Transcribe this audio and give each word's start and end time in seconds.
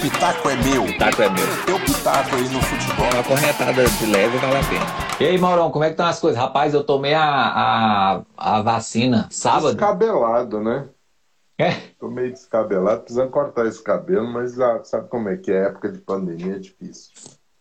pitaco 0.00 0.48
é 0.48 0.56
meu. 0.56 0.84
Pitaco 0.84 1.22
é 1.22 1.30
meu. 1.30 1.64
Teu 1.64 1.80
pitaco 1.80 2.36
aí 2.36 2.48
no 2.48 2.60
futebol. 2.62 3.06
Uma 3.12 3.24
corretada 3.24 3.84
de 3.84 4.06
leve 4.06 4.38
vale 4.38 4.56
a 4.56 4.64
pena. 4.68 4.86
E 5.20 5.24
aí, 5.24 5.38
Maurão, 5.38 5.70
como 5.70 5.84
é 5.84 5.88
que 5.88 5.94
estão 5.94 6.06
as 6.06 6.20
coisas? 6.20 6.38
Rapaz, 6.38 6.74
eu 6.74 6.84
tomei 6.84 7.14
a, 7.14 7.24
a, 7.24 8.22
a 8.36 8.62
vacina 8.62 9.28
sábado. 9.30 9.74
Descabelado, 9.74 10.60
né? 10.60 10.88
É? 11.58 11.72
Tô 11.98 12.08
meio 12.10 12.32
descabelado, 12.32 13.00
precisando 13.00 13.30
cortar 13.30 13.66
esse 13.66 13.82
cabelo, 13.82 14.26
mas 14.28 14.60
ah, 14.60 14.84
sabe 14.84 15.08
como 15.08 15.30
é 15.30 15.38
que 15.38 15.50
é? 15.50 15.66
Época 15.66 15.90
de 15.90 15.98
pandemia 15.98 16.56
é 16.56 16.58
difícil. 16.58 17.12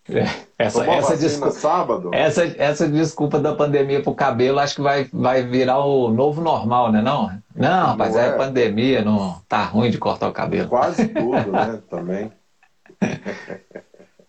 É, 0.07 0.23
essa, 0.59 0.79
Tomou 0.81 0.93
essa, 0.95 1.17
desculpa, 1.17 1.51
sábado? 1.51 2.11
essa, 2.13 2.45
essa 2.57 2.87
desculpa 2.87 3.39
da 3.39 3.55
pandemia 3.55 4.04
pro 4.04 4.13
cabelo 4.13 4.59
acho 4.59 4.75
que 4.75 4.81
vai, 4.81 5.05
vai 5.11 5.41
virar 5.43 5.79
o 5.83 6.09
novo 6.11 6.41
normal, 6.41 6.91
né? 6.91 7.01
Não, 7.01 7.31
não 7.55 7.87
rapaz, 7.87 8.13
Não 8.13 8.21
é. 8.21 8.27
é. 8.27 8.31
pandemia, 8.37 9.04
não 9.04 9.41
tá 9.49 9.63
ruim 9.63 9.89
de 9.89 9.97
cortar 9.97 10.27
o 10.29 10.31
cabelo. 10.31 10.69
Quase 10.69 11.07
tudo, 11.09 11.51
né? 11.51 11.79
Também. 11.89 12.31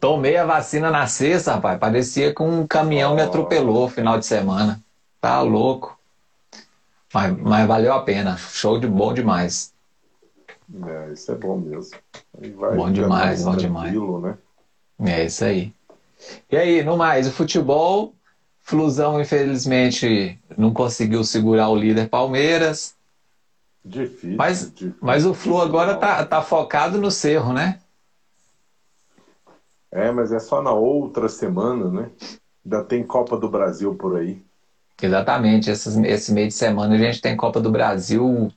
Tomei 0.00 0.36
a 0.36 0.44
vacina 0.46 0.90
na 0.90 1.06
sexta, 1.06 1.54
rapaz. 1.54 1.78
Parecia 1.78 2.34
que 2.34 2.42
um 2.42 2.66
caminhão 2.66 3.14
me 3.14 3.22
Oh. 3.22 3.26
atropelou 3.26 3.88
final 3.88 4.18
de 4.18 4.26
semana. 4.26 4.80
Tá 5.20 5.40
louco. 5.42 5.98
Mas, 7.12 7.36
mas 7.38 7.66
valeu 7.66 7.92
a 7.92 8.02
pena. 8.02 8.36
Show 8.36 8.78
de 8.78 8.86
bom 8.86 9.12
demais. 9.12 9.72
É, 10.86 11.12
isso 11.12 11.30
é 11.32 11.34
bom 11.34 11.56
mesmo. 11.58 11.96
Bom 12.76 12.90
demais, 12.90 13.44
mais 13.44 13.44
bom 13.44 13.56
tranquilo, 13.56 14.20
né? 14.20 14.38
É 15.00 15.24
isso 15.24 15.44
aí. 15.44 15.72
E 16.50 16.56
aí, 16.56 16.82
no 16.82 16.96
mais, 16.96 17.26
o 17.26 17.32
futebol, 17.32 18.14
Flusão, 18.60 19.20
infelizmente, 19.20 20.38
não 20.56 20.72
conseguiu 20.72 21.22
segurar 21.22 21.68
o 21.68 21.76
líder 21.76 22.08
Palmeiras. 22.08 22.94
Difícil. 23.84 24.36
Mas, 24.36 24.70
difícil. 24.70 24.94
mas 25.00 25.24
o 25.24 25.32
Flu 25.32 25.60
agora 25.60 25.96
tá, 25.96 26.24
tá 26.24 26.42
focado 26.42 26.98
no 26.98 27.10
Cerro, 27.10 27.52
né? 27.52 27.78
É, 29.92 30.10
mas 30.10 30.32
é 30.32 30.40
só 30.40 30.60
na 30.60 30.72
outra 30.72 31.28
semana, 31.28 31.88
né? 31.88 32.10
Ainda 32.64 32.82
tem 32.82 33.06
Copa 33.06 33.36
do 33.36 33.48
Brasil 33.48 33.94
por 33.94 34.16
aí. 34.16 34.42
Exatamente. 35.00 35.70
Esses, 35.70 35.96
esse 35.98 36.32
meio 36.32 36.48
de 36.48 36.54
semana 36.54 36.94
a 36.94 36.98
gente 36.98 37.20
tem 37.20 37.36
Copa 37.36 37.60
do 37.60 37.70
Brasil 37.70 38.50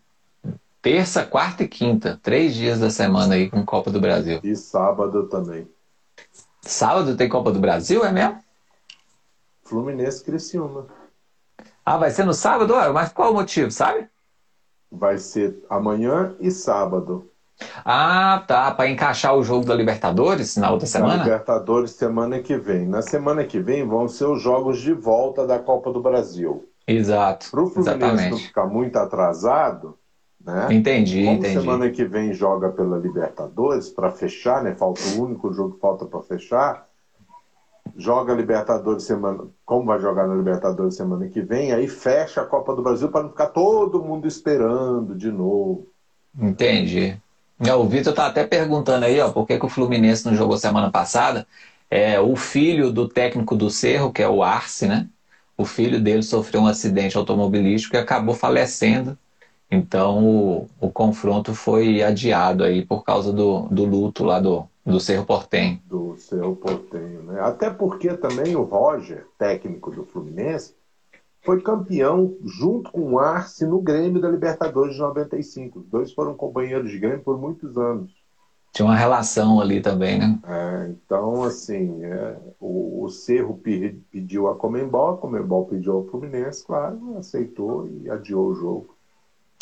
terça, 0.82 1.26
quarta 1.26 1.64
e 1.64 1.68
quinta. 1.68 2.20
Três 2.22 2.56
dias 2.56 2.80
da 2.80 2.90
semana 2.90 3.36
aí 3.36 3.50
com 3.50 3.66
Copa 3.66 3.92
do 3.92 4.00
Brasil. 4.00 4.40
E 4.44 4.56
sábado 4.56 5.28
também. 5.28 5.68
Sábado 6.62 7.16
tem 7.16 7.30
Copa 7.30 7.52
do 7.52 7.60
Brasil, 7.60 8.04
é 8.04 8.12
mesmo? 8.12 8.40
Fluminense 9.64 10.24
Criciúma. 10.24 10.88
Ah, 11.86 11.98
vai 11.98 12.12
ser 12.12 12.24
no 12.26 12.34
sábado? 12.34 12.74
Mas 12.94 13.12
qual 13.12 13.32
o 13.32 13.36
motivo, 13.36 13.72
sabe? 13.72 14.08
Vai 14.92 15.18
ser 15.18 15.64
amanhã 15.70 16.36
e 16.40 16.50
sábado. 16.50 17.30
Ah, 17.86 18.44
tá. 18.48 18.72
Para 18.72 18.90
encaixar 18.90 19.36
o 19.36 19.44
jogo 19.44 19.66
da 19.66 19.76
Libertadores 19.76 20.56
na 20.56 20.72
outra 20.72 20.86
Na 20.86 20.92
semana? 20.92 21.24
Libertadores 21.24 21.92
semana 21.92 22.40
que 22.40 22.58
vem. 22.58 22.88
Na 22.88 23.02
semana 23.02 23.44
que 23.46 23.60
vem 23.60 23.86
vão 23.86 24.08
ser 24.08 24.26
os 24.26 24.42
jogos 24.42 24.80
de 24.80 24.94
volta 24.94 25.46
da 25.46 25.60
Copa 25.60 25.92
do 25.92 26.02
Brasil. 26.02 26.68
Exato. 26.88 27.52
Para 27.52 27.62
o 27.62 27.70
Fluminense 27.70 28.30
não 28.30 28.38
ficar 28.38 28.66
muito 28.66 28.96
atrasado, 28.98 29.99
né? 30.54 30.74
Entendi, 30.74 31.26
Como 31.26 31.40
entendi. 31.40 31.54
semana 31.54 31.90
que 31.92 32.06
vem 32.06 32.34
joga 32.34 32.70
pela 32.70 32.98
Libertadores 32.98 33.90
para 33.90 34.12
fechar, 34.12 34.64
né? 34.64 34.76
Falta 34.76 35.02
o 35.16 35.24
único 35.24 35.52
jogo 35.54 35.76
que 35.76 35.80
falta 35.82 36.06
para 36.06 36.22
fechar. 36.22 36.88
Joga 37.98 38.34
Libertadores 38.34 39.04
semana, 39.04 39.46
como 39.66 39.86
vai 39.86 40.00
jogar 40.00 40.28
na 40.28 40.36
Libertadores 40.36 40.96
semana 40.96 41.28
que 41.28 41.42
vem, 41.42 41.72
aí 41.74 41.88
fecha 41.88 42.42
a 42.42 42.46
Copa 42.46 42.74
do 42.74 42.82
Brasil 42.82 43.10
para 43.10 43.24
não 43.24 43.30
ficar 43.30 43.48
todo 43.48 44.04
mundo 44.04 44.28
esperando 44.28 45.16
de 45.16 45.32
novo. 45.32 45.88
Entendi. 46.40 47.20
É, 47.60 47.74
O 47.74 47.88
Vitor 47.88 48.14
tá 48.14 48.28
até 48.28 48.46
perguntando 48.46 49.06
aí, 49.06 49.20
ó, 49.20 49.32
por 49.32 49.46
que, 49.46 49.58
que 49.60 49.66
o 49.66 49.70
Fluminense 49.70 50.26
não 50.26 50.36
jogou 50.36 50.58
semana 50.58 50.90
passada? 50.92 51.46
É, 51.90 52.20
o 52.20 52.36
filho 52.36 52.92
do 52.92 53.08
técnico 53.08 53.56
do 53.56 53.70
Cerro, 53.70 54.12
que 54.12 54.22
é 54.22 54.30
o 54.30 54.44
Arce, 54.44 54.88
né? 54.88 55.08
O 55.58 55.66
filho 55.66 56.00
dele 56.02 56.24
sofreu 56.24 56.62
um 56.62 56.68
acidente 56.68 57.18
automobilístico 57.18 57.96
e 57.96 58.00
acabou 58.00 58.34
falecendo. 58.36 59.18
Então 59.72 60.26
o, 60.26 60.68
o 60.80 60.92
confronto 60.92 61.54
foi 61.54 62.02
adiado 62.04 62.64
aí 62.64 62.86
por 62.86 63.04
causa 63.04 63.32
do, 63.32 63.68
do 63.70 63.86
luto 63.86 64.24
lá 64.24 64.40
do, 64.40 64.68
do 64.86 65.00
Cerro 65.00 65.26
Portenho. 65.26 65.80
do 65.84 66.16
seu 66.18 66.56
Portenho, 66.56 67.24
né? 67.24 67.42
Até 67.42 67.70
porque 67.70 68.16
também 68.16 68.56
o 68.56 68.64
Roger, 68.64 69.28
técnico 69.38 69.92
do 69.92 70.06
Fluminense, 70.06 70.76
foi 71.46 71.62
campeão 71.62 72.38
junto 72.46 72.92
com 72.92 73.14
o 73.14 73.20
Arce 73.20 73.66
no 73.66 73.82
Grêmio 73.82 74.22
da 74.22 74.30
Libertadores 74.30 74.96
de 74.96 75.02
95. 75.02 75.80
Os 75.80 75.88
dois 75.88 76.14
foram 76.14 76.36
companheiros 76.36 76.92
de 76.92 77.00
Grêmio 77.00 77.24
por 77.24 77.40
muitos 77.40 77.78
anos. 77.78 78.12
Tinha 78.74 78.86
uma 78.88 78.96
relação 78.96 79.62
ali 79.62 79.80
também, 79.82 80.18
né? 80.18 80.40
É, 80.42 80.88
então, 80.90 81.44
assim, 81.44 82.04
é, 82.04 82.40
o, 82.60 83.04
o 83.04 83.10
Cerro 83.10 83.58
pe- 83.58 84.02
pediu 84.10 84.48
a 84.48 84.56
Comembol, 84.58 85.10
a 85.12 85.18
Comembol 85.18 85.66
pediu 85.68 85.94
ao 85.98 86.06
Fluminense, 86.08 86.64
claro, 86.66 87.18
aceitou 87.18 87.88
e 87.88 88.10
adiou 88.10 88.48
o 88.50 88.56
jogo. 88.56 88.98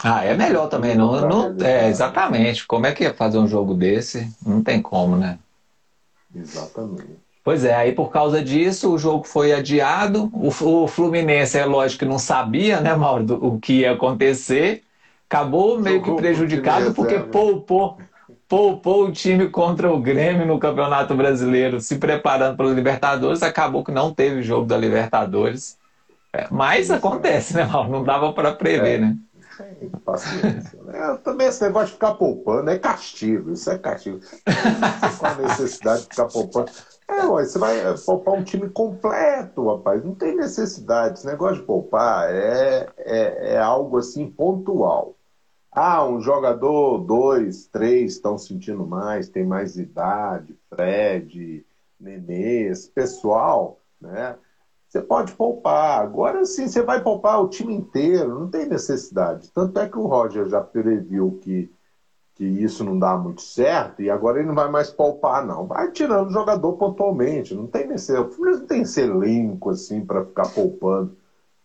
Ah, 0.04 0.24
é 0.24 0.36
melhor 0.36 0.68
também. 0.70 0.96
Não, 0.96 1.20
não, 1.28 1.56
é, 1.66 1.88
exatamente. 1.90 2.66
Como 2.68 2.86
é 2.86 2.94
que 2.94 3.04
ia 3.04 3.14
fazer 3.14 3.40
um 3.40 3.48
jogo 3.48 3.74
desse? 3.74 4.32
Não 4.46 4.62
tem 4.62 4.82
como, 4.82 5.16
né? 5.16 5.40
Exatamente. 6.36 7.18
Pois 7.44 7.64
é, 7.64 7.74
aí 7.74 7.94
por 7.94 8.12
causa 8.12 8.44
disso 8.44 8.92
o 8.94 8.98
jogo 8.98 9.24
foi 9.24 9.54
adiado. 9.54 10.30
O, 10.34 10.50
o 10.50 10.88
Fluminense, 10.88 11.58
é 11.58 11.66
lógico 11.66 12.00
que 12.00 12.06
não 12.06 12.20
sabia, 12.20 12.82
né, 12.82 12.94
Mauro, 12.94 13.24
do- 13.24 13.46
o 13.54 13.60
que 13.60 13.80
ia 13.82 13.94
acontecer. 13.94 14.82
Acabou 15.30 15.80
meio 15.80 16.02
que 16.02 16.08
Jogou 16.08 16.16
com 16.16 16.22
prejudicado 16.22 16.90
o 16.90 16.94
porque 16.94 17.20
poupou, 17.20 17.98
poupou 18.48 19.06
o 19.06 19.12
time 19.12 19.50
contra 19.50 19.92
o 19.92 20.00
Grêmio 20.00 20.46
no 20.46 20.60
Campeonato 20.60 21.16
Brasileiro, 21.16 21.80
se 21.80 21.98
preparando 21.98 22.56
para 22.58 22.68
a 22.68 22.74
Libertadores. 22.74 23.42
Acabou 23.42 23.84
que 23.84 23.92
não 23.92 24.14
teve 24.14 24.42
jogo 24.44 24.66
da 24.66 24.78
Libertadores. 24.78 25.78
É, 26.34 26.48
mas 26.52 26.92
acontece, 26.92 27.56
né, 27.56 27.64
Mauro? 27.66 27.90
Não 27.90 28.04
dava 28.04 28.32
para 28.34 28.52
prever, 28.52 28.96
É. 28.96 28.98
né? 29.00 29.16
Paciência. 30.06 30.82
né? 30.84 31.20
Também 31.24 31.48
esse 31.48 31.64
negócio 31.64 31.88
de 31.88 31.94
ficar 31.94 32.16
poupando 32.16 32.70
é 32.70 32.78
castigo. 32.78 33.52
Isso 33.52 33.70
é 33.70 33.78
castigo. 33.78 34.20
Qual 35.20 35.32
a 35.32 35.36
necessidade 35.36 36.02
de 36.04 36.10
ficar 36.10 36.26
poupando? 36.26 36.72
É, 37.08 37.26
ué, 37.26 37.46
você 37.46 37.58
vai 37.58 37.80
é, 37.80 37.94
poupar 38.06 38.34
um 38.34 38.44
time 38.44 38.70
completo, 38.70 39.68
rapaz. 39.68 40.04
Não 40.04 40.14
tem 40.14 40.36
necessidade. 40.36 41.20
Esse 41.20 41.26
negócio 41.26 41.58
de 41.58 41.64
poupar 41.64 42.30
é, 42.30 42.90
é, 42.98 43.54
é 43.54 43.58
algo 43.58 43.98
assim 43.98 44.30
pontual. 44.30 45.16
Ah, 45.72 46.06
um 46.08 46.20
jogador, 46.20 46.98
dois, 47.00 47.68
três 47.68 48.14
estão 48.14 48.38
sentindo 48.38 48.86
mais, 48.86 49.30
tem 49.30 49.46
mais 49.46 49.78
idade, 49.78 50.58
Fred, 50.70 51.64
Nenê, 52.00 52.64
esse 52.64 52.90
pessoal, 52.90 53.80
né? 54.02 54.36
Você 54.88 55.02
pode 55.02 55.34
poupar. 55.34 56.02
Agora 56.02 56.46
sim, 56.46 56.68
você 56.68 56.82
vai 56.82 57.04
poupar 57.04 57.42
o 57.42 57.50
time 57.50 57.74
inteiro, 57.74 58.40
não 58.40 58.50
tem 58.50 58.68
necessidade. 58.68 59.52
Tanto 59.52 59.80
é 59.80 59.88
que 59.90 59.98
o 59.98 60.08
Roger 60.08 60.48
já 60.48 60.62
previu 60.62 61.40
que, 61.42 61.70
que 62.36 62.46
isso 62.46 62.84
não 62.84 62.98
dá 62.98 63.18
muito 63.18 63.42
certo 63.42 64.02
e 64.02 64.10
agora 64.10 64.40
ele 64.40 64.48
não 64.48 64.56
vai 64.56 64.70
mais 64.72 64.90
poupar, 64.90 65.46
não. 65.46 65.68
Vai 65.68 65.92
tirando 65.92 66.30
o 66.30 66.34
jogador 66.34 66.74
pontualmente. 66.74 67.54
Não 67.54 67.68
tem 67.68 67.88
necessidade. 67.88 68.36
O 68.40 68.46
não 68.46 68.66
tem 68.66 68.82
esse 68.82 69.02
elenco 69.02 69.70
assim 69.70 70.06
para 70.06 70.26
ficar 70.26 70.48
poupando 70.50 71.18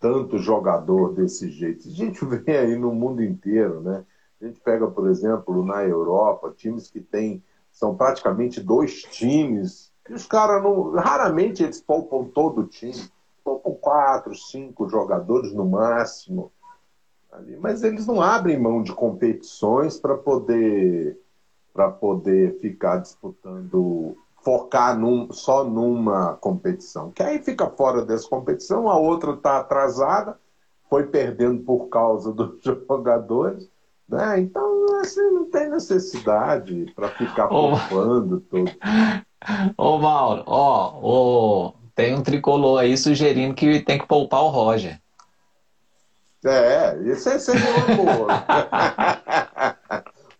tanto 0.02 0.36
jogador 0.36 1.14
desse 1.14 1.48
jeito. 1.48 1.86
A 1.86 1.90
gente 1.92 2.24
vê 2.26 2.58
aí 2.58 2.76
no 2.76 2.92
mundo 2.92 3.22
inteiro, 3.22 3.80
né? 3.80 4.04
A 4.40 4.44
gente 4.44 4.58
pega, 4.58 4.90
por 4.90 5.08
exemplo, 5.08 5.64
na 5.64 5.84
Europa, 5.84 6.52
times 6.56 6.90
que 6.90 7.00
têm, 7.00 7.40
são 7.70 7.96
praticamente 7.96 8.60
dois 8.60 9.02
times, 9.02 9.91
e 10.08 10.14
os 10.14 10.26
caras 10.26 10.62
não. 10.62 10.92
Raramente 10.92 11.62
eles 11.62 11.80
poupam 11.80 12.24
todo 12.24 12.62
o 12.62 12.66
time. 12.66 13.10
Poupam 13.44 13.72
quatro, 13.74 14.34
cinco 14.34 14.88
jogadores 14.88 15.52
no 15.52 15.64
máximo. 15.64 16.52
ali, 17.32 17.56
Mas 17.56 17.82
eles 17.82 18.06
não 18.06 18.20
abrem 18.20 18.58
mão 18.58 18.82
de 18.82 18.92
competições 18.92 19.98
para 19.98 20.16
poder 20.16 21.18
para 21.74 21.90
poder 21.90 22.58
ficar 22.60 22.98
disputando, 22.98 24.14
focar 24.42 24.94
num- 24.98 25.32
só 25.32 25.64
numa 25.64 26.34
competição. 26.34 27.10
Que 27.10 27.22
aí 27.22 27.42
fica 27.42 27.66
fora 27.70 28.04
dessa 28.04 28.28
competição, 28.28 28.90
a 28.90 28.96
outra 28.98 29.32
está 29.32 29.56
atrasada, 29.56 30.38
foi 30.90 31.06
perdendo 31.06 31.62
por 31.62 31.86
causa 31.88 32.30
dos 32.34 32.62
jogadores. 32.62 33.70
Né? 34.06 34.40
Então, 34.40 34.84
assim, 35.00 35.22
não 35.30 35.46
tem 35.46 35.70
necessidade 35.70 36.92
para 36.94 37.08
ficar 37.08 37.46
Ô. 37.46 37.70
poupando 37.70 38.40
tudo. 38.40 38.70
Ô, 39.76 39.98
Mauro, 39.98 40.42
ó, 40.46 40.98
ó, 41.02 41.72
tem 41.94 42.14
um 42.14 42.22
tricolor 42.22 42.80
aí 42.80 42.96
sugerindo 42.96 43.54
que 43.54 43.80
tem 43.80 43.98
que 43.98 44.06
poupar 44.06 44.42
o 44.42 44.48
Roger. 44.48 45.00
É, 46.44 46.98
isso 47.04 47.28
aí 47.28 47.38
seria 47.38 47.70
uma 47.70 47.96
boa. 47.96 48.26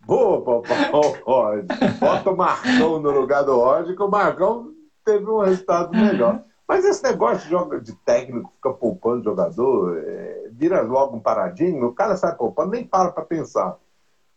boa, 0.05 0.61
papai. 0.61 0.91
Roger. 1.25 1.65
Bota 1.99 2.31
o 2.31 2.37
Marcão 2.37 2.99
no 2.99 3.11
lugar 3.11 3.43
do 3.43 3.55
Roger, 3.55 3.95
que 3.95 4.03
o 4.03 4.09
Marcão 4.09 4.71
teve 5.05 5.29
um 5.29 5.39
resultado 5.39 5.91
melhor. 5.91 6.43
Mas 6.67 6.85
esse 6.85 7.03
negócio 7.03 7.47
de, 7.47 7.81
de 7.81 7.93
técnico 8.05 8.51
fica 8.55 8.71
poupando 8.71 9.23
jogador, 9.23 9.97
é, 9.97 10.49
vira 10.51 10.81
logo 10.81 11.17
um 11.17 11.19
paradigma, 11.19 11.85
o 11.87 11.93
cara 11.93 12.15
sai 12.15 12.35
poupando, 12.35 12.71
nem 12.71 12.85
para 12.85 13.11
para 13.11 13.23
pensar. 13.23 13.77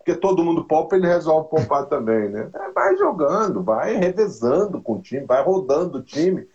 Porque 0.07 0.21
todo 0.21 0.45
mundo 0.45 0.65
poupa, 0.65 0.95
ele 0.95 1.09
resolve 1.09 1.51
poupar 1.51 1.87
também, 1.91 2.29
né? 2.29 2.49
É, 2.55 2.71
vai 2.71 2.97
jogando, 2.97 3.65
vai 3.65 3.97
revezando 3.97 4.81
com 4.81 4.95
o 4.95 5.01
time, 5.01 5.27
vai 5.27 5.43
rodando 5.43 5.99
o 5.99 6.03
time. 6.03 6.47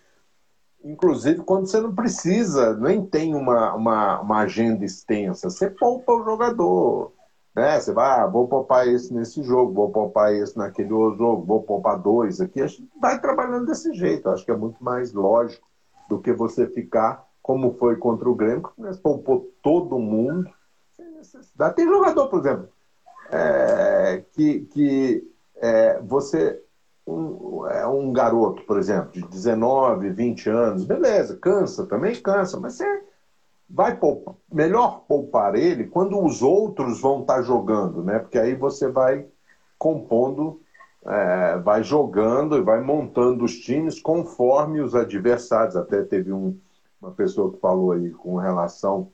Inclusive 0.81 1.43
quando 1.43 1.67
você 1.67 1.81
não 1.81 1.93
precisa, 1.93 2.73
nem 2.77 3.05
tem 3.05 3.35
uma, 3.35 3.73
uma, 3.75 4.21
uma 4.21 4.37
agenda 4.39 4.85
extensa, 4.85 5.49
você 5.49 5.69
poupa 5.69 6.13
o 6.13 6.23
jogador. 6.23 7.11
Né? 7.53 7.77
Você 7.77 7.91
vai, 7.91 8.21
ah, 8.21 8.25
vou 8.25 8.47
poupar 8.47 8.87
esse 8.87 9.13
nesse 9.13 9.43
jogo, 9.43 9.73
vou 9.73 9.91
poupar 9.91 10.33
esse 10.33 10.57
naquele 10.57 10.93
outro 10.93 11.17
jogo, 11.17 11.45
vou 11.45 11.61
poupar 11.61 11.99
dois 11.99 12.39
aqui. 12.39 12.61
A 12.61 12.67
gente 12.67 12.89
vai 13.01 13.19
trabalhando 13.19 13.65
desse 13.65 13.93
jeito. 13.93 14.29
Acho 14.29 14.45
que 14.45 14.51
é 14.51 14.55
muito 14.55 14.81
mais 14.81 15.11
lógico 15.11 15.67
do 16.07 16.21
que 16.21 16.31
você 16.31 16.67
ficar 16.67 17.27
como 17.43 17.73
foi 17.73 17.97
contra 17.97 18.29
o 18.29 18.35
Grêmio, 18.35 18.63
que 18.63 18.97
poupou 18.99 19.51
todo 19.61 19.99
mundo 19.99 20.49
sem 20.95 21.05
necessidade. 21.11 21.75
Tem 21.75 21.85
jogador, 21.85 22.27
por 22.29 22.39
exemplo, 22.39 22.69
é, 23.31 24.23
que, 24.33 24.61
que 24.65 25.23
é, 25.57 25.99
você. 26.01 26.61
Um, 27.07 27.65
é 27.67 27.85
um 27.87 28.13
garoto, 28.13 28.63
por 28.63 28.77
exemplo, 28.77 29.11
de 29.11 29.21
19, 29.27 30.11
20 30.11 30.49
anos, 30.49 30.85
beleza, 30.85 31.35
cansa, 31.35 31.85
também 31.87 32.15
cansa, 32.15 32.59
mas 32.59 32.75
você 32.75 33.03
vai 33.67 33.97
poupar, 33.97 34.35
melhor 34.51 35.03
poupar 35.07 35.55
ele 35.55 35.87
quando 35.87 36.23
os 36.23 36.43
outros 36.43 37.01
vão 37.01 37.21
estar 37.21 37.37
tá 37.37 37.41
jogando, 37.41 38.03
né? 38.03 38.19
Porque 38.19 38.37
aí 38.37 38.53
você 38.53 38.87
vai 38.87 39.25
compondo, 39.79 40.61
é, 41.05 41.57
vai 41.57 41.81
jogando 41.81 42.57
e 42.57 42.61
vai 42.61 42.81
montando 42.81 43.43
os 43.43 43.57
times 43.57 43.99
conforme 43.99 44.79
os 44.79 44.93
adversários. 44.93 45.75
Até 45.75 46.03
teve 46.03 46.31
um, 46.31 46.55
uma 47.01 47.11
pessoa 47.11 47.51
que 47.51 47.59
falou 47.59 47.93
aí 47.93 48.11
com 48.11 48.35
relação 48.35 49.11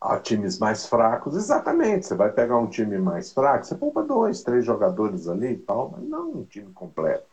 a 0.00 0.18
times 0.18 0.58
mais 0.58 0.86
fracos. 0.86 1.36
Exatamente, 1.36 2.06
você 2.06 2.14
vai 2.14 2.30
pegar 2.30 2.58
um 2.58 2.68
time 2.68 2.98
mais 2.98 3.32
fraco, 3.32 3.64
você 3.64 3.74
poupa 3.74 4.02
dois, 4.02 4.42
três 4.42 4.64
jogadores 4.64 5.28
ali 5.28 5.52
e 5.52 5.58
tal, 5.58 5.90
mas 5.96 6.08
não 6.08 6.30
um 6.30 6.44
time 6.44 6.72
completo. 6.72 7.26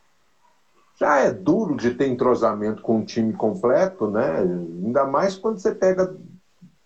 Já 0.98 1.20
é 1.20 1.32
duro 1.32 1.76
de 1.76 1.94
ter 1.94 2.08
entrosamento 2.08 2.82
com 2.82 2.98
um 2.98 3.04
time 3.04 3.34
completo, 3.34 4.10
né? 4.10 4.40
Ainda 4.40 5.06
mais 5.06 5.36
quando 5.36 5.60
você 5.60 5.74
pega, 5.74 6.16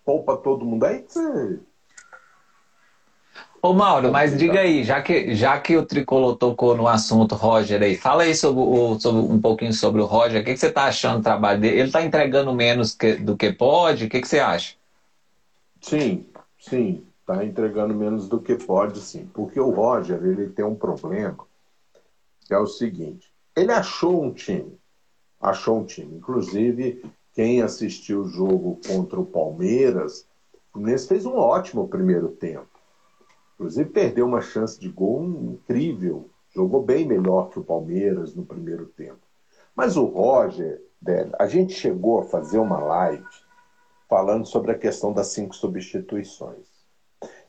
poupa 0.04 0.36
todo 0.36 0.64
mundo 0.64 0.84
aí, 0.84 1.04
você 1.06 1.60
Ô 3.62 3.74
Mauro, 3.74 4.10
mas 4.10 4.38
diga 4.38 4.60
aí, 4.60 4.82
já 4.82 5.02
que, 5.02 5.34
já 5.34 5.58
que 5.58 5.76
o 5.76 5.84
Tricolor 5.84 6.34
tocou 6.34 6.74
no 6.74 6.88
assunto 6.88 7.34
Roger 7.34 7.82
aí, 7.82 7.94
fala 7.94 8.22
aí 8.22 8.34
sobre, 8.34 8.62
o, 8.62 8.98
sobre 8.98 9.20
um 9.20 9.38
pouquinho 9.38 9.72
sobre 9.74 10.00
o 10.00 10.06
Roger, 10.06 10.40
o 10.40 10.44
que, 10.44 10.54
que 10.54 10.58
você 10.58 10.68
está 10.68 10.84
achando 10.84 11.18
do 11.18 11.22
trabalho 11.22 11.60
dele? 11.60 11.76
Ele 11.76 11.88
está 11.88 12.00
entregando 12.00 12.54
menos 12.54 12.94
que, 12.94 13.16
do 13.16 13.36
que 13.36 13.52
pode? 13.52 14.06
O 14.06 14.08
que, 14.08 14.18
que 14.18 14.26
você 14.26 14.38
acha? 14.38 14.79
Sim, 15.80 16.26
sim, 16.58 17.06
está 17.20 17.44
entregando 17.44 17.94
menos 17.94 18.28
do 18.28 18.40
que 18.40 18.54
pode, 18.56 19.00
sim. 19.00 19.28
Porque 19.32 19.58
o 19.58 19.70
Roger, 19.70 20.22
ele 20.24 20.48
tem 20.48 20.64
um 20.64 20.74
problema, 20.74 21.38
que 22.46 22.54
é 22.54 22.58
o 22.58 22.66
seguinte, 22.66 23.32
ele 23.56 23.72
achou 23.72 24.22
um 24.22 24.32
time, 24.32 24.78
achou 25.40 25.78
um 25.78 25.84
time. 25.84 26.16
Inclusive, 26.16 27.04
quem 27.32 27.62
assistiu 27.62 28.22
o 28.22 28.28
jogo 28.28 28.80
contra 28.86 29.18
o 29.18 29.26
Palmeiras, 29.26 30.26
o 30.52 30.72
Fluminense 30.72 31.08
fez 31.08 31.24
um 31.26 31.36
ótimo 31.36 31.88
primeiro 31.88 32.28
tempo 32.28 32.80
Inclusive 33.60 33.90
perdeu 33.90 34.24
uma 34.24 34.40
chance 34.40 34.80
de 34.80 34.88
gol 34.88 35.22
incrível. 35.22 36.30
Jogou 36.48 36.82
bem 36.82 37.06
melhor 37.06 37.50
que 37.50 37.58
o 37.58 37.62
Palmeiras 37.62 38.34
no 38.34 38.42
primeiro 38.42 38.86
tempo. 38.86 39.20
Mas 39.76 39.98
o 39.98 40.06
Roger, 40.06 40.82
a 41.38 41.46
gente 41.46 41.74
chegou 41.74 42.20
a 42.20 42.24
fazer 42.24 42.58
uma 42.58 42.78
live 42.78 43.22
falando 44.10 44.44
sobre 44.44 44.72
a 44.72 44.78
questão 44.78 45.12
das 45.12 45.28
cinco 45.28 45.54
substituições. 45.54 46.66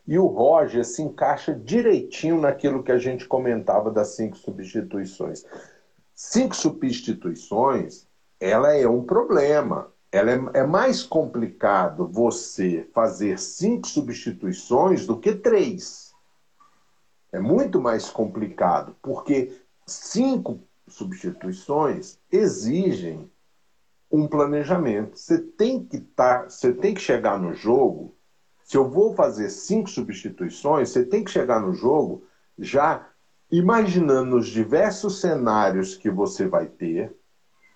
E 0.08 0.20
o 0.20 0.28
Roger 0.28 0.86
se 0.86 1.02
encaixa 1.02 1.56
direitinho 1.56 2.40
naquilo 2.40 2.84
que 2.84 2.92
a 2.92 3.00
gente 3.00 3.26
comentava 3.28 3.90
das 3.90 4.10
cinco 4.10 4.38
substituições. 4.38 5.44
Cinco 6.14 6.56
substituições, 6.56 8.08
ela 8.40 8.76
é 8.76 8.88
um 8.88 9.04
problema. 9.04 9.92
Ela 10.12 10.32
é, 10.32 10.60
é 10.60 10.64
mais 10.64 11.02
complicado 11.02 12.08
você 12.08 12.88
fazer 12.94 13.40
cinco 13.40 13.88
substituições 13.88 15.08
do 15.08 15.18
que 15.18 15.34
três. 15.34 16.14
É 17.32 17.40
muito 17.40 17.82
mais 17.82 18.10
complicado, 18.10 18.96
porque 19.02 19.58
cinco 19.88 20.60
substituições 20.88 22.20
exigem 22.32 23.32
um 24.12 24.28
planejamento. 24.28 25.18
Você 25.18 25.40
tem 25.40 25.84
que 25.84 26.00
tá, 26.00 26.44
você 26.44 26.74
tem 26.74 26.94
que 26.94 27.02
chegar 27.02 27.40
no 27.40 27.54
jogo. 27.54 28.16
Se 28.64 28.78
eu 28.78 28.90
vou 28.90 29.14
fazer 29.14 29.50
cinco 29.50 29.90
substituições, 29.90 30.90
você 30.90 31.04
tem 31.04 31.24
que 31.24 31.32
chegar 31.32 31.62
no 31.62 31.74
jogo 31.74 32.24
já 32.58 33.08
imaginando 33.52 34.38
os 34.38 34.48
diversos 34.48 35.20
cenários 35.20 35.96
que 35.96 36.10
você 36.10 36.48
vai 36.48 36.68
ter, 36.68 37.14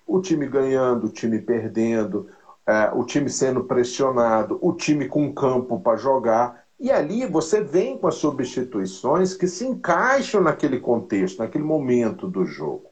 o 0.07 0.21
time 0.21 0.47
ganhando, 0.47 1.07
o 1.07 1.11
time 1.11 1.39
perdendo, 1.39 2.27
é, 2.65 2.89
o 2.93 3.03
time 3.03 3.29
sendo 3.29 3.63
pressionado, 3.63 4.57
o 4.61 4.73
time 4.73 5.07
com 5.07 5.33
campo 5.33 5.79
para 5.79 5.97
jogar. 5.97 6.63
E 6.79 6.91
ali 6.91 7.25
você 7.25 7.61
vem 7.61 7.97
com 7.97 8.07
as 8.07 8.15
substituições 8.15 9.33
que 9.33 9.47
se 9.47 9.65
encaixam 9.65 10.41
naquele 10.41 10.79
contexto, 10.79 11.39
naquele 11.39 11.63
momento 11.63 12.27
do 12.27 12.45
jogo. 12.45 12.89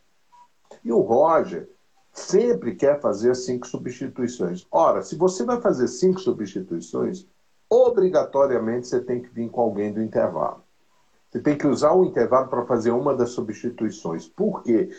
E 0.83 0.91
o 0.91 0.99
Roger 0.99 1.69
sempre 2.13 2.75
quer 2.75 3.01
fazer 3.01 3.35
cinco 3.35 3.67
substituições. 3.67 4.67
Ora, 4.71 5.01
se 5.01 5.15
você 5.15 5.43
vai 5.43 5.59
fazer 5.59 5.87
cinco 5.87 6.19
substituições, 6.19 7.25
obrigatoriamente 7.67 8.87
você 8.87 9.01
tem 9.01 9.19
que 9.19 9.29
vir 9.29 9.49
com 9.49 9.61
alguém 9.61 9.91
do 9.91 10.01
intervalo. 10.01 10.63
Você 11.31 11.39
tem 11.39 11.57
que 11.57 11.65
usar 11.65 11.91
o 11.93 12.05
intervalo 12.05 12.47
para 12.47 12.65
fazer 12.67 12.91
uma 12.91 13.15
das 13.15 13.31
substituições. 13.31 14.27
Por 14.27 14.61
quê? 14.61 14.91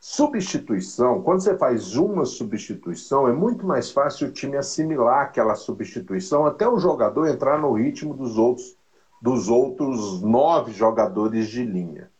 Substituição, 0.00 1.22
quando 1.22 1.42
você 1.42 1.56
faz 1.56 1.94
uma 1.94 2.24
substituição, 2.24 3.28
é 3.28 3.32
muito 3.32 3.64
mais 3.66 3.90
fácil 3.90 4.28
o 4.28 4.32
time 4.32 4.56
assimilar 4.56 5.26
aquela 5.26 5.54
substituição 5.54 6.46
até 6.46 6.66
o 6.66 6.78
jogador 6.78 7.28
entrar 7.28 7.60
no 7.60 7.72
ritmo 7.74 8.14
dos 8.14 8.38
outros, 8.38 8.76
dos 9.20 9.48
outros 9.48 10.22
nove 10.22 10.72
jogadores 10.72 11.46
de 11.48 11.64
linha. 11.64 12.10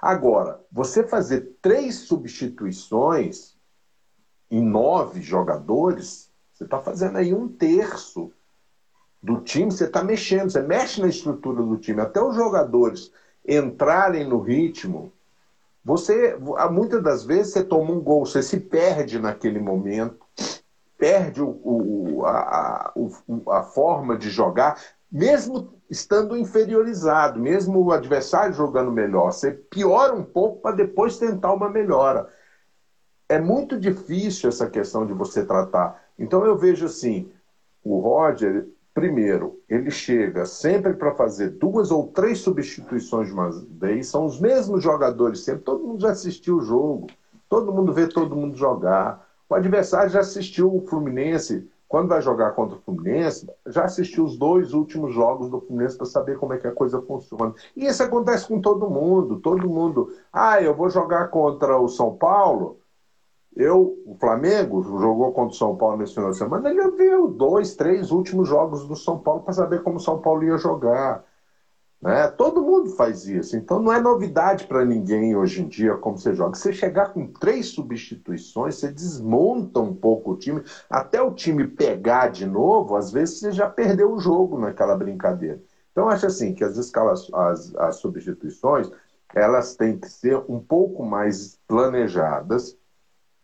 Agora, 0.00 0.60
você 0.70 1.02
fazer 1.02 1.56
três 1.60 1.96
substituições 2.00 3.55
em 4.50 4.62
nove 4.62 5.20
jogadores, 5.20 6.30
você 6.52 6.64
está 6.64 6.80
fazendo 6.80 7.18
aí 7.18 7.34
um 7.34 7.48
terço 7.48 8.32
do 9.22 9.40
time, 9.40 9.70
você 9.70 9.84
está 9.84 10.02
mexendo, 10.02 10.50
você 10.50 10.62
mexe 10.62 11.00
na 11.00 11.08
estrutura 11.08 11.62
do 11.62 11.76
time, 11.76 12.00
até 12.00 12.22
os 12.22 12.34
jogadores 12.34 13.10
entrarem 13.46 14.26
no 14.26 14.40
ritmo 14.40 15.12
você, 15.86 16.36
muitas 16.72 17.00
das 17.00 17.24
vezes, 17.24 17.52
você 17.52 17.62
toma 17.62 17.92
um 17.92 18.00
gol, 18.00 18.26
você 18.26 18.42
se 18.42 18.58
perde 18.58 19.20
naquele 19.20 19.60
momento, 19.60 20.18
perde 20.98 21.40
o, 21.40 21.60
o, 21.62 22.26
a, 22.26 22.92
o, 22.96 23.52
a 23.52 23.62
forma 23.62 24.18
de 24.18 24.28
jogar, 24.28 24.82
mesmo 25.10 25.74
estando 25.88 26.36
inferiorizado, 26.36 27.38
mesmo 27.38 27.84
o 27.84 27.92
adversário 27.92 28.52
jogando 28.52 28.90
melhor. 28.90 29.30
Você 29.30 29.52
piora 29.52 30.12
um 30.12 30.24
pouco 30.24 30.60
para 30.60 30.74
depois 30.74 31.18
tentar 31.18 31.52
uma 31.52 31.70
melhora. 31.70 32.28
É 33.28 33.40
muito 33.40 33.78
difícil 33.78 34.48
essa 34.48 34.68
questão 34.68 35.06
de 35.06 35.12
você 35.12 35.44
tratar. 35.44 36.02
Então 36.18 36.44
eu 36.44 36.56
vejo 36.56 36.86
assim, 36.86 37.30
o 37.82 37.98
Roger, 37.98 38.66
Primeiro, 38.96 39.60
ele 39.68 39.90
chega 39.90 40.46
sempre 40.46 40.94
para 40.94 41.14
fazer 41.14 41.50
duas 41.50 41.90
ou 41.90 42.06
três 42.06 42.38
substituições 42.38 43.26
de 43.26 43.34
uma 43.34 43.50
vez, 43.50 44.06
são 44.08 44.24
os 44.24 44.40
mesmos 44.40 44.82
jogadores 44.82 45.40
sempre, 45.40 45.64
todo 45.64 45.86
mundo 45.86 46.00
já 46.00 46.12
assistiu 46.12 46.56
o 46.56 46.62
jogo, 46.62 47.06
todo 47.46 47.74
mundo 47.74 47.92
vê 47.92 48.06
todo 48.06 48.34
mundo 48.34 48.56
jogar. 48.56 49.22
O 49.50 49.54
adversário 49.54 50.08
já 50.08 50.20
assistiu 50.20 50.74
o 50.74 50.80
Fluminense, 50.86 51.68
quando 51.86 52.08
vai 52.08 52.22
jogar 52.22 52.52
contra 52.52 52.78
o 52.78 52.80
Fluminense, 52.80 53.46
já 53.66 53.84
assistiu 53.84 54.24
os 54.24 54.38
dois 54.38 54.72
últimos 54.72 55.12
jogos 55.12 55.50
do 55.50 55.60
Fluminense 55.60 55.98
para 55.98 56.06
saber 56.06 56.38
como 56.38 56.54
é 56.54 56.56
que 56.56 56.66
a 56.66 56.72
coisa 56.72 57.02
funciona. 57.02 57.52
E 57.76 57.84
isso 57.84 58.02
acontece 58.02 58.48
com 58.48 58.62
todo 58.62 58.88
mundo, 58.88 59.40
todo 59.40 59.68
mundo. 59.68 60.10
Ah, 60.32 60.62
eu 60.62 60.74
vou 60.74 60.88
jogar 60.88 61.28
contra 61.28 61.78
o 61.78 61.86
São 61.86 62.16
Paulo, 62.16 62.78
eu, 63.56 63.98
o 64.04 64.14
Flamengo 64.20 64.82
jogou 64.82 65.32
contra 65.32 65.54
o 65.54 65.58
São 65.58 65.74
Paulo 65.76 65.96
nesse 65.96 66.12
final 66.12 66.30
de 66.30 66.36
semana, 66.36 66.68
ele 66.68 66.90
viu 66.90 67.26
dois, 67.28 67.74
três 67.74 68.10
últimos 68.10 68.46
jogos 68.46 68.86
do 68.86 68.94
São 68.94 69.18
Paulo 69.18 69.42
para 69.42 69.54
saber 69.54 69.82
como 69.82 69.96
o 69.96 70.00
São 70.00 70.20
Paulo 70.20 70.44
ia 70.44 70.58
jogar. 70.58 71.24
Né? 72.02 72.28
Todo 72.28 72.60
mundo 72.60 72.90
faz 72.90 73.26
isso. 73.26 73.56
Então 73.56 73.80
não 73.80 73.90
é 73.90 73.98
novidade 73.98 74.66
para 74.66 74.84
ninguém 74.84 75.34
hoje 75.34 75.62
em 75.62 75.68
dia 75.68 75.96
como 75.96 76.18
você 76.18 76.34
joga. 76.34 76.54
Você 76.54 76.70
chegar 76.70 77.14
com 77.14 77.26
três 77.26 77.68
substituições, 77.68 78.74
você 78.74 78.92
desmonta 78.92 79.80
um 79.80 79.94
pouco 79.94 80.32
o 80.32 80.36
time, 80.36 80.62
até 80.90 81.22
o 81.22 81.32
time 81.32 81.66
pegar 81.66 82.28
de 82.28 82.44
novo, 82.44 82.94
às 82.94 83.10
vezes 83.10 83.40
você 83.40 83.52
já 83.52 83.70
perdeu 83.70 84.12
o 84.12 84.20
jogo 84.20 84.58
naquela 84.58 84.94
brincadeira. 84.94 85.62
Então 85.92 86.10
acho 86.10 86.26
assim 86.26 86.52
que 86.54 86.62
as 86.62 86.76
escalas, 86.76 87.26
as, 87.32 87.74
as 87.76 87.96
substituições, 87.96 88.90
elas 89.34 89.74
têm 89.74 89.98
que 89.98 90.10
ser 90.10 90.36
um 90.46 90.60
pouco 90.60 91.02
mais 91.02 91.58
planejadas 91.66 92.76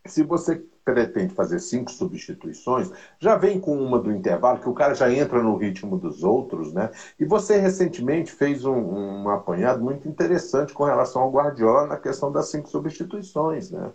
se 0.07 0.23
você 0.23 0.65
pretende 0.85 1.33
fazer 1.33 1.61
cinco 1.61 1.91
substituições, 1.91 2.91
já 3.21 3.37
vem 3.37 3.61
com 3.61 3.77
uma 3.77 3.99
do 3.99 4.11
intervalo, 4.11 4.61
que 4.61 4.69
o 4.69 4.75
cara 4.75 4.95
já 4.95 5.13
entra 5.13 5.43
no 5.43 5.57
ritmo 5.57 5.97
dos 5.97 6.25
outros, 6.25 6.73
né? 6.73 6.91
E 7.19 7.25
você 7.25 7.57
recentemente 7.57 8.33
fez 8.33 8.65
um, 8.65 8.75
um 8.75 9.29
apanhado 9.31 9.83
muito 9.83 10.09
interessante 10.09 10.73
com 10.75 10.85
relação 10.85 11.23
ao 11.23 11.31
Guardiola 11.31 11.87
na 11.87 11.97
questão 11.97 12.33
das 12.33 12.51
cinco 12.51 12.69
substituições, 12.69 13.71
né? 13.71 13.93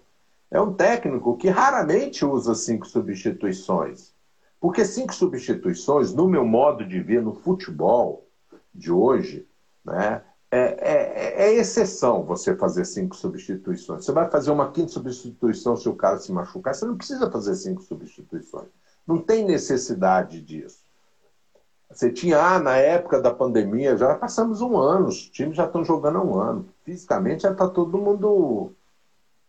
É 0.49 0.61
um 0.61 0.73
técnico 0.73 1.35
que 1.35 1.49
raramente 1.49 2.25
usa 2.25 2.55
cinco 2.55 2.87
substituições. 2.87 4.13
Porque 4.59 4.85
cinco 4.85 5.13
substituições, 5.13 6.13
no 6.13 6.27
meu 6.27 6.45
modo 6.45 6.85
de 6.85 6.99
ver 7.01 7.21
no 7.21 7.33
futebol 7.33 8.25
de 8.73 8.91
hoje, 8.91 9.45
né, 9.83 10.23
é, 10.49 10.59
é, 10.59 11.43
é, 11.43 11.53
exceção 11.55 12.23
você 12.23 12.55
fazer 12.55 12.85
cinco 12.85 13.15
substituições. 13.15 14.05
Você 14.05 14.11
vai 14.11 14.29
fazer 14.29 14.51
uma 14.51 14.71
quinta 14.71 14.89
substituição 14.89 15.75
se 15.75 15.89
o 15.89 15.95
cara 15.95 16.17
se 16.17 16.31
machucar. 16.31 16.73
Você 16.73 16.85
não 16.85 16.95
precisa 16.95 17.29
fazer 17.29 17.55
cinco 17.55 17.81
substituições. 17.81 18.69
Não 19.05 19.21
tem 19.21 19.45
necessidade 19.45 20.41
disso. 20.41 20.87
Você 21.89 22.11
tinha, 22.11 22.39
ah, 22.39 22.59
na 22.59 22.77
época 22.77 23.21
da 23.21 23.33
pandemia, 23.33 23.97
já 23.97 24.15
passamos 24.15 24.61
um 24.61 24.77
ano, 24.77 25.07
os 25.07 25.29
times 25.29 25.55
já 25.57 25.65
estão 25.65 25.83
jogando 25.83 26.17
há 26.17 26.23
um 26.23 26.39
ano. 26.39 26.69
Fisicamente 26.83 27.43
já 27.43 27.51
está 27.51 27.67
todo 27.67 27.97
mundo 27.97 28.73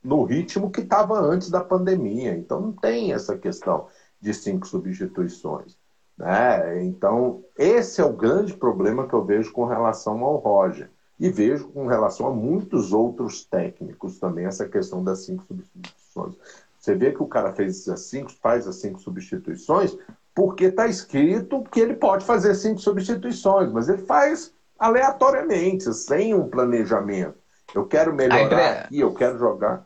no 0.03 0.25
ritmo 0.25 0.71
que 0.71 0.81
estava 0.81 1.19
antes 1.21 1.51
da 1.51 1.63
pandemia. 1.63 2.37
Então 2.37 2.61
não 2.61 2.73
tem 2.73 3.13
essa 3.13 3.37
questão 3.39 3.87
de 4.21 4.35
cinco 4.35 4.67
substituições. 4.67 5.78
Né? 6.19 6.85
Então, 6.85 7.45
esse 7.57 8.01
é 8.01 8.05
o 8.05 8.13
grande 8.13 8.55
problema 8.55 9.07
que 9.07 9.15
eu 9.15 9.25
vejo 9.25 9.53
com 9.53 9.65
relação 9.65 10.23
ao 10.25 10.37
Roger. 10.37 10.91
E 11.21 11.31
vejo 11.31 11.69
com 11.69 11.87
relação 11.87 12.27
a 12.27 12.31
muitos 12.31 12.93
outros 12.93 13.45
técnicos 13.45 14.19
também 14.19 14.47
essa 14.47 14.69
questão 14.69 15.03
das 15.03 15.21
cinco 15.21 15.45
substituições. 15.47 16.35
Você 16.79 16.95
vê 16.95 17.13
que 17.13 17.23
o 17.23 17.27
cara 17.27 17.53
fez 17.53 17.89
as 17.89 18.03
cinco, 18.03 18.31
faz 18.41 18.69
as 18.69 18.77
cinco 18.77 19.01
substituições 19.01 19.97
porque 20.39 20.67
está 20.67 20.87
escrito 20.87 21.65
que 21.65 21.81
ele 21.81 21.95
pode 21.95 22.25
fazer 22.25 22.55
cinco 22.55 22.79
substituições, 22.79 23.73
mas 23.73 23.89
ele 23.89 23.99
faz 24.03 24.53
aleatoriamente, 24.79 25.93
sem 25.93 26.33
um 26.33 26.49
planejamento. 26.49 27.35
Eu 27.75 27.85
quero 27.85 28.15
melhorar 28.15 28.45
impre... 28.45 28.61
aqui, 28.61 29.01
eu 29.01 29.13
quero 29.13 29.37
jogar. 29.37 29.85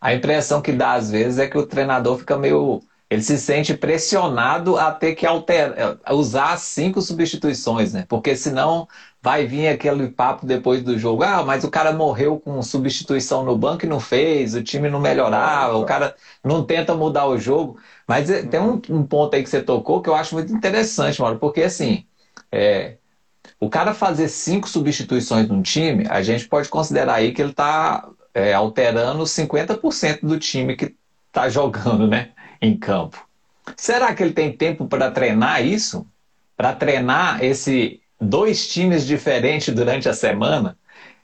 A 0.00 0.14
impressão 0.14 0.62
que 0.62 0.72
dá 0.72 0.94
às 0.94 1.10
vezes 1.10 1.38
é 1.38 1.46
que 1.46 1.58
o 1.58 1.66
treinador 1.66 2.16
fica 2.16 2.38
meio 2.38 2.80
ele 3.10 3.22
se 3.22 3.38
sente 3.38 3.74
pressionado 3.74 4.76
a 4.76 4.92
ter 4.92 5.14
que 5.14 5.26
alterar, 5.26 5.98
usar 6.10 6.58
cinco 6.58 7.00
substituições, 7.00 7.92
né? 7.94 8.04
Porque 8.08 8.36
senão 8.36 8.86
vai 9.22 9.46
vir 9.46 9.68
aquele 9.68 10.08
papo 10.08 10.46
depois 10.46 10.82
do 10.82 10.98
jogo. 10.98 11.22
Ah, 11.22 11.42
mas 11.42 11.64
o 11.64 11.70
cara 11.70 11.92
morreu 11.92 12.38
com 12.38 12.62
substituição 12.62 13.44
no 13.44 13.56
banco 13.56 13.84
e 13.86 13.88
não 13.88 13.98
fez, 13.98 14.54
o 14.54 14.62
time 14.62 14.90
não 14.90 15.00
melhorava, 15.00 15.76
o 15.78 15.86
cara 15.86 16.14
não 16.44 16.64
tenta 16.64 16.94
mudar 16.94 17.26
o 17.26 17.38
jogo. 17.38 17.78
Mas 18.06 18.30
eh, 18.30 18.42
tem 18.42 18.60
um, 18.60 18.80
um 18.90 19.02
ponto 19.04 19.34
aí 19.34 19.42
que 19.42 19.48
você 19.50 19.62
tocou 19.62 20.02
que 20.02 20.08
eu 20.10 20.14
acho 20.14 20.34
muito 20.34 20.52
interessante, 20.52 21.20
Mauro, 21.20 21.38
porque 21.38 21.62
assim, 21.62 22.04
é, 22.52 22.98
o 23.60 23.68
cara 23.70 23.94
fazer 23.94 24.28
cinco 24.28 24.68
substituições 24.68 25.48
num 25.48 25.62
time, 25.62 26.06
a 26.08 26.22
gente 26.22 26.48
pode 26.48 26.68
considerar 26.68 27.14
aí 27.14 27.32
que 27.32 27.42
ele 27.42 27.50
está 27.50 28.08
é, 28.34 28.52
alterando 28.54 29.26
50% 29.26 30.26
do 30.26 30.38
time 30.38 30.76
que 30.76 30.94
está 31.28 31.48
jogando, 31.48 32.06
né? 32.06 32.32
Em 32.60 32.76
campo. 32.76 33.26
Será 33.76 34.14
que 34.14 34.22
ele 34.22 34.32
tem 34.32 34.56
tempo 34.56 34.86
para 34.86 35.10
treinar 35.10 35.64
isso? 35.64 36.06
Para 36.56 36.74
treinar 36.74 37.42
esse 37.44 38.00
dois 38.20 38.68
times 38.68 39.06
diferentes 39.06 39.74
durante 39.74 40.08
a 40.08 40.14
semana? 40.14 40.76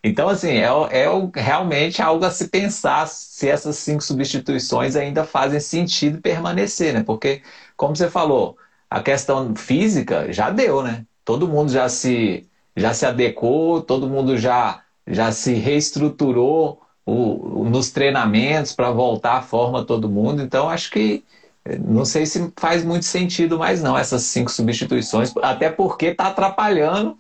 Então, 0.03 0.29
assim, 0.29 0.59
é, 0.59 0.67
é 0.67 1.09
realmente 1.35 2.03
algo 2.03 2.25
a 2.27 2.31
se 2.31 2.49
pensar 2.49 3.09
se 3.09 3.49
essas 3.49 3.77
cinco 3.77 4.03
substituições 4.03 4.97
ainda 4.97 5.25
fazem 5.25 5.59
sentido 5.59 6.21
permanecer, 6.21 6.93
né? 6.93 7.03
Porque, 7.03 7.43
como 7.77 7.97
você 7.97 8.11
falou, 8.11 8.59
a 8.91 9.01
questão 9.03 9.57
física 9.57 10.31
já 10.31 10.51
deu, 10.51 10.83
né? 10.83 11.07
Todo 11.25 11.49
mundo 11.49 11.73
já 11.73 11.89
se, 11.89 12.47
já 12.77 12.93
se 12.93 13.07
adequou, 13.07 13.81
todo 13.83 14.09
mundo 14.09 14.37
já, 14.37 14.83
já 15.07 15.33
se 15.33 15.55
reestruturou 15.55 16.83
o, 17.07 17.65
nos 17.65 17.91
treinamentos 17.91 18.73
para 18.73 18.91
voltar 18.91 19.39
à 19.39 19.43
forma 19.43 19.85
todo 19.85 20.09
mundo. 20.09 20.43
Então, 20.43 20.69
acho 20.69 20.91
que 20.91 21.25
não 21.81 22.05
sei 22.05 22.27
se 22.27 22.53
faz 22.57 22.85
muito 22.85 23.07
sentido 23.07 23.59
mais 23.59 23.83
não 23.83 23.97
essas 23.97 24.23
cinco 24.23 24.51
substituições, 24.51 25.33
até 25.43 25.71
porque 25.71 26.07
está 26.07 26.27
atrapalhando 26.29 27.17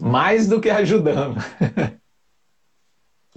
mais 0.00 0.48
do 0.48 0.60
que 0.60 0.68
ajudando. 0.68 1.36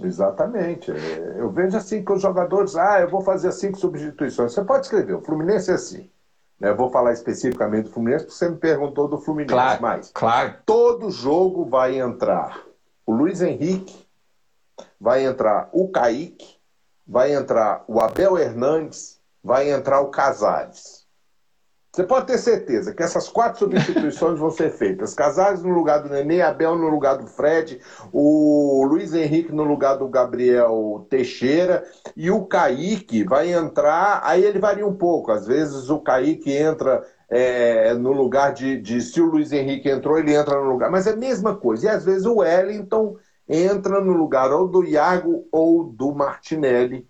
Exatamente. 0.00 0.90
Eu 1.36 1.50
vejo 1.50 1.76
assim 1.76 2.04
que 2.04 2.12
os 2.12 2.20
jogadores, 2.20 2.74
ah, 2.74 3.00
eu 3.00 3.08
vou 3.08 3.20
fazer 3.20 3.52
cinco 3.52 3.78
substituições. 3.78 4.52
Você 4.52 4.64
pode 4.64 4.86
escrever, 4.86 5.14
o 5.14 5.22
Fluminense 5.22 5.70
é 5.70 5.74
assim. 5.74 6.10
Né? 6.58 6.70
Eu 6.70 6.76
vou 6.76 6.90
falar 6.90 7.12
especificamente 7.12 7.84
do 7.84 7.90
Fluminense, 7.90 8.24
porque 8.24 8.36
você 8.36 8.48
me 8.48 8.56
perguntou 8.56 9.06
do 9.06 9.18
Fluminense. 9.18 9.52
Claro, 9.54 9.82
mas 9.82 10.10
claro. 10.12 10.54
todo 10.66 11.10
jogo 11.10 11.64
vai 11.64 12.00
entrar 12.00 12.60
o 13.06 13.12
Luiz 13.12 13.40
Henrique, 13.40 14.01
vai 15.00 15.24
entrar 15.24 15.68
o 15.72 15.88
Kaique, 15.88 16.56
vai 17.06 17.34
entrar 17.34 17.84
o 17.88 18.00
Abel 18.00 18.38
Hernandes, 18.38 19.20
vai 19.42 19.70
entrar 19.70 20.00
o 20.00 20.10
Casares. 20.10 21.02
Você 21.94 22.04
pode 22.04 22.26
ter 22.26 22.38
certeza 22.38 22.94
que 22.94 23.02
essas 23.02 23.28
quatro 23.28 23.58
substituições 23.58 24.38
vão 24.38 24.50
ser 24.50 24.70
feitas. 24.70 25.12
Casares 25.12 25.62
no 25.62 25.74
lugar 25.74 25.98
do 25.98 26.08
Nenê, 26.08 26.40
Abel 26.40 26.74
no 26.74 26.88
lugar 26.88 27.18
do 27.18 27.26
Fred, 27.26 27.82
o 28.10 28.82
Luiz 28.88 29.12
Henrique 29.12 29.52
no 29.52 29.62
lugar 29.62 29.96
do 29.96 30.08
Gabriel 30.08 31.06
Teixeira 31.10 31.84
e 32.16 32.30
o 32.30 32.46
Kaique 32.46 33.24
vai 33.24 33.52
entrar. 33.52 34.22
Aí 34.24 34.42
ele 34.42 34.58
varia 34.58 34.86
um 34.86 34.96
pouco. 34.96 35.32
Às 35.32 35.46
vezes 35.46 35.90
o 35.90 36.00
Kaique 36.00 36.50
entra 36.50 37.02
é, 37.28 37.92
no 37.92 38.12
lugar 38.12 38.54
de, 38.54 38.80
de. 38.80 39.02
Se 39.02 39.20
o 39.20 39.26
Luiz 39.26 39.52
Henrique 39.52 39.90
entrou, 39.90 40.18
ele 40.18 40.34
entra 40.34 40.58
no 40.58 40.70
lugar. 40.70 40.90
Mas 40.90 41.06
é 41.06 41.10
a 41.10 41.16
mesma 41.16 41.54
coisa. 41.56 41.84
E 41.84 41.88
às 41.90 42.06
vezes 42.06 42.24
o 42.24 42.36
Wellington 42.36 43.18
entra 43.48 44.00
no 44.00 44.12
lugar 44.12 44.50
ou 44.52 44.68
do 44.68 44.84
Iago 44.84 45.46
ou 45.50 45.84
do 45.84 46.14
Martinelli. 46.14 47.08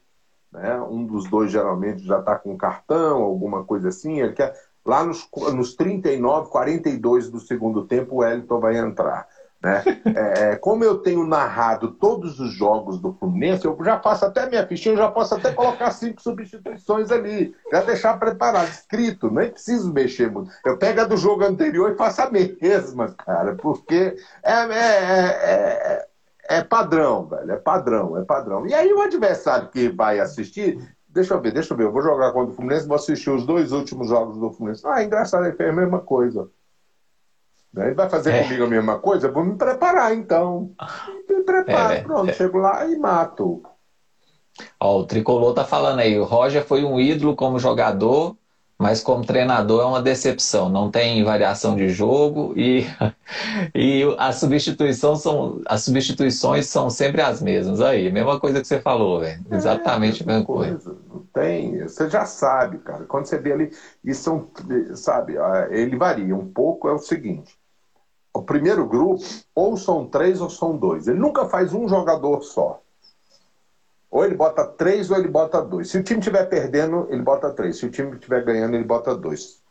Né? 0.51 0.81
Um 0.81 1.05
dos 1.05 1.29
dois 1.29 1.51
geralmente 1.51 2.05
já 2.05 2.19
está 2.19 2.37
com 2.37 2.57
cartão, 2.57 3.23
alguma 3.23 3.65
coisa 3.65 3.89
assim. 3.89 4.21
Ele 4.21 4.33
quer... 4.33 4.55
Lá 4.85 5.05
nos, 5.05 5.29
nos 5.55 5.77
39, 5.77 6.51
42 6.51 7.31
do 7.31 7.39
segundo 7.39 7.87
tempo, 7.87 8.17
o 8.17 8.19
Wellington 8.19 8.59
vai 8.59 8.77
entrar. 8.77 9.29
Né? 9.62 9.83
É, 10.15 10.57
como 10.57 10.85
eu 10.85 10.99
tenho 10.99 11.27
narrado 11.27 11.93
todos 11.93 12.39
os 12.39 12.53
jogos 12.53 12.99
do 12.99 13.12
Fluminense, 13.15 13.65
eu 13.65 13.77
já 13.83 13.99
faço 13.99 14.25
até 14.25 14.49
minha 14.49 14.67
fichinha, 14.67 14.95
eu 14.95 14.99
já 14.99 15.11
posso 15.11 15.35
até 15.35 15.53
colocar 15.53 15.91
cinco 15.91 16.21
substituições 16.21 17.11
ali, 17.11 17.55
já 17.71 17.83
deixar 17.83 18.19
preparado, 18.19 18.69
escrito, 18.69 19.31
nem 19.31 19.51
preciso 19.51 19.93
mexer 19.93 20.31
muito. 20.31 20.51
Eu 20.65 20.77
pego 20.77 21.01
a 21.01 21.05
do 21.05 21.17
jogo 21.17 21.45
anterior 21.45 21.93
e 21.93 21.97
faço 21.97 22.23
a 22.23 22.31
mesma, 22.31 23.15
cara, 23.15 23.55
porque 23.55 24.17
é, 24.43 24.53
é, 24.53 24.75
é, 24.75 26.07
é 26.56 26.64
padrão, 26.64 27.26
velho. 27.26 27.52
É 27.52 27.56
padrão, 27.56 28.18
é 28.18 28.25
padrão. 28.25 28.66
E 28.66 28.75
aí 28.75 28.92
o 28.92 29.00
adversário 29.00 29.68
que 29.68 29.88
vai 29.88 30.21
assistir, 30.21 30.78
deixa 31.09 31.35
eu 31.35 31.40
ver, 31.40 31.52
deixa 31.52 31.73
eu 31.73 31.76
ver, 31.76 31.85
eu 31.85 31.92
vou 31.92 32.02
jogar 32.02 32.32
contra 32.32 32.52
o 32.52 32.56
Fluminense, 32.56 32.87
vou 32.87 32.97
assistir 32.97 33.30
os 33.30 33.44
dois 33.44 33.73
últimos 33.73 34.09
jogos 34.09 34.38
do 34.38 34.50
Fluminense. 34.50 34.87
Ah, 34.87 35.02
engraçado, 35.02 35.44
ele 35.44 35.56
fez 35.56 35.71
a 35.71 35.73
mesma 35.73 36.00
coisa. 36.00 36.49
Né? 37.73 37.87
Ele 37.87 37.94
vai 37.94 38.09
fazer 38.09 38.32
é. 38.32 38.42
comigo 38.42 38.64
a 38.64 38.68
mesma 38.68 38.99
coisa? 38.99 39.30
Vou 39.30 39.44
me 39.44 39.56
preparar, 39.56 40.14
então. 40.14 40.73
Me 41.28 41.42
preparo, 41.42 41.94
é, 41.94 42.02
pronto, 42.02 42.30
é. 42.30 42.32
chego 42.35 42.59
lá 42.59 42.85
e 42.87 42.99
mato. 42.99 43.62
Ó, 44.78 45.00
o 45.00 45.06
Tricolor 45.06 45.54
tá 45.54 45.64
falando 45.64 46.00
aí, 46.00 46.18
o 46.18 46.25
Roger 46.25 46.64
foi 46.64 46.85
um 46.85 47.00
ídolo 47.00 47.35
como 47.35 47.59
jogador, 47.59 48.37
mas 48.83 49.01
como 49.01 49.25
treinador 49.25 49.83
é 49.83 49.85
uma 49.87 50.03
decepção. 50.03 50.69
Não 50.69 50.91
tem 50.91 51.23
variação 51.23 51.77
de 51.77 51.89
jogo 51.89 52.53
e, 52.57 52.85
e 53.73 54.03
as, 54.19 54.37
substituições 54.37 55.21
são, 55.21 55.62
as 55.67 55.85
substituições 55.85 56.67
são 56.67 56.91
sempre 56.91 57.23
as 57.23 57.41
mesmas. 57.41 57.81
Aí, 57.81 58.11
mesma 58.11 58.41
coisa 58.41 58.61
que 58.61 58.67
você 58.67 58.81
falou, 58.81 59.21
velho. 59.21 59.41
É, 59.51 59.57
Exatamente 59.57 60.23
é, 60.23 60.25
a 60.25 60.27
mesma 60.27 60.45
coisa. 60.45 60.79
coisa. 60.79 61.01
Não 61.09 61.21
tem, 61.33 61.79
você 61.79 62.11
já 62.11 62.25
sabe, 62.27 62.79
cara. 62.79 63.05
Quando 63.05 63.27
você 63.27 63.39
vê 63.39 63.53
ali, 63.53 63.71
e 64.05 64.12
são, 64.12 64.49
sabe, 64.97 65.35
ele 65.71 65.97
varia 65.97 66.35
um 66.35 66.49
pouco, 66.49 66.89
é 66.89 66.93
o 66.93 66.99
seguinte. 66.99 67.57
O 68.35 68.43
primeiro 68.43 68.85
grupo, 68.87 69.23
ou 69.55 69.77
são 69.77 70.07
três 70.07 70.41
ou 70.41 70.51
são 70.51 70.77
dois. 70.77 71.07
Ele 71.07 71.21
nunca 71.21 71.45
faz 71.45 71.73
um 71.73 71.89
jogador 71.89 72.43
só. 72.43 72.83
Ou 74.12 74.26
ele 74.26 74.35
bota 74.35 74.66
três 74.66 75.11
ou 75.11 75.16
ele 75.16 75.28
bota 75.28 75.62
dois. 75.62 75.88
Se 75.88 75.97
o 75.97 76.02
time 76.02 76.21
estiver 76.21 76.45
perdendo, 76.45 77.09
ele 77.11 77.23
bota 77.23 77.50
três. 77.50 77.78
Se 77.78 77.87
o 77.87 77.90
time 77.90 78.14
estiver 78.14 78.45
ganhando, 78.45 78.75
ele 78.75 78.85
bota 78.85 79.16
dois. 79.16 79.62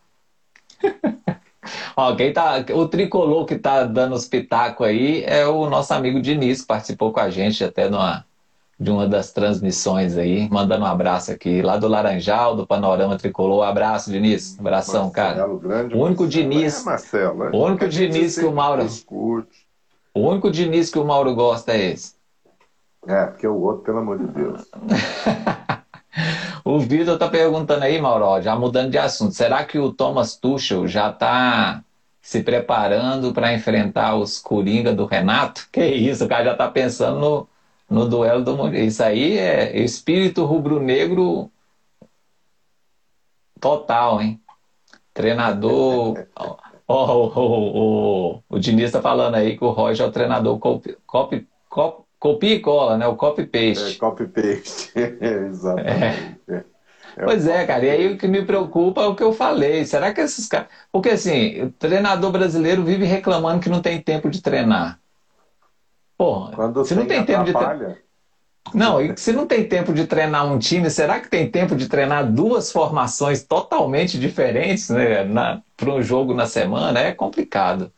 Ó, 1.96 2.16
quem 2.16 2.34
tá, 2.34 2.66
o 2.74 2.88
tricolor 2.88 3.46
que 3.46 3.60
tá 3.60 3.84
dando 3.84 4.16
os 4.16 4.28
pitacos 4.28 4.88
aí 4.88 5.24
é 5.26 5.46
o 5.46 5.70
nosso 5.70 5.94
amigo 5.94 6.20
Diniz, 6.20 6.62
que 6.62 6.68
participou 6.68 7.14
com 7.14 7.20
a 7.20 7.30
gente 7.30 7.64
até 7.64 7.88
numa, 7.88 8.26
de 8.80 8.90
uma 8.90 9.08
das 9.08 9.32
transmissões 9.32 10.18
aí, 10.18 10.50
mandando 10.50 10.86
um 10.86 10.88
abraço 10.88 11.32
aqui, 11.32 11.62
lá 11.62 11.78
do 11.78 11.88
Laranjal, 11.88 12.56
do 12.56 12.66
Panorama 12.66 13.16
Tricolor. 13.20 13.60
Um 13.60 13.70
abraço, 13.70 14.10
Diniz. 14.10 14.60
Abração, 14.60 15.04
Marcelo, 15.04 15.12
cara. 15.12 15.48
Grande 15.60 15.94
o 15.94 16.00
único 16.00 16.24
Marcelo. 16.24 16.50
Diniz. 16.50 16.82
É, 16.82 16.84
Marcelo, 16.86 17.44
é. 17.44 17.50
O 17.52 17.58
único 17.58 17.88
Diniz 17.88 18.40
que 18.40 18.46
o 18.46 18.52
Mauro. 18.52 18.88
O 20.16 20.20
único 20.20 20.50
Diniz 20.50 20.90
que 20.90 20.98
o 20.98 21.06
Mauro 21.06 21.36
gosta 21.36 21.74
é 21.74 21.92
esse. 21.92 22.20
É, 23.08 23.26
porque 23.26 23.48
o 23.48 23.60
outro, 23.60 23.84
pelo 23.84 24.00
amor 24.00 24.20
de 24.20 24.28
Deus. 24.28 24.70
o 26.64 26.80
Vitor 26.80 27.18
tá 27.18 27.28
perguntando 27.28 27.84
aí, 27.84 28.00
Mauro, 28.00 28.42
já 28.42 28.56
mudando 28.56 28.92
de 28.92 28.98
assunto, 28.98 29.34
será 29.34 29.64
que 29.64 29.80
o 29.80 29.92
Thomas 29.92 30.36
Tuchel 30.36 30.88
já 30.88 31.10
está 31.10 31.84
se 32.22 32.44
preparando 32.44 33.34
para 33.34 33.54
enfrentar 33.54 34.16
os 34.16 34.38
Coringa 34.38 34.94
do 34.94 35.06
Renato? 35.06 35.68
Que 35.72 35.84
isso, 35.86 36.26
o 36.26 36.28
cara 36.30 36.46
já 36.46 36.52
está 36.52 36.70
pensando 36.70 37.20
no, 37.20 37.50
no 37.90 38.08
duelo 38.08 38.44
do 38.44 38.56
Mundial. 38.56 38.84
Isso 38.84 39.04
aí 39.04 39.38
é 39.38 39.80
espírito 39.80 40.46
rubro-negro 40.46 41.52
total, 43.60 44.22
hein? 44.22 44.40
Treinador. 45.14 46.28
Ó, 46.36 46.58
ó, 46.88 47.32
ó, 47.36 48.40
o 48.50 48.60
Diniz 48.60 48.86
está 48.86 49.02
falando 49.02 49.36
aí 49.36 49.58
que 49.58 49.64
o 49.64 49.70
Roger 49.72 50.06
é 50.06 50.10
o 50.10 50.12
treinador 50.12 50.60
copy, 50.60 50.98
copy, 51.06 51.48
copy, 51.70 52.04
copia 52.22 52.54
e 52.54 52.60
cola, 52.60 52.98
né? 52.98 53.08
O 53.08 53.16
copy-paste. 53.16 53.96
É, 53.96 54.00
copy-paste, 54.00 54.92
exatamente. 55.20 56.40
É. 56.48 56.64
É 57.18 57.26
pois 57.26 57.46
é, 57.46 57.66
cara, 57.66 57.84
e 57.86 57.90
aí 57.90 58.14
o 58.14 58.18
que 58.18 58.26
me 58.26 58.46
preocupa 58.46 59.02
é 59.02 59.06
o 59.06 59.16
que 59.16 59.24
eu 59.24 59.34
falei. 59.34 59.84
Será 59.84 60.14
que 60.14 60.22
esses 60.22 60.48
caras. 60.48 60.68
Porque 60.92 61.10
assim, 61.10 61.64
o 61.64 61.72
treinador 61.72 62.32
brasileiro 62.32 62.86
vive 62.86 63.04
reclamando 63.06 63.60
que 63.60 63.68
não 63.68 63.82
tem 63.82 64.00
tempo 64.00 64.30
de 64.30 64.42
treinar. 64.42 64.98
Porra, 66.18 66.52
Quando 66.56 66.86
se 66.86 66.96
não 66.96 67.06
tem 67.06 67.26
tempo 67.26 67.44
de 67.44 67.52
treinar. 67.52 67.98
Não, 68.74 69.02
e 69.02 69.18
se 69.18 69.34
não 69.34 69.46
tem 69.48 69.68
tempo 69.68 69.92
de 69.92 70.06
treinar 70.06 70.46
um 70.46 70.58
time, 70.58 70.90
será 70.90 71.20
que 71.20 71.28
tem 71.28 71.50
tempo 71.50 71.76
de 71.76 71.90
treinar 71.90 72.32
duas 72.32 72.72
formações 72.72 73.44
totalmente 73.44 74.18
diferentes 74.18 74.90
né, 74.90 75.26
para 75.76 75.92
um 75.92 76.02
jogo 76.02 76.34
na 76.34 76.46
semana? 76.46 77.00
É 77.00 77.12
complicado. 77.12 77.92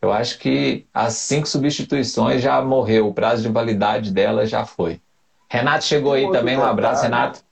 Eu 0.00 0.12
acho 0.12 0.38
que 0.38 0.86
as 0.94 1.14
cinco 1.14 1.48
substituições 1.48 2.40
já 2.40 2.62
morreu, 2.62 3.08
o 3.08 3.14
prazo 3.14 3.42
de 3.42 3.48
validade 3.48 4.12
dela 4.12 4.46
já 4.46 4.64
foi. 4.64 5.00
Renato 5.50 5.84
chegou 5.84 6.12
aí 6.12 6.30
também, 6.30 6.56
um 6.56 6.62
abraço, 6.62 7.02
Renato. 7.02 7.42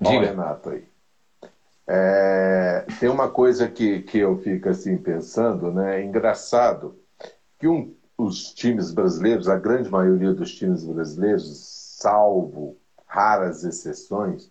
Diga. 0.00 0.18
Olha, 0.18 0.30
Renato 0.30 0.68
aí. 0.70 0.84
É, 1.86 2.86
tem 3.00 3.08
uma 3.08 3.28
coisa 3.28 3.68
que, 3.68 4.00
que 4.02 4.18
eu 4.18 4.38
fico 4.38 4.68
assim 4.68 4.96
pensando, 4.96 5.72
né? 5.72 6.00
É 6.00 6.04
engraçado 6.04 6.96
que 7.58 7.66
um, 7.66 7.94
os 8.16 8.52
times 8.52 8.92
brasileiros, 8.92 9.48
a 9.48 9.56
grande 9.56 9.90
maioria 9.90 10.32
dos 10.32 10.54
times 10.54 10.84
brasileiros, 10.84 11.96
salvo 11.98 12.76
raras 13.06 13.64
exceções, 13.64 14.50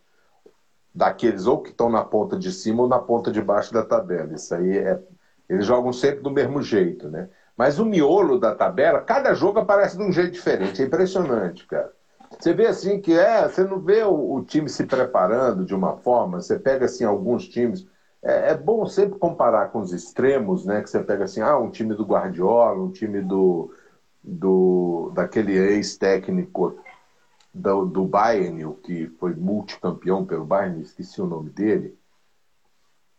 daqueles 0.94 1.48
ou 1.48 1.62
que 1.62 1.70
estão 1.70 1.90
na 1.90 2.04
ponta 2.04 2.38
de 2.38 2.52
cima 2.52 2.84
ou 2.84 2.88
na 2.88 3.00
ponta 3.00 3.32
de 3.32 3.42
baixo 3.42 3.74
da 3.74 3.84
tabela. 3.84 4.34
Isso 4.34 4.54
aí 4.54 4.78
é. 4.78 5.00
Eles 5.52 5.66
jogam 5.66 5.92
sempre 5.92 6.22
do 6.22 6.32
mesmo 6.32 6.62
jeito, 6.62 7.10
né? 7.10 7.28
Mas 7.58 7.78
o 7.78 7.86
miolo 7.86 8.40
da 8.40 8.56
tabela, 8.56 9.02
cada 9.02 9.34
jogo 9.34 9.60
aparece 9.60 9.98
de 9.98 10.04
um 10.04 10.10
jeito 10.10 10.32
diferente. 10.32 10.82
É 10.82 10.86
impressionante, 10.86 11.68
cara. 11.68 11.92
Você 12.40 12.54
vê 12.54 12.68
assim 12.68 13.02
que 13.02 13.14
é, 13.14 13.46
você 13.46 13.66
não 13.66 13.78
vê 13.78 14.02
o, 14.02 14.36
o 14.36 14.44
time 14.46 14.70
se 14.70 14.86
preparando 14.86 15.66
de 15.66 15.76
uma 15.76 15.98
forma, 15.98 16.40
você 16.40 16.58
pega 16.58 16.86
assim 16.86 17.04
alguns 17.04 17.50
times. 17.50 17.86
É, 18.24 18.52
é, 18.52 18.56
bom 18.56 18.86
sempre 18.86 19.20
comparar 19.20 19.68
com 19.72 19.80
os 19.80 19.92
extremos, 19.92 20.66
né? 20.66 20.82
Que 20.82 20.90
você 20.90 21.04
pega 21.04 21.26
assim, 21.26 21.42
ah, 21.42 21.58
um 21.58 21.70
time 21.70 21.94
do 21.96 22.06
Guardiola, 22.06 22.82
um 22.82 22.92
time 22.92 23.22
do, 23.22 23.74
do 24.24 25.12
daquele 25.14 25.58
ex-técnico 25.58 26.80
do, 27.54 27.84
do 27.84 28.06
Bayern, 28.06 28.64
o 28.64 28.74
que 28.76 29.08
foi 29.20 29.34
multicampeão 29.34 30.26
pelo 30.26 30.46
Bayern, 30.46 30.80
esqueci 30.80 31.22
o 31.22 31.28
nome 31.28 31.50
dele. 31.50 32.00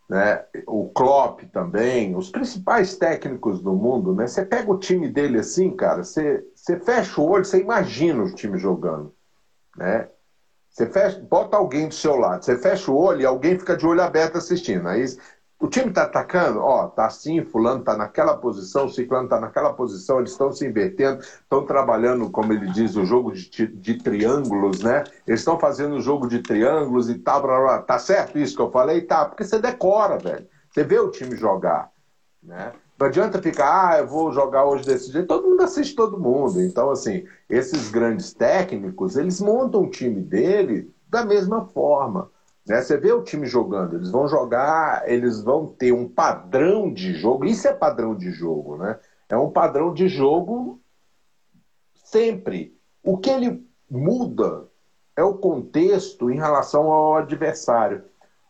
Né? 0.08 0.44
O 0.66 0.90
Klopp 0.90 1.42
também, 1.52 2.14
os 2.14 2.30
principais 2.30 2.96
técnicos 2.96 3.62
do 3.62 3.72
mundo, 3.72 4.14
né? 4.14 4.26
Você 4.26 4.44
pega 4.44 4.70
o 4.70 4.78
time 4.78 5.08
dele 5.08 5.38
assim, 5.38 5.74
cara, 5.74 6.04
você, 6.04 6.44
você 6.54 6.78
fecha 6.78 7.20
o 7.20 7.30
olho, 7.30 7.44
você 7.44 7.60
imagina 7.60 8.22
o 8.22 8.34
time 8.34 8.58
jogando, 8.58 9.14
né? 9.76 10.08
Você 10.68 10.86
fecha, 10.86 11.20
bota 11.20 11.56
alguém 11.56 11.88
do 11.88 11.94
seu 11.94 12.16
lado, 12.16 12.44
você 12.44 12.56
fecha 12.56 12.90
o 12.90 12.96
olho 12.96 13.20
e 13.20 13.26
alguém 13.26 13.58
fica 13.58 13.76
de 13.76 13.86
olho 13.86 14.02
aberto 14.02 14.38
assistindo. 14.38 14.88
Aí 14.88 15.04
o 15.62 15.68
time 15.68 15.90
está 15.90 16.02
atacando, 16.02 16.58
ó, 16.58 16.88
tá 16.88 17.06
assim, 17.06 17.44
fulano 17.44 17.78
está 17.78 17.96
naquela 17.96 18.36
posição, 18.36 18.88
ciclano 18.88 19.26
está 19.26 19.38
naquela 19.38 19.72
posição, 19.72 20.18
eles 20.18 20.32
estão 20.32 20.50
se 20.50 20.66
invertendo, 20.66 21.20
estão 21.20 21.64
trabalhando, 21.64 22.28
como 22.30 22.52
ele 22.52 22.66
diz, 22.72 22.96
o 22.96 23.04
jogo 23.04 23.30
de, 23.30 23.68
de 23.68 23.94
triângulos, 23.94 24.80
né? 24.80 25.04
Eles 25.24 25.38
estão 25.38 25.60
fazendo 25.60 25.94
o 25.94 26.00
jogo 26.00 26.26
de 26.26 26.40
triângulos 26.40 27.08
e 27.08 27.14
tal, 27.14 27.42
blá, 27.42 27.60
blá. 27.60 27.78
tá 27.78 27.96
certo 27.96 28.40
isso 28.40 28.56
que 28.56 28.60
eu 28.60 28.72
falei? 28.72 29.02
Tá, 29.02 29.24
porque 29.24 29.44
você 29.44 29.60
decora, 29.60 30.18
velho. 30.18 30.48
Você 30.68 30.82
vê 30.82 30.98
o 30.98 31.12
time 31.12 31.36
jogar, 31.36 31.92
né? 32.42 32.72
Não 32.98 33.06
adianta 33.06 33.40
ficar, 33.40 33.90
ah, 33.90 33.98
eu 33.98 34.06
vou 34.08 34.32
jogar 34.32 34.64
hoje 34.64 34.84
desse 34.84 35.12
jeito. 35.12 35.28
Todo 35.28 35.48
mundo 35.48 35.62
assiste 35.62 35.94
todo 35.94 36.18
mundo. 36.18 36.60
Então, 36.60 36.90
assim, 36.90 37.24
esses 37.48 37.88
grandes 37.88 38.34
técnicos, 38.34 39.16
eles 39.16 39.40
montam 39.40 39.82
o 39.82 39.90
time 39.90 40.20
dele 40.20 40.92
da 41.08 41.24
mesma 41.24 41.66
forma. 41.66 42.31
Né? 42.66 42.80
Você 42.80 42.96
vê 42.96 43.12
o 43.12 43.22
time 43.22 43.46
jogando, 43.46 43.96
eles 43.96 44.10
vão 44.10 44.28
jogar, 44.28 45.08
eles 45.08 45.42
vão 45.42 45.66
ter 45.66 45.92
um 45.92 46.08
padrão 46.08 46.92
de 46.92 47.14
jogo. 47.14 47.44
Isso 47.44 47.66
é 47.66 47.72
padrão 47.72 48.14
de 48.14 48.30
jogo, 48.30 48.76
né? 48.76 48.98
É 49.28 49.36
um 49.36 49.50
padrão 49.50 49.92
de 49.92 50.08
jogo 50.08 50.80
sempre. 52.04 52.78
O 53.02 53.18
que 53.18 53.30
ele 53.30 53.66
muda 53.90 54.68
é 55.16 55.22
o 55.22 55.38
contexto 55.38 56.30
em 56.30 56.36
relação 56.36 56.92
ao 56.92 57.16
adversário. 57.16 58.04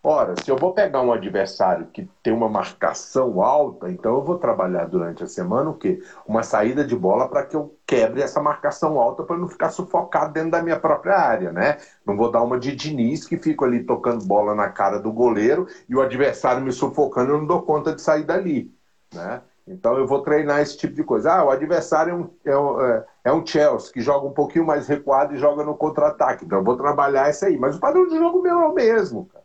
Ora, 0.04 0.34
se 0.42 0.50
eu 0.50 0.56
vou 0.56 0.74
pegar 0.74 1.00
um 1.00 1.12
adversário 1.12 1.86
que 1.86 2.10
tem 2.24 2.32
uma 2.32 2.48
marcação 2.48 3.40
alta, 3.40 3.88
então 3.88 4.16
eu 4.16 4.24
vou 4.24 4.36
trabalhar 4.36 4.86
durante 4.86 5.22
a 5.22 5.28
semana 5.28 5.70
o 5.70 5.74
quê? 5.74 6.02
Uma 6.26 6.42
saída 6.42 6.84
de 6.84 6.96
bola 6.96 7.28
para 7.28 7.46
que 7.46 7.54
eu 7.54 7.78
quebre 7.86 8.20
essa 8.20 8.42
marcação 8.42 9.00
alta 9.00 9.22
para 9.22 9.38
não 9.38 9.46
ficar 9.46 9.70
sufocado 9.70 10.32
dentro 10.32 10.50
da 10.50 10.60
minha 10.60 10.78
própria 10.78 11.16
área, 11.16 11.52
né? 11.52 11.78
Não 12.04 12.16
vou 12.16 12.32
dar 12.32 12.42
uma 12.42 12.58
de 12.58 12.74
Diniz 12.74 13.24
que 13.28 13.38
fico 13.38 13.64
ali 13.64 13.84
tocando 13.84 14.24
bola 14.24 14.56
na 14.56 14.68
cara 14.68 14.98
do 14.98 15.12
goleiro 15.12 15.68
e 15.88 15.94
o 15.94 16.00
adversário 16.00 16.62
me 16.62 16.72
sufocando 16.72 17.30
eu 17.30 17.38
não 17.38 17.46
dou 17.46 17.62
conta 17.62 17.94
de 17.94 18.02
sair 18.02 18.24
dali, 18.24 18.74
né? 19.14 19.40
Então 19.68 19.96
eu 19.96 20.04
vou 20.04 20.20
treinar 20.22 20.60
esse 20.60 20.76
tipo 20.76 20.94
de 20.94 21.04
coisa. 21.04 21.32
Ah, 21.32 21.44
o 21.44 21.50
adversário 21.50 22.10
é 22.10 22.16
um, 22.16 22.30
é 22.44 22.58
um, 22.58 22.80
é, 22.80 23.06
é 23.26 23.32
um 23.32 23.46
Chelsea 23.46 23.92
que 23.92 24.00
joga 24.00 24.26
um 24.26 24.32
pouquinho 24.32 24.66
mais 24.66 24.88
recuado 24.88 25.32
e 25.32 25.38
joga 25.38 25.62
no 25.62 25.76
contra-ataque. 25.76 26.44
Então 26.44 26.58
eu 26.58 26.64
vou 26.64 26.76
trabalhar 26.76 27.30
isso 27.30 27.44
aí. 27.44 27.56
Mas 27.56 27.76
o 27.76 27.80
padrão 27.80 28.08
de 28.08 28.18
jogo 28.18 28.42
meu 28.42 28.60
é 28.60 28.66
o 28.66 28.74
mesmo, 28.74 29.26
cara 29.26 29.41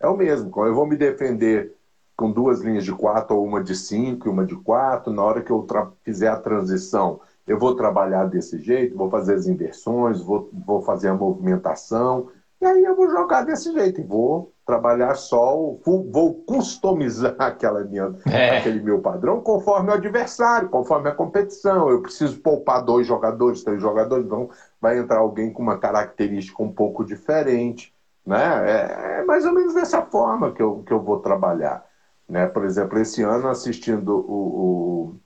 é 0.00 0.06
o 0.06 0.16
mesmo. 0.16 0.50
Eu 0.64 0.74
vou 0.74 0.86
me 0.86 0.96
defender 0.96 1.74
com 2.16 2.32
duas 2.32 2.60
linhas 2.60 2.84
de 2.84 2.92
quatro 2.92 3.36
ou 3.36 3.46
uma 3.46 3.62
de 3.62 3.76
cinco 3.76 4.26
e 4.26 4.30
uma 4.30 4.44
de 4.44 4.56
quatro. 4.56 5.12
Na 5.12 5.22
hora 5.22 5.42
que 5.42 5.50
eu 5.50 5.66
fizer 6.02 6.28
a 6.28 6.36
transição, 6.36 7.20
eu 7.46 7.58
vou 7.58 7.74
trabalhar 7.74 8.24
desse 8.24 8.58
jeito, 8.58 8.96
vou 8.96 9.08
fazer 9.08 9.34
as 9.34 9.46
inversões, 9.46 10.20
vou, 10.20 10.50
vou 10.52 10.82
fazer 10.82 11.08
a 11.08 11.14
movimentação. 11.14 12.28
E 12.60 12.66
aí 12.66 12.82
eu 12.82 12.96
vou 12.96 13.08
jogar 13.08 13.42
desse 13.42 13.72
jeito 13.72 14.00
e 14.00 14.04
vou 14.04 14.52
trabalhar 14.66 15.14
só, 15.14 15.54
vou 15.84 16.34
customizar 16.44 17.36
aquela 17.38 17.84
minha, 17.84 18.14
é. 18.26 18.58
aquele 18.58 18.82
meu 18.82 19.00
padrão 19.00 19.40
conforme 19.40 19.90
o 19.90 19.94
adversário, 19.94 20.68
conforme 20.68 21.08
a 21.08 21.14
competição. 21.14 21.88
Eu 21.88 22.02
preciso 22.02 22.40
poupar 22.40 22.84
dois 22.84 23.06
jogadores, 23.06 23.62
três 23.62 23.80
jogadores, 23.80 24.26
então 24.26 24.50
vai 24.80 24.98
entrar 24.98 25.18
alguém 25.18 25.52
com 25.52 25.62
uma 25.62 25.78
característica 25.78 26.62
um 26.62 26.72
pouco 26.72 27.04
diferente. 27.04 27.94
Né? 28.28 28.70
É, 28.70 29.20
é, 29.20 29.24
mais 29.24 29.46
ou 29.46 29.54
menos 29.54 29.72
dessa 29.72 30.02
forma 30.02 30.52
que 30.52 30.62
eu, 30.62 30.82
que 30.84 30.92
eu 30.92 31.00
vou 31.02 31.20
trabalhar. 31.20 31.82
Né? 32.28 32.46
Por 32.46 32.64
exemplo, 32.64 32.98
esse 32.98 33.22
ano 33.22 33.48
assistindo 33.48 34.10
o, 34.18 35.14
o 35.14 35.20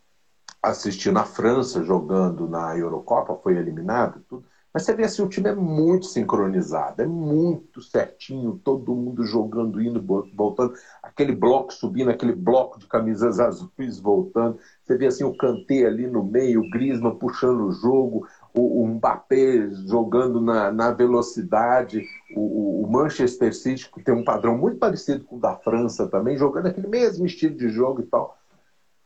assistindo 0.62 1.18
a 1.18 1.24
França 1.24 1.82
jogando 1.82 2.48
na 2.48 2.76
Eurocopa, 2.78 3.34
foi 3.42 3.56
eliminado, 3.56 4.22
tudo. 4.28 4.46
Mas 4.72 4.84
você 4.84 4.94
vê 4.94 5.04
assim, 5.04 5.22
o 5.22 5.28
time 5.28 5.48
é 5.50 5.54
muito 5.54 6.06
sincronizado, 6.06 7.02
é 7.02 7.06
muito 7.06 7.82
certinho, 7.82 8.60
todo 8.64 8.94
mundo 8.94 9.24
jogando, 9.24 9.82
indo, 9.82 10.00
voltando, 10.34 10.72
aquele 11.02 11.34
bloco 11.34 11.74
subindo, 11.74 12.10
aquele 12.10 12.32
bloco 12.32 12.78
de 12.78 12.86
camisas 12.86 13.38
azuis 13.40 13.98
voltando. 13.98 14.58
Você 14.82 14.96
vê 14.96 15.06
assim 15.06 15.24
o 15.24 15.36
Kanté 15.36 15.84
ali 15.84 16.06
no 16.06 16.22
meio, 16.24 16.60
o 16.60 16.70
Griezmann 16.70 17.18
puxando 17.18 17.66
o 17.66 17.72
jogo, 17.72 18.26
o, 18.54 18.82
o 18.82 18.86
Mbappé 18.86 19.70
jogando 19.86 20.40
na, 20.40 20.70
na 20.70 20.90
velocidade, 20.90 22.04
o, 22.34 22.84
o, 22.84 22.90
Manchester 22.90 23.54
City, 23.54 23.90
que 23.90 24.02
tem 24.02 24.14
um 24.14 24.24
padrão 24.24 24.56
muito 24.56 24.78
parecido 24.78 25.24
com 25.24 25.36
o 25.36 25.40
da 25.40 25.56
França 25.56 26.06
também, 26.08 26.36
jogando 26.36 26.66
aquele 26.66 26.88
mesmo 26.88 27.24
estilo 27.24 27.56
de 27.56 27.68
jogo 27.68 28.02
e 28.02 28.06
tal. 28.06 28.36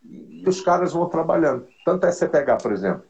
E, 0.05 0.45
os 0.47 0.61
caras 0.61 0.93
vão 0.93 1.09
trabalhando. 1.09 1.67
Tanto 1.85 2.07
é 2.07 2.13
você 2.13 2.27
pegar, 2.27 2.57
por 2.57 2.73
exemplo, 2.73 3.05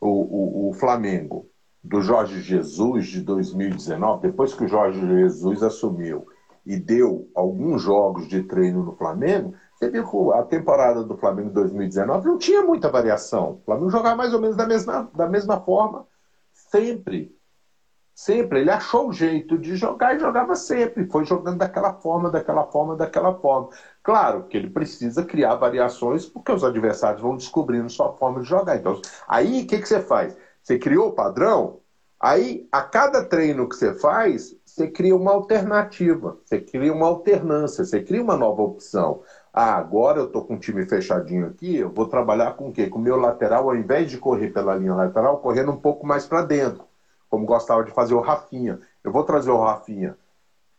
o, 0.00 0.70
o 0.70 0.72
Flamengo 0.74 1.48
do 1.82 2.00
Jorge 2.00 2.40
Jesus 2.40 3.06
de 3.06 3.20
2019, 3.20 4.22
depois 4.22 4.54
que 4.54 4.64
o 4.64 4.68
Jorge 4.68 5.00
Jesus 5.00 5.62
assumiu 5.62 6.26
e 6.64 6.76
deu 6.76 7.28
alguns 7.34 7.82
jogos 7.82 8.28
de 8.28 8.42
treino 8.44 8.84
no 8.84 8.96
Flamengo, 8.96 9.54
você 9.82 9.90
viu 9.90 10.04
que 10.08 10.38
a 10.38 10.44
temporada 10.44 11.02
do 11.02 11.16
Flamengo 11.16 11.50
2019 11.50 12.28
não 12.28 12.38
tinha 12.38 12.62
muita 12.62 12.88
variação. 12.88 13.54
O 13.54 13.64
Flamengo 13.64 13.90
jogava 13.90 14.14
mais 14.14 14.32
ou 14.32 14.40
menos 14.40 14.56
da 14.56 14.64
mesma, 14.64 15.10
da 15.12 15.26
mesma 15.26 15.60
forma, 15.60 16.06
sempre. 16.52 17.36
Sempre. 18.14 18.60
Ele 18.60 18.70
achou 18.70 19.08
o 19.08 19.12
jeito 19.12 19.58
de 19.58 19.74
jogar 19.74 20.14
e 20.14 20.20
jogava 20.20 20.54
sempre. 20.54 21.08
Foi 21.10 21.24
jogando 21.24 21.58
daquela 21.58 21.94
forma, 21.94 22.30
daquela 22.30 22.64
forma, 22.70 22.94
daquela 22.94 23.34
forma. 23.40 23.70
Claro 24.04 24.44
que 24.44 24.56
ele 24.56 24.70
precisa 24.70 25.24
criar 25.24 25.56
variações 25.56 26.26
porque 26.26 26.52
os 26.52 26.62
adversários 26.62 27.20
vão 27.20 27.36
descobrindo 27.36 27.90
sua 27.90 28.12
forma 28.12 28.40
de 28.40 28.48
jogar. 28.48 28.76
Então, 28.76 29.00
aí 29.26 29.62
o 29.62 29.66
que, 29.66 29.80
que 29.80 29.88
você 29.88 30.00
faz? 30.00 30.36
Você 30.62 30.78
criou 30.78 31.08
o 31.08 31.12
padrão, 31.12 31.82
Aí, 32.22 32.68
a 32.70 32.82
cada 32.82 33.24
treino 33.24 33.68
que 33.68 33.74
você 33.74 33.92
faz, 33.94 34.54
você 34.64 34.88
cria 34.88 35.16
uma 35.16 35.32
alternativa, 35.32 36.38
você 36.44 36.60
cria 36.60 36.92
uma 36.92 37.08
alternância, 37.08 37.84
você 37.84 38.00
cria 38.00 38.22
uma 38.22 38.36
nova 38.36 38.62
opção. 38.62 39.24
Ah, 39.52 39.74
agora 39.76 40.18
eu 40.18 40.26
estou 40.26 40.44
com 40.44 40.54
um 40.54 40.58
time 40.58 40.84
fechadinho 40.86 41.46
aqui, 41.46 41.76
eu 41.76 41.90
vou 41.90 42.08
trabalhar 42.08 42.54
com 42.54 42.68
o 42.68 42.72
quê? 42.72 42.88
Com 42.88 42.98
o 42.98 43.02
meu 43.02 43.16
lateral, 43.16 43.68
ao 43.68 43.76
invés 43.76 44.10
de 44.10 44.16
correr 44.18 44.48
pela 44.50 44.74
linha 44.74 44.94
lateral, 44.94 45.40
correndo 45.40 45.70
um 45.72 45.76
pouco 45.76 46.06
mais 46.06 46.26
para 46.26 46.42
dentro, 46.42 46.84
como 47.28 47.44
gostava 47.44 47.84
de 47.84 47.90
fazer 47.92 48.14
o 48.14 48.20
Rafinha. 48.20 48.80
Eu 49.04 49.12
vou 49.12 49.24
trazer 49.24 49.50
o 49.50 49.60
Rafinha 49.60 50.16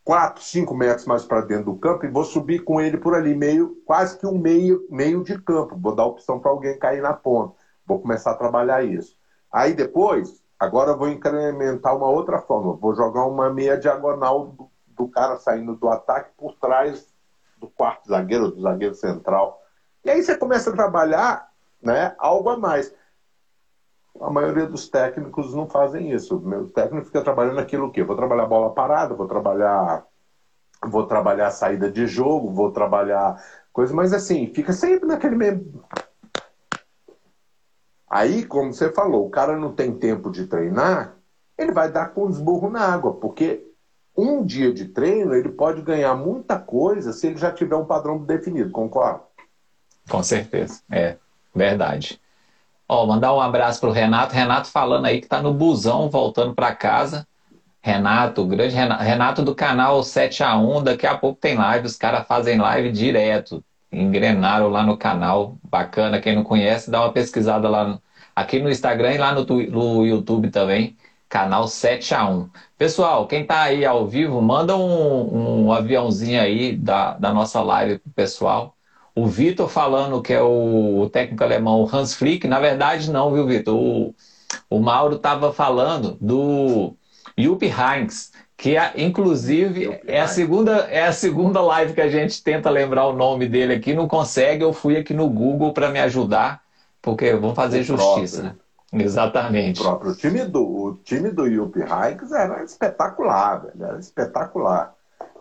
4, 0.03 0.43
5 0.43 0.75
metros 0.75 1.05
mais 1.05 1.23
para 1.23 1.41
dentro 1.41 1.65
do 1.65 1.75
campo 1.75 2.05
e 2.05 2.09
vou 2.09 2.23
subir 2.25 2.63
com 2.63 2.81
ele 2.81 2.97
por 2.97 3.15
ali, 3.15 3.35
meio, 3.35 3.77
quase 3.85 4.17
que 4.17 4.25
um 4.25 4.37
meio, 4.37 4.85
meio 4.89 5.23
de 5.23 5.39
campo. 5.39 5.77
Vou 5.77 5.95
dar 5.95 6.05
opção 6.05 6.39
para 6.39 6.51
alguém 6.51 6.77
cair 6.77 7.01
na 7.01 7.13
ponta. 7.13 7.55
Vou 7.85 7.99
começar 8.01 8.31
a 8.31 8.35
trabalhar 8.35 8.83
isso. 8.83 9.15
Aí 9.51 9.73
depois, 9.73 10.41
agora 10.59 10.91
eu 10.91 10.97
vou 10.97 11.09
incrementar 11.09 11.95
uma 11.95 12.09
outra 12.09 12.39
forma. 12.39 12.73
Vou 12.73 12.95
jogar 12.95 13.25
uma 13.25 13.49
meia 13.53 13.77
diagonal 13.77 14.47
do, 14.47 14.69
do 14.87 15.07
cara 15.07 15.37
saindo 15.37 15.75
do 15.75 15.87
ataque 15.87 16.31
por 16.37 16.55
trás 16.55 17.12
do 17.63 17.69
quarto 17.69 18.07
zagueiro, 18.07 18.51
do 18.51 18.61
zagueiro 18.61 18.93
central. 18.93 19.61
E 20.03 20.09
aí 20.09 20.21
você 20.21 20.37
começa 20.37 20.69
a 20.69 20.73
trabalhar 20.73 21.49
né, 21.81 22.13
algo 22.17 22.49
a 22.49 22.57
mais. 22.57 22.93
A 24.19 24.29
maioria 24.29 24.67
dos 24.67 24.87
técnicos 24.89 25.53
não 25.53 25.67
fazem 25.67 26.11
isso. 26.11 26.37
O 26.37 26.41
meu 26.41 26.69
técnico 26.69 27.07
fica 27.07 27.21
trabalhando 27.21 27.59
aquilo 27.59 27.91
que 27.91 28.03
vou 28.03 28.15
trabalhar 28.15 28.45
bola 28.45 28.73
parada, 28.73 29.15
vou 29.15 29.27
trabalhar 29.27 30.05
vou 30.85 31.07
trabalhar 31.07 31.49
saída 31.49 31.89
de 31.89 32.05
jogo, 32.05 32.51
vou 32.51 32.69
trabalhar 32.69 33.41
coisa, 33.71 33.93
mas 33.93 34.11
assim, 34.11 34.47
fica 34.53 34.73
sempre 34.73 35.07
naquele 35.07 35.33
mesmo 35.33 35.81
Aí, 38.09 38.45
como 38.45 38.71
você 38.71 38.91
falou, 38.91 39.25
o 39.25 39.29
cara 39.29 39.57
não 39.57 39.73
tem 39.73 39.97
tempo 39.97 40.29
de 40.29 40.45
treinar, 40.45 41.17
ele 41.57 41.71
vai 41.71 41.89
dar 41.91 42.13
com 42.13 42.27
os 42.27 42.37
burros 42.37 42.71
na 42.71 42.81
água, 42.81 43.13
porque 43.15 43.72
um 44.15 44.45
dia 44.45 44.71
de 44.73 44.85
treino 44.85 45.33
ele 45.33 45.49
pode 45.49 45.81
ganhar 45.81 46.15
muita 46.15 46.59
coisa 46.59 47.13
se 47.13 47.27
ele 47.27 47.37
já 47.37 47.51
tiver 47.51 47.75
um 47.75 47.85
padrão 47.85 48.17
definido, 48.19 48.71
concorda? 48.71 49.21
Com 50.09 50.21
certeza, 50.21 50.81
é 50.91 51.17
verdade. 51.55 52.19
Ó, 52.87 53.05
mandar 53.05 53.33
um 53.33 53.41
abraço 53.41 53.79
para 53.79 53.89
o 53.89 53.93
Renato. 53.93 54.35
Renato 54.35 54.67
falando 54.67 55.05
aí 55.05 55.19
que 55.19 55.25
está 55.25 55.41
no 55.41 55.53
busão 55.53 56.09
voltando 56.09 56.53
para 56.53 56.75
casa. 56.75 57.25
Renato, 57.81 58.45
grande 58.45 58.75
Renato, 58.75 59.03
Renato 59.03 59.41
do 59.41 59.55
canal 59.55 59.99
7A1, 60.01 60.83
daqui 60.83 61.05
a 61.05 61.17
pouco 61.17 61.39
tem 61.39 61.57
live, 61.57 61.85
os 61.85 61.97
caras 61.97 62.25
fazem 62.27 62.57
live 62.57 62.91
direto. 62.91 63.63
Engrenaram 63.91 64.69
lá 64.69 64.83
no 64.83 64.97
canal, 64.97 65.57
bacana. 65.63 66.21
Quem 66.21 66.35
não 66.35 66.43
conhece, 66.43 66.89
dá 66.89 67.01
uma 67.01 67.11
pesquisada 67.11 67.69
lá 67.69 67.85
no, 67.85 68.01
aqui 68.35 68.59
no 68.59 68.69
Instagram 68.69 69.13
e 69.13 69.17
lá 69.17 69.33
no, 69.33 69.45
no 69.45 70.05
YouTube 70.05 70.49
também, 70.49 70.95
canal 71.33 71.65
7A1. 71.65 72.49
Pessoal, 72.77 73.25
quem 73.27 73.41
está 73.41 73.63
aí 73.63 73.83
ao 73.83 74.07
vivo, 74.07 74.39
manda 74.39 74.77
um, 74.77 75.65
um 75.65 75.73
aviãozinho 75.73 76.39
aí 76.39 76.75
da, 76.75 77.13
da 77.13 77.33
nossa 77.33 77.59
live 77.61 77.97
pro 77.97 78.11
pessoal 78.11 78.75
o 79.15 79.27
Vitor 79.27 79.69
falando 79.69 80.21
que 80.21 80.33
é 80.33 80.41
o 80.41 81.09
técnico 81.11 81.43
alemão 81.43 81.87
Hans 81.91 82.15
Flick, 82.15 82.47
na 82.47 82.59
verdade 82.59 83.11
não, 83.11 83.31
viu, 83.33 83.45
Vitor? 83.45 83.75
O, 83.75 84.15
o 84.69 84.79
Mauro 84.79 85.15
estava 85.15 85.53
falando 85.53 86.17
do 86.19 86.95
Jupp 87.37 87.65
Heynckes, 87.65 88.31
que 88.57 88.75
é, 88.75 88.93
inclusive 88.97 89.99
é 90.05 90.21
a 90.21 90.27
segunda 90.27 90.87
é 90.89 91.05
a 91.05 91.13
segunda 91.13 91.61
live 91.61 91.93
que 91.93 92.01
a 92.01 92.09
gente 92.09 92.41
tenta 92.43 92.69
lembrar 92.69 93.05
o 93.07 93.13
nome 93.13 93.47
dele 93.47 93.73
aqui, 93.75 93.93
não 93.93 94.07
consegue. 94.07 94.63
Eu 94.63 94.73
fui 94.73 94.97
aqui 94.97 95.13
no 95.13 95.29
Google 95.29 95.73
para 95.73 95.89
me 95.89 95.99
ajudar, 95.99 96.61
porque 97.01 97.33
vamos 97.33 97.55
fazer 97.55 97.81
o 97.81 97.83
justiça, 97.83 98.41
próprio. 98.41 98.57
né? 98.57 98.62
Exatamente. 98.93 99.81
O 99.81 99.83
próprio 99.83 100.15
time 100.15 100.45
do 100.45 100.63
o 100.63 100.95
time 101.03 101.31
do 101.31 101.49
Jupp 101.49 101.79
Heynckes 101.79 102.31
era 102.31 102.63
espetacular, 102.63 103.63
velho, 103.63 103.83
era 103.83 103.99
espetacular 103.99 104.93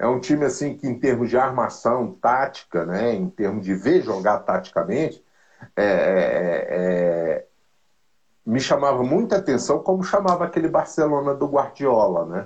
é 0.02 0.06
um 0.06 0.18
time 0.18 0.44
assim 0.44 0.76
que 0.76 0.86
em 0.86 0.98
termos 0.98 1.30
de 1.30 1.38
armação 1.38 2.12
tática, 2.20 2.84
né, 2.84 3.14
em 3.14 3.28
termos 3.28 3.64
de 3.64 3.72
ver 3.72 4.02
jogar 4.02 4.38
taticamente, 4.40 5.22
é, 5.76 5.84
é, 5.84 6.66
é, 6.70 7.46
me 8.44 8.58
chamava 8.58 9.04
muita 9.04 9.36
atenção 9.36 9.78
como 9.78 10.02
chamava 10.02 10.44
aquele 10.44 10.66
Barcelona 10.66 11.34
do 11.34 11.46
Guardiola, 11.46 12.26
né? 12.26 12.44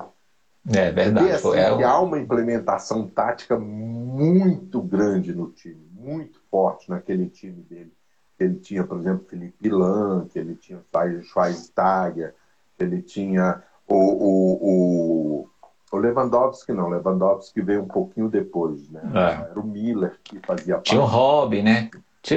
É 0.69 0.91
verdade. 0.91 1.29
E, 1.29 1.33
assim, 1.33 1.55
é... 1.55 1.83
há 1.83 1.99
uma 1.99 2.19
implementação 2.19 3.07
tática 3.09 3.59
muito 3.59 4.83
grande 4.83 5.33
no 5.33 5.51
time, 5.51 5.89
muito 5.95 6.39
forte 6.51 6.91
naquele 6.91 7.27
time 7.27 7.63
dele. 7.63 7.96
Ele 8.39 8.57
tinha, 8.57 8.85
por 8.85 8.99
exemplo, 8.99 9.27
Felipe 9.29 9.69
Lan, 9.69 10.27
que 10.29 10.39
ele 10.39 10.55
tinha 10.55 10.81
Schweinsteiger, 11.23 12.35
ele 12.79 13.01
tinha 13.01 13.63
o, 13.89 13.97
o, 13.97 15.43
o 15.43 15.49
o 15.93 15.99
Lewandowski 15.99 16.73
não, 16.73 16.89
Lewandowski 16.89 17.63
veio 17.63 17.83
um 17.83 17.89
pouquinho 17.89 18.29
depois, 18.29 18.91
né? 18.91 19.01
É. 19.15 19.51
Era 19.51 19.61
o 19.61 19.67
Miller 19.67 20.19
que 20.23 20.39
fazia 20.41 20.75
parte. 20.75 20.91
Tinha 20.91 21.01
o 21.01 21.05
Robin, 21.05 21.63
né? 21.63 21.91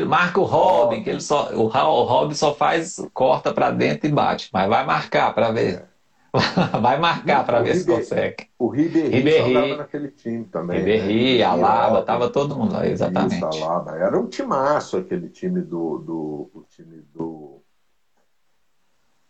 Marca 0.08 0.40
o 0.40 0.44
Robin, 0.44 1.04
que 1.04 1.10
ele 1.10 1.20
só, 1.20 1.52
o, 1.52 1.64
o 1.64 2.04
Robin 2.04 2.36
só 2.36 2.54
faz, 2.54 3.04
corta 3.12 3.52
para 3.52 3.72
dentro 3.72 4.08
e 4.08 4.12
bate, 4.12 4.50
mas 4.54 4.70
vai 4.70 4.86
marcar 4.86 5.34
para 5.34 5.52
ver. 5.52 5.80
É. 5.80 5.86
vai 6.82 7.00
marcar 7.00 7.46
para 7.46 7.62
ver 7.62 7.76
se 7.76 7.86
consegue. 7.86 8.48
O 8.58 8.68
Ribéry, 8.68 9.10
Ribéry 9.10 9.78
naquele 9.78 10.10
time 10.10 10.46
também. 10.46 10.80
Ribéry, 10.80 11.38
né? 11.38 11.44
Alaba, 11.44 12.02
tava 12.04 12.30
todo 12.30 12.56
mundo 12.56 12.74
lá, 12.74 12.86
exatamente. 12.86 13.36
Isso, 13.36 13.64
Alaba. 13.64 13.96
Era 13.96 14.20
um 14.20 14.28
timaço 14.28 14.98
aquele 14.98 15.30
time 15.30 15.62
do, 15.62 15.98
do 16.00 16.52
o 16.54 16.64
time 16.70 17.02
do 17.14 17.62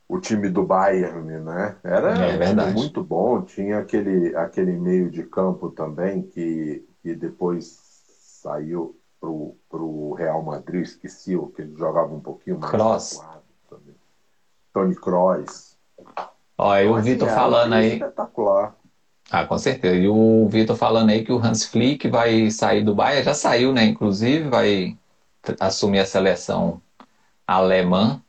o 0.10 0.20
time 0.20 0.50
do 0.50 0.64
Bayern, 0.64 1.40
né? 1.40 1.78
Era 1.84 2.16
é, 2.18 2.72
muito 2.72 3.04
bom, 3.04 3.44
tinha 3.44 3.78
aquele, 3.78 4.36
aquele 4.36 4.76
meio 4.76 5.10
de 5.12 5.24
campo 5.24 5.70
também 5.70 6.24
que, 6.24 6.84
que 7.04 7.14
depois 7.14 7.78
saiu 8.42 9.00
pro, 9.20 9.56
pro 9.70 10.14
Real 10.14 10.42
Madrid, 10.42 10.84
esqueci 10.84 11.36
o 11.36 11.48
que 11.48 11.62
ele 11.62 11.76
jogava 11.78 12.12
um 12.12 12.20
pouquinho 12.20 12.58
mais 12.58 12.72
Cross. 12.72 13.22
Tony 14.74 14.96
Kroos. 14.96 15.78
Ó, 16.60 16.78
e 16.78 16.88
o 16.88 17.02
Vitor 17.02 17.30
assim, 17.30 17.38
falando 17.38 17.74
aí. 17.74 17.94
Espetacular. 17.94 18.76
Ah, 19.32 19.46
com 19.46 19.58
certeza. 19.58 19.96
E 19.96 20.10
o 20.10 20.46
Vitor 20.50 20.76
falando 20.76 21.10
aí 21.10 21.24
que 21.24 21.32
o 21.32 21.38
Hans 21.38 21.64
Flick 21.64 22.10
vai 22.10 22.52
sair 22.52 22.84
do 22.84 22.94
Bayern, 22.94 23.24
já 23.24 23.34
saiu, 23.34 23.72
né? 23.72 23.86
Inclusive, 23.86 24.50
vai 24.50 24.98
assumir 25.58 26.00
a 26.00 26.06
seleção 26.06 26.82
alemã 27.48 28.22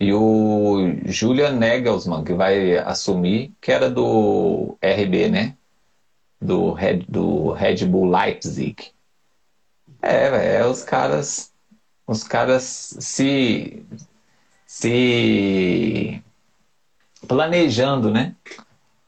e 0.00 0.12
o 0.12 0.98
Julian 1.04 1.52
Nagelsmann, 1.52 2.24
que 2.24 2.34
vai 2.34 2.76
assumir, 2.78 3.52
que 3.60 3.70
era 3.70 3.88
do 3.88 4.76
RB, 4.82 5.28
né? 5.28 5.56
Do 6.40 6.72
Red, 6.72 7.04
do 7.08 7.52
Red 7.52 7.86
Bull 7.86 8.10
Leipzig. 8.10 8.90
É, 10.02 10.56
é, 10.56 10.66
os 10.66 10.82
caras. 10.82 11.52
Os 12.04 12.24
caras 12.24 12.96
se. 12.98 13.86
se. 14.66 16.23
Planejando, 17.24 18.10
né? 18.10 18.34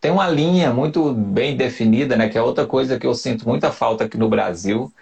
Tem 0.01 0.11
uma 0.11 0.29
linha 0.29 0.73
muito 0.73 1.13
bem 1.13 1.57
definida, 1.57 2.17
né? 2.17 2.29
Que 2.29 2.39
é 2.39 2.43
outra 2.43 2.67
coisa 2.67 2.99
que 2.99 3.07
eu 3.07 3.15
sinto 3.15 3.49
muita 3.49 3.73
falta 3.73 4.05
aqui 4.05 4.17
no 4.17 4.29
Brasil, 4.29 4.93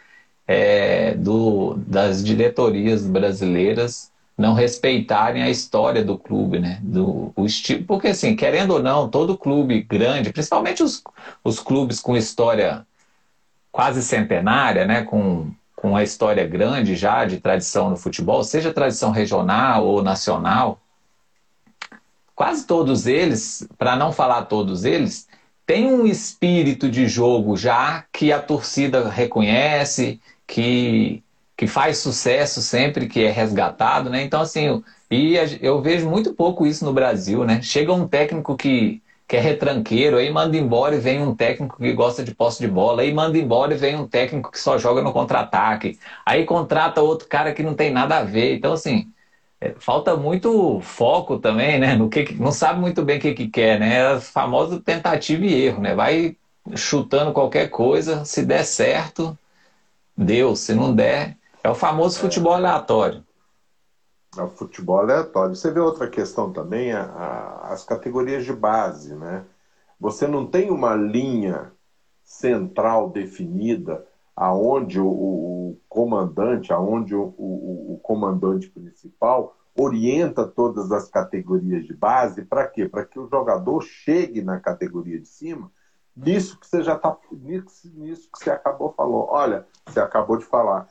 é 0.46 1.14
do, 1.14 1.74
das 1.86 2.24
diretorias 2.24 3.06
brasileiras 3.06 4.12
não 4.36 4.52
respeitarem 4.52 5.42
a 5.42 5.50
história 5.50 6.04
do 6.04 6.18
clube, 6.18 6.58
né? 6.58 6.80
Do, 6.82 7.32
o 7.36 7.46
estilo, 7.46 7.84
porque 7.84 8.08
assim, 8.08 8.34
querendo 8.34 8.72
ou 8.72 8.82
não, 8.82 9.08
todo 9.08 9.38
clube 9.38 9.82
grande, 9.82 10.32
principalmente 10.32 10.82
os, 10.82 11.02
os 11.42 11.60
clubes 11.60 12.00
com 12.00 12.16
história 12.16 12.84
quase 13.70 14.02
centenária, 14.02 14.84
né? 14.84 15.02
Com, 15.02 15.50
com 15.76 15.90
uma 15.90 16.02
história 16.02 16.46
grande 16.46 16.96
já 16.96 17.24
de 17.24 17.38
tradição 17.40 17.90
no 17.90 17.96
futebol, 17.96 18.42
seja 18.42 18.72
tradição 18.72 19.10
regional 19.10 19.86
ou 19.86 20.02
nacional, 20.02 20.80
quase 22.34 22.66
todos 22.66 23.06
eles, 23.06 23.66
para 23.78 23.96
não 23.96 24.12
falar 24.12 24.44
todos 24.46 24.84
eles, 24.84 25.28
tem 25.66 25.86
um 25.92 26.06
espírito 26.06 26.90
de 26.90 27.08
jogo 27.08 27.56
já 27.56 28.04
que 28.12 28.32
a 28.32 28.40
torcida 28.40 29.08
reconhece, 29.08 30.20
que 30.46 31.22
que 31.56 31.66
faz 31.68 31.98
sucesso 31.98 32.60
sempre 32.60 33.06
que 33.06 33.22
é 33.22 33.30
resgatado, 33.30 34.10
né? 34.10 34.22
Então, 34.22 34.40
assim, 34.40 34.82
e 35.10 35.34
eu 35.60 35.80
vejo 35.80 36.08
muito 36.10 36.34
pouco 36.34 36.66
isso 36.66 36.84
no 36.84 36.92
Brasil, 36.92 37.44
né? 37.44 37.62
Chega 37.62 37.92
um 37.92 38.08
técnico 38.08 38.56
que, 38.56 39.00
que 39.28 39.36
é 39.36 39.40
retranqueiro, 39.40 40.16
aí 40.16 40.30
manda 40.32 40.56
embora 40.56 40.96
e 40.96 40.98
vem 40.98 41.22
um 41.22 41.34
técnico 41.34 41.76
que 41.78 41.92
gosta 41.92 42.24
de 42.24 42.34
posse 42.34 42.60
de 42.60 42.68
bola, 42.68 43.02
aí 43.02 43.12
manda 43.14 43.38
embora 43.38 43.74
e 43.74 43.76
vem 43.76 43.94
um 43.96 44.06
técnico 44.08 44.50
que 44.50 44.58
só 44.58 44.78
joga 44.78 45.00
no 45.02 45.12
contra-ataque, 45.12 45.98
aí 46.26 46.44
contrata 46.44 47.00
outro 47.02 47.28
cara 47.28 47.52
que 47.54 47.62
não 47.62 47.74
tem 47.74 47.92
nada 47.92 48.18
a 48.18 48.24
ver. 48.24 48.56
Então, 48.56 48.72
assim, 48.72 49.08
falta 49.78 50.16
muito 50.16 50.80
foco 50.80 51.38
também, 51.38 51.78
né? 51.78 51.94
No 51.94 52.08
que, 52.08 52.34
não 52.34 52.52
sabe 52.52 52.80
muito 52.80 53.02
bem 53.02 53.18
o 53.18 53.20
que, 53.20 53.34
que 53.34 53.48
quer, 53.48 53.78
né? 53.78 53.94
É 53.96 54.06
a 54.12 54.20
famosa 54.20 54.80
tentativa 54.80 55.44
e 55.44 55.54
erro, 55.66 55.80
né? 55.80 55.94
Vai 55.94 56.36
chutando 56.74 57.32
qualquer 57.32 57.68
coisa, 57.68 58.24
se 58.24 58.44
der 58.44 58.64
certo, 58.64 59.36
deu, 60.16 60.56
se 60.56 60.74
não 60.74 60.94
der, 60.94 61.36
é 61.62 61.70
o 61.70 61.74
famoso 61.74 62.18
futebol 62.18 62.54
aleatório. 62.54 63.24
O 64.36 64.48
futebol 64.48 64.98
aleatório. 64.98 65.54
Você 65.54 65.70
vê 65.70 65.80
outra 65.80 66.08
questão 66.08 66.52
também, 66.52 66.92
a, 66.92 67.02
a, 67.02 67.72
as 67.72 67.84
categorias 67.84 68.44
de 68.44 68.52
base, 68.52 69.14
né? 69.14 69.44
Você 70.00 70.26
não 70.26 70.46
tem 70.46 70.70
uma 70.70 70.94
linha 70.94 71.72
central 72.24 73.10
definida 73.10 74.04
aonde 74.36 75.00
o, 75.00 75.06
o 75.06 75.80
comandante, 75.88 76.72
aonde 76.72 77.14
o, 77.14 77.34
o, 77.38 77.94
o, 77.94 78.00
comandante 78.02 78.68
principal 78.68 79.56
orienta 79.76 80.46
todas 80.46 80.90
as 80.92 81.08
categorias 81.08 81.84
de 81.84 81.94
base, 81.94 82.44
para 82.44 82.66
quê? 82.66 82.88
Para 82.88 83.04
que 83.04 83.18
o 83.18 83.28
jogador 83.28 83.80
chegue 83.82 84.42
na 84.42 84.58
categoria 84.58 85.20
de 85.20 85.28
cima, 85.28 85.70
nisso 86.16 86.58
que 86.58 86.66
você 86.66 86.82
já 86.82 86.94
está, 86.94 87.16
nisso, 87.32 87.90
nisso 87.94 88.28
que 88.32 88.38
você 88.38 88.50
acabou 88.50 88.92
falou. 88.92 89.28
Olha, 89.30 89.66
você 89.86 90.00
acabou 90.00 90.36
de 90.36 90.44
falar. 90.44 90.88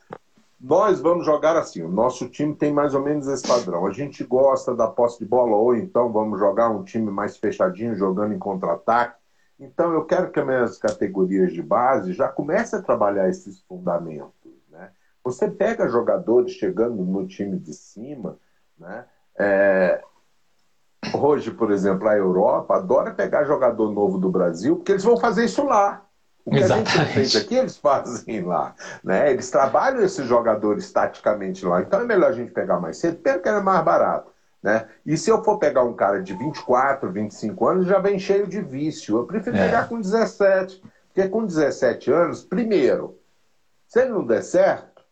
Nós 0.60 1.02
vamos 1.02 1.26
jogar 1.26 1.58
assim, 1.58 1.82
o 1.82 1.90
nosso 1.90 2.30
time 2.30 2.56
tem 2.56 2.72
mais 2.72 2.96
ou 2.96 3.02
menos 3.02 3.28
esse 3.28 3.46
padrão. 3.46 3.86
A 3.86 3.92
gente 3.92 4.24
gosta 4.24 4.74
da 4.74 4.88
posse 4.88 5.20
de 5.20 5.26
bola, 5.26 5.58
ou 5.58 5.76
então 5.76 6.12
vamos 6.12 6.40
jogar 6.40 6.70
um 6.70 6.84
time 6.84 7.12
mais 7.12 7.36
fechadinho, 7.36 7.96
jogando 7.96 8.34
em 8.34 8.40
contra-ataque. 8.40 9.23
Então, 9.64 9.94
eu 9.94 10.04
quero 10.04 10.30
que 10.30 10.40
as 10.40 10.46
minhas 10.46 10.78
categorias 10.78 11.54
de 11.54 11.62
base 11.62 12.12
já 12.14 12.28
comecem 12.28 12.78
a 12.78 12.82
trabalhar 12.82 13.30
esses 13.30 13.62
fundamentos. 13.62 14.52
Né? 14.70 14.92
Você 15.24 15.50
pega 15.50 15.88
jogadores 15.88 16.52
chegando 16.52 17.04
no 17.04 17.26
time 17.26 17.58
de 17.58 17.74
cima, 17.74 18.38
né? 18.78 19.06
É... 19.40 20.04
Hoje, 21.14 21.52
por 21.52 21.72
exemplo, 21.72 22.08
a 22.08 22.16
Europa 22.16 22.76
adora 22.76 23.14
pegar 23.14 23.44
jogador 23.44 23.92
novo 23.92 24.18
do 24.18 24.30
Brasil, 24.30 24.78
porque 24.78 24.92
eles 24.92 25.04
vão 25.04 25.18
fazer 25.18 25.46
isso 25.46 25.64
lá. 25.66 26.06
O 26.46 26.52
que 26.52 26.58
Exatamente. 26.58 26.90
a 26.90 27.04
gente 27.04 27.14
fez 27.14 27.36
aqui, 27.36 27.56
eles 27.56 27.78
fazem 27.78 28.42
lá. 28.42 28.76
Né? 29.04 29.32
Eles 29.32 29.50
trabalham 29.50 30.02
esses 30.02 30.26
jogadores 30.28 30.92
taticamente 30.92 31.66
lá. 31.66 31.82
Então 31.82 32.02
é 32.02 32.06
melhor 32.06 32.30
a 32.30 32.34
gente 32.34 32.52
pegar 32.52 32.80
mais 32.80 32.98
cedo, 32.98 33.18
porque 33.18 33.48
é 33.48 33.62
mais 33.62 33.84
barato. 33.84 34.33
Né? 34.64 34.88
E 35.06 35.18
se 35.18 35.30
eu 35.30 35.44
for 35.44 35.60
pegar 35.60 35.84
um 35.84 35.94
cara 35.94 36.24
de 36.24 36.34
24, 36.34 37.12
25 37.12 37.68
anos, 37.68 37.86
já 37.86 38.00
vem 38.00 38.18
cheio 38.18 38.48
de 38.48 38.62
vício. 38.62 39.18
Eu 39.18 39.26
prefiro 39.26 39.58
é. 39.58 39.66
pegar 39.66 39.90
com 39.90 40.00
17. 40.00 40.82
Porque 41.14 41.28
com 41.28 41.46
17 41.46 42.12
anos, 42.12 42.44
primeiro, 42.44 43.20
se 43.86 44.02
ele 44.02 44.12
não 44.12 44.26
der 44.26 44.42
certo, 44.42 45.04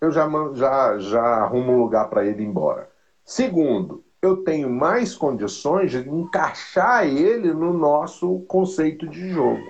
eu 0.00 0.12
já, 0.12 0.28
já, 0.54 0.98
já 0.98 1.22
arrumo 1.22 1.72
um 1.72 1.78
lugar 1.78 2.08
para 2.10 2.24
ele 2.24 2.42
ir 2.42 2.46
embora. 2.46 2.88
Segundo, 3.24 4.04
eu 4.20 4.38
tenho 4.38 4.68
mais 4.70 5.14
condições 5.14 5.90
de 5.90 6.08
encaixar 6.08 7.06
ele 7.06 7.52
no 7.52 7.72
nosso 7.72 8.40
conceito 8.40 9.08
de 9.08 9.30
jogo. 9.30 9.64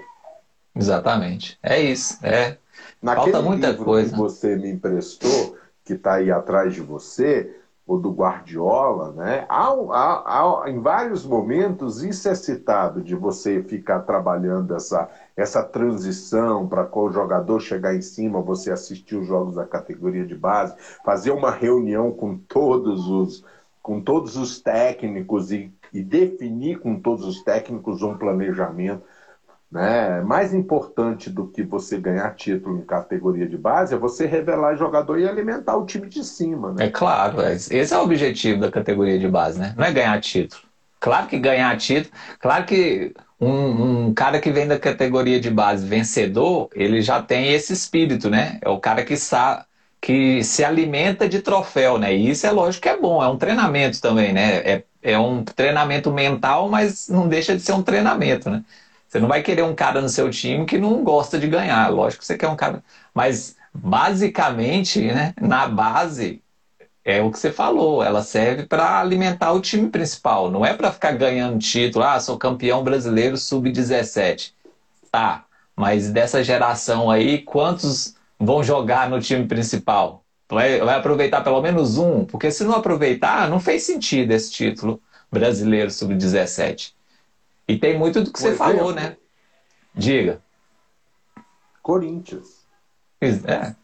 Exatamente. 0.74 1.56
É 1.62 1.80
isso. 1.80 2.18
É. 2.20 2.58
Naquele 3.00 3.32
Falta 3.32 3.48
muita 3.48 3.74
coisa. 3.74 4.10
que 4.10 4.18
você 4.18 4.56
me 4.56 4.70
emprestou, 4.70 5.56
que 5.84 5.94
está 5.94 6.14
aí 6.14 6.30
atrás 6.30 6.74
de 6.74 6.80
você, 6.80 7.54
ou 7.86 7.98
do 7.98 8.10
Guardiola, 8.10 9.12
né? 9.12 9.44
Há, 9.48 9.68
há, 9.68 10.62
há, 10.64 10.70
em 10.70 10.80
vários 10.80 11.26
momentos 11.26 12.02
isso 12.02 12.28
é 12.28 12.34
citado 12.34 13.02
de 13.02 13.14
você 13.14 13.62
ficar 13.62 14.00
trabalhando 14.00 14.74
essa, 14.74 15.08
essa 15.36 15.62
transição 15.62 16.66
para 16.66 16.88
o 16.98 17.12
jogador 17.12 17.60
chegar 17.60 17.94
em 17.94 18.00
cima, 18.00 18.40
você 18.40 18.70
assistir 18.70 19.16
os 19.16 19.26
jogos 19.26 19.56
da 19.56 19.66
categoria 19.66 20.24
de 20.24 20.34
base, 20.34 20.74
fazer 21.04 21.30
uma 21.30 21.50
reunião 21.50 22.10
com 22.10 22.36
todos 22.36 23.06
os 23.08 23.44
com 23.82 24.00
todos 24.00 24.34
os 24.38 24.58
técnicos 24.62 25.52
e, 25.52 25.70
e 25.92 26.02
definir 26.02 26.78
com 26.78 26.98
todos 26.98 27.22
os 27.26 27.42
técnicos 27.42 28.02
um 28.02 28.16
planejamento 28.16 29.02
né? 29.70 30.20
Mais 30.22 30.54
importante 30.54 31.28
do 31.28 31.48
que 31.48 31.62
você 31.62 31.98
ganhar 31.98 32.34
título 32.34 32.78
em 32.78 32.82
categoria 32.82 33.46
de 33.46 33.56
base 33.56 33.94
é 33.94 33.98
você 33.98 34.26
revelar 34.26 34.76
jogador 34.76 35.18
e 35.18 35.28
alimentar 35.28 35.76
o 35.76 35.84
time 35.84 36.08
de 36.08 36.22
cima. 36.22 36.72
Né? 36.72 36.86
É 36.86 36.90
claro, 36.90 37.40
é, 37.40 37.54
esse 37.54 37.92
é 37.92 37.98
o 37.98 38.02
objetivo 38.02 38.60
da 38.60 38.70
categoria 38.70 39.18
de 39.18 39.28
base, 39.28 39.58
né? 39.58 39.74
Não 39.76 39.84
é 39.84 39.92
ganhar 39.92 40.20
título. 40.20 40.62
Claro 41.00 41.26
que 41.26 41.38
ganhar 41.38 41.76
título, 41.76 42.14
claro 42.40 42.64
que 42.64 43.12
um, 43.38 44.06
um, 44.06 44.14
cara 44.14 44.40
que 44.40 44.50
vem 44.50 44.66
da 44.66 44.78
categoria 44.78 45.38
de 45.38 45.50
base 45.50 45.86
vencedor, 45.86 46.70
ele 46.74 47.02
já 47.02 47.20
tem 47.20 47.52
esse 47.52 47.72
espírito, 47.72 48.30
né? 48.30 48.58
É 48.62 48.70
o 48.70 48.78
cara 48.78 49.04
que 49.04 49.16
sabe 49.16 49.64
que 50.00 50.44
se 50.44 50.62
alimenta 50.62 51.26
de 51.28 51.40
troféu, 51.40 51.98
né? 51.98 52.14
E 52.14 52.28
isso 52.28 52.46
é 52.46 52.50
lógico 52.50 52.82
que 52.82 52.88
é 52.90 52.96
bom, 52.96 53.22
é 53.22 53.28
um 53.28 53.38
treinamento 53.38 54.00
também, 54.00 54.32
né? 54.32 54.56
É, 54.58 54.84
é 55.02 55.18
um 55.18 55.42
treinamento 55.42 56.12
mental, 56.12 56.68
mas 56.68 57.08
não 57.08 57.26
deixa 57.26 57.56
de 57.56 57.62
ser 57.62 57.72
um 57.72 57.82
treinamento, 57.82 58.50
né? 58.50 58.62
Você 59.14 59.20
não 59.20 59.28
vai 59.28 59.44
querer 59.44 59.62
um 59.62 59.76
cara 59.76 60.00
no 60.00 60.08
seu 60.08 60.28
time 60.28 60.66
que 60.66 60.76
não 60.76 61.04
gosta 61.04 61.38
de 61.38 61.46
ganhar. 61.46 61.88
Lógico 61.88 62.22
que 62.22 62.26
você 62.26 62.36
quer 62.36 62.48
um 62.48 62.56
cara. 62.56 62.82
Mas, 63.14 63.54
basicamente, 63.72 65.02
né, 65.02 65.32
na 65.40 65.68
base, 65.68 66.42
é 67.04 67.22
o 67.22 67.30
que 67.30 67.38
você 67.38 67.52
falou. 67.52 68.02
Ela 68.02 68.24
serve 68.24 68.66
para 68.66 68.98
alimentar 68.98 69.52
o 69.52 69.60
time 69.60 69.88
principal. 69.88 70.50
Não 70.50 70.66
é 70.66 70.74
para 70.74 70.90
ficar 70.90 71.12
ganhando 71.12 71.60
título. 71.60 72.04
Ah, 72.04 72.18
sou 72.18 72.36
campeão 72.36 72.82
brasileiro 72.82 73.36
sub-17. 73.36 74.52
Tá. 75.12 75.44
Mas 75.76 76.10
dessa 76.10 76.42
geração 76.42 77.08
aí, 77.08 77.38
quantos 77.38 78.16
vão 78.36 78.64
jogar 78.64 79.08
no 79.08 79.20
time 79.20 79.46
principal? 79.46 80.24
Vai, 80.50 80.80
vai 80.80 80.96
aproveitar 80.96 81.40
pelo 81.42 81.62
menos 81.62 81.98
um? 81.98 82.24
Porque 82.24 82.50
se 82.50 82.64
não 82.64 82.74
aproveitar, 82.74 83.48
não 83.48 83.60
fez 83.60 83.84
sentido 83.84 84.32
esse 84.32 84.50
título 84.50 85.00
brasileiro 85.30 85.88
sub-17. 85.88 86.92
E 87.66 87.78
tem 87.78 87.98
muito 87.98 88.22
do 88.22 88.32
que 88.32 88.38
você 88.38 88.54
falou, 88.54 88.92
né? 88.92 89.16
Diga. 89.94 90.42
Corinthians. 91.82 92.66
É. 93.20 93.74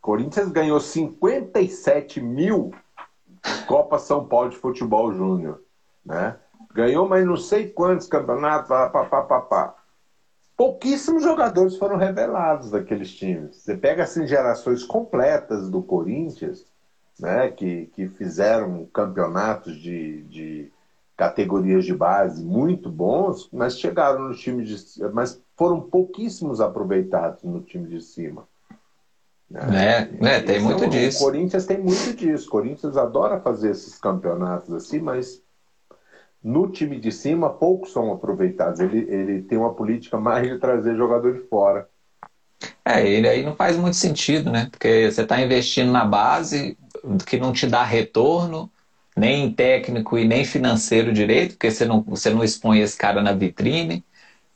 Corinthians 0.00 0.48
ganhou 0.50 0.80
57 0.80 2.20
mil 2.20 2.72
Copa 3.66 3.98
São 3.98 4.26
Paulo 4.26 4.50
de 4.50 4.56
Futebol 4.56 5.12
Júnior. 5.12 5.62
Né? 6.04 6.36
Ganhou 6.72 7.08
mais 7.08 7.26
não 7.26 7.36
sei 7.36 7.68
quantos 7.68 8.06
campeonatos, 8.06 8.68
pá, 8.68 8.88
pá, 8.88 9.22
pá, 9.22 9.40
pá. 9.40 9.74
Pouquíssimos 10.56 11.22
jogadores 11.22 11.76
foram 11.76 11.96
revelados 11.96 12.70
daqueles 12.70 13.12
times. 13.12 13.56
Você 13.56 13.76
pega 13.76 14.04
assim, 14.04 14.26
gerações 14.26 14.82
completas 14.82 15.68
do 15.68 15.82
Corinthians, 15.82 16.64
né, 17.18 17.50
que, 17.50 17.86
que 17.94 18.08
fizeram 18.08 18.86
campeonatos 18.86 19.76
de, 19.76 20.22
de 20.24 20.72
categorias 21.16 21.84
de 21.84 21.94
base 21.94 22.44
muito 22.44 22.90
bons, 22.90 23.48
mas 23.52 23.78
chegaram 23.78 24.28
no 24.28 24.34
time 24.34 24.64
de 24.64 24.76
mas 25.12 25.40
foram 25.56 25.80
pouquíssimos 25.80 26.60
aproveitados 26.60 27.42
no 27.42 27.62
time 27.62 27.88
de 27.88 28.00
cima. 28.02 28.46
Né? 29.50 30.10
É, 30.20 30.26
é 30.36 30.40
tem 30.40 30.60
muito 30.60 30.86
disso. 30.88 31.22
O 31.22 31.26
Corinthians 31.26 31.64
tem 31.64 31.78
muito 31.78 32.14
disso. 32.14 32.48
O 32.48 32.50
Corinthians 32.50 32.96
adora 32.96 33.40
fazer 33.40 33.70
esses 33.70 33.98
campeonatos 33.98 34.72
assim, 34.74 34.98
mas 34.98 35.40
no 36.42 36.68
time 36.70 37.00
de 37.00 37.10
cima 37.10 37.48
poucos 37.48 37.92
são 37.92 38.12
aproveitados. 38.12 38.80
Ele, 38.80 38.98
ele 39.08 39.42
tem 39.42 39.56
uma 39.56 39.72
política 39.72 40.18
mais 40.18 40.46
de 40.46 40.58
trazer 40.58 40.96
jogador 40.96 41.32
de 41.32 41.48
fora. 41.48 41.88
É, 42.84 43.06
ele 43.06 43.28
aí 43.28 43.42
não 43.42 43.54
faz 43.54 43.76
muito 43.76 43.96
sentido, 43.96 44.50
né? 44.50 44.68
Porque 44.70 45.10
você 45.10 45.22
está 45.22 45.40
investindo 45.40 45.90
na 45.90 46.04
base 46.04 46.76
que 47.26 47.38
não 47.38 47.52
te 47.52 47.66
dá 47.66 47.82
retorno 47.82 48.70
nem 49.16 49.50
técnico 49.52 50.18
e 50.18 50.26
nem 50.26 50.44
financeiro 50.44 51.12
direito, 51.12 51.52
porque 51.52 51.70
você 51.70 51.84
não, 51.86 52.02
você 52.02 52.30
não 52.30 52.44
expõe 52.44 52.80
esse 52.80 52.96
cara 52.96 53.22
na 53.22 53.32
vitrine. 53.32 54.04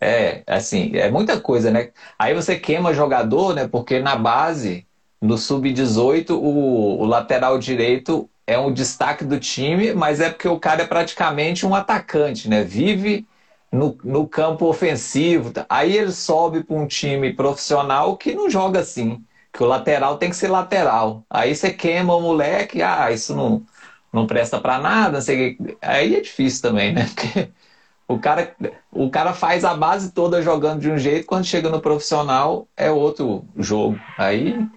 É, 0.01 0.43
assim, 0.47 0.97
é 0.97 1.11
muita 1.11 1.41
coisa, 1.41 1.71
né? 1.71 1.91
Aí 2.19 2.35
você 2.35 2.59
queima 2.59 2.95
jogador, 2.95 3.55
né? 3.55 3.69
Porque 3.69 4.01
na 4.01 4.17
base, 4.17 4.87
no 5.21 5.37
sub-18, 5.39 6.31
o, 6.31 7.01
o 7.01 7.05
lateral 7.07 7.59
direito 7.59 8.29
é 8.47 8.59
um 8.59 8.73
destaque 8.73 9.25
do 9.25 9.39
time, 9.39 9.93
mas 9.95 10.21
é 10.21 10.31
porque 10.31 10.49
o 10.49 10.59
cara 10.59 10.83
é 10.83 10.87
praticamente 10.87 11.67
um 11.67 11.75
atacante, 11.75 12.49
né? 12.49 12.65
Vive 12.65 13.27
no, 13.71 13.97
no 14.05 14.27
campo 14.27 14.67
ofensivo. 14.67 15.53
Aí 15.69 15.97
ele 15.97 16.13
sobe 16.13 16.65
para 16.65 16.77
um 16.77 16.87
time 16.87 17.33
profissional 17.35 18.17
que 18.17 18.35
não 18.35 18.49
joga 18.51 18.81
assim. 18.81 19.23
Que 19.53 19.63
o 19.63 19.67
lateral 19.67 20.17
tem 20.17 20.31
que 20.31 20.37
ser 20.37 20.49
lateral. 20.49 21.25
Aí 21.29 21.55
você 21.55 21.73
queima 21.73 22.15
o 22.15 22.21
moleque, 22.21 22.83
ah, 22.83 23.11
isso 23.11 23.35
não 23.35 23.65
não 24.13 24.27
presta 24.27 24.61
para 24.61 24.79
nada, 24.79 25.21
sei, 25.21 25.59
aí 25.81 26.17
é 26.17 26.21
difícil 26.21 26.63
também, 26.63 26.93
né? 26.93 27.09
Porque 27.15 27.51
o 28.09 28.19
cara, 28.19 28.57
o 28.91 29.09
cara 29.09 29.33
faz 29.33 29.65
a 29.65 29.75
base 29.75 30.11
toda 30.11 30.43
jogando 30.43 30.81
de 30.81 30.91
um 30.91 30.99
jeito, 30.99 31.27
quando 31.27 31.45
chega 31.45 31.69
no 31.69 31.81
profissional 31.81 32.67
é 32.77 32.91
outro 32.91 33.45
jogo. 33.57 34.01
Aí 34.19 34.69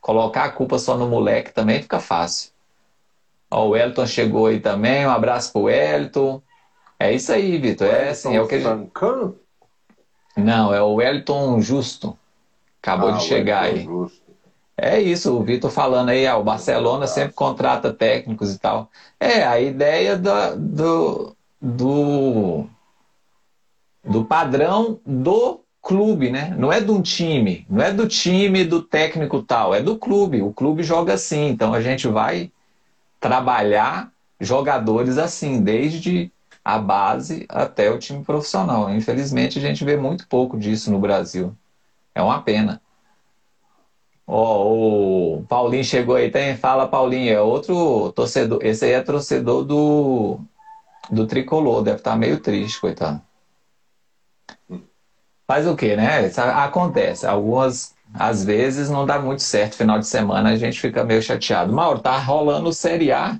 colocar 0.00 0.44
a 0.44 0.50
culpa 0.50 0.78
só 0.78 0.96
no 0.96 1.08
moleque 1.08 1.52
também 1.52 1.82
fica 1.82 2.00
fácil. 2.00 2.52
Ó, 3.50 3.68
o 3.68 3.76
Elton 3.76 4.06
chegou 4.06 4.46
aí 4.46 4.60
também, 4.60 5.06
um 5.06 5.10
abraço 5.10 5.52
pro 5.52 5.68
Elton. 5.68 6.40
É 6.98 7.12
isso 7.12 7.32
aí, 7.32 7.58
Vitor. 7.58 7.86
É 7.86 8.10
assim, 8.10 8.34
é 8.34 8.40
o 8.40 8.46
que 8.46 8.60
gente... 8.60 8.90
Não, 10.36 10.72
é 10.72 10.82
o 10.82 11.00
Elton 11.02 11.60
Justo. 11.60 12.16
Acabou 12.80 13.10
ah, 13.10 13.12
de 13.12 13.24
chegar 13.24 13.64
aí. 13.64 13.84
Justo. 13.84 14.25
É 14.78 15.00
isso, 15.00 15.34
o 15.34 15.42
Vitor 15.42 15.70
falando 15.70 16.10
aí, 16.10 16.26
ah, 16.26 16.36
o 16.36 16.44
Barcelona 16.44 17.06
sempre 17.06 17.32
contrata 17.32 17.92
técnicos 17.92 18.54
e 18.54 18.58
tal. 18.58 18.90
É, 19.18 19.42
a 19.42 19.58
ideia 19.58 20.18
do, 20.18 20.56
do, 20.56 21.36
do, 21.60 22.66
do 24.04 24.24
padrão 24.24 25.00
do 25.04 25.60
clube, 25.82 26.30
né? 26.30 26.54
Não 26.58 26.72
é 26.72 26.80
de 26.80 26.90
um 26.90 27.00
time, 27.00 27.64
não 27.70 27.82
é 27.82 27.92
do 27.92 28.06
time 28.06 28.64
do 28.64 28.82
técnico 28.82 29.42
tal, 29.42 29.74
é 29.74 29.80
do 29.80 29.96
clube. 29.96 30.42
O 30.42 30.52
clube 30.52 30.82
joga 30.82 31.14
assim, 31.14 31.48
então 31.48 31.72
a 31.72 31.80
gente 31.80 32.06
vai 32.08 32.50
trabalhar 33.20 34.12
jogadores 34.40 35.18
assim, 35.18 35.62
desde 35.62 36.30
a 36.64 36.78
base 36.78 37.46
até 37.48 37.90
o 37.90 37.98
time 37.98 38.24
profissional. 38.24 38.90
Infelizmente 38.92 39.58
a 39.58 39.62
gente 39.62 39.84
vê 39.84 39.96
muito 39.96 40.26
pouco 40.28 40.58
disso 40.58 40.90
no 40.90 40.98
Brasil. 40.98 41.56
É 42.14 42.22
uma 42.22 42.42
pena. 42.42 42.82
Ó, 44.26 45.38
o 45.38 45.44
Paulinho 45.48 45.84
chegou 45.84 46.16
aí, 46.16 46.30
tem, 46.30 46.56
fala 46.56 46.88
Paulinho, 46.88 47.32
é 47.32 47.40
outro 47.40 48.12
torcedor, 48.12 48.58
esse 48.62 48.84
aí 48.84 48.92
é 48.92 49.00
torcedor 49.00 49.64
do, 49.64 50.40
do 51.08 51.26
Tricolor, 51.26 51.82
deve 51.82 51.98
estar 51.98 52.16
meio 52.16 52.40
triste, 52.40 52.80
coitado. 52.80 53.22
Faz 55.46 55.64
o 55.68 55.76
quê, 55.76 55.94
né? 55.94 56.26
Acontece, 56.56 57.24
algumas, 57.24 57.94
às 58.12 58.44
vezes 58.44 58.90
não 58.90 59.06
dá 59.06 59.20
muito 59.20 59.42
certo, 59.42 59.76
final 59.76 60.00
de 60.00 60.06
semana 60.08 60.50
a 60.50 60.56
gente 60.56 60.80
fica 60.80 61.04
meio 61.04 61.22
chateado. 61.22 61.72
Mauro, 61.72 62.00
tá 62.00 62.18
rolando 62.18 62.72
Série 62.72 63.12
A, 63.12 63.38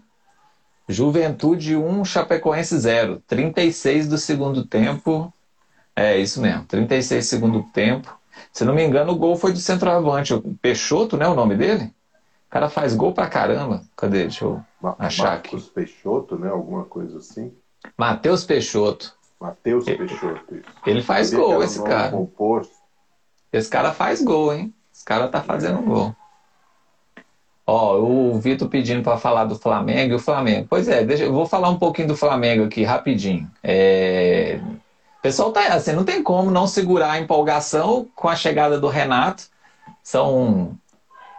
Juventude 0.88 1.76
1, 1.76 2.04
Chapecoense 2.04 2.78
0, 2.78 3.20
36 3.26 4.06
do 4.06 4.18
segundo 4.18 4.64
tempo, 4.64 5.32
é 5.96 6.16
isso 6.16 6.40
mesmo, 6.40 6.64
36 6.64 7.24
do 7.24 7.28
segundo 7.28 7.62
tempo, 7.72 8.16
se 8.52 8.64
não 8.64 8.74
me 8.74 8.84
engano, 8.84 9.12
o 9.12 9.16
gol 9.16 9.36
foi 9.36 9.52
do 9.52 9.58
centroavante. 9.58 10.34
O 10.34 10.40
Peixoto, 10.60 11.16
né? 11.16 11.26
O 11.28 11.34
nome 11.34 11.56
dele? 11.56 11.92
O 12.48 12.50
cara 12.50 12.68
faz 12.68 12.94
gol 12.94 13.12
pra 13.12 13.28
caramba. 13.28 13.82
Cadê? 13.96 14.22
Deixa 14.22 14.44
eu 14.44 14.64
achar 14.98 15.30
Marcos 15.30 15.64
aqui. 15.64 15.70
Peixoto, 15.74 16.38
né? 16.38 16.48
Alguma 16.48 16.84
coisa 16.84 17.18
assim. 17.18 17.52
Matheus 17.96 18.44
Peixoto. 18.44 19.14
Matheus 19.40 19.84
Peixoto. 19.84 20.54
Isso. 20.54 20.64
Ele 20.86 21.02
faz 21.02 21.32
gol, 21.32 21.62
esse 21.62 21.82
cara. 21.82 22.10
Composto. 22.10 22.74
Esse 23.52 23.68
cara 23.68 23.92
faz 23.92 24.22
gol, 24.22 24.52
hein? 24.54 24.74
Esse 24.92 25.04
cara 25.04 25.28
tá 25.28 25.42
fazendo 25.42 25.82
gol. 25.82 26.14
Ó, 27.66 27.98
o 27.98 28.38
Vitor 28.38 28.68
pedindo 28.68 29.02
para 29.02 29.18
falar 29.18 29.44
do 29.44 29.56
Flamengo 29.56 30.12
e 30.12 30.14
o 30.14 30.20
Flamengo. 30.20 30.66
Pois 30.70 30.88
é, 30.88 31.04
deixa, 31.04 31.24
eu 31.24 31.32
vou 31.32 31.46
falar 31.46 31.68
um 31.68 31.78
pouquinho 31.78 32.08
do 32.08 32.16
Flamengo 32.16 32.64
aqui 32.64 32.84
rapidinho. 32.84 33.50
É, 33.62 34.60
pessoal 35.26 35.50
tá 35.50 35.74
assim, 35.74 35.92
não 35.92 36.04
tem 36.04 36.22
como 36.22 36.52
não 36.52 36.68
segurar 36.68 37.10
a 37.10 37.18
empolgação 37.18 38.06
com 38.14 38.28
a 38.28 38.36
chegada 38.36 38.78
do 38.78 38.86
Renato. 38.86 39.48
São 40.00 40.78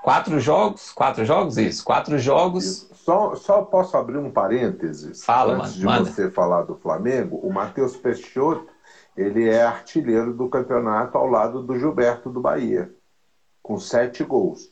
quatro 0.04 0.42
jogos, 0.42 0.92
quatro 0.92 1.24
jogos, 1.24 1.58
isso, 1.58 1.86
quatro 1.86 2.20
jogos. 2.20 2.90
Só, 2.94 3.34
só 3.36 3.62
posso 3.62 3.96
abrir 3.96 4.18
um 4.18 4.30
parênteses. 4.30 5.24
Fala, 5.24 5.54
Antes 5.54 5.78
mano, 5.78 5.80
de 5.80 5.86
manda. 5.86 6.12
você 6.12 6.30
falar 6.30 6.64
do 6.64 6.76
Flamengo, 6.76 7.38
o 7.38 7.50
Matheus 7.50 7.96
Peixoto, 7.96 8.68
ele 9.16 9.48
é 9.48 9.64
artilheiro 9.64 10.34
do 10.34 10.50
campeonato 10.50 11.18
ao 11.18 11.26
lado 11.26 11.64
do 11.64 11.80
Gilberto 11.80 12.30
do 12.30 12.42
Bahia, 12.42 12.92
com 13.64 13.80
sete 13.80 14.22
gols. 14.22 14.68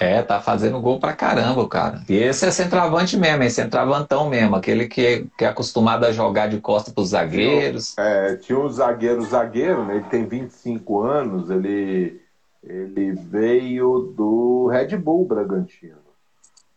É, 0.00 0.22
tá 0.22 0.40
fazendo 0.40 0.80
gol 0.80 1.00
pra 1.00 1.12
caramba, 1.12 1.66
cara. 1.68 2.02
E 2.08 2.14
esse 2.14 2.46
é 2.46 2.50
centroavante 2.50 3.16
mesmo, 3.16 3.42
é 3.42 3.48
centroavantão 3.48 4.28
mesmo, 4.28 4.54
aquele 4.54 4.86
que 4.86 5.00
é, 5.04 5.24
que 5.36 5.44
é 5.44 5.48
acostumado 5.48 6.04
a 6.04 6.12
jogar 6.12 6.48
de 6.48 6.60
costa 6.60 6.90
pros 6.92 7.08
zagueiros. 7.10 7.96
É, 7.98 8.36
tinha 8.36 8.58
um 8.58 8.68
zagueiro, 8.68 9.22
zagueiro, 9.22 9.84
né? 9.84 9.96
Ele 9.96 10.04
tem 10.04 10.26
25 10.26 11.00
anos, 11.02 11.50
ele, 11.50 12.20
ele 12.62 13.12
veio 13.12 14.12
do 14.16 14.68
Red 14.68 14.96
Bull 14.96 15.24
Bragantino. 15.24 15.96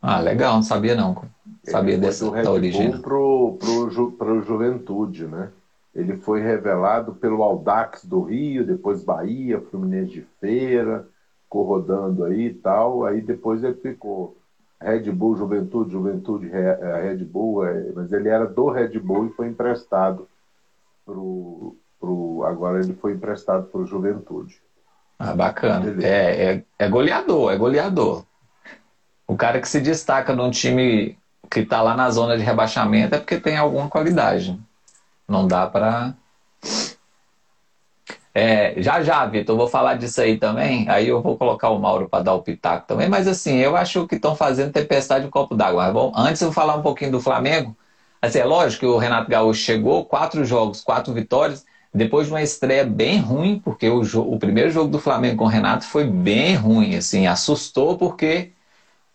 Ah, 0.02 0.20
legal, 0.20 0.56
não 0.56 0.64
sabia 0.64 0.96
não. 0.96 1.16
Sabia 1.64 1.94
ele 1.94 2.02
dessa 2.02 2.30
Red 2.32 2.44
da 2.44 2.52
origem. 2.52 2.90
Bull 2.92 3.02
pro, 3.02 3.58
pro, 3.60 3.90
Ju- 3.92 4.12
pro 4.18 4.42
Juventude, 4.42 5.26
né? 5.28 5.50
Ele 5.94 6.16
foi 6.16 6.42
revelado 6.42 7.14
pelo 7.14 7.44
Audax 7.44 8.06
do 8.06 8.22
Rio, 8.22 8.66
depois 8.66 9.04
Bahia, 9.04 9.60
Fluminense 9.60 10.14
de 10.14 10.26
Feira, 10.40 11.06
ficou 11.52 11.64
rodando 11.64 12.24
aí 12.24 12.46
e 12.48 12.54
tal. 12.54 13.06
Aí 13.06 13.22
depois 13.22 13.62
ele 13.62 13.76
ficou 13.76 14.38
Red 14.80 15.12
Bull, 15.12 15.36
Juventude, 15.36 15.92
Juventude, 15.92 16.50
eh, 16.50 17.02
Red 17.04 17.26
Bull, 17.26 17.68
eh, 17.68 17.92
mas 17.94 18.14
ele 18.14 18.30
era 18.30 18.48
do 18.48 18.70
Red 18.70 18.98
Bull 19.00 19.28
e 19.28 19.34
foi 19.34 19.48
emprestado 19.48 20.28
pro, 21.06 21.76
pro 22.00 22.44
agora 22.46 22.80
ele 22.80 22.94
foi 22.94 23.12
emprestado 23.12 23.66
pro 23.68 23.86
Juventude. 23.86 24.56
Ah, 25.20 25.36
bacana. 25.36 25.94
É, 26.02 26.54
é, 26.54 26.64
é 26.80 26.90
goleador, 26.90 27.52
é 27.52 27.58
goleador. 27.58 28.24
O 29.28 29.36
cara 29.36 29.60
que 29.60 29.68
se 29.68 29.80
destaca 29.80 30.34
num 30.34 30.50
time 30.50 31.18
que 31.50 31.64
tá 31.64 31.82
lá 31.82 31.96
na 31.96 32.10
zona 32.10 32.38
de 32.38 32.44
rebaixamento 32.44 33.14
é 33.14 33.20
porque 33.20 33.38
tem 33.38 33.58
alguma 33.58 33.90
qualidade. 33.90 34.60
Não 35.28 35.46
dá 35.46 35.68
pra. 35.68 36.14
É, 38.34 38.82
já 38.82 39.04
já, 39.04 39.26
Vitor, 39.26 39.58
vou 39.58 39.68
falar 39.68 39.96
disso 39.96 40.22
aí 40.22 40.38
também. 40.38 40.88
Aí 40.90 41.08
eu 41.10 41.22
vou 41.22 41.38
colocar 41.38 41.70
o 41.70 41.80
Mauro 41.80 42.08
para 42.08 42.24
dar 42.24 42.34
o 42.34 42.42
pitaco 42.42 42.88
também. 42.88 43.10
Mas 43.10 43.28
assim, 43.28 43.58
eu 43.58 43.76
acho 43.76 44.08
que 44.08 44.16
estão 44.16 44.36
fazendo 44.36 44.72
tempestade 44.72 45.26
no 45.26 45.32
copo 45.32 45.56
d'água. 45.56 45.92
Bom, 45.92 46.14
antes 46.16 46.42
eu 46.42 46.48
vou 46.48 46.54
falar 46.54 46.76
um 46.78 46.82
pouquinho 46.82 47.12
do 47.12 47.20
Flamengo. 47.22 47.76
Assim, 48.22 48.40
é 48.40 48.46
lógico 48.46 48.82
que 48.82 48.86
o 48.86 48.98
Renato 48.98 49.30
Gaúcho 49.30 49.62
chegou, 49.62 50.06
quatro 50.06 50.46
jogos, 50.46 50.82
quatro 50.82 51.14
vitórias, 51.14 51.66
depois 51.94 52.28
de 52.28 52.34
uma 52.34 52.42
estreia 52.42 52.86
bem 52.86 53.20
ruim, 53.20 53.60
porque 53.60 53.90
o, 53.90 54.02
o 54.02 54.40
primeiro 54.40 54.70
jogo 54.70 54.90
do 54.90 55.00
Flamengo 55.00 55.38
com 55.38 55.44
o 55.46 55.48
Renato 55.48 55.86
foi 55.86 56.06
bem 56.06 56.56
ruim, 56.56 56.96
assim, 56.96 57.28
assustou 57.28 57.98
porque 57.98 58.52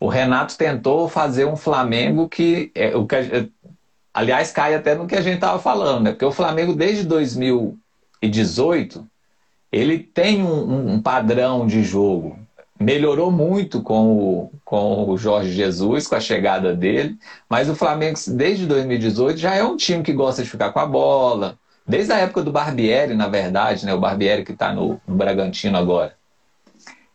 o 0.00 0.08
Renato 0.08 0.56
tentou 0.58 1.08
fazer 1.08 1.46
um 1.46 1.56
Flamengo 1.56 2.28
que, 2.28 2.70
é, 2.74 2.96
o 2.96 3.06
que 3.06 3.16
aliás, 4.14 4.50
cai 4.50 4.74
até 4.74 4.94
no 4.94 5.06
que 5.06 5.14
a 5.14 5.20
gente 5.20 5.36
estava 5.36 5.58
falando, 5.58 6.04
né? 6.04 6.10
Porque 6.12 6.24
o 6.24 6.32
Flamengo 6.32 6.74
desde 6.74 7.06
2018 8.30 9.06
ele 9.72 9.98
tem 9.98 10.42
um, 10.42 10.48
um- 10.48 10.92
um 10.94 11.00
padrão 11.02 11.66
de 11.66 11.82
jogo. 11.82 12.38
Melhorou 12.78 13.30
muito 13.30 13.82
com 13.82 14.12
o, 14.18 14.50
com 14.64 15.08
o 15.08 15.16
Jorge 15.16 15.52
Jesus, 15.52 16.06
com 16.06 16.14
a 16.14 16.20
chegada 16.20 16.74
dele, 16.74 17.16
mas 17.48 17.68
o 17.68 17.74
Flamengo, 17.74 18.18
desde 18.28 18.66
2018, 18.66 19.38
já 19.38 19.54
é 19.54 19.64
um 19.64 19.76
time 19.76 20.02
que 20.02 20.12
gosta 20.12 20.42
de 20.42 20.48
ficar 20.50 20.70
com 20.72 20.78
a 20.80 20.86
bola. 20.86 21.58
Desde 21.86 22.12
a 22.12 22.18
época 22.18 22.42
do 22.42 22.52
Barbieri, 22.52 23.14
na 23.14 23.28
verdade, 23.28 23.86
né? 23.86 23.94
O 23.94 24.00
Barbieri 24.00 24.44
que 24.44 24.52
está 24.52 24.72
no, 24.72 25.00
no 25.06 25.14
Bragantino 25.14 25.76
agora. 25.78 26.14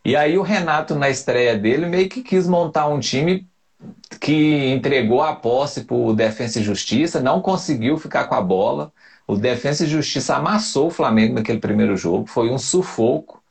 E 0.03 0.15
aí 0.15 0.37
o 0.37 0.41
Renato, 0.41 0.95
na 0.95 1.09
estreia 1.09 1.57
dele, 1.57 1.85
meio 1.85 2.09
que 2.09 2.23
quis 2.23 2.47
montar 2.47 2.87
um 2.87 2.99
time 2.99 3.45
que 4.19 4.67
entregou 4.71 5.21
a 5.21 5.35
posse 5.35 5.83
para 5.83 5.95
o 5.95 6.13
Defensa 6.13 6.59
e 6.59 6.63
Justiça, 6.63 7.19
não 7.19 7.41
conseguiu 7.41 7.97
ficar 7.97 8.25
com 8.25 8.35
a 8.35 8.41
bola. 8.41 8.91
O 9.27 9.35
Defensa 9.35 9.83
e 9.83 9.87
Justiça 9.87 10.35
amassou 10.35 10.87
o 10.87 10.91
Flamengo 10.91 11.35
naquele 11.35 11.59
primeiro 11.59 11.95
jogo, 11.95 12.25
foi 12.27 12.49
um 12.49 12.57
sufoco. 12.57 13.41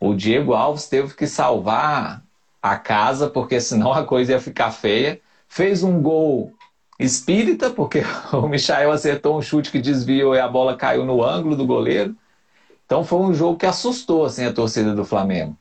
O 0.00 0.14
Diego 0.14 0.54
Alves 0.54 0.88
teve 0.88 1.14
que 1.14 1.26
salvar 1.26 2.22
a 2.62 2.76
casa, 2.76 3.28
porque 3.28 3.60
senão 3.60 3.92
a 3.92 4.04
coisa 4.04 4.32
ia 4.32 4.40
ficar 4.40 4.70
feia. 4.70 5.20
Fez 5.48 5.82
um 5.82 6.00
gol 6.00 6.52
espírita, 6.98 7.70
porque 7.70 8.02
o 8.32 8.48
Michael 8.48 8.92
acertou 8.92 9.38
um 9.38 9.42
chute 9.42 9.70
que 9.70 9.80
desviou 9.80 10.34
e 10.34 10.40
a 10.40 10.48
bola 10.48 10.76
caiu 10.76 11.04
no 11.04 11.22
ângulo 11.22 11.56
do 11.56 11.66
goleiro. 11.66 12.16
Então 12.84 13.04
foi 13.04 13.20
um 13.20 13.34
jogo 13.34 13.58
que 13.58 13.66
assustou 13.66 14.24
assim, 14.24 14.44
a 14.44 14.52
torcida 14.52 14.94
do 14.94 15.04
Flamengo. 15.04 15.56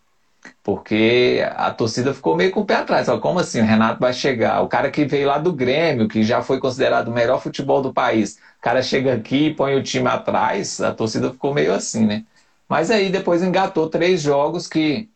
Porque 0.63 1.45
a 1.55 1.71
torcida 1.71 2.13
ficou 2.13 2.35
meio 2.35 2.51
com 2.51 2.61
o 2.61 2.65
pé 2.65 2.75
atrás. 2.75 3.05
Falou, 3.05 3.21
como 3.21 3.39
assim? 3.39 3.61
O 3.61 3.65
Renato 3.65 3.99
vai 3.99 4.13
chegar. 4.13 4.61
O 4.61 4.67
cara 4.67 4.89
que 4.91 5.05
veio 5.05 5.27
lá 5.27 5.37
do 5.37 5.53
Grêmio, 5.53 6.07
que 6.07 6.23
já 6.23 6.41
foi 6.41 6.59
considerado 6.59 7.09
o 7.09 7.13
melhor 7.13 7.41
futebol 7.41 7.81
do 7.81 7.93
país, 7.93 8.37
o 8.59 8.61
cara 8.61 8.81
chega 8.81 9.13
aqui 9.13 9.47
e 9.47 9.53
põe 9.55 9.75
o 9.75 9.83
time 9.83 10.07
atrás, 10.07 10.81
a 10.81 10.93
torcida 10.93 11.31
ficou 11.31 11.53
meio 11.53 11.73
assim, 11.73 12.05
né? 12.05 12.23
Mas 12.67 12.89
aí 12.89 13.09
depois 13.09 13.43
engatou 13.43 13.89
três 13.89 14.21
jogos 14.21 14.67
que, 14.67 15.07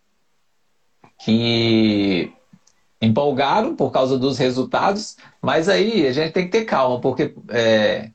que 1.20 2.32
empolgaram 3.02 3.76
por 3.76 3.92
causa 3.92 4.18
dos 4.18 4.38
resultados, 4.38 5.18
mas 5.42 5.70
aí 5.70 6.06
a 6.06 6.12
gente 6.12 6.34
tem 6.34 6.46
que 6.46 6.52
ter 6.52 6.66
calma, 6.66 7.00
porque 7.00 7.34
é 7.50 8.12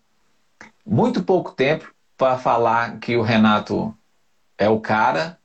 muito 0.85 1.23
pouco 1.23 1.53
tempo 1.53 1.93
para 2.17 2.39
falar 2.39 2.99
que 2.99 3.17
o 3.17 3.23
Renato 3.23 3.97
é 4.59 4.69
o 4.69 4.81
cara, 4.81 5.39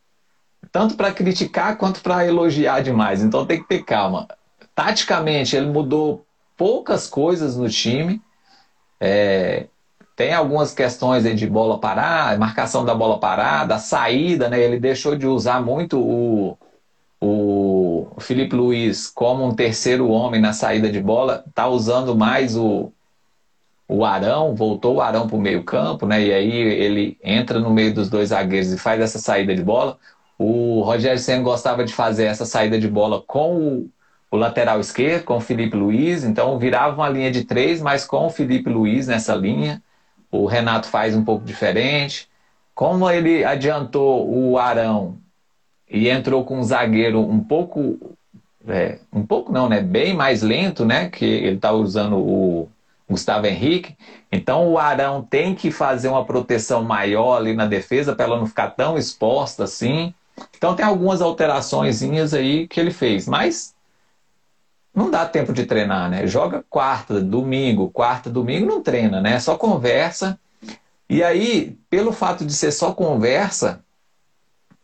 tanto 0.71 0.95
para 0.95 1.11
criticar 1.11 1.77
quanto 1.77 2.01
para 2.01 2.25
elogiar 2.25 2.81
demais. 2.81 3.23
Então 3.23 3.45
tem 3.45 3.61
que 3.61 3.67
ter 3.67 3.83
calma. 3.83 4.27
Taticamente, 4.75 5.55
ele 5.55 5.67
mudou 5.67 6.25
poucas 6.55 7.07
coisas 7.07 7.57
no 7.57 7.69
time. 7.69 8.21
É, 8.99 9.67
tem 10.15 10.33
algumas 10.33 10.73
questões 10.73 11.23
de 11.23 11.47
bola 11.47 11.79
parada, 11.79 12.37
marcação 12.37 12.83
da 12.83 12.93
bola 12.93 13.19
parada, 13.19 13.77
saída, 13.77 14.49
né? 14.49 14.59
Ele 14.59 14.79
deixou 14.79 15.15
de 15.15 15.25
usar 15.25 15.61
muito 15.61 15.97
o, 15.97 16.57
o 17.21 18.07
Felipe 18.19 18.55
Luiz 18.55 19.07
como 19.07 19.45
um 19.45 19.55
terceiro 19.55 20.09
homem 20.09 20.41
na 20.41 20.53
saída 20.53 20.91
de 20.91 20.99
bola, 20.99 21.43
tá 21.53 21.67
usando 21.67 22.15
mais 22.15 22.57
o, 22.57 22.91
o 23.87 24.05
Arão, 24.05 24.53
voltou 24.55 24.95
o 24.95 25.01
Arão 25.01 25.27
para 25.27 25.35
o 25.37 25.41
meio 25.41 25.63
campo, 25.63 26.05
né? 26.05 26.21
E 26.21 26.33
aí 26.33 26.51
ele 26.51 27.17
entra 27.23 27.59
no 27.59 27.69
meio 27.69 27.93
dos 27.93 28.09
dois 28.09 28.29
zagueiros 28.29 28.71
e 28.71 28.77
faz 28.77 29.01
essa 29.01 29.19
saída 29.19 29.55
de 29.55 29.63
bola. 29.63 29.97
O 30.39 30.81
Rogério 30.83 31.19
Senna 31.19 31.43
gostava 31.43 31.83
de 31.83 31.93
fazer 31.93 32.25
essa 32.25 32.45
saída 32.45 32.79
de 32.79 32.87
bola 32.87 33.21
com 33.27 33.57
o, 33.57 33.89
o 34.31 34.37
lateral 34.37 34.79
esquerdo, 34.79 35.25
com 35.25 35.37
o 35.37 35.41
Felipe 35.41 35.75
Luiz, 35.77 36.23
então 36.23 36.57
virava 36.57 36.95
uma 36.95 37.09
linha 37.09 37.29
de 37.31 37.43
três, 37.43 37.81
mas 37.81 38.05
com 38.05 38.27
o 38.27 38.29
Felipe 38.29 38.69
Luiz 38.69 39.07
nessa 39.07 39.35
linha. 39.35 39.83
O 40.31 40.45
Renato 40.45 40.87
faz 40.87 41.15
um 41.15 41.25
pouco 41.25 41.45
diferente. 41.45 42.29
como 42.73 43.09
ele 43.09 43.43
adiantou 43.43 44.29
o 44.33 44.57
Arão 44.57 45.17
e 45.89 46.07
entrou 46.09 46.45
com 46.45 46.59
um 46.59 46.63
zagueiro 46.63 47.19
um 47.21 47.43
pouco. 47.43 47.99
É, 48.67 48.99
um 49.11 49.25
pouco 49.25 49.51
não, 49.51 49.67
né? 49.69 49.81
Bem 49.81 50.13
mais 50.13 50.41
lento, 50.41 50.85
né? 50.85 51.09
Que 51.09 51.25
ele 51.25 51.55
está 51.57 51.71
usando 51.73 52.17
o 52.17 52.69
Gustavo 53.09 53.47
Henrique. 53.47 53.97
Então 54.31 54.69
o 54.69 54.77
Arão 54.77 55.23
tem 55.23 55.55
que 55.55 55.71
fazer 55.71 56.07
uma 56.09 56.25
proteção 56.25 56.83
maior 56.83 57.37
ali 57.37 57.53
na 57.53 57.65
defesa 57.65 58.15
para 58.15 58.25
ela 58.25 58.37
não 58.37 58.45
ficar 58.47 58.69
tão 58.71 58.97
exposta 58.97 59.63
assim. 59.65 60.13
Então 60.57 60.75
tem 60.75 60.85
algumas 60.85 61.21
alterações 61.21 62.01
aí 62.33 62.67
que 62.67 62.79
ele 62.79 62.91
fez, 62.91 63.27
mas 63.27 63.73
não 64.93 65.09
dá 65.09 65.25
tempo 65.25 65.53
de 65.53 65.65
treinar, 65.65 66.09
né? 66.09 66.27
Joga 66.27 66.63
quarta, 66.69 67.21
domingo, 67.21 67.89
quarta, 67.89 68.29
domingo, 68.29 68.65
não 68.65 68.81
treina, 68.81 69.21
né? 69.21 69.39
Só 69.39 69.57
conversa. 69.57 70.39
E 71.09 71.23
aí, 71.23 71.77
pelo 71.89 72.11
fato 72.11 72.45
de 72.45 72.53
ser 72.53 72.71
só 72.71 72.91
conversa, 72.91 73.83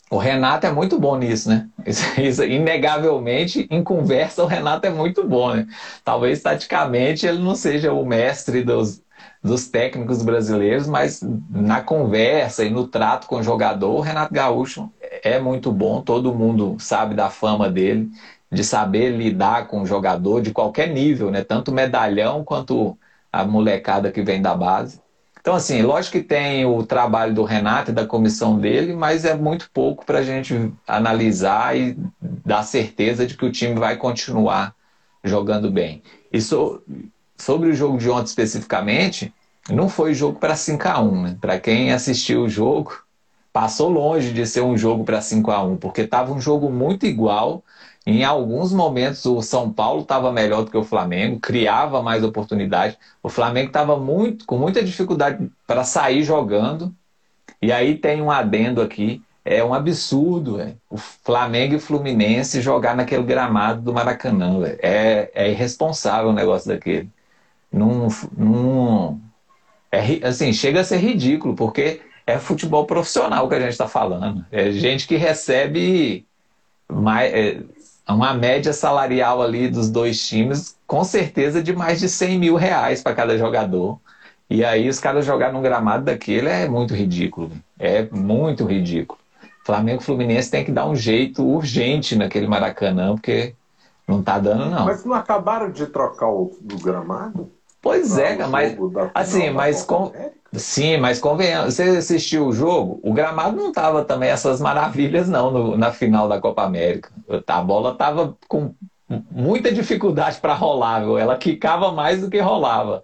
o 0.10 0.18
Renato 0.18 0.66
é 0.66 0.72
muito 0.72 1.00
bom 1.00 1.18
nisso, 1.18 1.50
né? 1.50 1.68
Isso, 2.18 2.44
inegavelmente, 2.44 3.68
em 3.70 3.84
conversa, 3.84 4.44
o 4.44 4.48
Renato 4.48 4.88
é 4.88 4.90
muito 4.90 5.28
bom, 5.28 5.54
né? 5.54 5.68
Talvez, 6.04 6.42
taticamente, 6.42 7.26
ele 7.26 7.40
não 7.40 7.56
seja 7.56 7.92
o 7.92 8.06
mestre 8.06 8.64
dos, 8.64 9.02
dos 9.44 9.68
técnicos 9.68 10.24
brasileiros, 10.24 10.88
mas 10.88 11.22
na 11.50 11.82
conversa 11.82 12.64
e 12.64 12.70
no 12.70 12.88
trato 12.88 13.28
com 13.28 13.38
o 13.38 13.44
jogador, 13.44 13.96
o 13.96 14.02
Renato 14.02 14.34
Gaúcho 14.34 14.92
é 15.24 15.40
muito 15.40 15.72
bom, 15.72 16.02
todo 16.02 16.34
mundo 16.34 16.76
sabe 16.80 17.16
da 17.16 17.30
fama 17.30 17.70
dele, 17.70 18.10
de 18.52 18.64
saber 18.64 19.12
lidar 19.12 19.68
com 19.68 19.82
o 19.82 19.86
jogador 19.86 20.42
de 20.42 20.52
qualquer 20.52 20.90
nível, 20.90 21.30
né? 21.32 21.44
Tanto 21.44 21.72
medalhão 21.72 22.44
quanto 22.44 22.98
a 23.32 23.44
molecada 23.44 24.12
que 24.12 24.22
vem 24.22 24.42
da 24.42 24.56
base. 24.56 25.00
Então, 25.46 25.54
assim, 25.54 25.84
lógico 25.84 26.18
que 26.18 26.24
tem 26.24 26.66
o 26.66 26.84
trabalho 26.84 27.32
do 27.32 27.44
Renato 27.44 27.92
e 27.92 27.94
da 27.94 28.04
comissão 28.04 28.58
dele, 28.58 28.96
mas 28.96 29.26
é 29.26 29.36
muito 29.36 29.70
pouco 29.72 30.04
para 30.04 30.20
a 30.20 30.24
gente 30.24 30.74
analisar 30.88 31.78
e 31.78 31.96
dar 32.20 32.64
certeza 32.64 33.28
de 33.28 33.38
que 33.38 33.46
o 33.46 33.52
time 33.52 33.76
vai 33.76 33.96
continuar 33.96 34.74
jogando 35.24 35.70
bem. 35.70 36.02
E 36.34 36.42
so, 36.42 36.82
sobre 37.38 37.70
o 37.70 37.74
jogo 37.74 37.98
de 37.98 38.10
ontem 38.10 38.26
especificamente, 38.26 39.34
não 39.70 39.90
foi 39.90 40.14
jogo 40.14 40.40
para 40.40 40.56
5 40.56 40.88
a 40.88 41.02
1 41.02 41.22
né? 41.22 41.38
Para 41.42 41.60
quem 41.60 41.92
assistiu 41.92 42.44
o 42.44 42.50
jogo, 42.50 42.98
passou 43.52 43.90
longe 43.90 44.32
de 44.32 44.46
ser 44.46 44.62
um 44.62 44.78
jogo 44.78 45.04
para 45.04 45.22
5 45.22 45.52
a 45.52 45.64
1 45.64 45.78
porque 45.78 46.02
estava 46.02 46.32
um 46.34 46.40
jogo 46.40 46.70
muito 46.70 47.06
igual 47.06 47.64
em 48.06 48.24
alguns 48.24 48.72
momentos 48.72 49.26
o 49.26 49.42
São 49.42 49.72
Paulo 49.72 50.02
estava 50.02 50.32
melhor 50.32 50.64
do 50.64 50.70
que 50.70 50.78
o 50.78 50.84
Flamengo, 50.84 51.40
criava 51.40 52.04
mais 52.04 52.24
oportunidade. 52.24 52.98
O 53.24 53.30
Flamengo 53.30 53.68
estava 53.68 53.98
muito, 53.98 54.46
com 54.46 54.58
muita 54.60 54.84
dificuldade 54.84 55.50
para 55.66 55.84
sair 55.84 56.24
jogando. 56.24 56.94
E 57.62 57.72
aí 57.72 57.98
tem 57.98 58.22
um 58.22 58.30
adendo 58.30 58.82
aqui. 58.82 59.24
É 59.44 59.64
um 59.64 59.74
absurdo 59.74 60.58
véio. 60.58 60.78
o 60.90 60.98
Flamengo 60.98 61.74
e 61.74 61.78
o 61.78 61.80
Fluminense 61.80 62.62
jogar 62.62 62.96
naquele 62.96 63.24
gramado 63.24 63.82
do 63.82 63.94
Maracanã. 63.94 64.62
É, 64.80 65.32
é 65.34 65.50
irresponsável 65.52 66.30
o 66.30 66.34
negócio 66.34 66.68
daquele. 66.68 67.10
Num, 67.76 68.08
num, 68.38 69.20
é, 69.92 70.26
assim, 70.26 70.54
chega 70.54 70.80
a 70.80 70.84
ser 70.86 70.98
ridículo, 70.98 71.56
porque 71.56 72.00
é 72.26 72.40
futebol 72.40 72.86
profissional 72.86 73.50
que 73.50 73.56
a 73.56 73.60
gente 73.60 73.72
está 73.72 73.88
falando. 73.88 74.46
É 74.50 74.72
gente 74.72 75.06
que 75.06 75.18
recebe 75.18 76.26
mais, 76.90 77.34
é, 77.34 77.60
uma 78.08 78.34
média 78.34 78.72
salarial 78.72 79.42
ali 79.42 79.68
dos 79.68 79.90
dois 79.90 80.26
times, 80.26 80.78
com 80.88 81.04
certeza 81.04 81.62
de 81.62 81.76
mais 81.76 82.00
de 82.00 82.08
100 82.08 82.40
mil 82.40 82.56
reais 82.56 83.04
para 83.04 83.14
cada 83.14 83.38
jogador. 83.38 84.00
E 84.50 84.64
aí 84.64 84.88
os 84.88 85.00
caras 85.00 85.26
jogar 85.26 85.52
num 85.52 85.62
gramado 85.62 86.06
daquele 86.06 86.48
é 86.48 86.70
muito 86.70 86.94
ridículo. 86.94 87.52
É 87.78 88.04
muito 88.04 88.64
ridículo. 88.64 89.20
Flamengo 89.66 90.02
e 90.02 90.06
Fluminense 90.06 90.50
tem 90.50 90.64
que 90.64 90.72
dar 90.72 90.86
um 90.88 90.96
jeito 90.96 91.44
urgente 91.44 92.16
naquele 92.16 92.48
Maracanã, 92.48 93.16
porque 93.16 93.54
não 94.08 94.22
tá 94.22 94.40
dando, 94.40 94.70
não. 94.70 94.86
Mas 94.86 95.04
não 95.04 95.16
acabaram 95.16 95.72
de 95.72 95.88
trocar 95.88 96.30
o, 96.30 96.56
o 96.62 96.80
gramado? 96.80 97.52
Pois 97.86 98.18
é, 98.18 98.36
mas 98.48 98.76
assim, 99.14 99.52
mas 99.52 99.84
com, 99.84 100.12
sim, 100.54 100.98
mas 100.98 101.20
convenhamos, 101.20 101.76
você 101.76 101.84
assistiu 101.84 102.48
o 102.48 102.52
jogo, 102.52 103.00
o 103.04 103.14
gramado 103.14 103.56
não 103.56 103.72
tava 103.72 104.04
também 104.04 104.28
essas 104.28 104.60
maravilhas 104.60 105.30
não 105.30 105.52
no, 105.52 105.78
na 105.78 105.92
final 105.92 106.28
da 106.28 106.42
Copa 106.42 106.64
América. 106.64 107.12
A 107.46 107.62
bola 107.62 107.94
tava 107.94 108.36
com 108.48 108.74
muita 109.30 109.72
dificuldade 109.72 110.40
para 110.40 110.56
rolar, 110.56 111.02
viu? 111.02 111.16
ela 111.16 111.38
quicava 111.38 111.92
mais 111.92 112.22
do 112.22 112.30
que 112.32 112.40
rolava. 112.40 113.04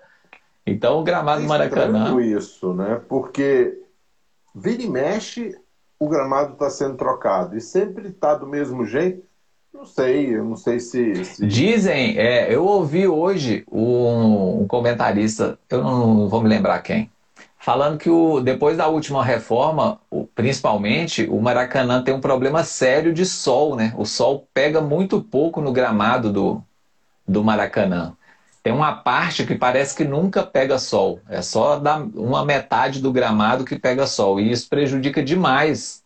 Então 0.65 0.99
o 0.99 1.03
gramado 1.03 1.43
do 1.43 1.47
Maracanã. 1.47 2.19
isso, 2.19 2.73
né? 2.73 2.99
Porque 3.07 3.77
vira 4.55 4.81
e 4.81 4.89
mexe, 4.89 5.55
o 5.99 6.09
gramado 6.09 6.53
está 6.53 6.71
sendo 6.71 6.97
trocado 6.97 7.55
e 7.55 7.61
sempre 7.61 8.07
está 8.07 8.33
do 8.33 8.47
mesmo 8.47 8.83
jeito. 8.83 9.21
Não 9.73 9.85
sei, 9.85 10.35
eu 10.35 10.43
não 10.43 10.55
sei 10.55 10.79
se. 10.79 11.23
se... 11.23 11.47
Dizem, 11.47 12.17
é, 12.17 12.53
eu 12.53 12.65
ouvi 12.65 13.07
hoje 13.07 13.63
um, 13.71 14.61
um, 14.61 14.67
comentarista, 14.67 15.57
eu 15.69 15.81
não 15.81 16.27
vou 16.27 16.41
me 16.41 16.49
lembrar 16.49 16.79
quem, 16.81 17.09
falando 17.57 17.97
que 17.97 18.09
o, 18.09 18.41
depois 18.41 18.77
da 18.77 18.87
última 18.87 19.23
reforma, 19.23 19.99
principalmente, 20.35 21.25
o 21.29 21.41
Maracanã 21.41 22.03
tem 22.03 22.13
um 22.13 22.19
problema 22.19 22.63
sério 22.63 23.13
de 23.13 23.25
sol, 23.25 23.75
né? 23.75 23.93
O 23.97 24.05
sol 24.05 24.47
pega 24.53 24.81
muito 24.81 25.21
pouco 25.21 25.61
no 25.61 25.71
gramado 25.71 26.31
do, 26.31 26.63
do 27.27 27.43
Maracanã. 27.43 28.15
Tem 28.61 28.73
uma 28.73 28.93
parte 28.93 29.45
que 29.45 29.55
parece 29.55 29.95
que 29.95 30.03
nunca 30.03 30.43
pega 30.43 30.77
sol. 30.77 31.19
É 31.27 31.41
só 31.41 31.79
da, 31.79 31.97
uma 31.97 32.45
metade 32.45 33.01
do 33.01 33.11
gramado 33.11 33.65
que 33.65 33.79
pega 33.79 34.05
sol. 34.05 34.39
E 34.39 34.51
isso 34.51 34.69
prejudica 34.69 35.23
demais 35.23 36.03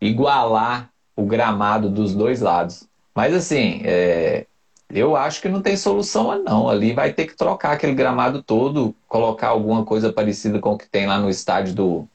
igualar 0.00 0.90
o 1.16 1.24
gramado 1.24 1.88
dos 1.88 2.14
dois 2.14 2.40
lados. 2.40 2.86
Mas 3.14 3.34
assim, 3.34 3.80
é, 3.84 4.46
eu 4.90 5.16
acho 5.16 5.40
que 5.40 5.48
não 5.48 5.62
tem 5.62 5.76
solução 5.76 6.42
não. 6.44 6.68
Ali 6.68 6.92
vai 6.92 7.12
ter 7.12 7.26
que 7.26 7.36
trocar 7.36 7.72
aquele 7.72 7.94
gramado 7.94 8.42
todo, 8.42 8.94
colocar 9.08 9.48
alguma 9.48 9.84
coisa 9.84 10.12
parecida 10.12 10.60
com 10.60 10.74
o 10.74 10.78
que 10.78 10.88
tem 10.88 11.06
lá 11.06 11.18
no 11.18 11.30
estádio 11.30 11.74
do, 11.74 12.08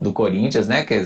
do 0.00 0.12
Corinthians, 0.12 0.66
né? 0.66 0.84
Que 0.84 0.94
é 0.94 1.04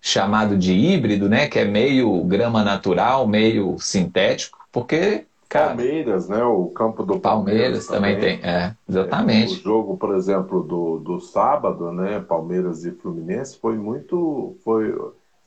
chamado 0.00 0.58
de 0.58 0.72
híbrido, 0.72 1.28
né? 1.28 1.48
Que 1.48 1.60
é 1.60 1.64
meio 1.64 2.22
grama 2.24 2.64
natural, 2.64 3.26
meio 3.26 3.78
sintético, 3.78 4.58
porque 4.72 5.24
Cara, 5.48 5.74
Palmeiras, 5.74 6.28
né? 6.28 6.44
O 6.44 6.66
campo 6.66 7.02
do 7.02 7.18
Palmeiras, 7.18 7.86
Palmeiras 7.86 7.86
também, 7.88 8.14
também, 8.14 8.38
tem, 8.40 8.48
é, 8.48 8.72
exatamente. 8.88 9.54
É, 9.54 9.56
o 9.56 9.60
jogo, 9.60 9.96
por 9.96 10.14
exemplo, 10.14 10.62
do, 10.62 10.98
do 10.98 11.20
sábado, 11.20 11.90
né? 11.90 12.20
Palmeiras 12.20 12.84
e 12.84 12.92
Fluminense 12.92 13.58
foi 13.58 13.76
muito, 13.76 14.54
foi 14.62 14.94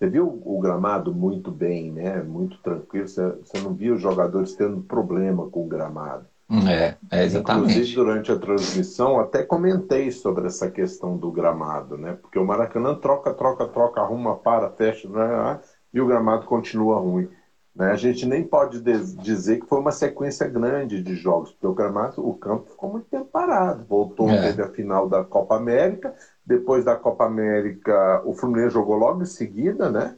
você 0.04 0.10
viu 0.10 0.42
o 0.44 0.60
gramado 0.60 1.14
muito 1.14 1.50
bem, 1.50 1.90
né? 1.90 2.22
Muito 2.22 2.58
tranquilo. 2.58 3.08
Você, 3.08 3.26
você 3.42 3.60
não 3.62 3.74
viu 3.74 3.96
os 3.96 4.02
jogadores 4.02 4.54
tendo 4.54 4.82
problema 4.82 5.48
com 5.48 5.64
o 5.64 5.68
gramado. 5.68 6.26
É, 6.70 6.96
é 7.10 7.24
exatamente. 7.24 7.72
Inclusive, 7.72 7.96
durante 7.96 8.32
a 8.32 8.38
transmissão, 8.38 9.20
até 9.20 9.44
comentei 9.44 10.12
sobre 10.12 10.46
essa 10.46 10.70
questão 10.70 11.16
do 11.16 11.32
gramado, 11.32 11.98
né? 11.98 12.18
Porque 12.22 12.38
o 12.38 12.46
Maracanã 12.46 12.96
troca, 12.96 13.34
troca, 13.34 13.66
troca, 13.66 14.02
arruma, 14.02 14.36
para, 14.36 14.70
fecha, 14.72 15.08
né? 15.08 15.60
e 15.94 16.02
o 16.02 16.06
gramado 16.06 16.46
continua 16.46 17.00
ruim. 17.00 17.30
Né? 17.74 17.92
A 17.92 17.96
gente 17.96 18.26
nem 18.26 18.44
pode 18.44 18.82
dizer 18.82 19.60
que 19.62 19.68
foi 19.68 19.80
uma 19.80 19.92
sequência 19.92 20.48
grande 20.48 21.02
de 21.02 21.16
jogos, 21.16 21.52
porque 21.52 21.66
o 21.66 21.74
gramado, 21.74 22.28
o 22.28 22.34
campo 22.36 22.70
ficou 22.70 22.92
muito 22.92 23.08
tempo 23.08 23.26
parado. 23.26 23.86
Voltou, 23.86 24.30
é. 24.30 24.42
teve 24.42 24.62
a 24.62 24.68
final 24.68 25.08
da 25.08 25.24
Copa 25.24 25.56
América, 25.56 26.14
depois 26.46 26.84
da 26.84 26.96
Copa 26.96 27.26
América, 27.26 28.22
o 28.26 28.34
Fluminense 28.34 28.74
jogou 28.74 28.96
logo 28.96 29.22
em 29.22 29.26
seguida, 29.26 29.90
né? 29.90 30.18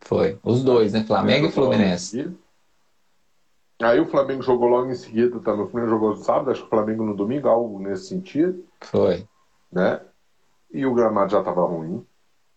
Foi, 0.00 0.38
os 0.42 0.62
dois, 0.62 0.92
né? 0.92 1.04
Flamengo 1.04 1.46
e 1.46 1.52
Fluminense. 1.52 2.30
Aí 3.82 3.98
o 3.98 4.06
Flamengo 4.06 4.42
jogou 4.42 4.68
logo 4.68 4.90
em 4.90 4.94
seguida 4.94 5.40
também. 5.40 5.64
O 5.64 5.68
Flamengo 5.68 5.90
jogou 5.90 6.10
no 6.10 6.16
sábado, 6.16 6.50
acho 6.50 6.60
que 6.60 6.66
o 6.66 6.70
Flamengo 6.70 7.04
no 7.04 7.16
domingo, 7.16 7.48
algo 7.48 7.80
nesse 7.80 8.06
sentido. 8.06 8.64
Foi. 8.82 9.26
Né? 9.72 10.00
E 10.72 10.86
o 10.86 10.94
gramado 10.94 11.32
já 11.32 11.40
estava 11.40 11.64
ruim. 11.64 12.06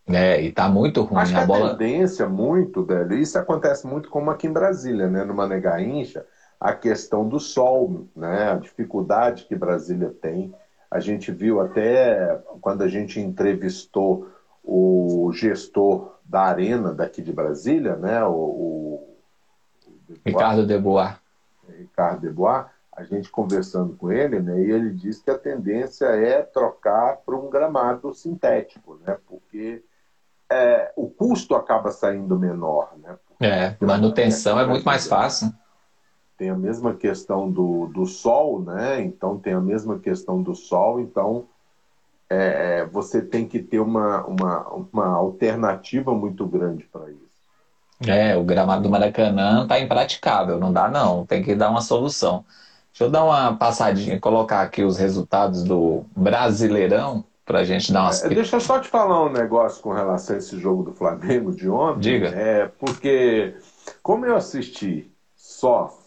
É, 0.07 0.41
e 0.41 0.51
tá 0.51 0.69
muito 0.69 1.01
ruim. 1.01 1.19
Acho 1.19 1.37
a, 1.37 1.41
a 1.41 1.45
bola... 1.45 1.75
tendência 1.75 2.27
muito, 2.29 2.83
velho, 2.83 3.13
isso 3.13 3.37
acontece 3.37 3.85
muito 3.85 4.09
como 4.09 4.29
aqui 4.29 4.47
em 4.47 4.53
Brasília, 4.53 5.07
né? 5.09 5.23
No 5.25 5.33
Mané 5.33 5.59
Garrincha, 5.59 6.25
a 6.59 6.73
questão 6.73 7.27
do 7.27 7.39
sol, 7.39 8.07
né? 8.15 8.51
A 8.51 8.55
dificuldade 8.55 9.45
que 9.45 9.55
Brasília 9.55 10.13
tem. 10.21 10.53
A 10.89 10.99
gente 10.99 11.31
viu 11.31 11.59
até 11.59 12.41
quando 12.61 12.83
a 12.83 12.87
gente 12.87 13.19
entrevistou 13.19 14.29
o 14.63 15.31
gestor 15.33 16.15
da 16.23 16.41
arena 16.41 16.93
daqui 16.93 17.21
de 17.21 17.31
Brasília, 17.31 17.95
né? 17.95 18.23
O, 18.25 18.33
o 18.33 19.17
Ricardo 20.25 20.65
Debois. 20.65 21.15
Ricardo 21.77 22.21
Debois, 22.21 22.65
a 22.91 23.03
gente 23.03 23.29
conversando 23.29 23.95
com 23.95 24.11
ele, 24.11 24.39
né? 24.39 24.59
E 24.59 24.71
ele 24.71 24.91
disse 24.91 25.23
que 25.23 25.29
a 25.29 25.37
tendência 25.37 26.05
é 26.05 26.41
trocar 26.41 27.17
para 27.17 27.35
um 27.35 27.49
gramado 27.49 28.13
sintético, 28.13 28.99
né? 29.05 29.17
Porque 29.27 29.83
é, 30.49 30.91
o 30.95 31.09
custo 31.09 31.55
acaba 31.55 31.91
saindo 31.91 32.39
menor. 32.39 32.91
Né? 32.97 33.15
É, 33.39 33.75
manutenção 33.85 34.59
é, 34.59 34.65
muito 34.65 34.83
mais 34.83 35.07
fácil. 35.07 35.51
Tem 36.37 36.49
a 36.49 36.55
mesma 36.55 36.93
questão 36.93 37.49
do, 37.49 37.87
do 37.87 38.05
sol, 38.05 38.61
né? 38.61 39.01
Então 39.01 39.37
tem 39.39 39.53
a 39.53 39.61
mesma 39.61 39.97
questão 39.97 40.41
do 40.41 40.53
sol, 40.53 40.99
então 40.99 41.45
é, 42.29 42.85
você 42.85 43.21
tem 43.21 43.47
que 43.47 43.59
ter 43.59 43.79
uma, 43.79 44.23
uma, 44.25 44.67
uma 44.69 45.07
alternativa 45.07 46.13
muito 46.13 46.45
grande 46.45 46.83
para 46.83 47.09
isso. 47.09 47.27
É, 48.05 48.37
o 48.37 48.43
gramado 48.43 48.83
do 48.83 48.89
Maracanã 48.89 49.63
está 49.63 49.79
impraticável, 49.79 50.59
não 50.59 50.71
dá 50.71 50.87
não, 50.87 51.25
tem 51.25 51.41
que 51.41 51.55
dar 51.55 51.71
uma 51.71 51.81
solução. 51.81 52.45
Deixa 52.91 53.05
eu 53.05 53.09
dar 53.09 53.23
uma 53.23 53.55
passadinha, 53.55 54.19
colocar 54.19 54.61
aqui 54.61 54.83
os 54.83 54.97
resultados 54.97 55.63
do 55.63 56.05
Brasileirão 56.15 57.23
para 57.45 57.59
a 57.59 57.63
gente 57.63 57.91
dar 57.91 58.03
umas. 58.03 58.23
É, 58.23 58.29
deixa 58.29 58.57
eu 58.57 58.61
só 58.61 58.79
te 58.79 58.87
falar 58.87 59.23
um 59.25 59.31
negócio 59.31 59.81
com 59.81 59.93
relação 59.93 60.35
a 60.35 60.39
esse 60.39 60.59
jogo 60.59 60.83
do 60.83 60.93
Flamengo 60.93 61.51
de 61.51 61.69
ontem. 61.69 62.01
Diga. 62.01 62.27
É, 62.29 62.67
porque, 62.79 63.55
como 64.03 64.25
eu 64.25 64.35
assisti 64.35 65.11
só 65.35 65.97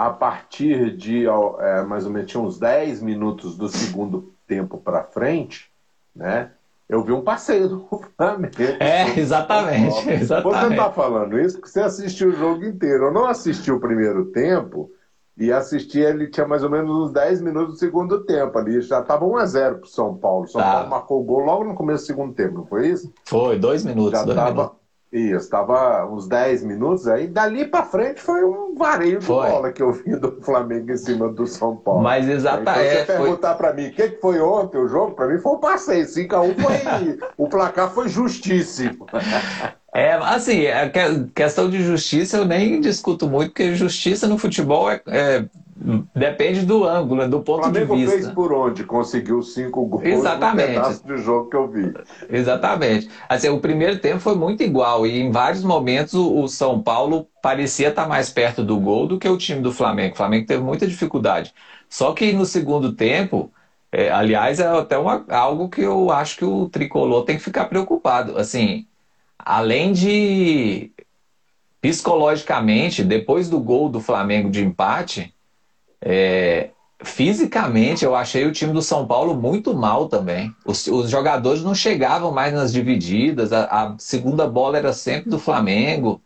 a 0.00 0.08
partir 0.08 0.96
de 0.96 1.26
é, 1.26 1.82
mais 1.82 2.06
ou 2.06 2.10
menos 2.10 2.34
uns 2.34 2.58
10 2.58 3.02
minutos 3.02 3.54
do 3.54 3.68
segundo 3.68 4.32
tempo 4.46 4.78
para 4.78 5.04
frente, 5.04 5.70
né? 6.16 6.52
Eu 6.88 7.04
vi 7.04 7.12
um 7.12 7.20
passeio 7.20 7.68
do 7.68 7.86
Flamengo. 8.16 8.54
É, 8.80 9.18
exatamente. 9.18 10.08
exatamente. 10.08 10.60
Você 10.62 10.70
está 10.70 10.90
falando 10.90 11.38
isso 11.38 11.56
porque 11.56 11.68
você 11.68 11.80
assistiu 11.82 12.30
o 12.30 12.32
jogo 12.32 12.64
inteiro. 12.64 13.04
Eu 13.04 13.12
não 13.12 13.26
assisti 13.26 13.70
o 13.70 13.78
primeiro 13.78 14.24
tempo 14.32 14.90
e 15.36 15.52
assisti, 15.52 16.00
ele 16.00 16.30
tinha 16.30 16.46
mais 16.46 16.64
ou 16.64 16.70
menos 16.70 16.90
uns 16.90 17.12
10 17.12 17.42
minutos 17.42 17.74
do 17.74 17.78
segundo 17.78 18.24
tempo 18.24 18.58
ali. 18.58 18.80
Já 18.80 19.00
estava 19.00 19.26
1x0 19.26 19.80
para 19.80 19.88
São 19.88 20.16
Paulo. 20.16 20.48
São 20.48 20.62
tá. 20.62 20.72
Paulo 20.72 20.88
marcou 20.88 21.20
o 21.20 21.24
gol 21.24 21.40
logo 21.40 21.64
no 21.64 21.74
começo 21.74 22.04
do 22.04 22.06
segundo 22.06 22.32
tempo, 22.32 22.54
não 22.54 22.66
foi 22.66 22.88
isso? 22.88 23.12
Foi, 23.26 23.58
dois 23.58 23.84
minutos. 23.84 24.18
Já 24.18 24.24
estava. 24.24 24.72
Isso, 25.12 25.36
estava 25.38 26.06
uns 26.06 26.28
10 26.28 26.62
minutos, 26.62 27.08
aí 27.08 27.26
dali 27.26 27.66
para 27.66 27.84
frente 27.84 28.20
foi 28.20 28.44
um 28.44 28.76
vareio 28.76 29.18
de 29.18 29.26
foi. 29.26 29.50
bola 29.50 29.72
que 29.72 29.82
eu 29.82 29.92
vi 29.92 30.14
do 30.14 30.40
Flamengo 30.40 30.92
em 30.92 30.96
cima 30.96 31.28
do 31.28 31.48
São 31.48 31.76
Paulo. 31.76 32.02
Mas 32.02 32.28
exatamente. 32.28 32.70
Então, 32.70 33.06
você 33.06 33.12
é, 33.12 33.16
perguntar 33.18 33.48
foi... 33.48 33.56
para 33.56 33.74
mim 33.74 33.88
o 33.88 33.92
que, 33.92 34.08
que 34.08 34.20
foi 34.20 34.40
ontem 34.40 34.78
o 34.78 34.86
jogo, 34.86 35.16
para 35.16 35.26
mim 35.26 35.40
foi 35.40 35.52
um 35.52 35.58
passeio. 35.58 36.06
5x1 36.06 36.54
foi. 36.60 37.18
o 37.36 37.48
placar 37.48 37.90
foi 37.90 38.08
justíssimo. 38.08 39.06
É, 39.92 40.12
assim, 40.12 40.68
a 40.68 40.88
questão 41.34 41.68
de 41.68 41.82
justiça 41.82 42.36
eu 42.36 42.44
nem 42.44 42.80
discuto 42.80 43.28
muito, 43.28 43.48
porque 43.48 43.74
justiça 43.74 44.28
no 44.28 44.38
futebol 44.38 44.88
é, 44.88 45.02
é 45.08 45.44
depende 46.14 46.66
do 46.66 46.84
ângulo, 46.84 47.26
do 47.26 47.40
ponto 47.40 47.70
de 47.70 47.80
vista. 47.80 47.84
O 47.84 47.86
Flamengo 47.86 48.10
fez 48.10 48.28
por 48.28 48.52
onde? 48.52 48.84
Conseguiu 48.84 49.42
cinco 49.42 49.86
gols 49.86 50.04
Exatamente. 50.04 50.68
no 50.68 50.74
pedaço 50.74 51.06
de 51.06 51.16
jogo 51.16 51.48
que 51.48 51.56
eu 51.56 51.68
vi. 51.68 51.94
Exatamente. 52.28 53.08
Assim, 53.28 53.48
o 53.48 53.60
primeiro 53.60 53.98
tempo 53.98 54.20
foi 54.20 54.34
muito 54.34 54.62
igual 54.62 55.06
e 55.06 55.18
em 55.18 55.30
vários 55.30 55.64
momentos 55.64 56.12
o, 56.14 56.42
o 56.42 56.48
São 56.48 56.82
Paulo 56.82 57.26
parecia 57.42 57.88
estar 57.88 58.06
mais 58.06 58.28
perto 58.28 58.62
do 58.62 58.78
gol 58.78 59.06
do 59.06 59.18
que 59.18 59.28
o 59.28 59.38
time 59.38 59.62
do 59.62 59.72
Flamengo. 59.72 60.14
O 60.14 60.16
Flamengo 60.18 60.46
teve 60.46 60.62
muita 60.62 60.86
dificuldade. 60.86 61.54
Só 61.88 62.12
que 62.12 62.32
no 62.32 62.44
segundo 62.44 62.92
tempo, 62.92 63.50
é, 63.90 64.10
aliás, 64.10 64.60
é 64.60 64.66
até 64.66 64.98
uma, 64.98 65.24
algo 65.30 65.68
que 65.68 65.80
eu 65.80 66.10
acho 66.10 66.36
que 66.36 66.44
o 66.44 66.68
tricolor 66.68 67.24
tem 67.24 67.36
que 67.36 67.42
ficar 67.42 67.64
preocupado. 67.64 68.36
Assim, 68.36 68.86
além 69.38 69.92
de 69.92 70.92
psicologicamente, 71.80 73.02
depois 73.02 73.48
do 73.48 73.58
gol 73.58 73.88
do 73.88 74.00
Flamengo 74.00 74.50
de 74.50 74.62
empate, 74.62 75.34
é, 76.02 76.70
fisicamente 77.02 78.04
eu 78.04 78.14
achei 78.14 78.46
o 78.46 78.52
time 78.52 78.72
do 78.72 78.82
São 78.82 79.06
Paulo 79.06 79.34
muito 79.34 79.74
mal 79.74 80.08
também. 80.08 80.54
Os, 80.64 80.86
os 80.86 81.10
jogadores 81.10 81.62
não 81.62 81.74
chegavam 81.74 82.32
mais 82.32 82.52
nas 82.52 82.72
divididas, 82.72 83.52
a, 83.52 83.64
a, 83.64 83.94
segunda 83.98 84.46
bola 84.46 84.78
era 84.78 84.92
sempre 84.92 85.30
do 85.30 85.38
Flamengo. 85.38 86.22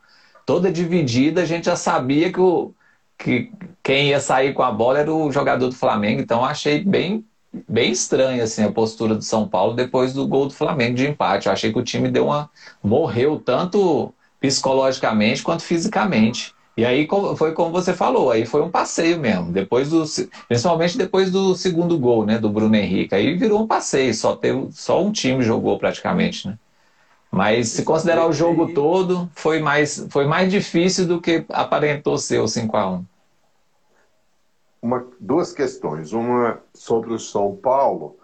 Toda 0.46 0.70
dividida 0.70 1.42
a 1.42 1.46
gente 1.46 1.66
já 1.66 1.76
sabia 1.76 2.32
que, 2.32 2.40
o, 2.40 2.74
que 3.18 3.50
quem 3.82 4.08
ia 4.08 4.20
sair 4.20 4.52
com 4.52 4.62
a 4.62 4.70
bola 4.72 4.98
era 4.98 5.12
o 5.12 5.30
jogador 5.32 5.68
do 5.68 5.74
Flamengo, 5.74 6.20
então 6.20 6.44
achei 6.44 6.84
bem 6.84 7.24
bem 7.68 7.92
estranha 7.92 8.42
assim 8.42 8.64
a 8.64 8.72
postura 8.72 9.14
do 9.14 9.22
São 9.22 9.46
Paulo 9.46 9.74
depois 9.74 10.12
do 10.12 10.26
gol 10.26 10.48
do 10.48 10.54
Flamengo 10.54 10.96
de 10.96 11.06
empate. 11.06 11.46
Eu 11.46 11.52
achei 11.52 11.72
que 11.72 11.78
o 11.78 11.84
time 11.84 12.10
deu 12.10 12.26
uma 12.26 12.50
morreu 12.82 13.38
tanto 13.38 14.12
psicologicamente 14.40 15.42
quanto 15.42 15.62
fisicamente. 15.62 16.52
E 16.76 16.84
aí 16.84 17.06
foi 17.36 17.52
como 17.52 17.70
você 17.70 17.92
falou, 17.92 18.30
aí 18.30 18.44
foi 18.44 18.60
um 18.60 18.70
passeio 18.70 19.18
mesmo. 19.18 19.52
Depois 19.52 19.90
do, 19.90 20.04
principalmente 20.48 20.98
depois 20.98 21.30
do 21.30 21.54
segundo 21.54 21.96
gol, 21.98 22.26
né, 22.26 22.38
do 22.38 22.50
Bruno 22.50 22.74
Henrique, 22.74 23.14
aí 23.14 23.36
virou 23.36 23.62
um 23.62 23.66
passeio. 23.66 24.12
Só 24.12 24.34
teve, 24.34 24.68
só 24.72 25.02
um 25.02 25.12
time 25.12 25.42
jogou 25.42 25.78
praticamente, 25.78 26.48
né? 26.48 26.58
Mas 27.30 27.68
se 27.68 27.84
considerar 27.84 28.26
o 28.26 28.32
jogo 28.32 28.72
todo, 28.72 29.28
foi 29.34 29.60
mais, 29.60 30.06
foi 30.08 30.26
mais 30.26 30.50
difícil 30.50 31.06
do 31.06 31.20
que 31.20 31.44
aparentou 31.48 32.16
ser 32.16 32.38
o 32.38 32.46
5 32.46 32.76
a 32.76 32.90
1 32.90 33.04
uma, 34.84 35.06
duas 35.18 35.50
questões. 35.50 36.12
Uma 36.12 36.60
sobre 36.74 37.14
o 37.14 37.18
São 37.18 37.56
Paulo. 37.56 38.18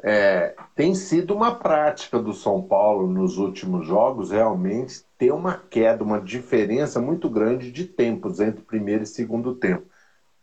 É, 0.00 0.54
tem 0.76 0.94
sido 0.94 1.34
uma 1.34 1.56
prática 1.56 2.20
do 2.20 2.32
São 2.32 2.62
Paulo 2.62 3.08
nos 3.08 3.36
últimos 3.36 3.86
jogos 3.86 4.30
realmente 4.30 5.04
ter 5.18 5.32
uma 5.32 5.58
queda, 5.58 6.04
uma 6.04 6.20
diferença 6.20 7.00
muito 7.00 7.28
grande 7.28 7.72
de 7.72 7.84
tempos 7.84 8.38
entre 8.38 8.62
primeiro 8.62 9.02
e 9.02 9.06
segundo 9.06 9.56
tempo. 9.56 9.86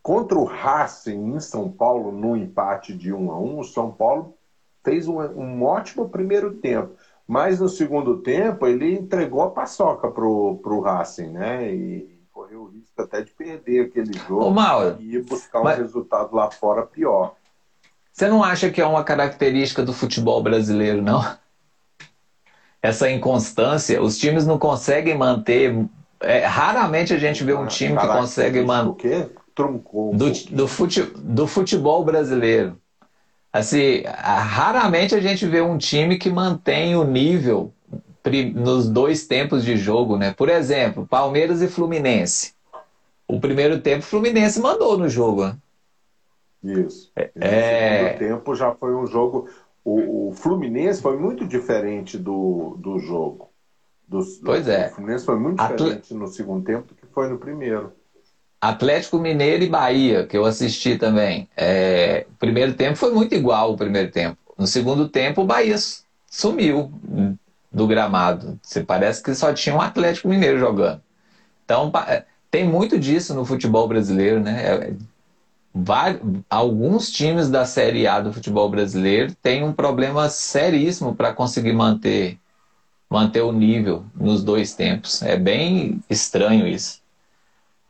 Contra 0.02 0.38
o 0.38 0.44
Racing 0.44 1.34
em 1.34 1.40
São 1.40 1.70
Paulo, 1.70 2.12
no 2.12 2.36
empate 2.36 2.94
de 2.94 3.12
1 3.12 3.30
a 3.30 3.40
1 3.40 3.58
o 3.58 3.64
São 3.64 3.90
Paulo 3.90 4.34
fez 4.84 5.08
um, 5.08 5.18
um 5.20 5.64
ótimo 5.64 6.08
primeiro 6.08 6.52
tempo. 6.54 6.94
Mas 7.26 7.58
no 7.58 7.68
segundo 7.68 8.18
tempo 8.18 8.66
ele 8.66 8.94
entregou 8.94 9.42
a 9.42 9.50
paçoca 9.50 10.08
pro, 10.08 10.60
pro 10.62 10.80
Racing, 10.80 11.30
né? 11.30 11.74
E 11.74 12.22
correu 12.30 12.62
o 12.62 12.66
risco 12.68 13.02
até 13.02 13.20
de 13.22 13.32
perder 13.32 13.86
aquele 13.86 14.12
jogo 14.12 14.44
Ô, 14.44 14.50
Mauro, 14.50 14.96
e 15.00 15.16
ir 15.16 15.24
buscar 15.24 15.60
um 15.60 15.64
mas... 15.64 15.78
resultado 15.78 16.36
lá 16.36 16.50
fora 16.50 16.86
pior. 16.86 17.34
Você 18.16 18.28
não 18.28 18.42
acha 18.42 18.70
que 18.70 18.80
é 18.80 18.86
uma 18.86 19.04
característica 19.04 19.82
do 19.82 19.92
futebol 19.92 20.42
brasileiro, 20.42 21.02
não? 21.02 21.22
Essa 22.80 23.10
inconstância, 23.10 24.00
os 24.00 24.16
times 24.16 24.46
não 24.46 24.58
conseguem 24.58 25.14
manter. 25.14 25.86
É, 26.20 26.46
raramente 26.46 27.12
a 27.12 27.18
gente 27.18 27.44
vê 27.44 27.52
um 27.52 27.66
time 27.66 27.94
que 27.94 28.06
consegue 28.06 28.62
manter. 28.62 28.88
O 28.88 28.94
quê? 28.94 29.28
Truncou. 29.54 30.14
Do, 30.14 30.30
do, 30.30 30.66
fute, 30.66 31.02
do 31.02 31.46
futebol 31.46 32.02
brasileiro. 32.06 32.80
Assim, 33.52 34.02
raramente 34.06 35.14
a 35.14 35.20
gente 35.20 35.44
vê 35.44 35.60
um 35.60 35.76
time 35.76 36.16
que 36.16 36.30
mantém 36.30 36.96
o 36.96 37.04
nível 37.04 37.70
nos 38.54 38.88
dois 38.88 39.26
tempos 39.26 39.62
de 39.62 39.76
jogo, 39.76 40.16
né? 40.16 40.32
Por 40.32 40.48
exemplo, 40.48 41.06
Palmeiras 41.06 41.60
e 41.60 41.68
Fluminense. 41.68 42.54
O 43.28 43.38
primeiro 43.38 43.78
tempo, 43.78 43.98
o 43.98 44.08
Fluminense 44.08 44.58
mandou 44.58 44.96
no 44.96 45.06
jogo. 45.06 45.48
Né? 45.48 45.56
Isso. 46.72 47.10
É... 47.16 47.30
no 47.34 47.44
é. 47.44 47.98
segundo 47.98 48.18
tempo 48.18 48.54
já 48.54 48.74
foi 48.74 48.94
um 48.94 49.06
jogo. 49.06 49.48
O, 49.84 50.28
o, 50.28 50.32
Fluminense 50.32 51.00
foi 51.00 51.16
muito 51.16 51.46
diferente 51.46 52.18
do, 52.18 52.76
do 52.78 52.98
jogo. 52.98 53.50
Do, 54.06 54.20
pois 54.44 54.66
é. 54.68 54.88
O 54.88 54.94
Fluminense 54.94 55.24
foi 55.24 55.38
muito 55.38 55.62
diferente 55.62 56.14
no 56.14 56.26
segundo 56.28 56.64
tempo 56.64 56.88
do 56.88 56.94
que 56.94 57.06
foi 57.06 57.28
no 57.28 57.38
primeiro. 57.38 57.92
Atlético 58.60 59.18
Mineiro 59.18 59.62
e 59.62 59.68
Bahia, 59.68 60.26
que 60.26 60.36
eu 60.36 60.44
assisti 60.44 60.96
também. 60.96 61.48
É, 61.56 62.26
o 62.30 62.38
primeiro 62.38 62.74
tempo 62.74 62.96
foi 62.96 63.12
muito 63.12 63.34
igual 63.34 63.72
o 63.72 63.76
primeiro 63.76 64.10
tempo. 64.10 64.38
No 64.58 64.66
segundo 64.66 65.08
tempo, 65.08 65.42
o 65.42 65.46
Bahia 65.46 65.76
sumiu 66.28 66.90
do 67.70 67.86
gramado. 67.86 68.58
Você 68.62 68.82
parece 68.82 69.22
que 69.22 69.34
só 69.34 69.52
tinha 69.52 69.74
um 69.74 69.80
Atlético 69.80 70.28
Mineiro 70.28 70.58
jogando. 70.58 71.00
Então, 71.64 71.92
é, 72.08 72.24
tem 72.50 72.66
muito 72.66 72.98
disso 72.98 73.34
no 73.34 73.44
futebol 73.44 73.86
brasileiro, 73.86 74.40
né? 74.40 74.62
É, 74.64 74.94
alguns 76.48 77.10
times 77.10 77.48
da 77.48 77.64
Série 77.64 78.06
A 78.06 78.20
do 78.20 78.32
futebol 78.32 78.68
brasileiro 78.70 79.34
têm 79.42 79.64
um 79.64 79.72
problema 79.72 80.28
seríssimo 80.28 81.14
para 81.14 81.32
conseguir 81.32 81.72
manter, 81.72 82.38
manter 83.10 83.42
o 83.42 83.52
nível 83.52 84.04
nos 84.14 84.42
dois 84.42 84.74
tempos. 84.74 85.22
É 85.22 85.36
bem 85.36 86.00
estranho 86.08 86.66
isso. 86.66 87.00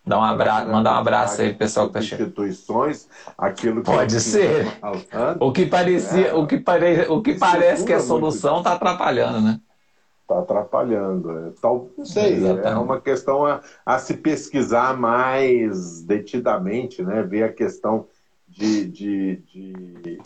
Dá 0.07 0.19
um 0.21 0.23
abraço, 0.23 0.71
mandar 0.71 0.95
um 0.95 0.99
abraço 0.99 1.43
aí 1.43 1.49
pro 1.49 1.59
pessoal 1.59 1.89
que 1.89 1.95
tá 1.95 2.01
chegando. 2.01 2.29
Instituições, 2.29 3.09
aquilo 3.37 3.83
que 3.83 3.91
Pode 3.91 4.21
ser. 4.21 4.65
O 5.41 5.51
que 5.51 5.67
parecia, 5.67 6.29
é, 6.29 6.35
o 6.35 6.47
que, 6.47 6.59
pare, 6.59 7.07
o 7.09 7.21
que 7.21 7.35
parece 7.35 7.85
que 7.85 7.93
é 7.93 7.99
solução 7.99 8.59
está 8.59 8.75
atrapalhando, 8.75 9.41
né? 9.41 9.61
Está 10.27 10.41
atrapalhando. 10.41 11.31
É, 11.31 11.53
tal, 11.61 11.89
não 11.97 12.05
sei, 12.05 12.45
é 12.45 12.69
é 12.69 12.75
uma 12.77 13.01
questão 13.01 13.47
a, 13.47 13.61
a, 13.85 13.99
se 13.99 14.15
pesquisar 14.15 14.97
mais 14.97 16.03
detidamente, 16.03 17.03
né? 17.03 17.23
ver 17.23 17.45
a 17.45 17.53
questão 17.53 18.07
de. 18.49 18.87
de, 18.87 19.37
de 19.37 20.19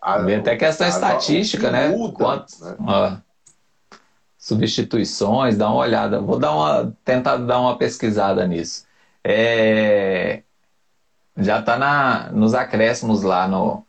a, 0.00 0.16
até 0.16 0.56
questão 0.56 0.86
a, 0.86 0.90
estatística, 0.90 1.70
né? 1.70 1.88
Muda, 1.88 2.14
Quantos, 2.14 2.60
né? 2.60 2.76
Ó, 2.86 3.16
substituições, 4.36 5.56
dá 5.56 5.68
uma 5.70 5.80
olhada. 5.80 6.20
Vou 6.20 6.38
dar 6.38 6.54
uma, 6.54 6.96
tentar 7.04 7.38
dar 7.38 7.60
uma 7.60 7.76
pesquisada 7.76 8.46
nisso. 8.46 8.86
É, 9.24 10.42
já 11.36 11.60
está 11.60 12.30
nos 12.32 12.54
acréscimos 12.54 13.22
lá 13.22 13.48
no, 13.48 13.84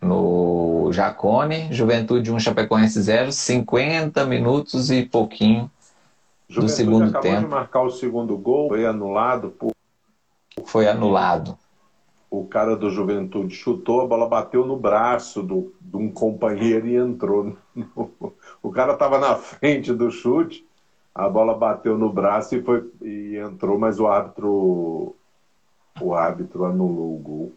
no 0.00 0.49
Jacone, 0.92 1.72
Juventude 1.72 2.32
1, 2.32 2.40
Chapecoense 2.40 3.00
0, 3.00 3.32
50 3.32 4.24
minutos 4.24 4.90
e 4.90 5.04
pouquinho 5.04 5.70
Juventude 6.48 6.72
do 6.72 6.76
segundo 6.76 7.04
acabou 7.04 7.22
tempo. 7.22 7.40
de 7.42 7.46
marcar 7.46 7.82
o 7.82 7.90
segundo 7.90 8.36
gol, 8.36 8.68
foi 8.68 8.84
anulado 8.84 9.50
por... 9.50 9.72
Foi 10.64 10.88
anulado. 10.88 11.56
o 12.30 12.44
cara 12.44 12.76
do 12.76 12.90
Juventude 12.90 13.54
chutou, 13.54 14.00
a 14.00 14.06
bola 14.06 14.28
bateu 14.28 14.66
no 14.66 14.76
braço 14.76 15.42
do, 15.42 15.72
de 15.80 15.96
um 15.96 16.10
companheiro 16.10 16.86
e 16.86 16.96
entrou. 16.96 17.56
No, 17.74 18.12
o 18.62 18.70
cara 18.70 18.94
estava 18.94 19.18
na 19.18 19.36
frente 19.36 19.92
do 19.92 20.10
chute, 20.10 20.66
a 21.14 21.28
bola 21.28 21.56
bateu 21.56 21.96
no 21.96 22.12
braço 22.12 22.54
e, 22.54 22.62
foi, 22.62 22.90
e 23.00 23.36
entrou, 23.36 23.78
mas 23.78 23.98
o 24.00 24.06
árbitro 24.06 25.14
o 26.00 26.14
árbitro 26.14 26.64
anulou 26.64 27.14
o 27.14 27.18
gol. 27.18 27.52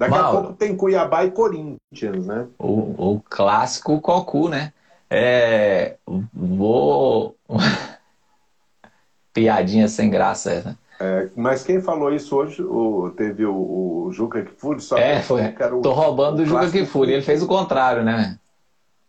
Daqui 0.00 0.12
Mauro, 0.12 0.28
a 0.28 0.40
pouco 0.40 0.52
tem 0.54 0.74
Cuiabá 0.74 1.26
e 1.26 1.30
Corinthians, 1.30 2.26
né? 2.26 2.46
O, 2.58 3.12
o 3.16 3.22
clássico 3.28 4.00
Cocu, 4.00 4.48
né? 4.48 4.72
É, 5.10 5.96
vou. 6.32 7.36
Piadinha 9.34 9.86
sem 9.88 10.08
graça, 10.08 10.62
né? 10.62 10.76
É, 10.98 11.28
mas 11.36 11.62
quem 11.64 11.82
falou 11.82 12.14
isso 12.14 12.34
hoje 12.34 12.62
o, 12.62 13.10
teve 13.14 13.44
o, 13.44 14.06
o 14.06 14.10
Juca 14.10 14.42
Kfouri, 14.42 14.80
só 14.80 14.96
é, 14.96 15.20
foi. 15.20 15.42
O, 15.44 15.82
Tô 15.82 15.92
roubando 15.92 16.38
do 16.38 16.46
Juca 16.46 16.70
Kfouri, 16.70 17.12
ele 17.12 17.22
fez 17.22 17.42
o 17.42 17.46
contrário, 17.46 18.02
né? 18.02 18.38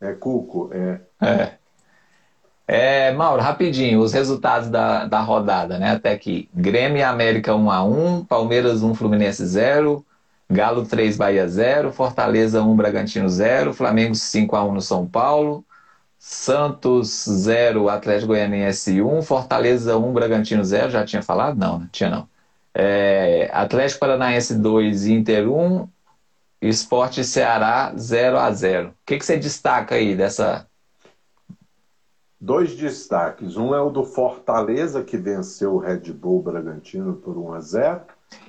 É 0.02 0.12
Cuco, 0.12 0.72
é. 0.74 1.00
É. 1.22 1.52
É, 2.68 3.12
Mauro, 3.14 3.42
rapidinho, 3.42 4.02
os 4.02 4.12
resultados 4.12 4.70
da, 4.70 5.06
da 5.06 5.22
rodada, 5.22 5.80
né? 5.80 5.92
Até 5.92 6.12
aqui. 6.12 6.50
Grêmio 6.54 6.98
e 6.98 7.04
América 7.04 7.54
1x1, 7.54 8.28
Palmeiras 8.28 8.84
1, 8.84 8.94
Fluminense 8.94 9.46
0, 9.46 10.06
Galo 10.52 10.86
3, 10.86 11.18
Bahia 11.18 11.48
0, 11.48 11.92
Fortaleza 11.94 12.62
1, 12.62 12.76
Bragantino 12.76 13.30
0, 13.30 13.74
Flamengo 13.74 14.14
5x1 14.14 14.74
no 14.74 14.82
São 14.82 15.08
Paulo, 15.08 15.66
Santos 16.20 17.26
0, 17.28 17.90
Atlético 17.90 18.28
Goianiense 18.28 19.02
1, 19.02 19.22
Fortaleza 19.22 19.98
1, 19.98 20.14
Bragantino 20.14 20.64
0, 20.64 20.92
já 20.92 21.06
tinha 21.06 21.24
falado? 21.24 21.58
Não, 21.58 21.80
não 21.80 21.88
tinha 21.88 22.10
não. 22.10 22.30
É, 22.74 23.50
Atlético 23.54 24.00
Paranaense 24.02 24.56
2, 24.56 25.08
Inter 25.08 25.50
1, 25.52 25.88
Esporte 26.62 27.24
Ceará 27.24 27.94
0 27.98 28.38
a 28.38 28.52
0 28.52 28.90
O 28.90 28.94
que, 29.06 29.18
que 29.18 29.26
você 29.26 29.38
destaca 29.38 29.96
aí 29.96 30.16
dessa, 30.16 30.68
Dois 32.42 32.76
destaques. 32.76 33.56
Um 33.56 33.76
é 33.76 33.80
o 33.80 33.92
do 33.92 34.04
Fortaleza, 34.04 35.04
que 35.04 35.16
venceu 35.16 35.76
o 35.76 35.78
Red 35.78 36.12
Bull 36.12 36.42
Bragantino 36.42 37.14
por 37.14 37.38
1 37.38 37.54
a 37.54 37.62
0 37.62 38.02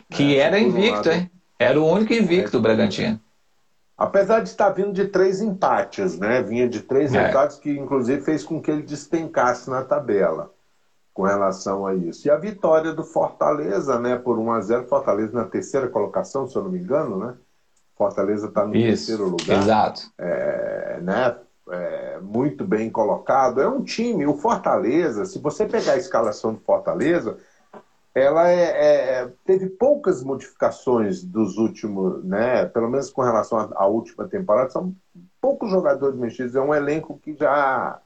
Que 0.09 0.25
né? 0.29 0.37
era 0.37 0.59
invicto, 0.59 0.89
um 0.91 0.93
lado... 0.93 1.13
hein? 1.13 1.31
Era 1.63 1.81
o 1.81 1.87
único 1.87 2.13
invicto 2.13 2.53
do 2.53 2.61
Bragantino. 2.61 3.21
Apesar 3.97 4.41
de 4.41 4.49
estar 4.49 4.71
vindo 4.71 4.93
de 4.93 5.07
três 5.07 5.41
empates, 5.41 6.19
né? 6.19 6.43
Vinha 6.43 6.69
de 6.69 6.81
três 6.81 7.15
é. 7.15 7.29
empates 7.29 7.59
que, 7.59 7.71
inclusive, 7.71 8.23
fez 8.23 8.43
com 8.43 8.61
que 8.61 8.71
ele 8.71 8.83
despencasse 8.83 9.71
na 9.71 9.83
tabela 9.83 10.51
com 11.13 11.23
relação 11.23 11.87
a 11.87 11.95
isso. 11.95 12.27
E 12.27 12.31
a 12.31 12.37
vitória 12.37 12.93
do 12.93 13.05
Fortaleza, 13.05 13.99
né? 13.99 14.17
Por 14.17 14.39
1 14.39 14.53
a 14.53 14.61
0 14.61 14.87
Fortaleza 14.89 15.33
na 15.33 15.45
terceira 15.45 15.89
colocação, 15.89 16.49
se 16.49 16.57
eu 16.57 16.65
não 16.65 16.71
me 16.71 16.79
engano, 16.79 17.19
né? 17.19 17.35
Fortaleza 17.97 18.49
está 18.49 18.67
no 18.67 18.75
isso, 18.75 19.07
terceiro 19.07 19.29
lugar. 19.29 19.59
Exato. 19.59 20.11
É, 20.19 21.01
né? 21.03 21.37
é, 21.71 22.19
muito 22.21 22.65
bem 22.65 22.91
colocado. 22.91 23.61
É 23.61 23.69
um 23.69 23.83
time, 23.83 24.27
o 24.27 24.35
Fortaleza, 24.35 25.25
se 25.25 25.39
você 25.39 25.67
pegar 25.67 25.93
a 25.93 25.97
escalação 25.97 26.55
do 26.55 26.61
Fortaleza, 26.61 27.39
ela 28.15 28.49
é, 28.51 29.23
é, 29.23 29.33
teve 29.45 29.69
poucas 29.69 30.23
modificações 30.23 31.25
dos 31.25 31.57
últimos, 31.57 32.23
né? 32.25 32.67
Pelo 32.67 32.91
menos 32.91 33.11
com 33.11 33.23
relação 33.23 33.59
à, 33.59 33.71
à, 33.75 33.87
última 33.87 34.29
temporada, 34.29 34.71
são 34.71 34.95
poucos 35.41 35.71
jogadores 35.71 36.19
mexidos. 36.19 36.55
É 36.55 36.61
um 36.61 36.75
elenco 36.75 37.19
que 37.19 37.35
já 37.35 38.01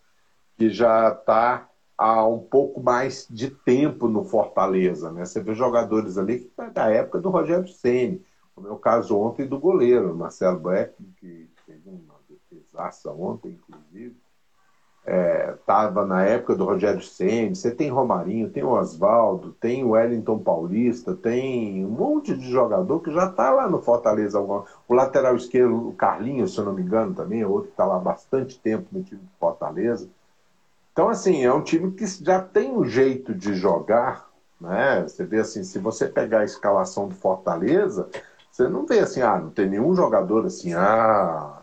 que 0.56 0.70
já 0.70 1.10
está 1.10 1.68
há 1.98 2.26
um 2.26 2.38
pouco 2.38 2.82
mais 2.82 3.26
de 3.28 3.50
tempo 3.50 4.08
no 4.08 4.24
Fortaleza, 4.24 5.12
né? 5.12 5.24
Você 5.24 5.42
vê 5.42 5.54
jogadores 5.54 6.16
ali 6.16 6.40
que 6.40 6.50
é 6.58 6.70
da 6.70 6.90
época 6.90 7.18
do 7.18 7.28
Rogério 7.28 7.68
Ceni, 7.68 8.24
como 8.54 8.68
é 8.68 8.70
o 8.70 8.78
caso 8.78 9.18
ontem 9.18 9.46
do 9.46 9.58
goleiro 9.58 10.14
Marcelo 10.14 10.58
Beck, 10.60 10.94
que 11.18 11.50
fez 11.66 11.84
uma 11.86 12.16
Praça 12.76 13.10
ontem, 13.10 13.52
inclusive. 13.52 14.14
Estava 15.06 16.02
é, 16.02 16.04
na 16.04 16.24
época 16.24 16.56
do 16.56 16.64
Rogério 16.64 17.00
Senna, 17.00 17.54
você 17.54 17.70
tem 17.70 17.90
Romarinho, 17.90 18.50
tem 18.50 18.64
o 18.64 18.70
Oswaldo, 18.70 19.52
tem 19.60 19.84
o 19.84 19.90
Wellington 19.90 20.40
Paulista, 20.40 21.14
tem 21.14 21.86
um 21.86 21.90
monte 21.90 22.36
de 22.36 22.50
jogador 22.50 22.98
que 22.98 23.12
já 23.12 23.26
está 23.26 23.52
lá 23.52 23.68
no 23.68 23.80
Fortaleza. 23.80 24.40
O 24.40 24.94
lateral 24.94 25.36
esquerdo, 25.36 25.88
o 25.88 25.92
Carlinhos, 25.92 26.54
se 26.54 26.58
eu 26.58 26.64
não 26.64 26.72
me 26.72 26.82
engano, 26.82 27.14
também 27.14 27.40
é 27.40 27.46
outro 27.46 27.66
que 27.66 27.74
está 27.74 27.84
lá 27.84 27.96
há 27.96 28.00
bastante 28.00 28.58
tempo 28.58 28.86
no 28.90 29.02
time 29.04 29.20
do 29.20 29.30
Fortaleza. 29.38 30.08
Então, 30.92 31.08
assim, 31.08 31.44
é 31.44 31.52
um 31.52 31.62
time 31.62 31.92
que 31.92 32.04
já 32.24 32.40
tem 32.40 32.72
um 32.72 32.84
jeito 32.84 33.32
de 33.32 33.54
jogar, 33.54 34.28
né? 34.60 35.02
Você 35.02 35.24
vê 35.24 35.38
assim, 35.38 35.62
se 35.62 35.78
você 35.78 36.08
pegar 36.08 36.40
a 36.40 36.44
escalação 36.44 37.06
do 37.06 37.14
Fortaleza, 37.14 38.08
você 38.50 38.66
não 38.66 38.86
vê 38.86 39.00
assim, 39.00 39.22
ah, 39.22 39.38
não 39.38 39.50
tem 39.50 39.68
nenhum 39.68 39.94
jogador 39.94 40.46
assim, 40.46 40.74
ah, 40.74 41.60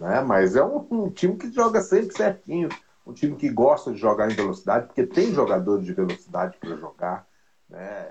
né? 0.00 0.20
Mas 0.20 0.56
é 0.56 0.64
um, 0.64 0.86
um, 0.90 1.10
time 1.10 1.36
que 1.36 1.50
joga 1.50 1.80
sempre 1.80 2.16
certinho, 2.16 2.68
um 3.06 3.12
time 3.12 3.36
que 3.36 3.48
gosta 3.48 3.92
de 3.92 3.98
jogar 3.98 4.30
em 4.30 4.34
velocidade, 4.34 4.86
porque 4.86 5.06
tem 5.06 5.32
jogadores 5.32 5.84
de 5.84 5.92
velocidade 5.92 6.56
para 6.58 6.76
jogar. 6.76 7.26
Né? 7.68 8.08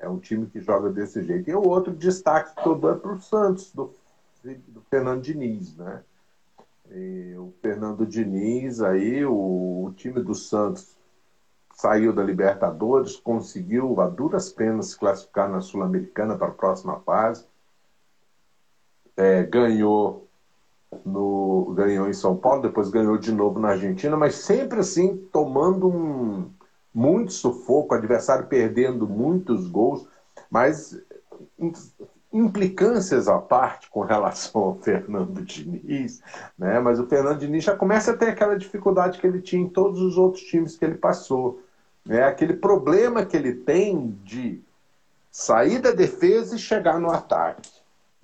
É 0.00 0.08
um 0.08 0.18
time 0.18 0.46
que 0.46 0.60
joga 0.60 0.90
desse 0.90 1.22
jeito. 1.22 1.48
E 1.48 1.54
o 1.54 1.66
outro 1.66 1.92
destaque 1.92 2.54
todo 2.62 2.90
é 2.90 2.94
para 2.94 3.12
o 3.12 3.20
Santos, 3.20 3.72
do, 3.72 3.92
do 4.68 4.80
Fernando 4.90 5.22
Diniz. 5.22 5.76
Né? 5.76 6.02
E 6.90 7.34
o 7.36 7.52
Fernando 7.60 8.06
Diniz, 8.06 8.80
aí, 8.80 9.24
o, 9.24 9.84
o 9.86 9.92
time 9.96 10.22
do 10.22 10.34
Santos 10.34 10.96
saiu 11.74 12.12
da 12.12 12.22
Libertadores, 12.22 13.16
conseguiu 13.16 14.00
a 14.00 14.08
duras 14.08 14.50
penas 14.50 14.90
se 14.90 14.98
classificar 14.98 15.50
na 15.50 15.60
Sul-Americana 15.60 16.36
para 16.36 16.48
a 16.48 16.52
próxima 16.52 17.00
fase. 17.00 17.46
É, 19.14 19.42
ganhou 19.42 20.25
no, 21.04 21.72
ganhou 21.74 22.08
em 22.08 22.12
São 22.12 22.36
Paulo, 22.36 22.62
depois 22.62 22.90
ganhou 22.90 23.18
de 23.18 23.32
novo 23.32 23.58
na 23.58 23.70
Argentina, 23.70 24.16
mas 24.16 24.36
sempre 24.36 24.80
assim 24.80 25.16
tomando 25.32 25.88
um 25.88 26.50
muito 26.94 27.32
sufoco, 27.32 27.94
adversário 27.94 28.46
perdendo 28.46 29.06
muitos 29.06 29.68
gols, 29.68 30.08
mas 30.50 30.98
implicâncias 32.32 33.28
à 33.28 33.38
parte 33.38 33.90
com 33.90 34.00
relação 34.00 34.60
ao 34.60 34.74
Fernando 34.80 35.42
Diniz, 35.42 36.22
né? 36.58 36.80
Mas 36.80 36.98
o 36.98 37.06
Fernando 37.06 37.40
Diniz 37.40 37.64
já 37.64 37.76
começa 37.76 38.12
a 38.12 38.16
ter 38.16 38.28
aquela 38.28 38.56
dificuldade 38.56 39.18
que 39.18 39.26
ele 39.26 39.40
tinha 39.40 39.62
em 39.62 39.68
todos 39.68 40.00
os 40.00 40.16
outros 40.16 40.42
times 40.44 40.76
que 40.76 40.84
ele 40.84 40.96
passou, 40.96 41.62
né? 42.04 42.24
Aquele 42.24 42.54
problema 42.54 43.24
que 43.24 43.36
ele 43.36 43.54
tem 43.54 44.18
de 44.24 44.62
sair 45.30 45.78
da 45.78 45.90
defesa 45.90 46.56
e 46.56 46.58
chegar 46.58 46.98
no 46.98 47.10
ataque. 47.10 47.70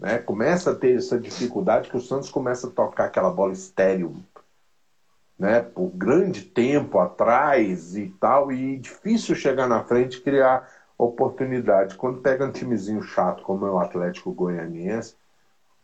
Né? 0.02 0.18
Começa 0.18 0.72
a 0.72 0.74
ter 0.74 0.96
essa 0.96 1.16
dificuldade 1.16 1.88
que 1.88 1.96
o 1.96 2.00
Santos 2.00 2.28
começa 2.28 2.66
a 2.66 2.70
tocar 2.70 3.04
aquela 3.04 3.30
bola 3.30 3.52
estéreo 3.52 4.16
né? 5.38 5.60
por 5.60 5.90
grande 5.90 6.42
tempo 6.42 6.98
atrás 6.98 7.96
e 7.96 8.08
tal, 8.20 8.50
e 8.50 8.78
difícil 8.78 9.36
chegar 9.36 9.68
na 9.68 9.84
frente 9.84 10.16
e 10.16 10.20
criar 10.20 10.68
oportunidade. 10.98 11.94
Quando 11.94 12.20
pega 12.20 12.44
um 12.44 12.50
timezinho 12.50 13.00
chato 13.00 13.44
como 13.44 13.64
é 13.64 13.70
o 13.70 13.78
Atlético 13.78 14.32
Goianiense, 14.32 15.14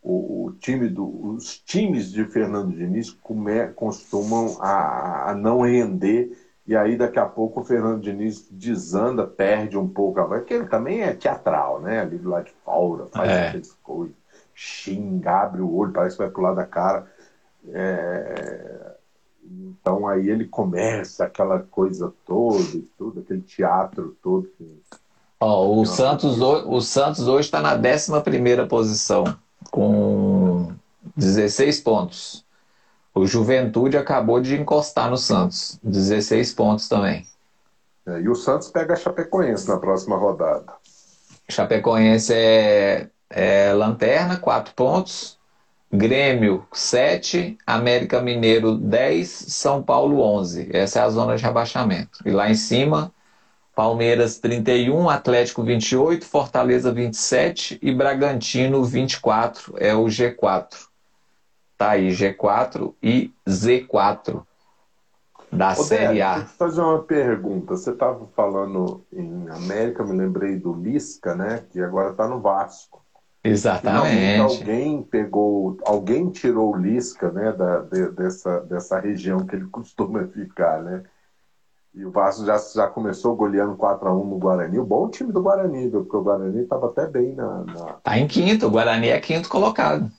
o, 0.03 0.47
o 0.47 0.53
time 0.55 0.89
do, 0.89 1.35
os 1.35 1.57
times 1.57 2.11
de 2.11 2.25
Fernando 2.25 2.75
Diniz 2.75 3.13
come, 3.13 3.69
costumam 3.69 4.61
a, 4.61 5.31
a 5.31 5.35
não 5.35 5.61
render 5.61 6.37
e 6.69 6.77
aí, 6.77 6.99
daqui 6.99 7.19
a 7.19 7.25
pouco, 7.25 7.61
o 7.61 7.65
Fernando 7.65 8.03
Diniz 8.03 8.47
desanda, 8.51 9.27
perde 9.27 9.79
um 9.79 9.89
pouco 9.89 10.21
a 10.21 10.25
voz, 10.25 10.41
porque 10.41 10.53
ele 10.53 10.67
também 10.67 11.01
é 11.01 11.15
teatral, 11.15 11.81
né? 11.81 12.01
Ali 12.01 12.19
do 12.19 12.29
lado 12.29 12.45
de 12.45 12.53
fora, 12.63 13.07
faz 13.07 13.31
é. 13.31 13.49
aquelas 13.49 13.73
coisas, 13.83 14.15
xinga, 14.55 15.31
abre 15.31 15.63
o 15.63 15.75
olho, 15.75 15.95
parece 15.95 16.17
que 16.17 16.23
vai 16.23 16.31
pro 16.31 16.43
lado 16.43 16.57
da 16.57 16.67
cara. 16.67 17.07
É... 17.71 18.93
Então, 19.43 20.07
aí 20.07 20.29
ele 20.29 20.45
começa 20.45 21.25
aquela 21.25 21.61
coisa 21.61 22.13
toda 22.27 22.77
e 22.77 22.87
tudo, 22.99 23.21
aquele 23.21 23.41
teatro 23.41 24.15
todo. 24.23 24.47
Que... 24.59 24.83
Oh, 25.41 25.81
o, 25.81 25.87
Santos, 25.87 26.39
o 26.39 26.81
Santos 26.83 27.27
hoje 27.29 27.47
está 27.47 27.63
na 27.63 27.77
11 27.77 28.67
posição, 28.69 29.25
com 29.71 30.71
16 31.17 31.81
pontos. 31.81 32.45
O 33.19 33.27
Juventude 33.27 33.97
acabou 33.97 34.41
de 34.41 34.55
encostar 34.55 35.11
no 35.11 35.17
Santos, 35.17 35.77
16 35.83 36.55
pontos 36.55 36.89
também. 36.89 37.27
É, 38.07 38.21
e 38.21 38.29
o 38.29 38.35
Santos 38.37 38.71
pega 38.71 38.95
a 38.95 38.97
Chapecoense 38.97 39.69
na 39.69 39.77
próxima 39.77 40.17
rodada. 40.17 40.73
Chapecoense 41.49 42.33
é, 42.33 43.09
é 43.29 43.73
lanterna, 43.73 44.37
4 44.37 44.73
pontos. 44.73 45.37
Grêmio, 45.93 46.65
7. 46.73 47.59
América 47.67 48.21
Mineiro, 48.21 48.77
10. 48.77 49.29
São 49.29 49.83
Paulo, 49.83 50.21
11. 50.21 50.71
Essa 50.73 51.01
é 51.01 51.03
a 51.03 51.11
zona 51.11 51.37
de 51.37 51.43
rebaixamento. 51.43 52.21
E 52.25 52.31
lá 52.31 52.49
em 52.49 52.55
cima, 52.55 53.13
Palmeiras, 53.75 54.39
31. 54.39 55.11
Atlético, 55.11 55.65
28. 55.65 56.25
Fortaleza, 56.25 56.93
27. 56.93 57.81
E 57.83 57.93
Bragantino, 57.93 58.85
24. 58.85 59.75
É 59.77 59.93
o 59.93 60.05
G4. 60.05 60.88
Tá 61.79 61.91
aí 61.91 62.09
G4 62.09 62.93
e 63.01 63.33
Z4 63.49 64.43
da 65.51 65.71
Ô, 65.71 65.77
Série 65.77 66.21
A. 66.21 66.39
Deixa 66.39 66.51
eu 66.53 66.57
fazer 66.57 66.81
uma 66.81 67.03
pergunta. 67.05 67.77
Você 67.77 67.93
estava 67.93 68.27
falando 68.35 69.07
em 69.13 69.49
América, 69.49 70.05
me 70.05 70.17
lembrei 70.17 70.57
do 70.57 70.75
Lisca, 70.75 71.37
né? 71.37 71.65
Que 71.71 71.81
agora 71.81 72.11
está 72.11 72.27
no 72.27 72.41
Vasco. 72.41 73.01
Exatamente. 73.45 74.41
alguém 74.41 75.03
pegou, 75.03 75.79
alguém 75.87 76.29
tirou 76.31 76.75
o 76.75 76.77
Lisca, 76.77 77.31
né, 77.31 77.53
da, 77.53 77.81
de, 77.83 78.11
dessa, 78.11 78.61
dessa 78.61 78.99
região 78.99 79.47
que 79.47 79.55
ele 79.55 79.67
costuma 79.71 80.27
ficar, 80.27 80.83
né? 80.83 81.05
E 81.95 82.05
o 82.05 82.11
Vasco 82.11 82.45
já, 82.45 82.59
já 82.59 82.87
começou 82.89 83.35
goleando 83.35 83.77
4x1 83.77 84.25
no 84.25 84.39
Guarani. 84.39 84.79
O 84.79 84.85
bom 84.85 85.09
time 85.09 85.33
do 85.33 85.43
Guarani, 85.43 85.89
viu? 85.89 86.03
porque 86.03 86.17
o 86.17 86.23
Guarani 86.23 86.63
estava 86.63 86.89
até 86.89 87.07
bem 87.07 87.35
na, 87.35 87.65
na. 87.65 87.85
Tá 88.03 88.19
em 88.19 88.27
quinto, 88.27 88.67
o 88.67 88.71
Guarani 88.71 89.09
é 89.09 89.21
quinto 89.21 89.49
colocado. 89.49 90.11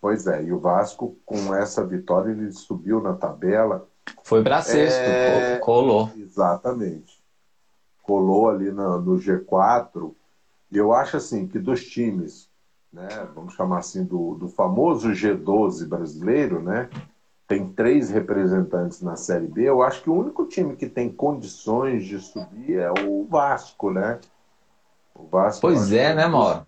Pois 0.00 0.26
é, 0.26 0.42
e 0.42 0.52
o 0.52 0.58
Vasco, 0.58 1.16
com 1.26 1.54
essa 1.54 1.84
vitória, 1.84 2.30
ele 2.30 2.50
subiu 2.52 3.02
na 3.02 3.12
tabela. 3.12 3.86
Foi 4.24 4.42
para 4.42 4.62
sexto, 4.62 4.98
é... 4.98 5.58
colou. 5.58 6.10
Exatamente. 6.16 7.20
Colou 8.02 8.48
ali 8.48 8.70
no, 8.70 8.98
no 8.98 9.18
G4. 9.18 10.12
E 10.72 10.78
eu 10.78 10.92
acho 10.92 11.18
assim 11.18 11.46
que 11.46 11.58
dos 11.58 11.84
times, 11.84 12.48
né, 12.90 13.08
vamos 13.34 13.54
chamar 13.54 13.78
assim, 13.78 14.04
do, 14.04 14.34
do 14.36 14.48
famoso 14.48 15.10
G12 15.10 15.86
brasileiro, 15.86 16.62
né? 16.62 16.88
Tem 17.46 17.68
três 17.68 18.08
representantes 18.08 19.02
na 19.02 19.16
Série 19.16 19.48
B. 19.48 19.64
Eu 19.64 19.82
acho 19.82 20.02
que 20.02 20.08
o 20.08 20.14
único 20.14 20.46
time 20.46 20.76
que 20.76 20.86
tem 20.86 21.10
condições 21.10 22.06
de 22.06 22.20
subir 22.20 22.78
é 22.78 22.90
o 22.90 23.26
Vasco, 23.28 23.90
né? 23.90 24.18
O 25.14 25.26
Vasco. 25.26 25.60
Pois 25.60 25.92
é, 25.92 26.14
né, 26.14 26.26
Mauro? 26.26 26.64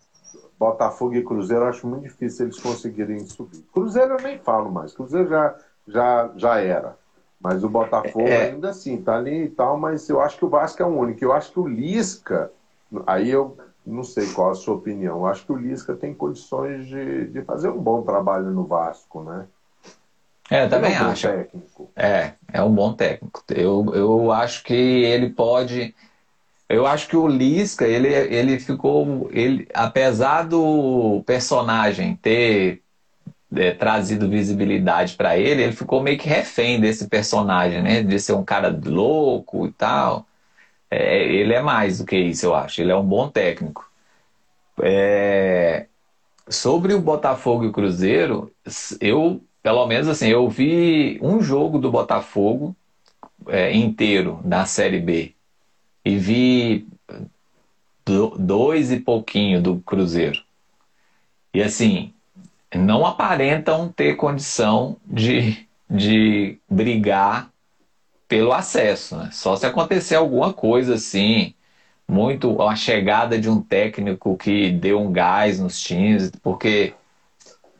Botafogo 0.62 1.14
e 1.14 1.24
Cruzeiro, 1.24 1.64
eu 1.64 1.68
acho 1.68 1.86
muito 1.86 2.04
difícil 2.04 2.46
eles 2.46 2.58
conseguirem 2.58 3.26
subir. 3.26 3.64
Cruzeiro 3.72 4.14
eu 4.14 4.22
nem 4.22 4.38
falo 4.38 4.70
mais, 4.70 4.92
Cruzeiro 4.92 5.28
já, 5.28 5.56
já, 5.88 6.30
já 6.36 6.60
era. 6.60 6.96
Mas 7.40 7.64
o 7.64 7.68
Botafogo 7.68 8.28
é. 8.28 8.50
ainda 8.50 8.70
assim, 8.70 9.02
tá 9.02 9.16
ali 9.16 9.44
e 9.44 9.48
tal, 9.48 9.76
mas 9.76 10.08
eu 10.08 10.20
acho 10.20 10.38
que 10.38 10.44
o 10.44 10.48
Vasco 10.48 10.80
é 10.80 10.86
o 10.86 10.96
único. 10.96 11.24
Eu 11.24 11.32
acho 11.32 11.50
que 11.50 11.58
o 11.58 11.66
Lisca, 11.66 12.52
aí 13.04 13.30
eu 13.30 13.56
não 13.84 14.04
sei 14.04 14.28
qual 14.28 14.50
a 14.50 14.54
sua 14.54 14.76
opinião, 14.76 15.18
eu 15.18 15.26
acho 15.26 15.44
que 15.44 15.52
o 15.52 15.56
Lisca 15.56 15.94
tem 15.94 16.14
condições 16.14 16.86
de, 16.86 17.26
de 17.26 17.42
fazer 17.42 17.68
um 17.68 17.78
bom 17.78 18.02
trabalho 18.02 18.50
no 18.52 18.64
Vasco, 18.64 19.24
né? 19.24 19.46
É, 20.48 20.64
eu 20.64 20.70
também 20.70 20.94
é 20.94 21.02
um 21.02 21.06
acho. 21.06 21.26
Técnico. 21.28 21.90
É, 21.96 22.32
é 22.52 22.62
um 22.62 22.72
bom 22.72 22.92
técnico. 22.92 23.42
Eu, 23.48 23.86
eu 23.94 24.30
acho 24.30 24.62
que 24.62 24.74
ele 24.74 25.30
pode 25.30 25.94
eu 26.72 26.86
acho 26.86 27.06
que 27.08 27.16
o 27.16 27.28
Lisca, 27.28 27.86
ele, 27.86 28.08
ele 28.08 28.58
ficou. 28.58 29.28
Ele, 29.32 29.68
apesar 29.74 30.44
do 30.44 31.22
personagem 31.26 32.16
ter 32.16 32.82
é, 33.54 33.72
trazido 33.72 34.28
visibilidade 34.28 35.14
para 35.16 35.36
ele, 35.38 35.62
ele 35.64 35.72
ficou 35.72 36.02
meio 36.02 36.18
que 36.18 36.28
refém 36.28 36.80
desse 36.80 37.08
personagem, 37.08 37.82
né? 37.82 38.02
De 38.02 38.18
ser 38.18 38.32
um 38.34 38.44
cara 38.44 38.68
louco 38.84 39.66
e 39.66 39.72
tal. 39.72 40.26
É, 40.90 41.24
ele 41.24 41.54
é 41.54 41.62
mais 41.62 41.98
do 41.98 42.06
que 42.06 42.16
isso, 42.16 42.46
eu 42.46 42.54
acho. 42.54 42.80
Ele 42.80 42.92
é 42.92 42.96
um 42.96 43.04
bom 43.04 43.28
técnico. 43.28 43.86
É, 44.82 45.86
sobre 46.48 46.94
o 46.94 47.00
Botafogo 47.02 47.64
e 47.64 47.68
o 47.68 47.72
Cruzeiro, 47.72 48.52
eu, 49.00 49.42
pelo 49.62 49.86
menos 49.86 50.08
assim, 50.08 50.28
eu 50.28 50.48
vi 50.48 51.18
um 51.22 51.42
jogo 51.42 51.78
do 51.78 51.90
Botafogo 51.90 52.74
é, 53.48 53.72
inteiro 53.74 54.40
na 54.44 54.66
Série 54.66 55.00
B 55.00 55.34
e 56.04 56.16
vi 56.16 56.86
dois 58.38 58.90
e 58.90 58.98
pouquinho 58.98 59.62
do 59.62 59.80
Cruzeiro. 59.80 60.42
E 61.54 61.62
assim, 61.62 62.12
não 62.74 63.06
aparentam 63.06 63.88
ter 63.88 64.16
condição 64.16 64.96
de, 65.06 65.66
de 65.88 66.58
brigar 66.68 67.50
pelo 68.26 68.52
acesso. 68.52 69.16
Né? 69.16 69.28
Só 69.32 69.56
se 69.56 69.66
acontecer 69.66 70.16
alguma 70.16 70.52
coisa 70.52 70.94
assim, 70.94 71.54
muito 72.08 72.60
a 72.62 72.74
chegada 72.74 73.38
de 73.38 73.48
um 73.48 73.60
técnico 73.60 74.36
que 74.36 74.70
deu 74.70 75.00
um 75.00 75.12
gás 75.12 75.60
nos 75.60 75.80
times, 75.80 76.30
porque 76.42 76.94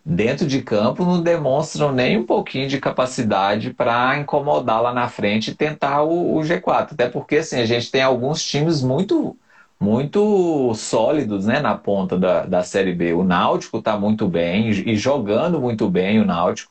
dentro 0.04 0.46
de 0.46 0.60
campo 0.62 1.04
não 1.04 1.22
demonstram 1.22 1.92
nem 1.92 2.18
um 2.18 2.26
pouquinho 2.26 2.68
de 2.68 2.80
capacidade 2.80 3.72
para 3.72 4.18
incomodar 4.18 4.82
lá 4.82 4.92
na 4.92 5.08
frente 5.08 5.50
e 5.50 5.54
tentar 5.54 6.02
o, 6.02 6.36
o, 6.36 6.40
G4. 6.40 6.92
Até 6.92 7.08
porque 7.08 7.36
assim, 7.36 7.60
a 7.60 7.66
gente 7.66 7.90
tem 7.90 8.02
alguns 8.02 8.44
times 8.44 8.82
muito 8.82 9.36
muito 9.78 10.72
sólidos 10.74 11.46
né, 11.46 11.60
na 11.60 11.74
ponta 11.74 12.16
da, 12.16 12.46
da 12.46 12.62
Série 12.62 12.94
B. 12.94 13.14
O 13.14 13.24
Náutico 13.24 13.78
está 13.78 13.98
muito 13.98 14.28
bem 14.28 14.70
e 14.70 14.94
jogando 14.96 15.60
muito 15.60 15.90
bem 15.90 16.20
o 16.20 16.24
Náutico. 16.24 16.70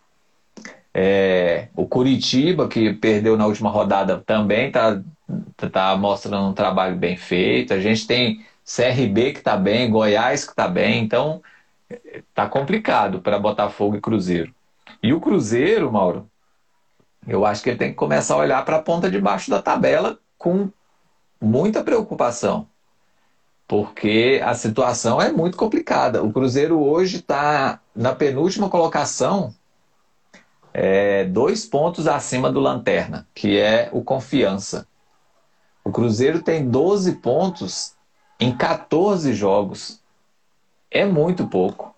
É, 0.93 1.67
o 1.75 1.85
Curitiba, 1.85 2.69
que 2.69 2.93
perdeu 2.93 3.35
na 3.35 3.45
última 3.45 3.69
rodada, 3.69 4.23
também 4.25 4.67
está 4.67 5.01
tá 5.71 5.95
mostrando 5.97 6.47
um 6.49 6.53
trabalho 6.53 6.95
bem 6.95 7.17
feito. 7.17 7.73
A 7.73 7.81
gente 7.81 8.07
tem 8.07 8.45
CRB 8.65 9.33
que 9.33 9.39
está 9.39 9.57
bem, 9.57 9.89
Goiás 9.89 10.45
que 10.45 10.51
está 10.51 10.69
bem. 10.69 11.03
Então, 11.03 11.41
tá 12.33 12.47
complicado 12.47 13.21
para 13.21 13.39
Botafogo 13.39 13.95
e 13.95 14.01
Cruzeiro. 14.01 14.53
E 15.01 15.13
o 15.13 15.21
Cruzeiro, 15.21 15.91
Mauro, 15.91 16.29
eu 17.27 17.45
acho 17.45 17.61
que 17.63 17.69
ele 17.69 17.79
tem 17.79 17.89
que 17.89 17.95
começar 17.95 18.35
a 18.35 18.39
olhar 18.39 18.65
para 18.65 18.77
a 18.77 18.81
ponta 18.81 19.09
de 19.09 19.19
baixo 19.19 19.49
da 19.49 19.61
tabela 19.61 20.19
com 20.37 20.69
muita 21.39 21.83
preocupação, 21.83 22.67
porque 23.67 24.41
a 24.43 24.53
situação 24.53 25.21
é 25.21 25.31
muito 25.31 25.57
complicada. 25.57 26.23
O 26.23 26.31
Cruzeiro 26.31 26.79
hoje 26.79 27.17
está 27.17 27.79
na 27.95 28.13
penúltima 28.13 28.69
colocação, 28.69 29.53
é, 30.73 31.25
dois 31.25 31.65
pontos 31.65 32.07
acima 32.07 32.51
do 32.51 32.59
Lanterna, 32.59 33.27
que 33.35 33.59
é 33.59 33.89
o 33.91 34.03
Confiança. 34.03 34.87
O 35.83 35.91
Cruzeiro 35.91 36.41
tem 36.41 36.69
12 36.69 37.13
pontos 37.15 37.93
em 38.39 38.55
14 38.55 39.33
jogos 39.33 40.00
é 40.91 41.05
muito 41.05 41.47
pouco. 41.47 41.95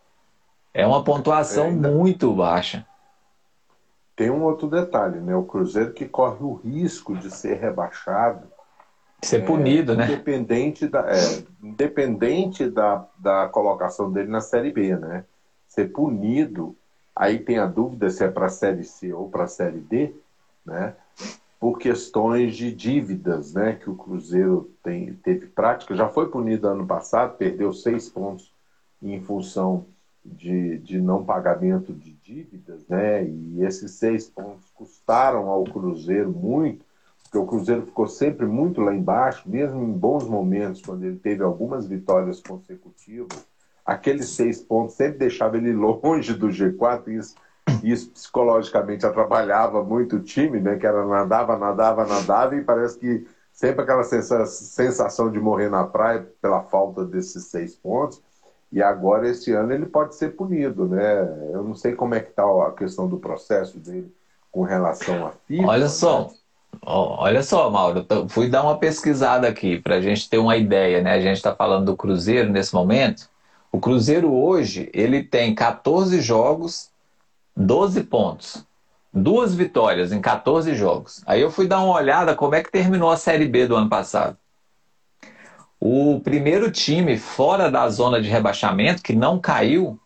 É 0.71 0.85
uma 0.85 1.03
pontuação 1.03 1.65
é, 1.65 1.69
ainda... 1.69 1.89
muito 1.89 2.31
baixa. 2.33 2.85
Tem 4.15 4.29
um 4.29 4.43
outro 4.43 4.67
detalhe, 4.67 5.19
né? 5.19 5.35
O 5.35 5.43
Cruzeiro 5.43 5.91
que 5.91 6.05
corre 6.05 6.43
o 6.43 6.53
risco 6.53 7.15
de 7.17 7.31
ser 7.31 7.55
rebaixado. 7.55 8.47
Ser 9.23 9.41
é, 9.41 9.45
punido, 9.45 9.95
né? 9.95 10.05
Independente, 10.05 10.87
da, 10.87 11.09
é, 11.09 11.43
independente 11.63 12.69
da, 12.69 13.07
da 13.17 13.47
colocação 13.47 14.11
dele 14.11 14.29
na 14.29 14.41
Série 14.41 14.71
B, 14.71 14.95
né? 14.95 15.23
Ser 15.67 15.91
punido, 15.91 16.75
aí 17.15 17.39
tem 17.39 17.57
a 17.57 17.65
dúvida 17.65 18.09
se 18.11 18.23
é 18.23 18.27
para 18.27 18.45
a 18.45 18.49
Série 18.49 18.83
C 18.83 19.11
ou 19.11 19.27
para 19.29 19.45
a 19.45 19.47
Série 19.47 19.79
D, 19.79 20.13
né? 20.63 20.93
Por 21.59 21.79
questões 21.79 22.55
de 22.55 22.71
dívidas, 22.71 23.53
né? 23.53 23.73
Que 23.73 23.89
o 23.89 23.95
Cruzeiro 23.95 24.69
tem, 24.83 25.13
teve 25.15 25.47
prática. 25.47 25.95
Já 25.95 26.09
foi 26.09 26.29
punido 26.29 26.67
ano 26.67 26.85
passado, 26.85 27.37
perdeu 27.37 27.73
seis 27.73 28.09
pontos 28.09 28.52
em 29.11 29.21
função 29.21 29.85
de, 30.23 30.77
de 30.77 31.01
não 31.01 31.23
pagamento 31.23 31.93
de 31.93 32.13
dívidas, 32.13 32.87
né? 32.87 33.25
E 33.25 33.63
esses 33.63 33.91
seis 33.91 34.27
pontos 34.27 34.69
custaram 34.73 35.49
ao 35.49 35.63
Cruzeiro 35.65 36.31
muito, 36.31 36.85
porque 37.23 37.37
o 37.37 37.45
Cruzeiro 37.45 37.85
ficou 37.85 38.07
sempre 38.07 38.45
muito 38.45 38.79
lá 38.79 38.93
embaixo, 38.93 39.49
mesmo 39.49 39.83
em 39.83 39.91
bons 39.91 40.25
momentos, 40.27 40.81
quando 40.81 41.03
ele 41.03 41.17
teve 41.17 41.43
algumas 41.43 41.85
vitórias 41.85 42.39
consecutivas. 42.39 43.45
Aqueles 43.85 44.29
seis 44.29 44.61
pontos 44.61 44.95
sempre 44.95 45.19
deixava 45.19 45.57
ele 45.57 45.73
longe 45.73 46.33
do 46.33 46.47
G4, 46.47 47.07
e 47.07 47.17
isso, 47.17 47.35
isso 47.83 48.09
psicologicamente 48.11 49.05
atrapalhava 49.05 49.83
muito 49.83 50.17
o 50.17 50.23
time, 50.23 50.61
né? 50.61 50.77
Que 50.77 50.87
era 50.87 51.05
nadava, 51.05 51.57
nadava, 51.57 52.05
nadava, 52.05 52.55
e 52.55 52.63
parece 52.63 52.97
que 52.97 53.27
sempre 53.51 53.83
aquela 53.83 54.03
sensação 54.03 55.29
de 55.29 55.39
morrer 55.39 55.69
na 55.69 55.83
praia 55.83 56.27
pela 56.41 56.63
falta 56.63 57.03
desses 57.03 57.45
seis 57.45 57.75
pontos. 57.75 58.21
E 58.73 58.81
agora, 58.81 59.29
esse 59.29 59.51
ano, 59.51 59.71
ele 59.71 59.85
pode 59.85 60.15
ser 60.15 60.29
punido, 60.29 60.87
né? 60.87 61.21
Eu 61.53 61.63
não 61.63 61.75
sei 61.75 61.93
como 61.93 62.15
é 62.15 62.19
que 62.19 62.31
está 62.31 62.43
a 62.43 62.71
questão 62.71 63.07
do 63.07 63.19
processo 63.19 63.77
dele 63.77 64.11
com 64.51 64.63
relação 64.63 65.27
à 65.27 65.31
FIFA. 65.47 65.67
Olha 65.67 65.87
só, 65.87 66.21
né? 66.21 66.29
olha 66.81 67.43
só, 67.43 67.69
Mauro, 67.69 68.03
fui 68.29 68.49
dar 68.49 68.63
uma 68.63 68.79
pesquisada 68.79 69.47
aqui 69.47 69.79
para 69.79 69.97
a 69.97 70.01
gente 70.01 70.27
ter 70.27 70.39
uma 70.39 70.57
ideia, 70.57 71.03
né? 71.03 71.11
A 71.13 71.21
gente 71.21 71.37
está 71.37 71.53
falando 71.53 71.85
do 71.85 71.95
Cruzeiro 71.95 72.49
nesse 72.49 72.73
momento. 72.73 73.29
O 73.71 73.79
Cruzeiro 73.79 74.33
hoje, 74.33 74.89
ele 74.91 75.23
tem 75.23 75.53
14 75.53 76.19
jogos, 76.19 76.89
12 77.55 78.03
pontos. 78.05 78.65
Duas 79.13 79.53
vitórias 79.53 80.11
em 80.11 80.19
14 80.19 80.73
jogos. 80.73 81.21
Aí 81.27 81.39
eu 81.39 81.51
fui 81.51 81.67
dar 81.67 81.79
uma 81.83 81.93
olhada 81.93 82.35
como 82.35 82.55
é 82.55 82.63
que 82.63 82.71
terminou 82.71 83.11
a 83.11 83.17
Série 83.17 83.47
B 83.47 83.67
do 83.67 83.75
ano 83.75 83.87
passado. 83.87 84.35
O 85.85 86.21
primeiro 86.21 86.71
time 86.71 87.17
fora 87.17 87.69
da 87.69 87.89
zona 87.89 88.21
de 88.21 88.29
rebaixamento, 88.29 89.03
que 89.03 89.13
não 89.13 89.37
caiu, 89.37 89.99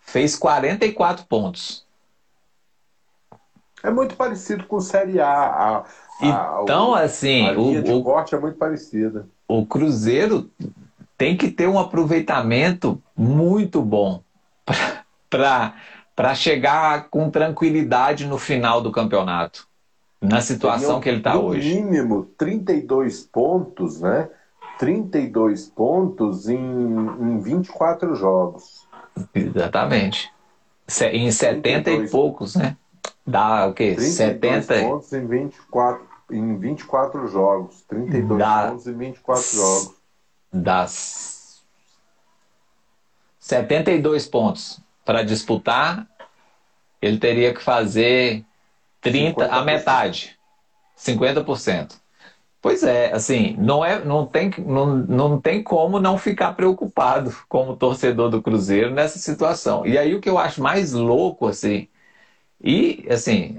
fez 0.00 0.36
44 0.36 1.24
pontos. 1.24 1.86
É 3.82 3.90
muito 3.90 4.16
parecido 4.16 4.66
com 4.66 4.78
Série 4.80 5.18
A. 5.18 5.30
A, 5.30 5.78
a 6.20 6.60
então, 6.62 6.94
assim. 6.94 7.48
A 7.48 7.52
linha 7.52 7.80
o, 7.80 7.84
de 7.84 8.02
corte 8.02 8.34
é 8.34 8.38
muito 8.38 8.58
parecida. 8.58 9.26
O 9.48 9.64
Cruzeiro 9.64 10.50
tem 11.16 11.38
que 11.38 11.50
ter 11.50 11.66
um 11.66 11.78
aproveitamento 11.78 13.02
muito 13.16 13.80
bom 13.80 14.22
para 15.30 16.34
chegar 16.34 17.08
com 17.08 17.30
tranquilidade 17.30 18.26
no 18.26 18.36
final 18.36 18.82
do 18.82 18.92
campeonato. 18.92 19.66
Na 20.20 20.42
situação 20.42 21.00
que 21.00 21.08
ele 21.08 21.18
está 21.18 21.38
hoje. 21.38 21.80
No 21.80 21.86
mínimo 21.86 22.24
32 22.36 23.22
pontos, 23.22 24.02
né? 24.02 24.28
32 24.78 25.66
pontos 25.66 26.48
em, 26.48 26.56
em 26.58 27.40
24 27.40 28.14
jogos. 28.14 28.86
Exatamente. 29.34 30.32
Em 31.12 31.30
70 31.30 31.82
32. 31.82 32.08
e 32.08 32.10
poucos, 32.10 32.54
né? 32.54 32.76
Dá 33.26 33.66
o 33.66 33.74
quê? 33.74 34.00
70 34.00 34.80
pontos 34.80 35.12
em 35.12 35.26
24, 35.26 36.06
em 36.30 36.56
24 36.56 37.26
jogos. 37.28 37.82
32 37.82 38.38
Dá... 38.38 38.68
pontos 38.70 38.86
em 38.86 38.94
24 38.94 39.56
jogos. 39.56 39.94
Dá 40.52 40.86
72 43.38 44.26
pontos 44.26 44.80
para 45.04 45.22
disputar, 45.22 46.06
ele 47.00 47.18
teria 47.18 47.54
que 47.54 47.62
fazer 47.62 48.44
30, 49.00 49.46
50%. 49.46 49.50
a 49.50 49.64
metade, 49.64 50.38
50%. 50.98 51.98
Pois 52.60 52.82
é, 52.82 53.12
assim, 53.12 53.54
não, 53.58 53.84
é, 53.84 54.04
não, 54.04 54.26
tem, 54.26 54.50
não, 54.66 54.96
não 54.96 55.40
tem 55.40 55.62
como 55.62 56.00
não 56.00 56.18
ficar 56.18 56.54
preocupado 56.54 57.32
como 57.48 57.76
torcedor 57.76 58.30
do 58.30 58.42
Cruzeiro 58.42 58.90
nessa 58.90 59.18
situação. 59.18 59.86
E 59.86 59.96
aí 59.96 60.14
o 60.14 60.20
que 60.20 60.28
eu 60.28 60.38
acho 60.38 60.60
mais 60.60 60.92
louco, 60.92 61.46
assim, 61.46 61.88
e 62.62 63.06
assim, 63.10 63.58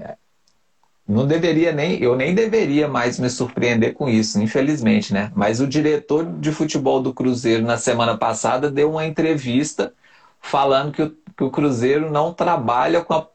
não 1.06 1.26
deveria 1.26 1.72
nem, 1.72 2.00
eu 2.00 2.14
nem 2.16 2.34
deveria 2.34 2.86
mais 2.86 3.18
me 3.18 3.28
surpreender 3.28 3.94
com 3.94 4.08
isso, 4.08 4.40
infelizmente, 4.40 5.12
né? 5.12 5.32
Mas 5.34 5.60
o 5.60 5.66
diretor 5.66 6.24
de 6.38 6.52
futebol 6.52 7.02
do 7.02 7.12
Cruzeiro 7.12 7.64
na 7.64 7.76
semana 7.76 8.16
passada 8.16 8.70
deu 8.70 8.90
uma 8.90 9.04
entrevista 9.06 9.92
falando 10.40 10.92
que 10.92 11.02
o, 11.02 11.10
que 11.36 11.44
o 11.44 11.50
Cruzeiro 11.50 12.10
não 12.10 12.32
trabalha 12.32 13.04
com 13.04 13.14
a, 13.14 13.26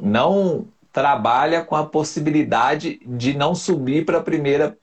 não 0.00 0.66
trabalha 0.92 1.62
com 1.64 1.76
a 1.76 1.86
possibilidade 1.86 3.00
de 3.06 3.32
não 3.34 3.54
subir 3.54 4.04
para 4.04 4.18
a 4.18 4.22
primeira 4.22 4.76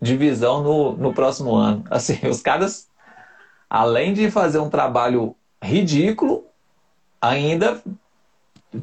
divisão 0.00 0.62
no, 0.62 0.92
no 0.92 1.14
próximo 1.14 1.54
ano. 1.54 1.84
Assim, 1.90 2.18
os 2.26 2.40
caras, 2.40 2.88
além 3.68 4.12
de 4.12 4.30
fazer 4.30 4.58
um 4.58 4.70
trabalho 4.70 5.34
ridículo, 5.62 6.44
ainda 7.20 7.82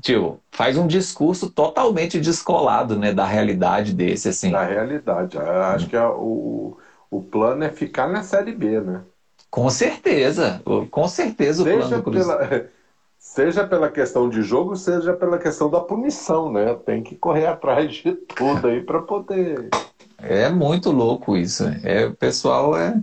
tio, 0.01 0.39
faz 0.51 0.77
um 0.77 0.85
discurso 0.85 1.49
totalmente 1.49 2.19
descolado 2.19 2.97
né, 2.97 3.13
da 3.13 3.25
realidade 3.25 3.93
desse. 3.93 4.29
Assim. 4.29 4.51
Da 4.51 4.63
realidade. 4.63 5.37
Acho 5.37 5.87
que 5.87 5.95
a, 5.95 6.09
o, 6.09 6.77
o 7.09 7.21
plano 7.21 7.63
é 7.63 7.69
ficar 7.69 8.07
na 8.07 8.23
Série 8.23 8.51
B, 8.51 8.81
né? 8.81 9.01
Com 9.49 9.69
certeza, 9.69 10.61
com 10.91 11.07
certeza 11.07 11.61
o 11.61 11.65
seja 11.65 11.77
plano 11.77 11.97
do 11.97 12.03
Cruzeiro. 12.03 12.47
Pela, 12.47 12.65
seja 13.17 13.65
pela 13.65 13.89
questão 13.89 14.29
de 14.29 14.41
jogo, 14.41 14.75
seja 14.75 15.13
pela 15.13 15.37
questão 15.37 15.69
da 15.69 15.79
punição, 15.79 16.51
né? 16.51 16.75
Tem 16.85 17.01
que 17.01 17.15
correr 17.15 17.47
atrás 17.47 17.93
de 17.93 18.11
tudo 18.13 18.67
aí 18.67 18.81
para 18.81 19.01
poder. 19.01 19.69
É 20.17 20.49
muito 20.49 20.91
louco 20.91 21.37
isso. 21.37 21.63
É, 21.83 22.05
o 22.05 22.13
pessoal 22.15 22.75
é, 22.75 22.99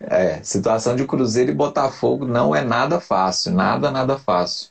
é. 0.00 0.42
Situação 0.42 0.96
de 0.96 1.06
Cruzeiro 1.06 1.50
e 1.50 1.54
Botafogo 1.54 2.24
não 2.26 2.54
é 2.54 2.62
nada 2.62 3.00
fácil. 3.00 3.52
Nada, 3.52 3.90
nada 3.90 4.18
fácil. 4.18 4.70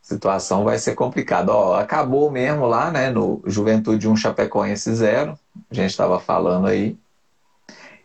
Situação 0.00 0.62
vai 0.62 0.78
ser 0.78 0.94
complicada. 0.94 1.52
Ó, 1.52 1.74
acabou 1.74 2.30
mesmo 2.30 2.66
lá, 2.66 2.90
né? 2.90 3.10
No 3.10 3.42
Juventude 3.44 4.08
1 4.08 4.16
Chapecoense 4.16 4.94
0. 4.94 5.36
A 5.70 5.74
gente 5.74 5.90
estava 5.90 6.20
falando 6.20 6.68
aí. 6.68 6.96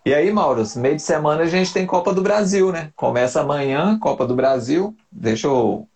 E 0.03 0.15
aí, 0.15 0.31
Mauro, 0.31 0.63
meio 0.77 0.95
de 0.95 1.01
semana 1.03 1.43
a 1.43 1.47
gente 1.47 1.71
tem 1.71 1.85
Copa 1.85 2.11
do 2.11 2.23
Brasil, 2.23 2.71
né? 2.71 2.89
Começa 2.95 3.41
amanhã, 3.41 3.99
Copa 3.99 4.25
do 4.25 4.35
Brasil. 4.35 4.95
Deixa 5.11 5.45
eu 5.45 5.87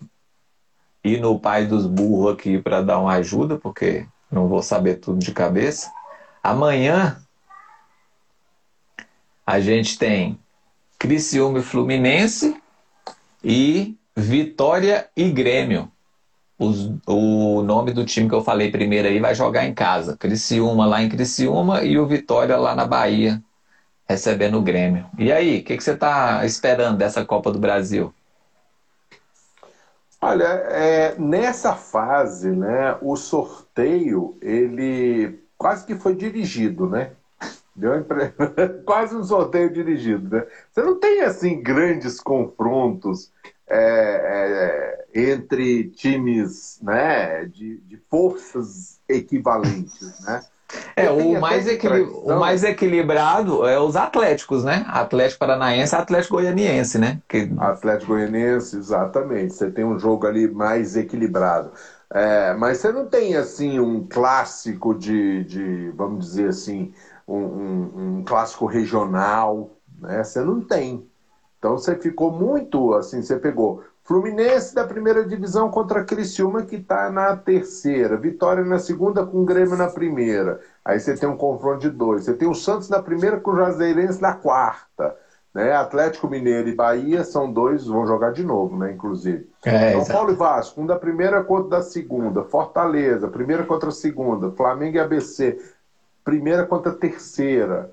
ir 1.03 1.19
no 1.19 1.39
pai 1.39 1.65
dos 1.65 1.88
burros 1.88 2.33
aqui 2.33 2.61
para 2.61 2.81
dar 2.81 2.99
uma 2.99 3.13
ajuda, 3.13 3.57
porque 3.57 4.05
não 4.31 4.47
vou 4.47 4.61
saber 4.61 4.97
tudo 4.97 5.17
de 5.17 5.31
cabeça. 5.31 5.91
Amanhã 6.45 7.17
a 9.43 9.59
gente 9.59 9.97
tem 9.97 10.37
Criciúma 10.99 11.57
e 11.57 11.63
Fluminense 11.63 12.55
e 13.43 13.97
Vitória 14.15 15.09
e 15.17 15.31
Grêmio. 15.31 15.91
Os, 16.59 16.91
o 17.07 17.63
nome 17.63 17.91
do 17.93 18.05
time 18.05 18.29
que 18.29 18.35
eu 18.35 18.43
falei 18.43 18.69
primeiro 18.69 19.07
aí 19.07 19.19
vai 19.19 19.33
jogar 19.33 19.65
em 19.65 19.73
casa. 19.73 20.15
Criciúma 20.17 20.85
lá 20.85 21.01
em 21.01 21.09
Criciúma 21.09 21.81
e 21.81 21.97
o 21.97 22.05
Vitória 22.05 22.55
lá 22.57 22.75
na 22.75 22.85
Bahia 22.85 23.41
recebendo 24.07 24.59
o 24.59 24.61
Grêmio. 24.61 25.07
E 25.17 25.31
aí, 25.31 25.61
o 25.61 25.63
que, 25.63 25.75
que, 25.75 25.83
você 25.83 25.93
está 25.93 26.45
esperando 26.45 26.99
dessa 26.99 27.25
Copa 27.25 27.51
do 27.51 27.57
Brasil? 27.57 28.13
Olha, 30.21 30.43
é, 30.43 31.15
nessa 31.17 31.73
fase, 31.73 32.51
né, 32.51 32.95
o 33.01 33.15
sorteio 33.15 34.37
ele 34.43 35.43
quase 35.66 35.84
que 35.84 35.95
foi 35.95 36.13
dirigido, 36.13 36.88
né? 36.88 37.13
Deu 37.76 37.97
impre... 37.97 38.32
quase 38.86 39.16
um 39.16 39.24
sorteio 39.24 39.74
dirigido, 39.74 40.36
né? 40.36 40.45
Você 40.72 40.84
não 40.84 40.99
tem 40.99 41.22
assim 41.22 41.59
grandes 41.59 42.20
confrontos 42.20 43.32
é, 43.68 45.05
é, 45.11 45.32
entre 45.32 45.86
times, 45.86 46.78
né, 46.84 47.45
de, 47.45 47.78
de 47.78 47.97
forças 48.11 48.99
equivalentes, 49.09 50.24
né? 50.24 50.43
É, 50.95 51.09
o 51.09 51.39
mais, 51.39 51.68
equili... 51.68 52.01
o 52.01 52.39
mais 52.39 52.63
equilibrado 52.63 53.66
é 53.68 53.80
os 53.80 53.95
Atléticos, 53.95 54.63
né? 54.63 54.86
Atlético 54.88 55.39
Paranaense 55.39 55.95
e 55.95 55.97
Atlético 55.97 56.36
Goianiense, 56.36 56.99
né? 56.99 57.20
Que... 57.28 57.51
Atlético 57.57 58.13
Goianiense, 58.13 58.78
exatamente. 58.78 59.53
Você 59.53 59.72
tem 59.72 59.84
um 59.84 59.97
jogo 59.97 60.28
ali 60.28 60.47
mais 60.47 60.95
equilibrado. 60.95 61.72
É, 62.13 62.53
mas 62.53 62.77
você 62.77 62.91
não 62.91 63.07
tem, 63.07 63.35
assim, 63.35 63.79
um 63.79 64.07
clássico 64.07 64.93
de, 64.95 65.43
de 65.45 65.89
vamos 65.91 66.25
dizer 66.25 66.49
assim, 66.49 66.93
um, 67.27 67.37
um, 67.37 68.17
um 68.19 68.23
clássico 68.23 68.65
regional, 68.65 69.71
né? 69.99 70.23
Você 70.23 70.41
não 70.43 70.61
tem. 70.61 71.09
Então 71.59 71.77
você 71.77 71.95
ficou 71.95 72.31
muito, 72.31 72.93
assim, 72.93 73.21
você 73.21 73.37
pegou 73.37 73.83
Fluminense 74.03 74.75
da 74.75 74.85
primeira 74.85 75.25
divisão 75.25 75.67
contra 75.67 76.03
Criciúma, 76.05 76.61
que 76.63 76.75
está 76.75 77.09
na 77.09 77.35
terceira. 77.35 78.15
Vitória 78.15 78.63
na 78.63 78.77
segunda 78.77 79.25
com 79.25 79.41
o 79.41 79.45
Grêmio 79.45 79.75
na 79.75 79.87
primeira. 79.89 80.59
Aí 80.85 80.99
você 80.99 81.15
tem 81.17 81.27
um 81.27 81.35
confronto 81.35 81.79
de 81.79 81.89
dois. 81.89 82.23
Você 82.23 82.35
tem 82.35 82.47
o 82.47 82.53
Santos 82.53 82.87
na 82.87 83.01
primeira 83.01 83.39
com 83.39 83.49
o 83.51 83.55
Jazeirense 83.57 84.21
na 84.21 84.33
quarta. 84.33 85.15
Né? 85.55 85.73
Atlético 85.73 86.27
Mineiro 86.27 86.67
e 86.67 86.75
Bahia 86.75 87.23
são 87.23 87.49
dois, 87.49 87.87
vão 87.87 88.05
jogar 88.05 88.33
de 88.33 88.43
novo, 88.43 88.77
né? 88.77 88.91
Inclusive. 88.91 89.49
É, 89.63 89.93
São 89.93 90.13
Paulo 90.13 90.33
e 90.33 90.35
Vasco, 90.35 90.81
um 90.81 90.85
da 90.85 90.99
primeira 90.99 91.41
contra 91.41 91.69
da 91.69 91.81
segunda. 91.81 92.43
Fortaleza, 92.43 93.29
primeira 93.29 93.63
contra 93.63 93.87
a 93.87 93.93
segunda. 93.93 94.51
Flamengo 94.51 94.97
e 94.97 94.99
ABC, 94.99 95.57
primeira 96.25 96.65
contra 96.65 96.91
a 96.91 96.95
terceira. 96.95 97.89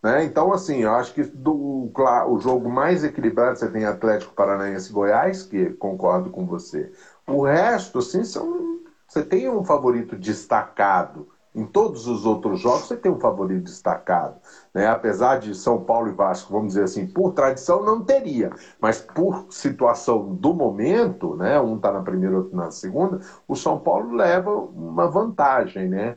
Né? 0.00 0.22
Então, 0.22 0.52
assim, 0.52 0.84
eu 0.84 0.94
acho 0.94 1.12
que 1.12 1.24
do, 1.24 1.90
o 1.92 2.38
jogo 2.38 2.70
mais 2.70 3.02
equilibrado 3.02 3.58
você 3.58 3.68
tem 3.68 3.84
Atlético 3.84 4.34
Paranaense 4.34 4.90
e 4.90 4.92
Goiás, 4.92 5.42
que 5.42 5.70
concordo 5.70 6.30
com 6.30 6.46
você. 6.46 6.92
O 7.26 7.42
resto, 7.42 7.98
assim, 7.98 8.22
são, 8.22 8.78
você 9.08 9.24
tem 9.24 9.50
um 9.50 9.64
favorito 9.64 10.14
destacado. 10.14 11.26
Em 11.54 11.66
todos 11.66 12.06
os 12.06 12.24
outros 12.24 12.60
jogos 12.60 12.86
você 12.86 12.96
tem 12.96 13.12
um 13.12 13.20
favorito 13.20 13.64
destacado. 13.64 14.36
Né? 14.72 14.86
Apesar 14.86 15.38
de 15.38 15.54
São 15.54 15.84
Paulo 15.84 16.08
e 16.08 16.12
Vasco, 16.12 16.50
vamos 16.52 16.68
dizer 16.68 16.84
assim, 16.84 17.06
por 17.06 17.32
tradição 17.32 17.84
não 17.84 18.02
teria. 18.02 18.50
Mas 18.80 19.00
por 19.00 19.46
situação 19.50 20.34
do 20.34 20.54
momento, 20.54 21.36
né? 21.36 21.60
um 21.60 21.76
está 21.76 21.92
na 21.92 22.00
primeira, 22.00 22.38
outro 22.38 22.56
na 22.56 22.70
segunda, 22.70 23.20
o 23.46 23.54
São 23.54 23.78
Paulo 23.78 24.14
leva 24.14 24.50
uma 24.50 25.08
vantagem, 25.08 25.88
né? 25.88 26.16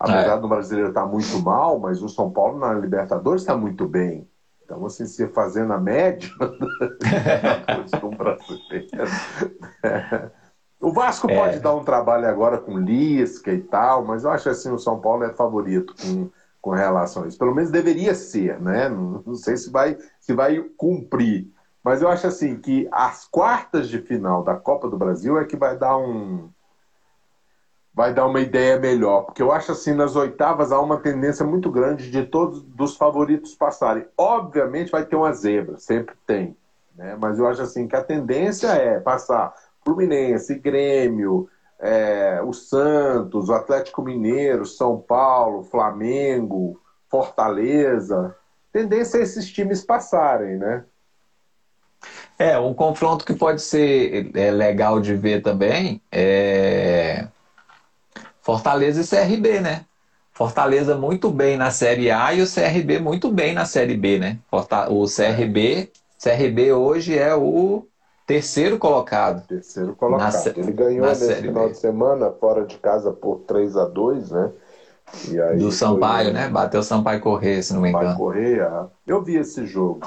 Apesar 0.00 0.36
é. 0.36 0.40
do 0.40 0.48
brasileiro 0.48 0.90
estar 0.90 1.02
tá 1.02 1.06
muito 1.06 1.42
mal, 1.42 1.78
mas 1.78 2.02
o 2.02 2.08
São 2.08 2.30
Paulo 2.30 2.58
na 2.58 2.72
Libertadores 2.72 3.42
está 3.42 3.56
muito 3.56 3.86
bem. 3.86 4.26
Então, 4.64 4.84
assim, 4.86 5.06
se 5.06 5.26
fazendo 5.28 5.72
a 5.72 5.78
média 5.78 6.30
do 8.00 8.10
brasileiro. 8.10 8.88
O 10.80 10.92
Vasco 10.92 11.28
é. 11.30 11.34
pode 11.34 11.60
dar 11.60 11.74
um 11.74 11.84
trabalho 11.84 12.28
agora 12.28 12.58
com 12.58 12.78
Lisca 12.78 13.52
e 13.52 13.60
tal, 13.60 14.04
mas 14.04 14.24
eu 14.24 14.30
acho 14.30 14.48
assim 14.48 14.70
o 14.70 14.78
São 14.78 15.00
Paulo 15.00 15.24
é 15.24 15.32
favorito 15.32 15.94
com, 16.00 16.30
com 16.62 16.70
relação 16.70 17.24
a 17.24 17.28
isso. 17.28 17.38
Pelo 17.38 17.54
menos 17.54 17.70
deveria 17.70 18.14
ser, 18.14 18.60
né? 18.60 18.88
Não, 18.88 19.22
não 19.26 19.34
sei 19.34 19.56
se 19.56 19.70
vai, 19.70 19.98
se 20.20 20.32
vai 20.32 20.62
cumprir. 20.76 21.48
Mas 21.82 22.00
eu 22.00 22.08
acho 22.08 22.26
assim 22.26 22.56
que 22.56 22.88
as 22.92 23.24
quartas 23.24 23.88
de 23.88 23.98
final 24.00 24.44
da 24.44 24.54
Copa 24.54 24.88
do 24.88 24.98
Brasil 24.98 25.38
é 25.38 25.44
que 25.44 25.56
vai 25.56 25.76
dar 25.76 25.96
um, 25.96 26.48
vai 27.98 28.14
dar 28.14 28.26
uma 28.26 28.40
ideia 28.40 28.78
melhor. 28.78 29.22
Porque 29.22 29.42
eu 29.42 29.50
acho 29.50 29.72
assim, 29.72 29.92
nas 29.92 30.14
oitavas 30.14 30.70
há 30.70 30.80
uma 30.80 30.98
tendência 30.98 31.44
muito 31.44 31.68
grande 31.68 32.10
de 32.12 32.24
todos 32.24 32.62
dos 32.62 32.96
favoritos 32.96 33.56
passarem. 33.56 34.06
Obviamente 34.16 34.92
vai 34.92 35.04
ter 35.04 35.16
uma 35.16 35.32
zebra, 35.32 35.78
sempre 35.78 36.14
tem. 36.24 36.56
Né? 36.94 37.16
Mas 37.20 37.40
eu 37.40 37.48
acho 37.48 37.62
assim 37.62 37.88
que 37.88 37.96
a 37.96 38.04
tendência 38.04 38.68
é 38.68 39.00
passar 39.00 39.52
Fluminense, 39.88 40.54
Grêmio, 40.54 41.48
é, 41.80 42.42
o 42.44 42.52
Santos, 42.52 43.48
o 43.48 43.54
Atlético 43.54 44.02
Mineiro, 44.02 44.66
São 44.66 44.98
Paulo, 44.98 45.62
Flamengo, 45.62 46.78
Fortaleza. 47.08 48.36
Tendência 48.70 49.16
é 49.16 49.22
esses 49.22 49.50
times 49.50 49.82
passarem, 49.82 50.58
né? 50.58 50.84
É, 52.38 52.58
um 52.58 52.74
confronto 52.74 53.24
que 53.24 53.32
pode 53.32 53.62
ser 53.62 54.30
é, 54.36 54.50
legal 54.50 55.00
de 55.00 55.14
ver 55.14 55.40
também 55.42 56.00
é 56.12 57.26
Fortaleza 58.42 59.00
e 59.00 59.06
CRB, 59.06 59.60
né? 59.60 59.84
Fortaleza 60.32 60.96
muito 60.96 61.30
bem 61.30 61.56
na 61.56 61.70
Série 61.70 62.10
A 62.10 62.32
e 62.34 62.42
o 62.42 62.46
CRB 62.46 62.98
muito 62.98 63.30
bem 63.30 63.54
na 63.54 63.64
Série 63.64 63.96
B, 63.96 64.18
né? 64.18 64.38
O 64.88 65.06
CRB, 65.06 65.90
CRB 66.18 66.72
hoje 66.72 67.18
é 67.18 67.34
o 67.34 67.88
terceiro 68.28 68.78
colocado. 68.78 69.44
Terceiro 69.46 69.96
colocado. 69.96 70.52
Ele 70.54 70.72
ganhou 70.72 71.06
nesse 71.06 71.34
final 71.36 71.64
B. 71.64 71.70
de 71.70 71.78
semana 71.78 72.30
fora 72.30 72.66
de 72.66 72.76
casa 72.76 73.10
por 73.10 73.40
3 73.40 73.76
a 73.78 73.86
2 73.86 74.30
né? 74.30 74.50
Do 75.58 75.72
Sampaio, 75.72 76.26
foi... 76.26 76.34
né? 76.34 76.48
Bateu 76.50 76.80
o 76.80 76.82
Sampaio 76.82 77.20
Correia, 77.20 77.62
se 77.62 77.72
não 77.72 77.80
me 77.80 77.88
engano. 77.88 78.10
Sampaio 78.10 78.18
Correia. 78.26 78.86
Eu 79.06 79.22
vi 79.22 79.36
esse 79.36 79.64
jogo. 79.66 80.06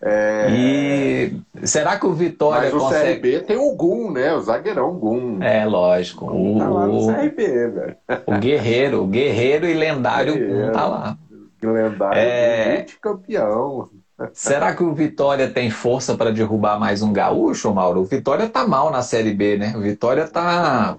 É... 0.00 0.46
E 0.48 1.40
será 1.66 1.98
que 1.98 2.06
o 2.06 2.12
Vitória 2.12 2.70
Mas 2.70 2.74
o 2.74 2.78
consegue... 2.78 3.14
CRB 3.14 3.40
tem 3.40 3.56
o 3.56 3.74
Gum, 3.74 4.12
né? 4.12 4.32
O 4.34 4.40
zagueirão 4.40 4.94
Gum. 4.94 5.42
É, 5.42 5.64
lógico. 5.64 6.26
O, 6.26 6.56
tá 6.56 6.68
lá 6.68 6.86
no 6.86 7.06
CRB, 7.08 7.68
velho. 7.68 7.96
O 8.24 8.38
Guerreiro, 8.38 9.02
o 9.02 9.06
Guerreiro 9.08 9.66
e 9.66 9.74
lendário. 9.74 10.34
Gum 10.34 10.72
tá 10.72 10.86
lá. 10.86 11.18
Lendário 11.60 12.20
é... 12.20 12.86
campeão. 13.02 13.88
Será 14.32 14.74
que 14.74 14.82
o 14.82 14.94
Vitória 14.94 15.48
tem 15.48 15.70
força 15.70 16.16
para 16.16 16.32
derrubar 16.32 16.78
mais 16.78 17.02
um 17.02 17.12
gaúcho, 17.12 17.72
Mauro? 17.72 18.00
O 18.00 18.04
Vitória 18.04 18.48
tá 18.48 18.66
mal 18.66 18.90
na 18.90 19.02
Série 19.02 19.32
B, 19.32 19.56
né? 19.56 19.74
O 19.76 19.80
Vitória 19.80 20.26
tá 20.26 20.96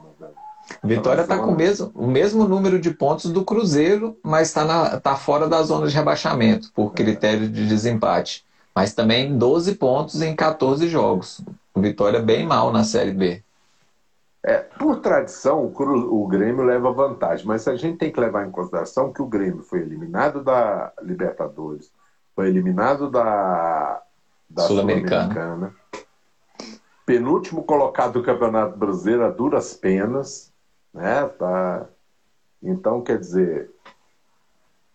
Vitória 0.83 1.21
está 1.21 1.37
com 1.37 1.51
o 1.51 1.55
mesmo, 1.55 1.91
o 1.95 2.07
mesmo 2.07 2.47
número 2.47 2.79
de 2.79 2.91
pontos 2.91 3.31
do 3.31 3.43
Cruzeiro, 3.43 4.17
mas 4.23 4.49
está 4.49 4.99
tá 4.99 5.15
fora 5.15 5.47
da 5.47 5.61
zona 5.63 5.87
de 5.87 5.95
rebaixamento, 5.95 6.71
por 6.73 6.93
critério 6.93 7.49
de 7.49 7.67
desempate. 7.67 8.45
Mas 8.73 8.93
também 8.93 9.37
12 9.37 9.75
pontos 9.75 10.21
em 10.21 10.35
14 10.35 10.87
jogos. 10.87 11.41
O 11.73 11.81
Vitória 11.81 12.19
bem 12.21 12.45
mal 12.45 12.71
na 12.71 12.83
Série 12.83 13.11
B. 13.11 13.43
É, 14.45 14.57
por 14.57 15.01
tradição, 15.01 15.65
o, 15.65 15.71
Cru, 15.71 16.13
o 16.13 16.25
Grêmio 16.27 16.63
leva 16.63 16.93
vantagem, 16.93 17.45
mas 17.45 17.67
a 17.67 17.75
gente 17.75 17.97
tem 17.97 18.11
que 18.11 18.19
levar 18.19 18.47
em 18.47 18.51
consideração 18.51 19.11
que 19.11 19.21
o 19.21 19.27
Grêmio 19.27 19.63
foi 19.63 19.79
eliminado 19.79 20.41
da 20.41 20.93
Libertadores, 21.01 21.91
foi 22.39 22.47
eliminado 22.47 23.11
da, 23.11 24.01
da 24.49 24.61
Sul-Americana, 24.63 25.73
Sul 25.91 25.99
penúltimo 27.05 27.65
colocado 27.65 28.13
do 28.13 28.23
Campeonato 28.23 28.77
Brasileiro 28.77 29.25
a 29.25 29.29
duras 29.29 29.73
penas, 29.73 30.49
né? 30.93 31.25
Tá... 31.37 31.85
Então, 32.63 33.01
quer 33.01 33.19
dizer, 33.19 33.69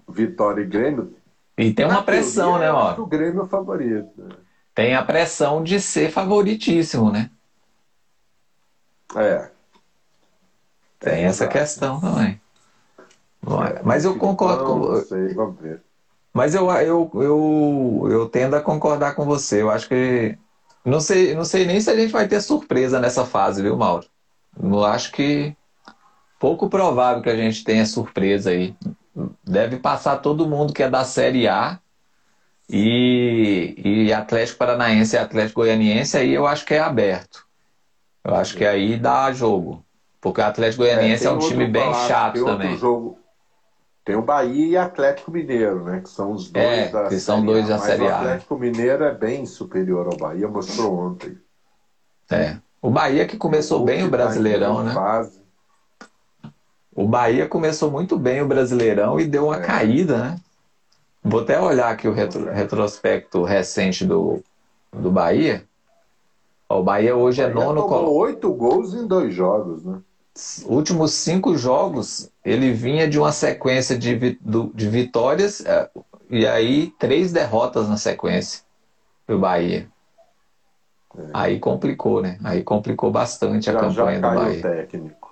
Vitória 0.08 0.62
e 0.62 0.66
Grêmio. 0.66 1.14
E 1.58 1.70
tem 1.74 1.84
uma 1.84 2.02
pressão, 2.02 2.58
né, 2.58 2.72
ó? 2.72 2.98
O 2.98 3.04
Grêmio 3.04 3.40
é 3.40 3.42
o 3.42 3.46
favorito. 3.46 4.10
Né? 4.16 4.36
Tem 4.74 4.94
a 4.94 5.04
pressão 5.04 5.62
de 5.62 5.78
ser 5.78 6.10
favoritíssimo, 6.10 7.12
né? 7.12 7.30
É. 9.16 9.50
Tem 10.98 11.24
é 11.24 11.26
essa 11.26 11.46
questão 11.46 12.00
também. 12.00 12.40
É, 13.76 13.82
mas 13.82 14.06
eu 14.06 14.16
concordo 14.16 14.64
com 14.64 14.80
você. 14.80 15.34
Vamos 15.34 15.60
ver. 15.60 15.82
Mas 16.34 16.52
eu, 16.52 16.68
eu, 16.68 17.10
eu, 17.14 18.08
eu 18.10 18.28
tendo 18.28 18.56
a 18.56 18.60
concordar 18.60 19.14
com 19.14 19.24
você. 19.24 19.62
Eu 19.62 19.70
acho 19.70 19.88
que. 19.88 20.36
Não 20.84 21.00
sei, 21.00 21.32
não 21.34 21.44
sei 21.44 21.64
nem 21.64 21.80
se 21.80 21.88
a 21.88 21.96
gente 21.96 22.12
vai 22.12 22.26
ter 22.26 22.40
surpresa 22.40 23.00
nessa 23.00 23.24
fase, 23.24 23.62
viu, 23.62 23.76
Mauro? 23.76 24.04
Eu 24.60 24.84
acho 24.84 25.12
que 25.12 25.56
pouco 26.38 26.68
provável 26.68 27.22
que 27.22 27.30
a 27.30 27.36
gente 27.36 27.62
tenha 27.62 27.86
surpresa 27.86 28.50
aí. 28.50 28.74
Deve 29.44 29.78
passar 29.78 30.16
todo 30.16 30.48
mundo 30.48 30.74
que 30.74 30.82
é 30.82 30.90
da 30.90 31.04
Série 31.04 31.46
A 31.46 31.78
e, 32.68 33.74
e 33.82 34.12
Atlético 34.12 34.58
Paranaense 34.58 35.14
e 35.14 35.18
Atlético 35.18 35.60
Goianiense, 35.60 36.16
aí 36.16 36.34
eu 36.34 36.46
acho 36.46 36.66
que 36.66 36.74
é 36.74 36.80
aberto. 36.80 37.46
Eu 38.24 38.34
acho 38.34 38.56
que 38.56 38.64
aí 38.64 38.98
dá 38.98 39.32
jogo. 39.32 39.84
Porque 40.20 40.40
o 40.40 40.44
Atlético 40.44 40.82
Goianiense 40.82 41.26
é, 41.26 41.28
é 41.28 41.32
um 41.32 41.38
time 41.38 41.66
bem 41.66 41.94
chato 41.94 42.44
também. 42.44 42.76
Jogo. 42.76 43.23
Tem 44.04 44.14
o 44.16 44.22
Bahia 44.22 44.66
e 44.66 44.76
Atlético 44.76 45.30
Mineiro, 45.30 45.82
né? 45.82 46.00
Que 46.00 46.10
são 46.10 46.32
os 46.32 46.50
dois 46.50 46.66
é, 46.66 46.88
da 46.88 47.08
que 47.08 47.18
são 47.18 47.44
dois 47.44 47.68
da 47.68 47.78
Série 47.78 48.06
A. 48.06 48.06
O 48.06 48.14
Atlético 48.16 48.56
Mineiro 48.58 49.02
é 49.02 49.14
bem 49.14 49.46
superior 49.46 50.06
ao 50.06 50.16
Bahia, 50.16 50.46
mostrou 50.46 50.94
ontem. 50.94 51.38
É. 52.30 52.58
O 52.82 52.90
Bahia 52.90 53.26
que 53.26 53.38
começou 53.38 53.80
o 53.80 53.84
bem 53.84 54.02
o 54.02 54.10
tá 54.10 54.16
Brasileirão, 54.18 54.82
né? 54.82 54.92
Fase. 54.92 55.40
O 56.94 57.06
Bahia 57.06 57.48
começou 57.48 57.90
muito 57.90 58.18
bem 58.18 58.42
o 58.42 58.46
Brasileirão 58.46 59.18
e 59.18 59.24
deu 59.24 59.46
uma 59.46 59.56
é. 59.56 59.60
caída, 59.60 60.18
né? 60.18 60.36
Vou 61.22 61.40
até 61.40 61.58
olhar 61.58 61.90
aqui 61.90 62.06
o 62.06 62.12
retro, 62.12 62.50
retrospecto 62.50 63.42
recente 63.42 64.04
do, 64.04 64.42
do 64.92 65.10
Bahia. 65.10 65.64
O 66.68 66.82
Bahia 66.82 67.16
hoje 67.16 67.40
é 67.40 67.48
Bahia 67.48 67.66
nono. 67.66 67.80
Tomou 67.88 68.14
oito 68.16 68.52
gols 68.52 68.92
em 68.92 69.06
dois 69.06 69.34
jogos, 69.34 69.82
né? 69.82 69.98
Últimos 70.66 71.12
cinco 71.12 71.56
jogos, 71.56 72.30
ele 72.44 72.72
vinha 72.72 73.08
de 73.08 73.18
uma 73.18 73.30
sequência 73.30 73.96
de, 73.96 74.38
de 74.74 74.88
vitórias 74.88 75.64
é, 75.64 75.88
e 76.28 76.46
aí 76.46 76.92
três 76.98 77.32
derrotas 77.32 77.88
na 77.88 77.96
sequência 77.96 78.62
do 79.28 79.38
Bahia. 79.38 79.88
É. 81.16 81.22
Aí 81.32 81.60
complicou, 81.60 82.20
né? 82.20 82.38
Aí 82.42 82.64
complicou 82.64 83.10
bastante 83.10 83.70
a 83.70 83.74
campanha 83.74 84.20
já 84.20 84.28
do 84.28 84.34
Bahia. 84.34 84.62
técnico 84.62 85.24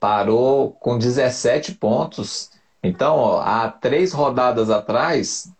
parou 0.00 0.72
com 0.72 0.98
17 0.98 1.74
pontos. 1.74 2.50
Então, 2.82 3.16
ó, 3.16 3.40
há 3.40 3.68
três 3.70 4.12
rodadas 4.12 4.70
atrás, 4.70 5.50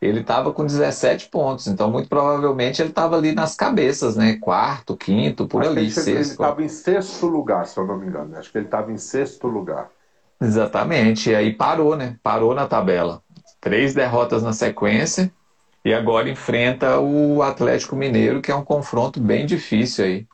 ele 0.00 0.20
estava 0.20 0.52
com 0.52 0.64
17 0.64 1.28
pontos. 1.28 1.66
Então, 1.66 1.90
muito 1.90 2.08
provavelmente, 2.08 2.80
ele 2.80 2.90
estava 2.90 3.16
ali 3.16 3.32
nas 3.34 3.54
cabeças, 3.54 4.16
né? 4.16 4.36
Quarto, 4.40 4.96
quinto, 4.96 5.46
por 5.46 5.62
Acho 5.62 5.70
ali, 5.70 5.90
sexto. 5.90 6.08
Ele 6.08 6.20
estava 6.20 6.62
em 6.62 6.68
sexto 6.68 7.26
lugar, 7.26 7.66
se 7.66 7.76
eu 7.78 7.86
não 7.86 7.98
me 7.98 8.06
engano. 8.06 8.36
Acho 8.36 8.50
que 8.50 8.58
ele 8.58 8.66
estava 8.66 8.92
em 8.92 8.96
sexto 8.96 9.48
lugar. 9.48 9.90
Exatamente. 10.40 11.30
E 11.30 11.34
aí 11.34 11.52
parou, 11.52 11.96
né? 11.96 12.16
Parou 12.22 12.54
na 12.54 12.66
tabela. 12.66 13.22
Três 13.60 13.92
derrotas 13.92 14.42
na 14.42 14.52
sequência. 14.52 15.32
E 15.84 15.92
agora 15.92 16.28
enfrenta 16.28 17.00
o 17.00 17.42
Atlético 17.42 17.96
Mineiro, 17.96 18.40
que 18.40 18.52
é 18.52 18.54
um 18.54 18.64
confronto 18.64 19.20
bem 19.20 19.46
difícil 19.46 20.04
aí. 20.04 20.26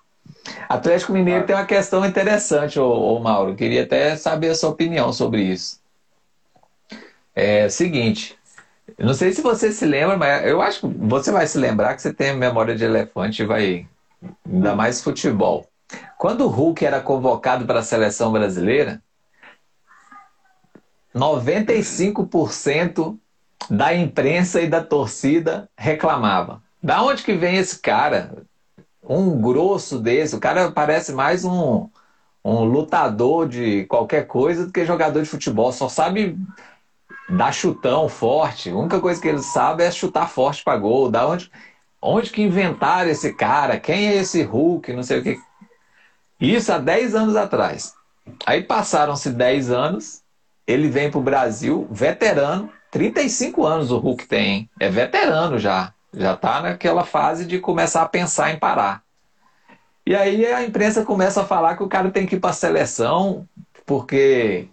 Atlético 0.68 1.12
Mineiro 1.12 1.46
tem 1.46 1.56
uma 1.56 1.64
questão 1.64 2.04
interessante, 2.04 2.78
ô, 2.78 2.90
ô 2.90 3.18
Mauro. 3.20 3.54
Queria 3.54 3.84
até 3.84 4.14
saber 4.16 4.50
a 4.50 4.54
sua 4.54 4.70
opinião 4.70 5.12
sobre 5.12 5.42
isso. 5.42 5.80
É 7.34 7.66
o 7.66 7.70
seguinte, 8.86 9.06
não 9.06 9.14
sei 9.14 9.32
se 9.32 9.42
você 9.42 9.72
se 9.72 9.84
lembra, 9.84 10.16
mas 10.16 10.46
eu 10.46 10.60
acho 10.60 10.80
que 10.80 10.86
você 10.86 11.30
vai 11.30 11.46
se 11.46 11.58
lembrar 11.58 11.94
que 11.94 12.02
você 12.02 12.12
tem 12.12 12.36
memória 12.36 12.74
de 12.74 12.84
elefante 12.84 13.42
e 13.42 13.46
vai 13.46 13.86
ainda 14.46 14.74
mais 14.74 15.02
futebol. 15.02 15.66
Quando 16.18 16.42
o 16.42 16.48
Hulk 16.48 16.84
era 16.84 17.00
convocado 17.00 17.66
para 17.66 17.80
a 17.80 17.82
seleção 17.82 18.32
brasileira, 18.32 19.02
95% 21.14 23.18
da 23.70 23.94
imprensa 23.94 24.60
e 24.60 24.68
da 24.68 24.82
torcida 24.82 25.68
reclamava. 25.76 26.62
Da 26.82 27.02
onde 27.02 27.22
que 27.22 27.34
vem 27.34 27.56
esse 27.56 27.78
cara? 27.78 28.44
um 29.08 29.40
grosso 29.40 29.98
desse, 29.98 30.34
o 30.34 30.40
cara 30.40 30.70
parece 30.70 31.12
mais 31.12 31.44
um, 31.44 31.88
um 32.44 32.64
lutador 32.64 33.48
de 33.48 33.84
qualquer 33.84 34.26
coisa 34.26 34.66
do 34.66 34.72
que 34.72 34.84
jogador 34.84 35.22
de 35.22 35.28
futebol. 35.28 35.72
Só 35.72 35.88
sabe 35.88 36.38
dar 37.28 37.52
chutão 37.52 38.08
forte. 38.08 38.70
A 38.70 38.76
única 38.76 39.00
coisa 39.00 39.20
que 39.20 39.28
ele 39.28 39.42
sabe 39.42 39.82
é 39.82 39.90
chutar 39.90 40.28
forte 40.28 40.62
para 40.62 40.78
gol. 40.78 41.10
Da 41.10 41.26
onde, 41.26 41.50
onde 42.00 42.30
que 42.30 42.42
inventaram 42.42 43.10
esse 43.10 43.32
cara? 43.32 43.78
Quem 43.78 44.08
é 44.08 44.16
esse 44.16 44.42
Hulk? 44.42 44.92
Não 44.92 45.02
sei 45.02 45.20
o 45.20 45.22
que. 45.22 45.40
Isso 46.40 46.72
há 46.72 46.78
10 46.78 47.14
anos 47.14 47.36
atrás. 47.36 47.94
Aí 48.44 48.62
passaram-se 48.62 49.30
10 49.30 49.70
anos, 49.70 50.22
ele 50.66 50.88
vem 50.88 51.10
para 51.10 51.20
o 51.20 51.22
Brasil, 51.22 51.86
veterano, 51.90 52.70
35 52.90 53.64
anos 53.64 53.90
o 53.90 53.98
Hulk 53.98 54.26
tem, 54.26 54.70
é 54.80 54.88
veterano 54.88 55.58
já 55.58 55.92
já 56.16 56.34
está 56.34 56.60
naquela 56.60 57.04
fase 57.04 57.44
de 57.44 57.58
começar 57.58 58.02
a 58.02 58.08
pensar 58.08 58.52
em 58.52 58.58
parar. 58.58 59.02
E 60.06 60.14
aí 60.14 60.46
a 60.46 60.62
imprensa 60.62 61.04
começa 61.04 61.42
a 61.42 61.46
falar 61.46 61.76
que 61.76 61.82
o 61.82 61.88
cara 61.88 62.10
tem 62.10 62.26
que 62.26 62.36
ir 62.36 62.40
para 62.40 62.50
a 62.50 62.54
seleção 62.54 63.48
porque 63.86 64.68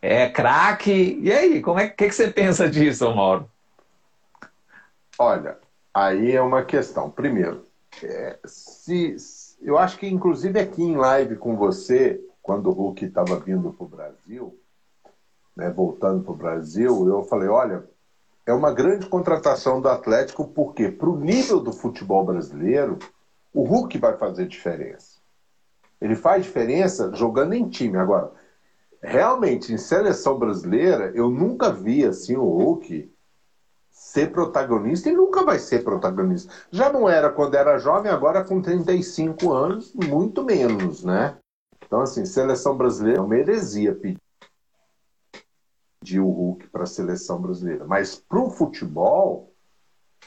é 0.00 0.28
craque. 0.28 1.18
E 1.22 1.32
aí, 1.32 1.60
como 1.60 1.80
é 1.80 1.88
que, 1.88 2.08
que 2.08 2.14
você 2.14 2.28
pensa 2.28 2.68
disso, 2.68 3.14
Mauro? 3.14 3.48
Olha, 5.18 5.58
aí 5.92 6.32
é 6.32 6.40
uma 6.40 6.64
questão. 6.64 7.10
Primeiro, 7.10 7.66
é, 8.02 8.38
se, 8.44 9.16
eu 9.60 9.76
acho 9.78 9.98
que 9.98 10.06
inclusive 10.06 10.58
aqui 10.58 10.82
em 10.82 10.96
live 10.96 11.36
com 11.36 11.56
você, 11.56 12.20
quando 12.40 12.68
o 12.68 12.72
Hulk 12.72 13.04
estava 13.04 13.36
vindo 13.36 13.72
para 13.72 13.84
o 13.84 13.88
Brasil, 13.88 14.58
né, 15.56 15.70
voltando 15.70 16.22
para 16.22 16.32
o 16.32 16.36
Brasil, 16.36 17.08
eu 17.08 17.22
falei, 17.24 17.48
olha, 17.48 17.84
é 18.46 18.52
uma 18.52 18.72
grande 18.72 19.06
contratação 19.06 19.80
do 19.80 19.88
Atlético, 19.88 20.46
porque 20.46 20.88
para 20.88 21.10
o 21.10 21.18
nível 21.18 21.60
do 21.60 21.72
futebol 21.72 22.24
brasileiro, 22.24 22.98
o 23.52 23.62
Hulk 23.64 23.98
vai 23.98 24.16
fazer 24.16 24.46
diferença. 24.46 25.18
Ele 26.00 26.14
faz 26.14 26.44
diferença 26.44 27.10
jogando 27.14 27.54
em 27.54 27.68
time. 27.68 27.98
Agora, 27.98 28.30
realmente, 29.02 29.72
em 29.72 29.78
seleção 29.78 30.38
brasileira, 30.38 31.12
eu 31.14 31.30
nunca 31.30 31.72
vi 31.72 32.04
assim 32.04 32.36
o 32.36 32.44
Hulk 32.44 33.12
ser 33.90 34.32
protagonista 34.32 35.08
e 35.08 35.12
nunca 35.12 35.44
vai 35.44 35.58
ser 35.58 35.82
protagonista. 35.82 36.52
Já 36.70 36.92
não 36.92 37.08
era 37.08 37.30
quando 37.30 37.54
era 37.54 37.78
jovem, 37.78 38.10
agora 38.10 38.44
com 38.44 38.62
35 38.62 39.52
anos, 39.52 39.92
muito 39.92 40.44
menos, 40.44 41.04
né? 41.04 41.36
Então, 41.84 42.00
assim, 42.00 42.24
seleção 42.24 42.76
brasileira 42.76 43.18
é 43.18 43.22
uma 43.22 43.36
heresia 43.36 43.94
pedir 43.94 44.20
o 46.20 46.28
Hulk 46.28 46.68
para 46.68 46.84
a 46.84 46.86
seleção 46.86 47.40
brasileira. 47.40 47.84
Mas 47.86 48.16
para 48.16 48.40
o 48.40 48.50
futebol 48.50 49.52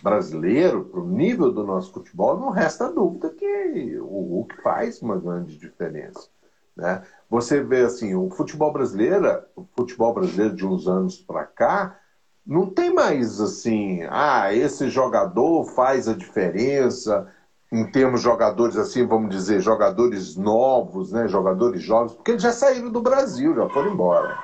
brasileiro, 0.01 0.85
para 0.85 0.99
o 0.99 1.07
nível 1.07 1.51
do 1.51 1.63
nosso 1.63 1.93
futebol, 1.93 2.39
não 2.39 2.49
resta 2.49 2.91
dúvida 2.91 3.29
que 3.29 3.97
o 3.99 4.05
Hulk 4.05 4.61
faz 4.61 5.01
uma 5.01 5.17
grande 5.17 5.57
diferença. 5.57 6.29
Né? 6.75 7.03
Você 7.31 7.61
vê 7.61 7.83
assim, 7.83 8.13
o 8.13 8.29
futebol 8.29 8.73
brasileiro, 8.73 9.41
o 9.55 9.65
futebol 9.73 10.13
brasileiro 10.13 10.53
de 10.53 10.67
uns 10.67 10.85
anos 10.85 11.15
para 11.15 11.45
cá, 11.45 11.97
não 12.45 12.69
tem 12.69 12.93
mais 12.93 13.39
assim, 13.39 14.05
ah, 14.09 14.53
esse 14.53 14.89
jogador 14.89 15.63
faz 15.63 16.09
a 16.09 16.13
diferença 16.13 17.25
em 17.71 17.89
termos 17.89 18.19
de 18.19 18.25
jogadores 18.25 18.75
assim, 18.75 19.07
vamos 19.07 19.29
dizer, 19.29 19.61
jogadores 19.61 20.35
novos, 20.35 21.13
né, 21.13 21.25
jogadores 21.29 21.81
jovens, 21.81 22.13
porque 22.13 22.31
eles 22.31 22.43
já 22.43 22.51
saíram 22.51 22.91
do 22.91 22.99
Brasil, 22.99 23.55
já 23.55 23.69
foram 23.69 23.93
embora. 23.93 24.37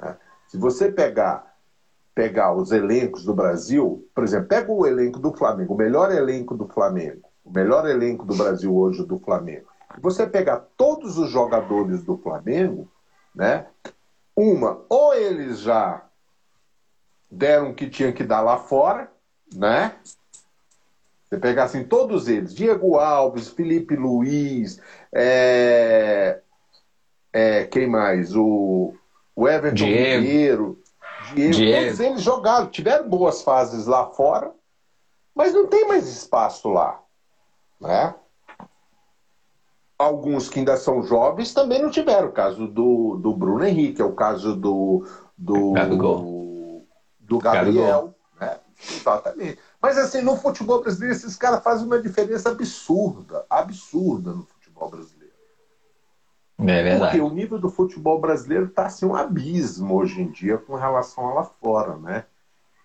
Né? 0.00 0.16
Se 0.48 0.56
você 0.56 0.90
pegar 0.90 1.54
pegar 2.14 2.54
os 2.54 2.72
elencos 2.72 3.26
do 3.26 3.34
Brasil, 3.34 4.08
por 4.14 4.24
exemplo, 4.24 4.48
pega 4.48 4.72
o 4.72 4.86
elenco 4.86 5.20
do 5.20 5.36
Flamengo, 5.36 5.74
o 5.74 5.76
melhor 5.76 6.10
elenco 6.10 6.54
do 6.54 6.66
Flamengo, 6.66 7.28
o 7.44 7.52
melhor 7.52 7.86
elenco 7.86 8.24
do 8.24 8.34
Brasil 8.34 8.74
hoje 8.74 9.04
do 9.04 9.18
Flamengo. 9.18 9.66
Você 10.00 10.26
pegar 10.26 10.64
todos 10.76 11.18
os 11.18 11.30
jogadores 11.30 12.02
do 12.02 12.16
Flamengo, 12.18 12.90
né? 13.34 13.66
Uma, 14.34 14.84
ou 14.88 15.14
eles 15.14 15.60
já 15.60 16.04
deram 17.30 17.70
o 17.70 17.74
que 17.74 17.88
tinha 17.88 18.12
que 18.12 18.22
dar 18.22 18.40
lá 18.40 18.58
fora, 18.58 19.10
né? 19.54 19.96
Você 21.24 21.38
pegar 21.38 21.64
assim 21.64 21.84
todos 21.84 22.28
eles, 22.28 22.54
Diego 22.54 22.96
Alves, 22.96 23.48
Felipe 23.48 23.96
Luiz, 23.96 24.80
é... 25.12 26.40
É, 27.32 27.64
quem 27.66 27.86
mais? 27.86 28.34
O, 28.34 28.94
o 29.34 29.48
Everton 29.48 29.74
Diego. 29.74 30.78
Diego, 31.34 31.52
Diego. 31.52 31.84
todos 31.84 32.00
eles 32.00 32.22
jogaram, 32.22 32.68
tiveram 32.68 33.08
boas 33.08 33.42
fases 33.42 33.86
lá 33.86 34.06
fora, 34.06 34.54
mas 35.34 35.52
não 35.52 35.66
tem 35.66 35.86
mais 35.86 36.08
espaço 36.08 36.68
lá, 36.70 36.98
né? 37.78 38.14
Alguns 39.98 40.48
que 40.48 40.58
ainda 40.58 40.76
são 40.76 41.02
jovens 41.02 41.54
também 41.54 41.80
não 41.80 41.90
tiveram. 41.90 42.28
O 42.28 42.32
caso 42.32 42.66
do, 42.66 43.16
do 43.16 43.34
Bruno 43.34 43.64
Henrique, 43.64 44.02
é 44.02 44.04
o 44.04 44.12
caso 44.12 44.54
do, 44.54 45.06
do, 45.36 45.72
Gabigol. 45.72 46.86
do 47.18 47.38
Gabriel. 47.38 48.14
Né? 48.38 48.58
Exatamente. 48.78 49.58
Mas 49.80 49.96
assim, 49.96 50.20
no 50.20 50.36
futebol 50.36 50.82
brasileiro, 50.82 51.14
esses 51.14 51.36
caras 51.36 51.62
fazem 51.62 51.86
uma 51.86 52.00
diferença 52.00 52.50
absurda, 52.50 53.46
absurda 53.48 54.32
no 54.32 54.42
futebol 54.44 54.90
brasileiro. 54.90 55.16
É 56.58 56.82
verdade. 56.82 57.00
Porque 57.00 57.20
o 57.20 57.34
nível 57.34 57.58
do 57.58 57.68
futebol 57.68 58.20
brasileiro 58.20 58.66
está 58.66 58.86
assim, 58.86 59.06
um 59.06 59.14
abismo 59.14 59.94
hoje 59.94 60.22
em 60.22 60.30
dia 60.30 60.58
com 60.58 60.74
relação 60.74 61.28
a 61.28 61.34
lá 61.34 61.44
fora, 61.44 61.96
né? 61.96 62.24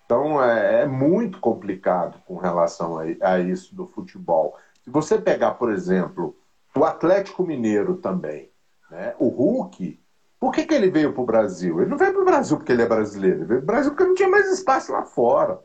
Então 0.05 0.43
é, 0.43 0.81
é 0.81 0.85
muito 0.85 1.39
complicado 1.39 2.21
com 2.25 2.37
relação 2.37 2.97
a, 2.99 3.03
a 3.21 3.39
isso 3.39 3.73
do 3.73 3.85
futebol. 3.85 4.57
Se 4.83 4.89
você 4.89 5.17
pegar, 5.17 5.51
por 5.51 5.71
exemplo, 5.71 6.35
o 6.75 6.85
Atlético 6.85 7.43
Mineiro 7.43 7.97
também, 7.97 8.49
né? 8.89 9.13
o 9.19 9.27
Hulk, 9.27 9.99
por 10.39 10.51
que, 10.51 10.65
que 10.65 10.73
ele 10.73 10.89
veio 10.89 11.13
para 11.13 11.21
o 11.21 11.25
Brasil? 11.25 11.79
Ele 11.79 11.89
não 11.89 11.97
veio 11.97 12.13
para 12.13 12.21
o 12.21 12.25
Brasil 12.25 12.57
porque 12.57 12.71
ele 12.71 12.81
é 12.81 12.87
brasileiro, 12.87 13.39
ele 13.39 13.45
veio 13.45 13.61
para 13.61 13.63
o 13.63 13.75
Brasil 13.75 13.91
porque 13.91 14.05
não 14.05 14.15
tinha 14.15 14.29
mais 14.29 14.51
espaço 14.51 14.91
lá 14.91 15.03
fora. 15.03 15.59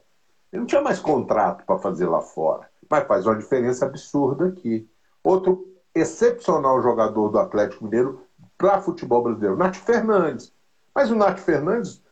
Ele 0.52 0.60
não 0.60 0.66
tinha 0.66 0.82
mais 0.82 1.00
contrato 1.00 1.64
para 1.64 1.78
fazer 1.78 2.06
lá 2.06 2.20
fora. 2.20 2.68
Mas 2.88 3.06
faz 3.06 3.26
uma 3.26 3.36
diferença 3.36 3.86
absurda 3.86 4.48
aqui. 4.48 4.88
Outro 5.24 5.66
excepcional 5.94 6.82
jogador 6.82 7.30
do 7.30 7.38
Atlético 7.38 7.84
Mineiro 7.84 8.20
para 8.58 8.80
futebol 8.80 9.22
brasileiro, 9.22 9.56
Nath 9.56 9.76
Fernandes. 9.76 10.52
Mas 10.94 11.10
o 11.10 11.16
Nath 11.16 11.38
Fernandes 11.38 12.02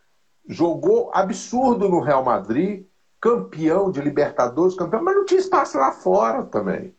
jogou 0.46 1.10
absurdo 1.12 1.88
no 1.88 2.00
Real 2.00 2.24
Madrid, 2.24 2.86
campeão 3.20 3.90
de 3.90 4.00
Libertadores, 4.00 4.74
campeão, 4.74 5.02
mas 5.02 5.16
não 5.16 5.24
tinha 5.24 5.40
espaço 5.40 5.78
lá 5.78 5.92
fora 5.92 6.44
também. 6.44 6.94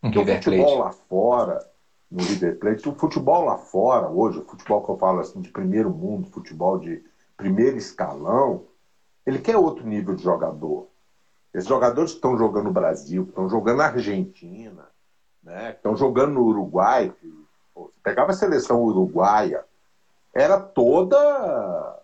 Porque 0.00 0.18
o 0.18 0.24
futebol 0.24 0.76
Plate. 0.76 0.78
lá 0.78 0.92
fora, 1.08 1.66
no 2.10 2.22
River 2.22 2.58
Plate, 2.58 2.88
o 2.88 2.94
futebol 2.94 3.44
lá 3.44 3.58
fora, 3.58 4.08
hoje, 4.08 4.38
o 4.38 4.44
futebol 4.44 4.84
que 4.84 4.90
eu 4.90 4.98
falo 4.98 5.20
assim, 5.20 5.40
de 5.40 5.50
primeiro 5.50 5.90
mundo, 5.90 6.30
futebol 6.30 6.78
de 6.78 7.02
primeiro 7.36 7.76
escalão, 7.76 8.64
ele 9.26 9.38
quer 9.38 9.56
outro 9.56 9.86
nível 9.86 10.14
de 10.14 10.22
jogador. 10.22 10.88
Esses 11.52 11.68
jogadores 11.68 12.12
que 12.12 12.18
estão 12.18 12.36
jogando 12.36 12.64
no 12.64 12.72
Brasil, 12.72 13.24
que 13.24 13.30
estão 13.30 13.48
jogando 13.48 13.78
na 13.78 13.86
Argentina, 13.86 14.86
né, 15.42 15.72
que 15.72 15.78
estão 15.78 15.96
jogando 15.96 16.34
no 16.34 16.44
Uruguai, 16.44 17.12
que, 17.20 17.46
pô, 17.74 17.90
pegava 18.02 18.30
a 18.30 18.34
seleção 18.34 18.82
uruguaia, 18.82 19.64
era 20.34 20.58
toda 20.58 21.96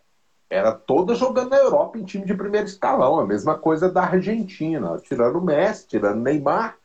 era 0.51 0.73
toda 0.73 1.15
jogando 1.15 1.51
na 1.51 1.57
Europa 1.57 1.99
em 1.99 2.05
time 2.05 2.25
de 2.25 2.35
primeiro 2.35 2.67
escalão, 2.67 3.19
a 3.19 3.27
mesma 3.27 3.59
coisa 3.59 3.91
da 3.91 4.03
Argentina, 4.03 4.99
tirando 5.03 5.39
o 5.39 5.45
Messi, 5.45 5.89
tirando 5.89 6.19
o 6.19 6.23
Neymar, 6.23 6.77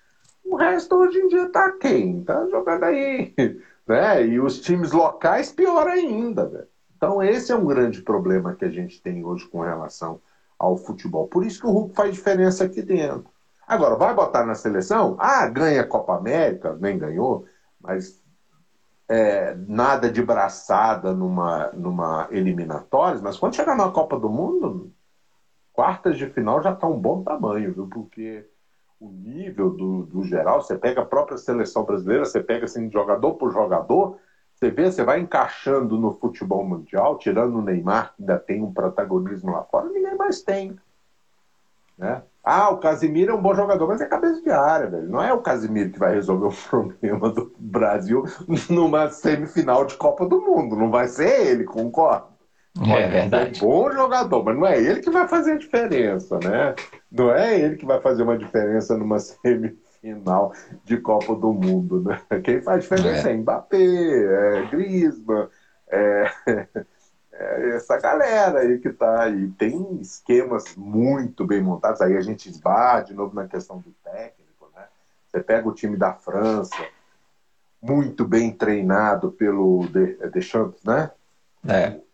o 0.50 0.56
resto 0.56 0.95
hoje 0.95 1.20
em 1.20 1.28
dia 1.28 1.50
tá 1.50 1.72
quem? 1.74 2.24
Tá 2.24 2.47
jogando 2.47 2.84
aí, 2.84 3.34
né? 3.88 4.26
E 4.26 4.39
os 4.39 4.60
times 4.60 4.91
locais 4.91 5.52
pior 5.52 5.88
ainda, 5.88 6.45
velho. 6.45 6.68
Então 6.97 7.24
esse 7.24 7.52
é 7.52 7.56
um 7.56 7.66
grande 7.66 8.02
problema 8.02 8.56
que 8.56 8.66
a 8.66 8.70
gente 8.70 9.02
tem 9.02 9.24
hoje 9.24 9.47
com 9.47 9.62
relação 9.62 10.20
ao 10.58 10.76
futebol. 10.76 11.28
Por 11.28 11.45
isso 11.45 11.62
que 11.62 11.68
o 11.68 11.72
Hulk 11.72 11.95
faz 11.95 12.14
diferença 12.14 12.66
aqui 12.66 12.82
dentro. 12.82 13.30
Agora, 13.66 13.95
vai 13.95 14.14
botar 14.16 14.45
na 14.45 14.56
seleção? 14.56 15.16
Ah, 15.20 15.47
ganha 15.47 15.86
Copa 15.86 16.16
América, 16.16 16.76
nem 16.82 16.97
ganhou, 16.97 17.45
mas 17.80 18.20
é, 19.08 19.54
nada 19.68 20.10
de 20.10 20.24
braçada 20.24 21.14
numa, 21.14 21.72
numa 21.74 22.28
eliminatória, 22.32 23.22
mas 23.22 23.38
quando 23.38 23.56
chegar 23.56 23.78
na 23.78 23.91
Copa 23.91 24.20
do 24.20 24.28
Mundo, 24.28 24.91
quartas 25.72 26.18
de 26.18 26.28
final 26.28 26.62
já 26.64 26.74
está 26.74 26.88
um 26.88 27.00
bom 27.00 27.24
tamanho, 27.24 27.72
viu? 27.72 27.88
Porque 27.88 28.49
o 29.00 29.10
nível 29.10 29.70
do, 29.70 30.04
do 30.04 30.24
geral, 30.24 30.62
você 30.62 30.78
pega 30.78 31.02
a 31.02 31.06
própria 31.06 31.38
seleção 31.38 31.84
brasileira, 31.84 32.26
você 32.26 32.41
pega 32.41 32.66
assim, 32.66 32.91
jogador 32.91 33.36
por 33.36 33.52
jogador, 33.52 34.18
você 34.54 34.70
vê, 34.70 34.91
você 34.91 35.04
vai 35.04 35.22
encaixando 35.22 35.97
no 35.97 36.12
futebol 36.12 36.66
mundial, 36.66 37.18
tirando 37.18 37.58
o 37.58 37.62
Neymar, 37.62 38.14
que 38.14 38.22
ainda 38.22 38.38
tem 38.38 38.62
um 38.62 38.74
protagonismo 38.74 39.52
lá 39.52 39.64
fora, 39.64 39.88
ninguém 39.88 40.16
mais 40.16 40.41
tem. 40.41 40.76
Né? 41.97 42.22
Ah, 42.43 42.70
o 42.70 42.78
Casimiro 42.78 43.32
é 43.32 43.36
um 43.36 43.41
bom 43.41 43.54
jogador, 43.54 43.88
mas 43.88 44.02
é 44.02 44.06
cabeça 44.06 44.41
de 44.41 44.50
área, 44.50 44.89
velho. 44.89 45.10
Não 45.10 45.22
é 45.22 45.32
o 45.34 45.41
Casimiro 45.41 45.91
que 45.91 46.00
vai 46.00 46.14
resolver 46.14 46.47
o 46.47 46.52
problema 46.70 47.30
do 47.30 47.54
Brasil 47.58 48.24
numa 48.70 49.10
semifinal 49.10 49.86
de 49.86 49.95
Copa 49.95 50.26
do 50.26 50.41
Mundo. 50.41 50.76
Não 50.76 50.89
vai 50.89 51.08
ser 51.08 51.47
ele, 51.47 51.64
concordo. 51.64 52.39
É 52.78 53.07
verdade. 53.07 53.59
É 53.59 53.63
um 53.63 53.67
bom 53.67 53.91
jogador, 53.91 54.43
mas 54.43 54.55
não 54.55 54.65
é 54.65 54.80
ele 54.80 55.01
que 55.01 55.09
vai 55.09 55.28
fazer 55.28 55.53
a 55.53 55.57
diferença, 55.57 56.39
né? 56.39 56.76
Não 57.11 57.32
é 57.32 57.59
ele 57.59 57.76
que 57.76 57.86
vai 57.86 57.99
fazer 57.99 58.24
uma 58.24 58.38
diferença 58.38 58.95
numa 58.95 59.17
semifinal 59.20 60.53
de 60.84 60.97
Copa 60.97 61.36
do 61.36 61.51
Mundo, 61.51 62.01
né? 62.01 62.20
Quem 62.43 62.61
faz 62.61 62.84
diferença 62.84 63.30
é, 63.30 63.34
é 63.34 63.36
Mbappé, 63.36 63.78
é 63.78 64.67
Griezmann, 64.70 65.47
é, 65.89 66.26
é 67.34 67.76
essa 67.76 67.97
galera 67.97 68.59
aí 68.59 68.78
que 68.78 68.91
tá 68.91 69.24
aí. 69.24 69.47
Tem 69.57 69.99
esquemas 69.99 70.76
muito 70.76 71.45
bem 71.45 71.61
montados, 71.61 72.01
aí 72.01 72.15
a 72.15 72.22
gente 72.22 72.49
esbarra 72.49 73.01
de 73.01 73.13
novo 73.13 73.34
na 73.34 73.45
questão 73.45 73.78
do 73.78 73.91
técnico, 74.03 74.70
né? 74.76 74.84
Você 75.28 75.41
pega 75.41 75.67
o 75.67 75.74
time 75.74 75.97
da 75.97 76.13
França, 76.13 76.78
muito 77.82 78.24
bem 78.24 78.51
treinado 78.51 79.32
pelo 79.32 79.86
Deschamps, 80.32 80.83
né? 80.83 81.09
É. 81.67 82.09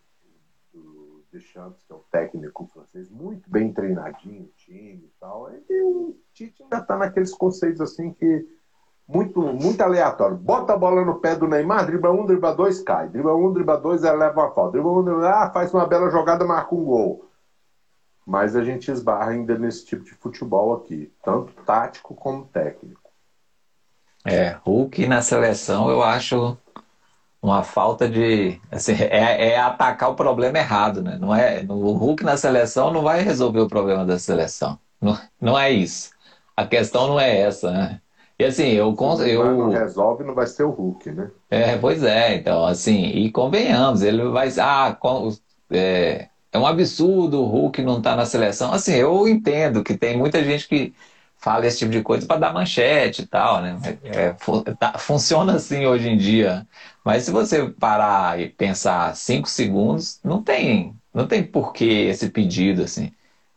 Deschamps, 1.35 1.83
que 1.83 1.91
é 1.91 1.95
o 1.95 2.03
técnico 2.11 2.65
francês, 2.65 3.09
muito 3.09 3.49
bem 3.49 3.71
treinadinho 3.71 4.49
time 4.55 5.03
e 5.03 5.11
tal. 5.19 5.51
E 5.51 5.81
o 5.81 6.15
Tite 6.33 6.63
ainda 6.63 6.81
tá 6.81 6.97
naqueles 6.97 7.33
conceitos 7.33 7.81
assim 7.81 8.11
que 8.11 8.47
muito, 9.07 9.41
muito 9.41 9.81
aleatório. 9.81 10.37
Bota 10.37 10.73
a 10.73 10.77
bola 10.77 11.03
no 11.03 11.19
pé 11.19 11.35
do 11.35 11.47
Neymar, 11.47 11.85
dribla 11.85 12.11
um, 12.11 12.25
dribla 12.25 12.55
dois, 12.55 12.81
cai. 12.81 13.09
Dribla 13.09 13.35
um, 13.35 13.51
dribla 13.51 13.77
dois, 13.77 14.03
ela 14.03 14.17
leva 14.17 14.41
uma 14.41 14.51
falta. 14.51 14.71
Dribla 14.71 14.91
um, 14.91 15.03
dribla, 15.03 15.43
ah, 15.43 15.51
faz 15.51 15.73
uma 15.73 15.85
bela 15.85 16.09
jogada, 16.09 16.45
marca 16.45 16.73
um 16.73 16.83
gol. 16.83 17.25
Mas 18.25 18.55
a 18.55 18.63
gente 18.63 18.89
esbarra 18.89 19.31
ainda 19.31 19.57
nesse 19.57 19.85
tipo 19.85 20.03
de 20.03 20.15
futebol 20.15 20.73
aqui, 20.73 21.11
tanto 21.23 21.53
tático 21.63 22.15
como 22.15 22.45
técnico. 22.45 23.11
É, 24.25 24.57
Hulk 24.65 25.05
na 25.05 25.21
seleção 25.21 25.89
eu 25.91 26.01
acho 26.01 26.57
uma 27.45 27.63
falta 27.63 28.09
de. 28.09 28.59
Assim, 28.71 28.93
é, 28.93 29.49
é, 29.49 29.59
atacar 29.59 30.09
o 30.09 30.15
problema 30.15 30.57
errado, 30.57 31.01
né? 31.01 31.17
Não 31.19 31.33
é, 31.33 31.63
o 31.69 31.91
Hulk 31.91 32.23
na 32.23 32.35
seleção 32.37 32.91
não 32.91 33.03
vai 33.03 33.21
resolver 33.21 33.59
o 33.59 33.67
problema 33.67 34.03
da 34.03 34.17
seleção. 34.17 34.79
Não, 34.99 35.17
não 35.39 35.57
é 35.57 35.71
isso. 35.71 36.09
A 36.57 36.65
questão 36.65 37.07
não 37.07 37.19
é 37.19 37.41
essa, 37.41 37.71
né? 37.71 38.01
E 38.39 38.43
assim, 38.43 38.69
eu. 38.69 38.95
eu 39.25 39.57
não 39.57 39.69
resolve, 39.69 40.23
não 40.23 40.33
vai 40.33 40.47
ser 40.47 40.63
o 40.63 40.71
Hulk, 40.71 41.11
né? 41.11 41.29
É, 41.49 41.77
pois 41.77 42.03
é, 42.03 42.35
então, 42.35 42.65
assim, 42.65 43.05
e 43.05 43.31
convenhamos, 43.31 44.01
ele 44.01 44.23
vai. 44.29 44.49
Ah, 44.59 44.97
é, 45.71 46.27
é 46.51 46.57
um 46.57 46.65
absurdo 46.65 47.41
o 47.41 47.45
Hulk 47.45 47.81
não 47.83 47.99
estar 47.99 48.11
tá 48.11 48.15
na 48.17 48.25
seleção. 48.25 48.73
Assim, 48.73 48.93
eu 48.93 49.27
entendo 49.27 49.83
que 49.83 49.95
tem 49.95 50.17
muita 50.17 50.43
gente 50.43 50.67
que 50.67 50.93
fala 51.45 51.67
esse 51.67 51.77
tipo 51.79 51.91
de 51.91 52.01
coisa 52.01 52.25
para 52.25 52.39
dar 52.39 52.53
manchete 52.53 53.21
e 53.23 53.27
tal, 53.27 53.61
né? 53.61 53.77
É, 54.03 54.33
tá, 54.79 54.97
funciona 54.97 55.55
assim 55.55 55.85
hoje 55.85 56.09
em 56.09 56.17
dia. 56.17 56.67
Mas 57.03 57.23
se 57.23 57.31
você 57.31 57.69
parar 57.69 58.39
e 58.39 58.49
pensar 58.49 59.15
cinco 59.15 59.47
segundos, 59.49 60.19
não 60.23 60.41
tem 60.43 60.95
Não 61.13 61.27
tem 61.27 61.43
porquê 61.43 61.85
esse 62.09 62.29
pedido, 62.29 62.83
assim. 62.83 63.11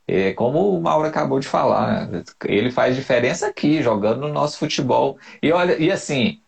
É, 0.07 0.33
como 0.35 0.77
o 0.77 0.81
Mauro 0.83 1.07
acabou 1.09 1.41
de 1.41 1.49
falar, 1.49 2.09
né? 2.09 2.25
ele 2.47 2.71
faz 2.73 2.97
diferença 2.97 3.47
aqui, 3.49 3.83
jogando 3.83 4.21
no 4.23 4.29
nosso 4.33 4.59
futebol. 4.59 5.19
E 5.43 5.53
olha, 5.53 5.79
e 5.79 5.91
assim, 5.93 6.41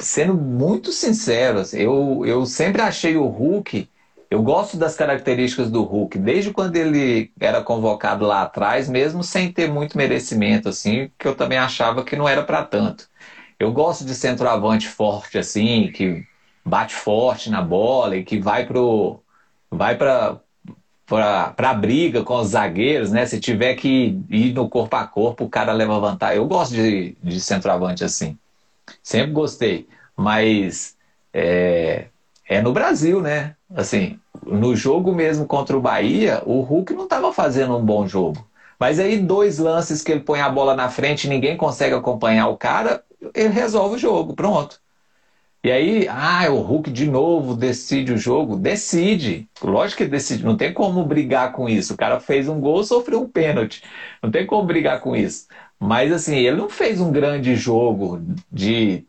sendo 0.00 0.34
muito 0.34 0.92
sincero, 0.92 1.60
assim, 1.60 1.78
eu, 1.80 2.24
eu 2.26 2.46
sempre 2.46 2.82
achei 2.82 3.16
o 3.16 3.26
Hulk, 3.26 3.88
eu 4.30 4.42
gosto 4.42 4.76
das 4.76 4.94
características 4.96 5.70
do 5.70 5.82
Hulk, 5.82 6.18
desde 6.18 6.52
quando 6.52 6.76
ele 6.76 7.32
era 7.40 7.62
convocado 7.62 8.24
lá 8.24 8.42
atrás, 8.42 8.88
mesmo 8.88 9.24
sem 9.24 9.52
ter 9.52 9.68
muito 9.68 9.96
merecimento, 9.98 10.68
assim, 10.68 11.10
que 11.18 11.26
eu 11.26 11.34
também 11.34 11.58
achava 11.58 12.04
que 12.04 12.16
não 12.16 12.28
era 12.28 12.44
para 12.44 12.64
tanto. 12.64 13.08
Eu 13.58 13.72
gosto 13.72 14.04
de 14.04 14.14
centroavante 14.14 14.88
forte, 14.88 15.36
assim, 15.38 15.90
que 15.92 16.24
bate 16.64 16.94
forte 16.94 17.50
na 17.50 17.60
bola 17.62 18.16
e 18.16 18.24
que 18.24 18.38
vai 18.40 18.66
pro 18.66 19.20
vai 19.70 19.96
para 19.96 20.40
para 21.06 21.70
a 21.70 21.74
briga 21.74 22.22
com 22.22 22.36
os 22.36 22.48
zagueiros, 22.50 23.10
né? 23.10 23.26
Se 23.26 23.40
tiver 23.40 23.74
que 23.74 24.16
ir 24.30 24.52
no 24.54 24.68
corpo 24.68 24.94
a 24.96 25.06
corpo, 25.06 25.44
o 25.44 25.50
cara 25.50 25.72
leva 25.72 25.98
vantagem. 25.98 26.36
Eu 26.36 26.46
gosto 26.46 26.72
de, 26.74 27.16
de 27.22 27.40
centroavante 27.40 28.04
assim. 28.04 28.38
Sempre 29.02 29.32
gostei. 29.32 29.88
Mas 30.16 30.96
é, 31.32 32.06
é 32.48 32.62
no 32.62 32.72
Brasil, 32.72 33.20
né? 33.20 33.56
Assim, 33.74 34.18
no 34.44 34.74
jogo 34.74 35.14
mesmo 35.14 35.46
contra 35.46 35.76
o 35.76 35.80
Bahia, 35.80 36.42
o 36.44 36.60
Hulk 36.60 36.92
não 36.94 37.04
estava 37.04 37.32
fazendo 37.32 37.76
um 37.76 37.84
bom 37.84 38.06
jogo. 38.06 38.44
Mas 38.78 38.98
aí, 38.98 39.18
dois 39.18 39.58
lances 39.58 40.02
que 40.02 40.10
ele 40.10 40.22
põe 40.22 40.40
a 40.40 40.48
bola 40.48 40.74
na 40.74 40.88
frente 40.88 41.24
e 41.24 41.30
ninguém 41.30 41.56
consegue 41.56 41.94
acompanhar 41.94 42.48
o 42.48 42.56
cara, 42.56 43.04
ele 43.34 43.48
resolve 43.50 43.96
o 43.96 43.98
jogo. 43.98 44.34
Pronto. 44.34 44.80
E 45.62 45.70
aí, 45.70 46.08
ah, 46.08 46.50
o 46.50 46.60
Hulk 46.60 46.90
de 46.90 47.06
novo 47.06 47.54
decide 47.54 48.12
o 48.14 48.18
jogo. 48.18 48.56
Decide. 48.56 49.46
Lógico 49.62 50.02
que 50.02 50.08
decide. 50.08 50.42
Não 50.42 50.56
tem 50.56 50.72
como 50.72 51.04
brigar 51.04 51.52
com 51.52 51.68
isso. 51.68 51.92
O 51.92 51.96
cara 51.96 52.18
fez 52.18 52.48
um 52.48 52.58
gol, 52.58 52.82
sofreu 52.82 53.20
um 53.20 53.28
pênalti. 53.28 53.82
Não 54.22 54.30
tem 54.30 54.46
como 54.46 54.66
brigar 54.66 55.00
com 55.00 55.14
isso. 55.14 55.46
Mas 55.78 56.12
assim, 56.12 56.36
ele 56.36 56.56
não 56.56 56.70
fez 56.70 57.00
um 57.00 57.12
grande 57.12 57.56
jogo 57.56 58.22
de 58.50 59.04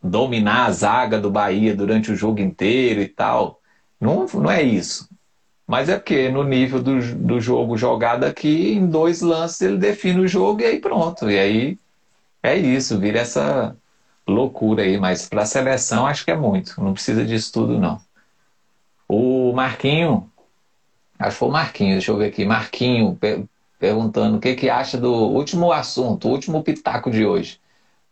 dominar 0.00 0.66
a 0.66 0.70
zaga 0.70 1.18
do 1.18 1.30
Bahia 1.30 1.74
durante 1.74 2.12
o 2.12 2.16
jogo 2.16 2.40
inteiro 2.40 3.00
e 3.02 3.08
tal. 3.08 3.60
Não, 4.00 4.26
não 4.26 4.50
é 4.50 4.62
isso. 4.62 5.08
Mas 5.66 5.88
é 5.88 5.96
porque 5.96 6.28
no 6.30 6.44
nível 6.44 6.82
do, 6.82 7.00
do 7.16 7.40
jogo 7.40 7.76
jogado 7.76 8.24
aqui, 8.24 8.72
em 8.74 8.86
dois 8.86 9.20
lances 9.22 9.60
ele 9.62 9.78
define 9.78 10.20
o 10.20 10.28
jogo 10.28 10.60
e 10.62 10.66
aí 10.66 10.80
pronto. 10.80 11.30
E 11.30 11.38
aí 11.38 11.78
é 12.42 12.56
isso, 12.56 12.98
vira 12.98 13.20
essa 13.20 13.76
loucura 14.28 14.82
aí, 14.82 14.98
mas 14.98 15.28
para 15.28 15.42
a 15.42 15.46
seleção 15.46 16.06
acho 16.06 16.24
que 16.24 16.30
é 16.30 16.36
muito, 16.36 16.80
não 16.82 16.92
precisa 16.94 17.24
disso 17.24 17.52
tudo 17.52 17.78
não. 17.78 18.00
O 19.08 19.52
Marquinho, 19.52 20.30
acho 21.18 21.32
que 21.32 21.38
foi 21.38 21.48
o 21.48 21.52
Marquinho, 21.52 21.92
deixa 21.92 22.12
eu 22.12 22.16
ver 22.18 22.26
aqui, 22.28 22.44
Marquinho 22.44 23.16
per 23.16 23.44
perguntando 23.78 24.38
o 24.38 24.40
que, 24.40 24.54
que 24.54 24.70
acha 24.70 24.96
do 24.98 25.12
último 25.12 25.70
assunto, 25.70 26.28
último 26.28 26.62
pitaco 26.62 27.10
de 27.10 27.26
hoje. 27.26 27.60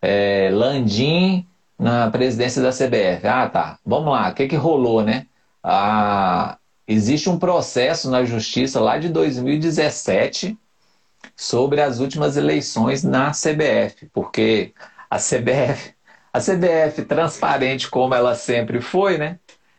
É, 0.02 0.50
Landim 0.52 1.46
na 1.78 2.10
presidência 2.10 2.62
da 2.62 2.70
CBF. 2.72 3.26
Ah, 3.26 3.48
tá. 3.48 3.78
Vamos 3.84 4.12
lá, 4.12 4.30
o 4.30 4.34
que, 4.34 4.46
que 4.46 4.56
rolou, 4.56 5.02
né? 5.02 5.26
Ah, 5.64 6.58
existe 6.86 7.30
um 7.30 7.38
processo 7.38 8.10
na 8.10 8.24
justiça 8.24 8.80
lá 8.80 8.98
de 8.98 9.08
2017 9.08 10.58
sobre 11.36 11.80
as 11.82 12.00
últimas 12.00 12.36
eleições 12.36 13.02
na 13.04 13.32
CBF, 13.32 14.08
porque 14.12 14.74
a 15.10 15.18
CBF 15.18 15.94
a 16.34 16.40
CBF, 16.40 17.04
transparente 17.04 17.88
como 17.88 18.12
ela 18.12 18.34
sempre 18.34 18.80
foi, 18.80 19.18
né? 19.18 19.38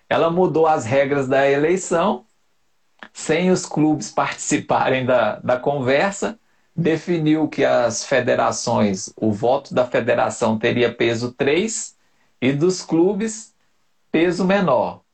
Ela 0.10 0.30
mudou 0.32 0.66
as 0.68 0.86
regras 0.86 1.28
da 1.28 1.50
eleição, 1.50 2.26
sem 3.14 3.52
os 3.52 3.66
clubes 3.66 4.12
participarem 4.12 5.06
da, 5.06 5.38
da 5.40 5.60
conversa, 5.60 6.40
definiu 6.76 7.50
que 7.50 7.66
as 7.66 8.06
federações, 8.06 9.12
o 9.18 9.32
voto 9.34 9.74
da 9.74 9.86
federação 9.86 10.58
teria 10.60 10.94
peso 10.94 11.34
3 11.34 11.98
e 12.42 12.54
dos 12.54 12.82
clubes 12.82 13.54
peso 14.12 14.46
menor. 14.46 15.05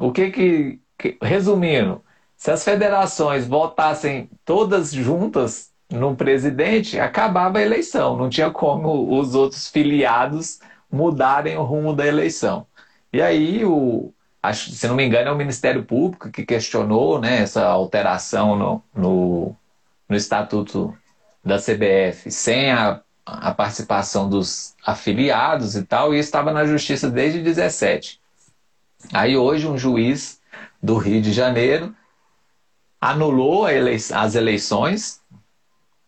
O 0.00 0.10
que 0.12 0.30
que, 0.30 0.80
que 0.98 1.18
resumindo, 1.22 2.02
se 2.36 2.50
as 2.50 2.64
federações 2.64 3.46
votassem 3.46 4.30
todas 4.46 4.92
juntas 4.92 5.70
no 5.90 6.16
presidente, 6.16 6.98
acabava 6.98 7.58
a 7.58 7.62
eleição, 7.62 8.16
não 8.16 8.30
tinha 8.30 8.50
como 8.50 9.18
os 9.18 9.34
outros 9.34 9.68
filiados 9.68 10.60
mudarem 10.90 11.56
o 11.56 11.64
rumo 11.64 11.92
da 11.92 12.06
eleição. 12.06 12.66
E 13.12 13.20
aí, 13.20 13.64
o, 13.64 14.12
acho, 14.42 14.70
se 14.70 14.88
não 14.88 14.94
me 14.94 15.04
engano, 15.04 15.28
é 15.28 15.32
o 15.32 15.36
Ministério 15.36 15.84
Público 15.84 16.30
que 16.30 16.46
questionou 16.46 17.20
né, 17.20 17.42
essa 17.42 17.66
alteração 17.66 18.56
no, 18.56 18.82
no, 18.94 19.56
no 20.08 20.16
Estatuto 20.16 20.96
da 21.44 21.58
CBF 21.58 22.30
sem 22.30 22.70
a, 22.70 23.00
a 23.26 23.52
participação 23.52 24.28
dos 24.28 24.74
afiliados 24.86 25.76
e 25.76 25.82
tal, 25.84 26.14
e 26.14 26.18
estava 26.18 26.52
na 26.52 26.64
Justiça 26.64 27.10
desde 27.10 27.42
17. 27.42 28.19
Aí 29.12 29.36
hoje 29.36 29.66
um 29.66 29.78
juiz 29.78 30.40
do 30.82 30.96
Rio 30.96 31.20
de 31.20 31.32
Janeiro 31.32 31.94
anulou 33.00 33.66
as 33.66 34.34
eleições, 34.34 35.20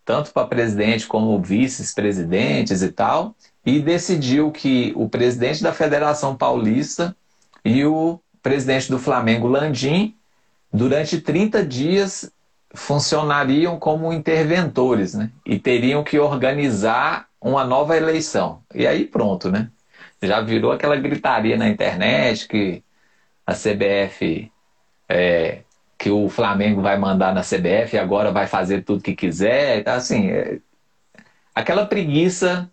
tanto 0.05 0.33
para 0.33 0.47
presidente 0.47 1.07
como 1.07 1.41
vice-presidentes 1.41 2.83
e 2.83 2.91
tal, 2.91 3.35
e 3.65 3.81
decidiu 3.81 4.51
que 4.51 4.93
o 4.97 5.09
presidente 5.09 5.63
da 5.63 5.73
Federação 5.73 6.37
Paulista 6.37 7.17
e 7.65 7.85
o 7.85 8.21
presidente 8.43 8.91
do 8.91 8.99
Flamengo, 8.99 9.47
Landim, 9.47 10.15
durante 10.73 11.21
30 11.21 11.65
dias 11.65 12.31
funcionariam 12.75 13.79
como 13.79 14.13
interventores, 14.13 15.15
né? 15.15 15.31
E 15.47 15.59
teriam 15.59 16.03
que 16.03 16.19
organizar 16.19 17.29
uma 17.41 17.65
nova 17.65 17.97
eleição. 17.97 18.63
E 18.75 18.87
aí 18.87 19.05
pronto, 19.05 19.51
né? 19.51 19.71
Já 20.23 20.41
virou 20.41 20.73
aquela 20.73 20.97
gritaria 20.97 21.57
na 21.57 21.69
internet 21.69 22.49
que 22.49 22.83
a 23.47 23.53
CBF, 23.55 24.51
é, 25.09 25.63
que 25.99 26.11
o 26.11 26.29
Flamengo 26.29 26.81
vai 26.83 26.99
mandar 26.99 27.35
na 27.35 27.43
CBF 27.43 27.97
e 27.97 27.99
agora 27.99 28.31
vai 28.31 28.47
fazer 28.47 28.83
tudo 28.83 29.03
que 29.03 29.15
quiser. 29.15 29.79
Então, 29.79 29.95
assim, 29.95 30.31
é, 30.31 30.59
aquela 31.55 31.87
preguiça 31.87 32.71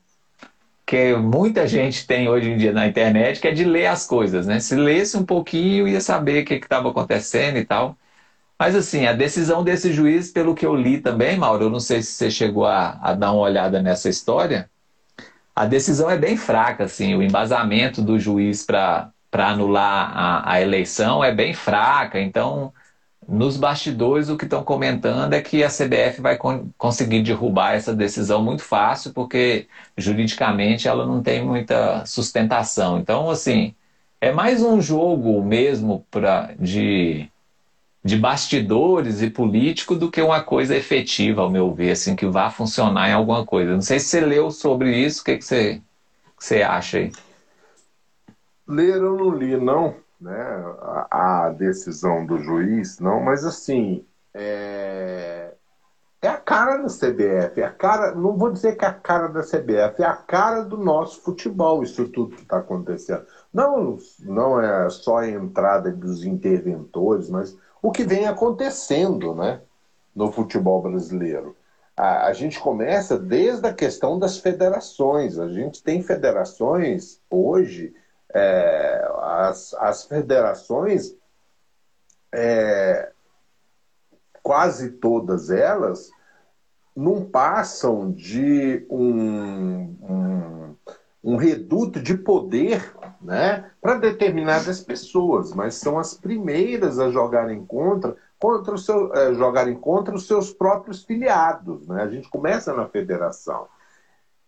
que 0.85 1.15
muita 1.15 1.67
gente 1.67 2.07
tem 2.07 2.27
hoje 2.27 2.49
em 2.49 2.57
dia 2.57 2.73
na 2.73 2.88
internet, 2.88 3.39
que 3.39 3.47
é 3.47 3.51
de 3.51 3.63
ler 3.63 3.85
as 3.85 4.07
coisas, 4.07 4.47
né? 4.47 4.59
Se 4.59 4.76
lesse 4.76 5.15
um 5.17 5.23
pouquinho, 5.23 5.88
ia 5.88 6.01
saber 6.01 6.41
o 6.43 6.45
que 6.45 6.55
estava 6.55 6.89
acontecendo 6.89 7.57
e 7.57 7.65
tal. 7.65 7.95
Mas 8.57 8.76
assim, 8.76 9.05
a 9.05 9.13
decisão 9.13 9.63
desse 9.63 9.93
juiz, 9.93 10.31
pelo 10.31 10.55
que 10.55 10.65
eu 10.65 10.76
li 10.76 10.99
também, 10.99 11.38
Mauro, 11.38 11.65
eu 11.65 11.69
não 11.69 11.80
sei 11.80 12.01
se 12.01 12.13
você 12.13 12.31
chegou 12.31 12.65
a, 12.65 12.99
a 13.01 13.13
dar 13.13 13.31
uma 13.31 13.41
olhada 13.41 13.81
nessa 13.81 14.09
história, 14.09 14.69
a 15.60 15.65
decisão 15.65 16.10
é 16.10 16.18
bem 16.18 16.38
fraca, 16.38 16.86
assim, 16.86 17.15
o 17.15 17.22
embasamento 17.22 18.02
do 18.02 18.18
juiz 18.18 18.65
para 18.65 19.11
anular 19.34 20.10
a, 20.18 20.53
a 20.53 20.61
eleição 20.61 21.22
é 21.22 21.34
bem 21.34 21.53
fraca, 21.53 22.18
então 22.18 22.72
nos 23.27 23.57
bastidores, 23.57 24.30
o 24.30 24.38
que 24.38 24.45
estão 24.45 24.64
comentando 24.64 25.34
é 25.34 25.41
que 25.41 25.61
a 25.61 25.68
CBF 25.68 26.22
vai 26.22 26.38
con 26.38 26.69
conseguir 26.77 27.23
derrubar 27.23 27.73
essa 27.73 27.94
decisão 27.94 28.41
muito 28.41 28.64
fácil, 28.64 29.14
porque 29.14 29.68
juridicamente 29.98 30.88
ela 30.88 31.06
não 31.06 31.22
tem 31.22 31.44
muita 31.44 32.06
sustentação. 32.06 32.98
Então, 32.98 33.30
assim, 33.30 33.76
é 34.22 34.31
mais 34.31 34.64
um 34.64 34.81
jogo 34.81 35.44
mesmo 35.44 36.06
pra, 36.10 36.53
de, 36.57 37.30
de 38.03 38.17
bastidores 38.17 39.21
e 39.21 39.30
político 39.30 39.95
do 39.95 40.09
que 40.09 40.21
uma 40.21 40.41
coisa 40.41 40.76
efetiva, 40.76 41.41
ao 41.41 41.49
meu 41.49 41.73
ver, 41.73 41.91
assim, 41.91 42.15
que 42.15 42.26
vá 42.26 42.49
funcionar 42.49 43.09
em 43.09 43.13
alguma 43.13 43.45
coisa. 43.45 43.73
Não 43.73 43.81
sei 43.81 43.99
se 43.99 44.07
você 44.07 44.21
leu 44.21 44.51
sobre 44.51 44.95
isso, 44.95 45.21
o 45.21 45.26
que, 45.26 45.38
que, 45.38 45.45
você, 45.45 45.81
que 46.38 46.45
você 46.45 46.61
acha 46.61 46.97
aí? 46.97 47.11
Ler 48.67 48.97
eu 48.97 49.17
não 49.17 49.31
li, 49.31 49.57
não 49.57 49.95
né, 50.19 50.76
a, 51.09 51.45
a 51.45 51.49
decisão 51.49 52.26
do 52.26 52.38
juiz, 52.39 52.99
não, 52.99 53.21
mas 53.21 53.45
assim, 53.45 54.05
é, 54.34 55.53
é 56.21 56.27
a 56.27 56.38
cara 56.38 56.77
da 56.77 56.89
CBF, 56.89 57.61
é 57.61 57.63
a 57.63 57.71
cara, 57.71 58.13
não 58.13 58.35
vou 58.35 58.51
dizer 58.51 58.76
que 58.76 58.84
é 58.84 58.89
a 58.89 58.93
cara 58.93 59.27
da 59.27 59.41
CBF, 59.41 60.01
é 60.01 60.05
a 60.05 60.15
cara 60.15 60.63
do 60.63 60.77
nosso 60.77 61.21
futebol, 61.21 61.81
isso 61.81 62.09
tudo 62.09 62.35
que 62.35 62.41
está 62.41 62.57
acontecendo. 62.57 63.26
Não, 63.53 63.97
não 64.19 64.59
é 64.59 64.89
só 64.89 65.19
a 65.19 65.30
entrada 65.30 65.89
dos 65.91 66.26
interventores, 66.26 67.30
mas 67.30 67.57
o 67.81 67.91
que 67.91 68.03
vem 68.03 68.27
acontecendo 68.27 69.34
né, 69.34 69.61
no 70.15 70.31
futebol 70.31 70.81
brasileiro. 70.81 71.56
A, 71.95 72.27
a 72.27 72.34
gente 72.34 72.60
começa 72.60 73.18
desde 73.18 73.68
a 73.68 73.73
questão 73.73 74.18
das 74.18 74.38
federações. 74.38 75.38
A 75.39 75.47
gente 75.49 75.84
tem 75.84 76.01
federações 76.01 77.22
hoje 77.30 77.93
é, 78.34 79.10
as, 79.18 79.73
as 79.76 80.03
federações, 80.03 81.15
é, 82.34 83.11
quase 84.43 84.91
todas 84.91 85.49
elas, 85.49 86.11
não 86.95 87.26
passam 87.26 88.11
de 88.11 88.85
um, 88.89 89.95
um, 90.01 90.76
um 91.23 91.35
reduto 91.35 91.99
de 91.99 92.18
poder 92.18 92.93
né, 93.21 93.69
para 93.81 93.95
determinadas 93.95 94.81
pessoas, 94.81 95.53
mas 95.53 95.75
são 95.75 95.99
as 95.99 96.13
primeiras 96.13 96.99
a 96.99 97.09
jogarem 97.09 97.65
contra 97.65 98.15
contra 98.39 98.73
o 98.73 98.77
seu, 98.77 99.13
é, 99.13 99.33
jogarem 99.33 99.75
contra 99.75 100.15
os 100.15 100.25
seus 100.25 100.53
próprios 100.53 101.03
filiados. 101.03 101.85
Né? 101.87 102.01
A 102.01 102.07
gente 102.07 102.29
começa 102.29 102.73
na 102.73 102.87
federação. 102.87 103.67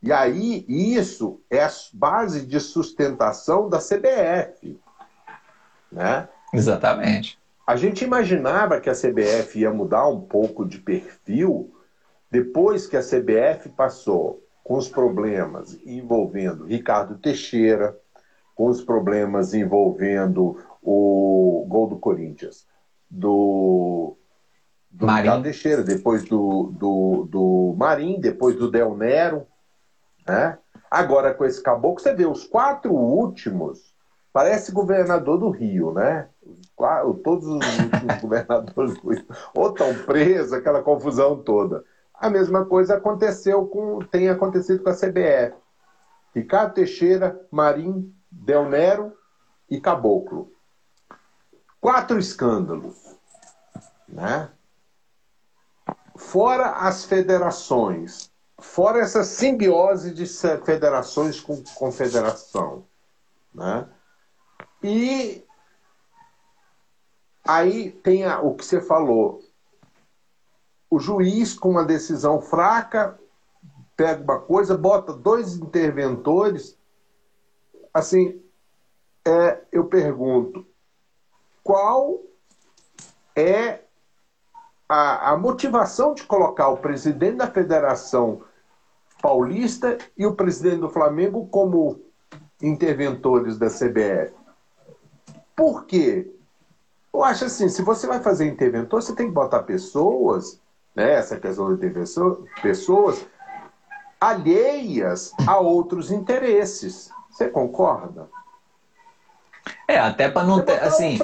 E 0.01 0.11
aí, 0.11 0.65
isso 0.67 1.41
é 1.49 1.61
a 1.61 1.69
base 1.93 2.45
de 2.45 2.59
sustentação 2.59 3.69
da 3.69 3.77
CBF. 3.77 4.79
Né? 5.91 6.27
Exatamente. 6.53 7.37
A 7.67 7.75
gente 7.75 8.03
imaginava 8.03 8.79
que 8.79 8.89
a 8.89 8.95
CBF 8.95 9.59
ia 9.59 9.71
mudar 9.71 10.07
um 10.07 10.21
pouco 10.21 10.65
de 10.65 10.79
perfil 10.79 11.71
depois 12.31 12.87
que 12.87 12.97
a 12.97 13.01
CBF 13.01 13.69
passou 13.75 14.41
com 14.63 14.77
os 14.77 14.87
problemas 14.87 15.77
envolvendo 15.85 16.65
Ricardo 16.65 17.17
Teixeira, 17.17 17.97
com 18.55 18.67
os 18.67 18.83
problemas 18.83 19.53
envolvendo 19.53 20.57
o 20.81 21.65
gol 21.67 21.87
do 21.87 21.97
Corinthians, 21.97 22.65
do, 23.09 24.17
do 24.89 25.05
Teixeira, 25.43 25.83
depois 25.83 26.23
do, 26.25 26.71
do, 26.77 27.27
do 27.29 27.75
Marim, 27.77 28.19
depois 28.19 28.55
do 28.55 28.69
Del 28.69 28.95
Nero. 28.95 29.45
Né? 30.27 30.57
Agora, 30.89 31.33
com 31.33 31.45
esse 31.45 31.61
caboclo, 31.61 32.01
você 32.01 32.13
vê 32.13 32.25
os 32.25 32.45
quatro 32.45 32.93
últimos, 32.93 33.93
parece 34.33 34.71
governador 34.71 35.37
do 35.37 35.49
Rio, 35.49 35.93
né? 35.93 36.27
Todos 37.23 37.47
os 37.47 37.79
últimos 37.79 38.17
governadores 38.21 38.99
do 38.99 39.09
Rio, 39.09 39.25
ou 39.55 39.69
estão 39.69 39.93
presos, 40.05 40.53
aquela 40.53 40.81
confusão 40.81 41.41
toda. 41.41 41.83
A 42.13 42.29
mesma 42.29 42.65
coisa 42.65 42.95
aconteceu 42.95 43.65
com, 43.67 43.99
tem 43.99 44.29
acontecido 44.29 44.83
com 44.83 44.89
a 44.89 44.95
CBF. 44.95 45.55
Ricardo 46.35 46.73
Teixeira, 46.73 47.39
Marim, 47.51 48.13
Del 48.31 48.69
Nero 48.69 49.17
e 49.69 49.79
Caboclo. 49.79 50.51
Quatro 51.79 52.17
escândalos. 52.17 53.17
Né? 54.07 54.49
Fora 56.15 56.71
as 56.71 57.03
federações, 57.05 58.31
fora 58.59 58.99
essa 58.99 59.23
simbiose 59.23 60.13
de 60.13 60.25
federações 60.63 61.39
com 61.39 61.63
confederação. 61.75 62.85
Né? 63.53 63.87
E 64.83 65.45
aí 67.43 67.91
tem 67.91 68.25
a, 68.25 68.39
o 68.39 68.55
que 68.55 68.65
você 68.65 68.81
falou. 68.81 69.41
O 70.89 70.99
juiz, 70.99 71.53
com 71.53 71.69
uma 71.69 71.85
decisão 71.85 72.41
fraca, 72.41 73.17
pega 73.95 74.21
uma 74.23 74.39
coisa, 74.39 74.77
bota 74.77 75.13
dois 75.13 75.55
interventores. 75.55 76.77
Assim, 77.93 78.41
é, 79.25 79.61
eu 79.71 79.85
pergunto, 79.85 80.65
qual 81.63 82.19
é 83.35 83.81
a, 84.87 85.31
a 85.31 85.37
motivação 85.37 86.13
de 86.13 86.23
colocar 86.23 86.69
o 86.69 86.77
presidente 86.77 87.37
da 87.37 87.47
Federação 87.47 88.41
Paulista 89.21 89.97
e 90.17 90.25
o 90.25 90.35
presidente 90.35 90.79
do 90.79 90.89
Flamengo 90.89 91.47
como 91.47 92.01
interventores 92.61 93.57
da 93.57 93.67
CBF? 93.67 94.33
Por 95.55 95.85
quê? 95.85 96.33
Eu 97.13 97.23
acho 97.23 97.45
assim, 97.45 97.67
se 97.67 97.81
você 97.81 98.07
vai 98.07 98.21
fazer 98.21 98.47
interventor, 98.47 99.01
você 99.01 99.13
tem 99.13 99.27
que 99.27 99.33
botar 99.33 99.63
pessoas, 99.63 100.59
né, 100.95 101.13
essa 101.13 101.37
questão 101.37 101.75
de 101.75 101.91
pessoas 102.61 103.25
alheias 104.19 105.33
a 105.47 105.59
outros 105.59 106.09
interesses. 106.11 107.11
Você 107.31 107.49
concorda? 107.49 108.29
É, 109.87 109.97
até 109.97 110.29
para 110.29 110.45
não 110.45 110.61
ter. 110.61 110.81
Assim... 110.83 111.17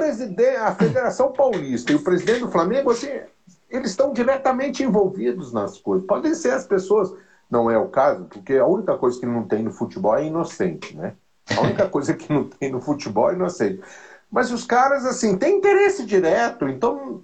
a 0.58 0.74
Federação 0.74 1.32
Paulista 1.32 1.92
e 1.92 1.96
o 1.96 2.04
presidente 2.04 2.42
do 2.42 2.52
Flamengo, 2.52 2.92
assim, 2.92 3.20
eles 3.70 3.92
estão 3.92 4.14
diretamente 4.14 4.84
envolvidos 4.84 5.52
nas 5.52 5.78
coisas. 5.78 6.08
Podem 6.08 6.34
ser 6.34 6.52
as 6.52 6.66
pessoas, 6.66 7.14
não 7.50 7.70
é 7.70 7.78
o 7.78 7.88
caso, 7.88 8.26
porque 8.26 8.56
a 8.56 8.66
única 8.66 8.98
coisa 8.98 9.20
que 9.20 9.26
não 9.26 9.44
tem 9.44 9.64
no 9.64 9.72
futebol 9.72 10.16
é 10.18 10.26
inocente, 10.26 10.96
né? 10.96 11.14
A 11.56 11.62
única 11.62 11.88
coisa 11.90 12.14
que 12.14 12.32
não 12.32 12.46
tem 12.46 12.72
no 12.72 12.82
futebol 12.82 13.30
é 13.30 13.34
inocente. 13.34 13.82
Mas 14.30 14.52
os 14.52 14.66
caras, 14.66 15.06
assim, 15.06 15.38
têm 15.38 15.58
interesse 15.58 16.06
direto, 16.06 16.68
então 16.68 17.24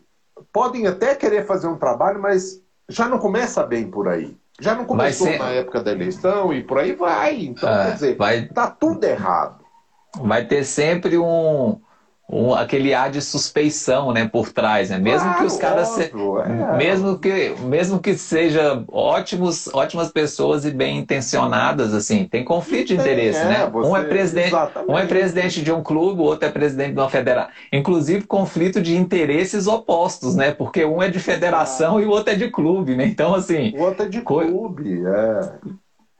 podem 0.51 0.87
até 0.87 1.15
querer 1.15 1.45
fazer 1.45 1.67
um 1.67 1.77
trabalho, 1.77 2.21
mas 2.21 2.61
já 2.87 3.07
não 3.07 3.19
começa 3.19 3.63
bem 3.63 3.89
por 3.89 4.07
aí. 4.07 4.37
Já 4.59 4.75
não 4.75 4.85
começou 4.85 5.27
ser... 5.27 5.39
na 5.39 5.49
época 5.49 5.81
da 5.81 5.91
eleição 5.91 6.53
e 6.53 6.63
por 6.63 6.77
aí 6.77 6.93
vai. 6.93 7.41
Então, 7.41 7.69
ah, 7.69 7.85
quer 7.85 7.93
dizer, 7.93 8.15
vai... 8.15 8.45
tá 8.45 8.67
tudo 8.69 9.03
errado 9.03 9.63
vai 10.21 10.45
ter 10.45 10.63
sempre 10.63 11.17
um, 11.17 11.79
um, 12.33 12.53
aquele 12.53 12.93
ar 12.93 13.11
de 13.11 13.21
suspeição, 13.21 14.11
né, 14.11 14.27
por 14.27 14.51
trás, 14.51 14.89
né? 14.89 14.97
Mesmo 14.97 15.27
claro, 15.27 15.39
que 15.39 15.45
os 15.45 15.57
caras 15.57 15.87
se... 15.89 16.01
é. 16.03 16.77
mesmo 16.77 17.19
que 17.19 17.55
mesmo 17.61 17.99
que 17.99 18.15
seja 18.15 18.83
ótimos, 18.91 19.67
ótimas 19.73 20.11
pessoas 20.11 20.65
e 20.65 20.71
bem 20.71 20.97
intencionadas, 20.97 21.93
assim, 21.93 22.25
tem 22.25 22.43
conflito 22.43 22.87
de 22.87 22.95
interesse, 22.95 23.39
é, 23.39 23.45
né? 23.45 23.69
Você... 23.71 23.89
um 23.89 23.95
é 23.95 24.03
presidente, 24.03 24.47
Exatamente. 24.47 24.91
um 24.91 24.97
é 24.97 25.05
presidente 25.05 25.61
de 25.61 25.71
um 25.71 25.83
clube, 25.83 26.21
o 26.21 26.23
outro 26.23 26.47
é 26.47 26.51
presidente 26.51 26.93
de 26.93 26.99
uma 26.99 27.09
federação. 27.09 27.51
Inclusive 27.71 28.25
conflito 28.25 28.81
de 28.81 28.97
interesses 28.97 29.67
opostos, 29.67 30.35
né? 30.35 30.51
Porque 30.51 30.83
um 30.83 31.01
é 31.03 31.09
de 31.09 31.19
federação 31.19 31.97
ah. 31.97 32.01
e 32.01 32.05
o 32.05 32.09
outro 32.09 32.33
é 32.33 32.35
de 32.35 32.49
clube, 32.49 32.95
né? 32.95 33.05
Então 33.05 33.35
assim, 33.35 33.73
o 33.77 33.81
outro 33.81 34.05
é 34.05 34.09
de 34.09 34.21
clube, 34.21 35.03
é. 35.05 35.51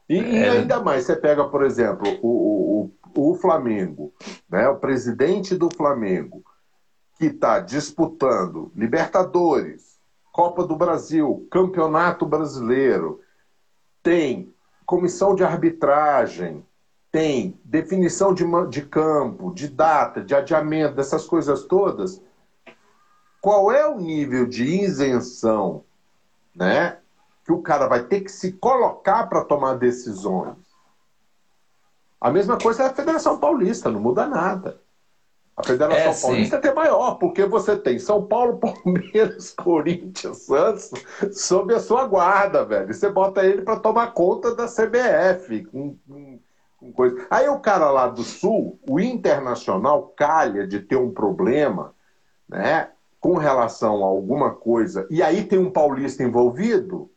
E, 0.10 0.38
é... 0.38 0.50
ainda 0.50 0.80
mais, 0.80 1.06
você 1.06 1.16
pega, 1.16 1.46
por 1.46 1.64
exemplo, 1.64 2.08
o, 2.22 2.28
o 2.28 2.74
o 2.84 2.92
Flamengo, 3.36 4.14
né, 4.50 4.68
o 4.70 4.78
presidente 4.78 5.56
do 5.56 5.70
Flamengo, 5.76 6.44
que 7.18 7.28
está 7.28 7.60
disputando 7.60 8.72
Libertadores, 8.76 10.00
Copa 10.32 10.66
do 10.66 10.76
Brasil, 10.76 11.48
Campeonato 11.52 12.26
Brasileiro, 12.26 13.22
tem 14.02 14.54
comissão 14.86 15.36
de 15.36 15.44
arbitragem, 15.44 16.66
tem 17.12 17.60
definição 17.64 18.34
de, 18.34 18.44
de 18.70 18.82
campo, 18.82 19.54
de 19.54 19.68
data, 19.68 20.24
de 20.24 20.34
adiamento, 20.34 20.96
dessas 20.96 21.26
coisas 21.26 21.64
todas. 21.64 22.20
Qual 23.40 23.72
é 23.72 23.88
o 23.88 24.00
nível 24.00 24.48
de 24.48 24.64
isenção 24.64 25.84
né, 26.56 26.98
que 27.46 27.52
o 27.52 27.62
cara 27.62 27.88
vai 27.88 28.04
ter 28.04 28.22
que 28.22 28.32
se 28.32 28.54
colocar 28.54 29.28
para 29.28 29.46
tomar 29.46 29.76
decisões? 29.76 30.63
A 32.24 32.32
mesma 32.32 32.58
coisa 32.58 32.84
é 32.84 32.86
a 32.86 32.94
Federação 32.94 33.38
Paulista, 33.38 33.92
não 33.92 34.00
muda 34.00 34.26
nada. 34.26 34.80
A 35.58 35.62
Federação 35.62 36.12
é, 36.14 36.22
Paulista 36.22 36.56
é 36.56 36.60
até 36.60 36.74
maior, 36.74 37.16
porque 37.16 37.46
você 37.46 37.76
tem 37.76 38.00
São 38.00 38.26
Paulo, 38.26 38.60
Palmeiras, 38.64 39.52
Corinthians, 39.52 40.38
Santos 40.38 40.90
sob 41.34 41.74
a 41.74 41.82
sua 41.82 42.08
guarda, 42.08 42.64
velho. 42.64 42.94
Você 42.94 43.10
bota 43.10 43.46
ele 43.46 43.62
para 43.62 43.78
tomar 43.78 44.14
conta 44.14 44.56
da 44.56 44.68
CBF. 44.68 45.66
Com, 45.66 45.98
com, 46.08 46.40
com 46.78 46.94
coisa. 46.94 47.28
Aí 47.30 47.50
o 47.50 47.60
cara 47.60 47.92
lá 47.92 48.08
do 48.08 48.24
Sul, 48.24 48.80
o 48.90 49.02
Internacional, 49.02 50.14
calha 50.16 50.66
de 50.66 50.80
ter 50.80 50.96
um 50.96 51.12
problema 51.12 51.94
né, 52.48 52.88
com 53.20 53.36
relação 53.36 54.02
a 54.02 54.08
alguma 54.08 54.52
coisa, 54.52 55.06
e 55.10 55.22
aí 55.22 55.44
tem 55.44 55.60
um 55.60 55.72
paulista 55.72 56.24
envolvido, 56.24 57.12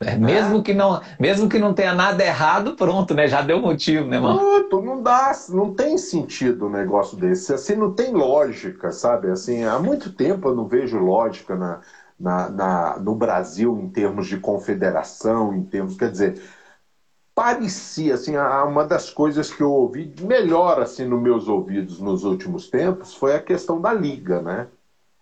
é, 0.00 0.16
mesmo, 0.16 0.62
que 0.62 0.74
não, 0.74 1.00
mesmo 1.18 1.48
que 1.48 1.58
não 1.58 1.72
tenha 1.72 1.94
nada 1.94 2.24
errado, 2.24 2.74
pronto, 2.74 3.14
né? 3.14 3.26
Já 3.26 3.40
deu 3.40 3.60
motivo, 3.60 4.06
né, 4.06 4.18
mano? 4.18 4.38
Pronto, 4.38 4.80
não 4.82 5.02
dá, 5.02 5.32
não 5.48 5.74
tem 5.74 5.96
sentido 5.96 6.66
um 6.66 6.70
negócio 6.70 7.16
desse. 7.16 7.52
Assim, 7.52 7.74
não 7.74 7.90
tem 7.92 8.12
lógica, 8.12 8.92
sabe? 8.92 9.30
Assim, 9.30 9.64
há 9.64 9.78
muito 9.78 10.10
tempo 10.10 10.48
eu 10.48 10.54
não 10.54 10.66
vejo 10.66 10.98
lógica 10.98 11.56
na, 11.56 11.80
na, 12.18 12.48
na, 12.50 12.98
no 12.98 13.14
Brasil 13.14 13.78
em 13.78 13.88
termos 13.88 14.26
de 14.26 14.38
confederação, 14.38 15.54
em 15.54 15.62
termos. 15.62 15.96
Quer 15.96 16.10
dizer, 16.10 16.42
parecia, 17.34 18.14
assim, 18.14 18.36
uma 18.36 18.84
das 18.84 19.10
coisas 19.10 19.52
que 19.52 19.62
eu 19.62 19.70
ouvi 19.70 20.14
melhor, 20.22 20.80
assim, 20.80 21.04
nos 21.04 21.20
meus 21.20 21.48
ouvidos 21.48 22.00
nos 22.00 22.24
últimos 22.24 22.68
tempos 22.68 23.14
foi 23.14 23.34
a 23.34 23.40
questão 23.40 23.80
da 23.80 23.92
liga, 23.92 24.40
né? 24.40 24.66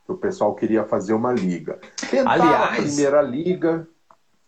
O 0.06 0.14
pessoal 0.14 0.54
queria 0.54 0.84
fazer 0.84 1.12
uma 1.12 1.32
liga. 1.32 1.78
Tentar 2.10 2.32
Aliás, 2.32 2.78
a 2.78 2.82
primeira 2.82 3.22
liga, 3.22 3.88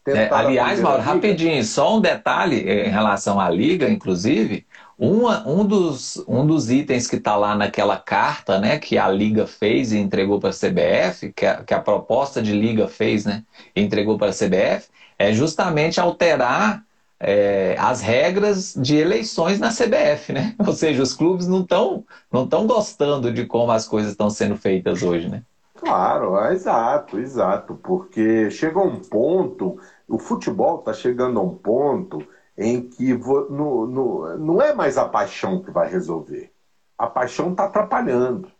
é, 0.06 0.28
aliás, 0.32 0.80
Mauro, 0.80 1.02
rapidinho, 1.02 1.62
só 1.64 1.96
um 1.96 2.00
detalhe 2.00 2.60
em 2.60 2.90
relação 2.90 3.40
à 3.40 3.50
liga, 3.50 3.88
inclusive, 3.88 4.66
uma, 4.98 5.46
um, 5.46 5.64
dos, 5.64 6.22
um 6.26 6.46
dos 6.46 6.70
itens 6.70 7.06
que 7.06 7.16
está 7.16 7.36
lá 7.36 7.54
naquela 7.54 7.98
carta 7.98 8.58
né, 8.58 8.78
que 8.78 8.96
a 8.96 9.08
Liga 9.08 9.46
fez 9.46 9.92
e 9.92 9.98
entregou 9.98 10.40
para 10.40 10.50
a 10.50 10.52
CBF, 10.52 11.32
que 11.32 11.44
a, 11.44 11.62
que 11.62 11.74
a 11.74 11.80
proposta 11.80 12.40
de 12.40 12.52
Liga 12.52 12.88
fez 12.88 13.24
né, 13.26 13.42
e 13.74 13.82
entregou 13.82 14.16
para 14.16 14.28
a 14.28 14.32
CBF, 14.32 14.88
é 15.18 15.32
justamente 15.32 16.00
alterar 16.00 16.82
é, 17.18 17.76
as 17.78 18.00
regras 18.00 18.74
de 18.74 18.96
eleições 18.96 19.58
na 19.58 19.68
CBF, 19.70 20.32
né? 20.32 20.54
Ou 20.66 20.72
seja, 20.72 21.02
os 21.02 21.14
clubes 21.14 21.46
não 21.46 21.62
estão 21.62 22.04
não 22.30 22.46
tão 22.46 22.66
gostando 22.66 23.32
de 23.32 23.46
como 23.46 23.72
as 23.72 23.88
coisas 23.88 24.12
estão 24.12 24.28
sendo 24.28 24.56
feitas 24.56 25.02
hoje, 25.02 25.28
né? 25.28 25.42
Claro, 25.74 26.38
é 26.38 26.52
exato, 26.52 27.18
exato, 27.18 27.78
porque 27.82 28.50
chega 28.50 28.80
um 28.80 28.98
ponto 28.98 29.78
o 30.08 30.18
futebol 30.18 30.78
está 30.78 30.92
chegando 30.92 31.38
a 31.38 31.42
um 31.42 31.54
ponto 31.54 32.26
em 32.56 32.88
que 32.88 33.12
no, 33.12 33.86
no, 33.86 34.38
não 34.38 34.62
é 34.62 34.74
mais 34.74 34.96
a 34.96 35.08
paixão 35.08 35.62
que 35.62 35.70
vai 35.70 35.90
resolver. 35.90 36.52
A 36.96 37.06
paixão 37.06 37.50
está 37.50 37.64
atrapalhando. 37.64 38.50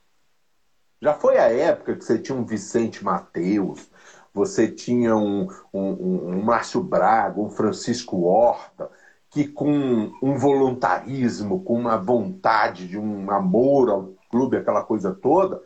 Já 1.01 1.15
foi 1.15 1.39
a 1.39 1.53
época 1.53 1.95
que 1.95 2.05
você 2.05 2.19
tinha 2.19 2.37
um 2.37 2.45
Vicente 2.45 3.05
Mateus, 3.05 3.91
você 4.33 4.69
tinha 4.69 5.17
um, 5.17 5.49
um, 5.73 6.31
um 6.31 6.43
Márcio 6.43 6.83
Braga, 6.83 7.41
um 7.41 7.49
Francisco 7.49 8.25
Horta, 8.25 8.91
que 9.31 9.47
com 9.47 10.13
um 10.23 10.39
voluntarismo, 10.39 11.63
com 11.63 11.75
uma 11.75 11.97
vontade 11.97 12.89
de 12.89 12.99
um 12.99 13.31
amor 13.31 13.91
ao 13.91 14.15
clube, 14.31 14.57
aquela 14.57 14.83
coisa 14.83 15.15
toda, 15.15 15.63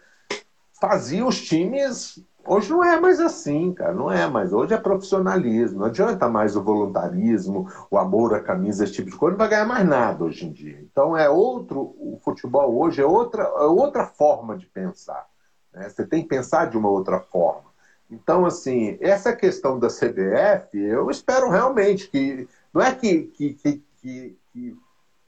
fazia 0.80 1.24
os 1.24 1.40
times. 1.40 2.24
Hoje 2.46 2.70
não 2.70 2.82
é 2.82 2.98
mais 2.98 3.20
assim, 3.20 3.72
cara, 3.72 3.92
não 3.92 4.10
é 4.10 4.26
mais. 4.26 4.52
Hoje 4.52 4.74
é 4.74 4.78
profissionalismo, 4.78 5.80
não 5.80 5.86
adianta 5.86 6.28
mais 6.28 6.56
o 6.56 6.62
voluntarismo, 6.62 7.68
o 7.90 7.98
amor 7.98 8.34
à 8.34 8.40
camisa, 8.40 8.84
esse 8.84 8.94
tipo 8.94 9.10
de 9.10 9.16
coisa, 9.16 9.32
não 9.32 9.38
vai 9.38 9.48
ganhar 9.48 9.66
mais 9.66 9.86
nada 9.86 10.24
hoje 10.24 10.46
em 10.46 10.52
dia. 10.52 10.80
Então 10.80 11.16
é 11.16 11.28
outro, 11.28 11.94
o 11.98 12.18
futebol 12.24 12.76
hoje 12.78 13.00
é 13.00 13.06
outra, 13.06 13.42
é 13.42 13.64
outra 13.64 14.06
forma 14.06 14.56
de 14.56 14.66
pensar. 14.66 15.26
Né? 15.72 15.88
Você 15.88 16.04
tem 16.04 16.22
que 16.22 16.28
pensar 16.28 16.66
de 16.66 16.76
uma 16.76 16.88
outra 16.88 17.20
forma. 17.20 17.70
Então, 18.10 18.44
assim, 18.44 18.98
essa 19.00 19.32
questão 19.32 19.78
da 19.78 19.88
CBF, 19.88 20.76
eu 20.76 21.08
espero 21.10 21.48
realmente 21.48 22.08
que. 22.08 22.48
Não 22.74 22.82
é 22.82 22.92
que, 22.92 23.22
que, 23.24 23.54
que, 23.54 23.82
que, 24.00 24.38
que 24.52 24.76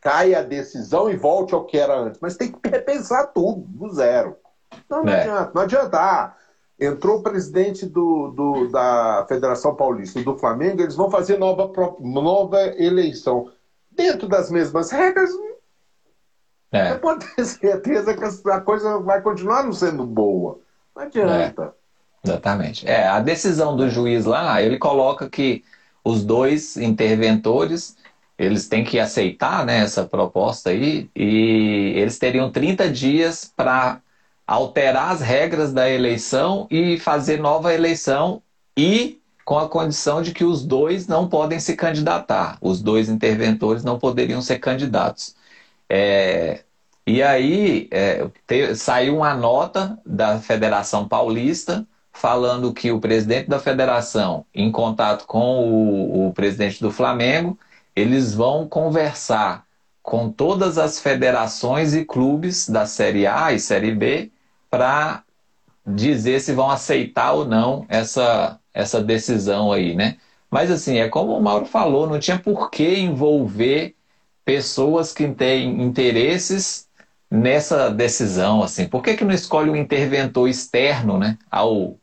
caia 0.00 0.40
a 0.40 0.42
decisão 0.42 1.08
e 1.08 1.16
volte 1.16 1.54
ao 1.54 1.64
que 1.64 1.78
era 1.78 1.96
antes, 1.96 2.20
mas 2.20 2.36
tem 2.36 2.50
que 2.50 2.68
repensar 2.68 3.28
tudo, 3.28 3.60
do 3.60 3.88
zero. 3.94 4.36
Não, 4.88 5.04
não 5.04 5.12
é. 5.12 5.20
adianta. 5.20 5.52
Não 5.54 5.62
adianta. 5.62 5.98
Ah, 5.98 6.34
entrou 6.78 7.18
o 7.18 7.22
presidente 7.22 7.86
do, 7.86 8.28
do, 8.28 8.68
da 8.68 9.24
Federação 9.28 9.74
Paulista 9.74 10.22
do 10.22 10.36
Flamengo, 10.36 10.82
eles 10.82 10.96
vão 10.96 11.10
fazer 11.10 11.38
nova, 11.38 11.70
nova 12.00 12.60
eleição. 12.76 13.50
Dentro 13.90 14.26
das 14.26 14.50
mesmas 14.50 14.90
regras, 14.90 15.30
é. 16.72 16.88
você 16.88 16.98
pode 16.98 17.26
ter 17.36 17.44
certeza 17.44 18.14
que 18.14 18.50
a 18.50 18.60
coisa 18.60 18.98
vai 18.98 19.20
continuar 19.20 19.64
não 19.64 19.72
sendo 19.72 20.04
boa. 20.04 20.58
Não 20.96 21.02
adianta. 21.02 21.74
É. 22.24 22.28
Exatamente. 22.28 22.88
É, 22.88 23.06
a 23.06 23.20
decisão 23.20 23.76
do 23.76 23.88
juiz 23.90 24.24
lá, 24.24 24.62
ele 24.62 24.78
coloca 24.78 25.28
que 25.28 25.64
os 26.04 26.24
dois 26.24 26.76
interventores 26.76 27.96
eles 28.38 28.68
têm 28.68 28.82
que 28.82 28.98
aceitar 28.98 29.64
né, 29.64 29.78
essa 29.78 30.04
proposta 30.04 30.70
aí 30.70 31.08
e 31.14 31.92
eles 31.96 32.18
teriam 32.18 32.50
30 32.50 32.90
dias 32.90 33.52
para 33.56 34.00
alterar 34.52 35.12
as 35.12 35.22
regras 35.22 35.72
da 35.72 35.88
eleição 35.88 36.66
e 36.70 36.98
fazer 36.98 37.40
nova 37.40 37.72
eleição 37.72 38.42
e 38.76 39.18
com 39.46 39.58
a 39.58 39.66
condição 39.66 40.20
de 40.20 40.32
que 40.32 40.44
os 40.44 40.62
dois 40.62 41.06
não 41.06 41.26
podem 41.26 41.58
se 41.58 41.74
candidatar, 41.74 42.58
os 42.60 42.82
dois 42.82 43.08
interventores 43.08 43.82
não 43.82 43.98
poderiam 43.98 44.42
ser 44.42 44.58
candidatos. 44.58 45.34
É, 45.88 46.64
e 47.06 47.22
aí 47.22 47.88
é, 47.90 48.28
te, 48.46 48.74
saiu 48.74 49.16
uma 49.16 49.34
nota 49.34 49.98
da 50.04 50.38
Federação 50.38 51.08
Paulista 51.08 51.86
falando 52.12 52.74
que 52.74 52.92
o 52.92 53.00
presidente 53.00 53.48
da 53.48 53.58
federação, 53.58 54.44
em 54.54 54.70
contato 54.70 55.26
com 55.26 55.66
o, 55.66 56.28
o 56.28 56.32
presidente 56.34 56.78
do 56.78 56.90
Flamengo, 56.90 57.58
eles 57.96 58.34
vão 58.34 58.68
conversar 58.68 59.64
com 60.02 60.30
todas 60.30 60.76
as 60.76 61.00
federações 61.00 61.94
e 61.94 62.04
clubes 62.04 62.68
da 62.68 62.84
Série 62.84 63.26
A 63.26 63.50
e 63.54 63.58
Série 63.58 63.92
B 63.92 64.30
para 64.72 65.22
dizer 65.86 66.40
se 66.40 66.54
vão 66.54 66.70
aceitar 66.70 67.32
ou 67.32 67.44
não 67.44 67.84
essa, 67.90 68.58
essa 68.72 69.02
decisão 69.02 69.70
aí, 69.70 69.94
né? 69.94 70.16
Mas 70.50 70.70
assim, 70.70 70.96
é 70.98 71.10
como 71.10 71.36
o 71.36 71.42
Mauro 71.42 71.66
falou, 71.66 72.06
não 72.06 72.18
tinha 72.18 72.38
por 72.38 72.70
que 72.70 72.98
envolver 72.98 73.94
pessoas 74.46 75.12
que 75.12 75.28
têm 75.28 75.82
interesses 75.82 76.88
nessa 77.30 77.90
decisão, 77.90 78.62
assim. 78.62 78.88
Por 78.88 79.02
que, 79.02 79.14
que 79.14 79.24
não 79.26 79.34
escolhe 79.34 79.68
um 79.70 79.76
interventor 79.76 80.48
externo, 80.48 81.18
né, 81.18 81.38
ao, 81.50 81.98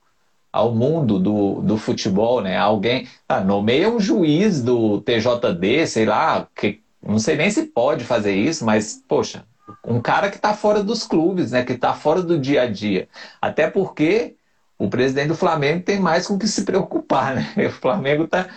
ao 0.54 0.74
mundo 0.76 1.20
do, 1.20 1.62
do 1.62 1.78
futebol, 1.78 2.42
né? 2.42 2.56
Alguém, 2.58 3.08
ah, 3.28 3.42
nomeia 3.42 3.90
um 3.90 4.00
juiz 4.00 4.62
do 4.62 5.02
TJD, 5.02 5.88
sei 5.88 6.06
lá, 6.06 6.48
que 6.56 6.84
não 7.02 7.18
sei 7.18 7.36
nem 7.36 7.50
se 7.50 7.64
pode 7.68 8.04
fazer 8.04 8.36
isso, 8.36 8.64
mas 8.66 9.04
poxa, 9.08 9.46
um 9.86 10.02
cara 10.02 10.30
que 10.30 10.38
está 10.38 10.54
fora 10.54 10.84
dos 10.84 11.06
clubes, 11.06 11.52
né? 11.52 11.64
Que 11.64 11.74
está 11.74 11.94
fora 11.94 12.22
do 12.22 12.40
dia 12.40 12.64
a 12.64 12.66
dia. 12.70 13.08
Até 13.42 13.70
porque 13.70 14.36
o 14.78 14.90
presidente 14.90 15.30
do 15.30 15.36
Flamengo 15.36 15.84
tem 15.84 16.00
mais 16.00 16.28
com 16.28 16.38
que 16.38 16.48
se 16.48 16.64
preocupar, 16.64 17.36
né? 17.56 17.68
O 17.68 17.72
Flamengo 17.72 18.24
está 18.26 18.48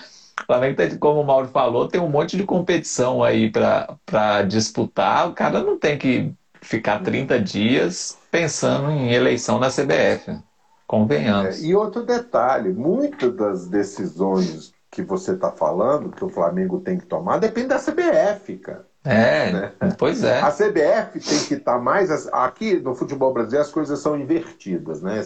o 0.41 0.47
Flamengo 0.47 0.77
tá, 0.77 0.97
como 0.99 1.21
o 1.21 1.25
Mauro 1.25 1.49
falou, 1.49 1.89
tem 1.89 2.01
um 2.01 2.09
monte 2.09 2.37
de 2.37 2.45
competição 2.45 3.23
aí 3.23 3.51
para 3.51 4.43
disputar. 4.43 5.29
O 5.29 5.35
cara 5.35 5.63
não 5.63 5.79
tem 5.79 5.99
que 5.99 6.33
ficar 6.61 7.01
30 7.03 7.39
dias 7.39 8.19
pensando 8.31 8.91
em 8.91 9.13
eleição 9.13 9.59
na 9.59 9.69
CBF. 9.69 10.39
Convenhamos. 10.87 11.63
É, 11.63 11.67
e 11.67 11.75
outro 11.75 12.05
detalhe: 12.05 12.73
muitas 12.73 13.35
das 13.35 13.67
decisões 13.69 14.73
que 14.91 15.03
você 15.03 15.33
está 15.33 15.51
falando, 15.51 16.11
que 16.11 16.25
o 16.25 16.29
Flamengo 16.29 16.81
tem 16.81 16.99
que 16.99 17.07
tomar, 17.07 17.39
depende 17.39 17.69
da 17.69 17.79
CBF, 17.79 18.59
cara. 18.59 18.87
É, 19.05 19.51
né? 19.51 19.73
pois 19.99 20.23
é. 20.23 20.41
A 20.41 20.51
CBF 20.51 21.19
tem 21.19 21.45
que 21.45 21.55
estar 21.55 21.75
tá 21.75 21.79
mais. 21.79 22.29
Aqui 22.29 22.79
no 22.79 22.95
futebol 22.95 23.33
brasileiro 23.33 23.67
as 23.67 23.73
coisas 23.73 23.99
são 23.99 24.17
invertidas, 24.19 25.03
né? 25.03 25.21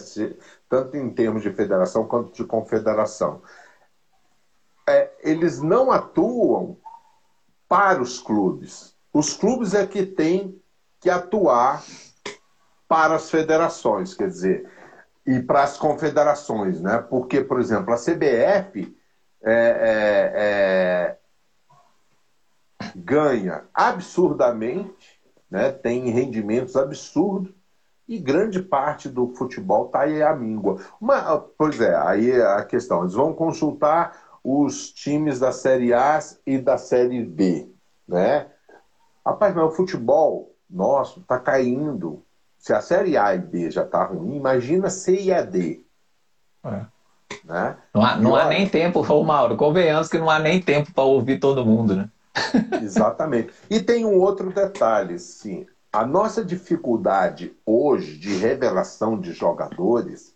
tanto 0.67 0.97
em 0.97 1.09
termos 1.11 1.43
de 1.43 1.51
federação 1.51 2.07
quanto 2.07 2.33
de 2.33 2.43
confederação. 2.43 3.41
É, 4.89 5.11
eles 5.21 5.61
não 5.61 5.91
atuam 5.91 6.77
para 7.67 8.01
os 8.01 8.19
clubes. 8.19 8.95
Os 9.13 9.33
clubes 9.33 9.73
é 9.73 9.85
que 9.85 10.05
têm 10.05 10.59
que 10.99 11.09
atuar 11.09 11.83
para 12.87 13.15
as 13.15 13.29
federações, 13.29 14.13
quer 14.13 14.29
dizer, 14.29 14.69
e 15.25 15.39
para 15.41 15.63
as 15.63 15.77
confederações, 15.77 16.81
né? 16.81 17.05
Porque, 17.09 17.41
por 17.41 17.59
exemplo, 17.59 17.93
a 17.93 17.97
CBF 17.97 18.95
é, 19.43 19.53
é, 19.53 20.31
é 20.35 21.17
ganha 22.97 23.63
absurdamente, 23.73 25.19
né, 25.49 25.71
tem 25.71 26.09
rendimentos 26.09 26.75
absurdos, 26.75 27.53
e 28.07 28.17
grande 28.17 28.61
parte 28.61 29.09
do 29.09 29.27
futebol 29.35 29.87
está 29.87 30.01
aí 30.01 30.23
à 30.23 30.33
míngua. 30.33 30.77
Uma, 30.99 31.37
pois 31.57 31.79
é, 31.81 31.95
aí 31.95 32.31
é 32.31 32.45
a 32.45 32.63
questão, 32.63 33.01
eles 33.01 33.13
vão 33.13 33.33
consultar 33.33 34.39
os 34.43 34.91
times 34.91 35.39
da 35.39 35.51
Série 35.51 35.93
A 35.93 36.19
e 36.45 36.57
da 36.57 36.77
Série 36.77 37.23
B, 37.23 37.69
né? 38.07 38.47
Rapaz, 39.25 39.53
mas 39.53 39.65
o 39.65 39.71
futebol 39.71 40.55
nosso 40.69 41.19
está 41.19 41.37
caindo. 41.37 42.23
Se 42.57 42.73
a 42.73 42.79
Série 42.79 43.17
A 43.17 43.35
e 43.35 43.39
B 43.39 43.69
já 43.69 43.83
está 43.83 44.05
ruim, 44.05 44.37
imagina 44.37 44.89
C 44.89 45.19
e 45.19 45.33
a 45.33 45.41
D. 45.41 45.85
É. 46.63 46.85
Né? 47.43 47.77
Não, 47.93 48.05
há, 48.05 48.15
não 48.15 48.35
há 48.35 48.45
nem 48.45 48.67
tempo, 48.67 49.05
ô 49.05 49.23
Mauro, 49.23 49.57
convenhamos 49.57 50.07
que 50.07 50.17
não 50.17 50.29
há 50.29 50.39
nem 50.39 50.61
tempo 50.61 50.93
para 50.93 51.03
ouvir 51.03 51.39
todo 51.39 51.65
mundo, 51.65 51.95
né? 51.95 52.09
Exatamente. 52.81 53.53
E 53.69 53.79
tem 53.79 54.05
um 54.05 54.19
outro 54.19 54.51
detalhe, 54.51 55.19
sim. 55.19 55.65
A 55.91 56.05
nossa 56.05 56.43
dificuldade 56.43 57.55
hoje 57.65 58.17
de 58.17 58.35
revelação 58.35 59.19
de 59.19 59.31
jogadores 59.31 60.35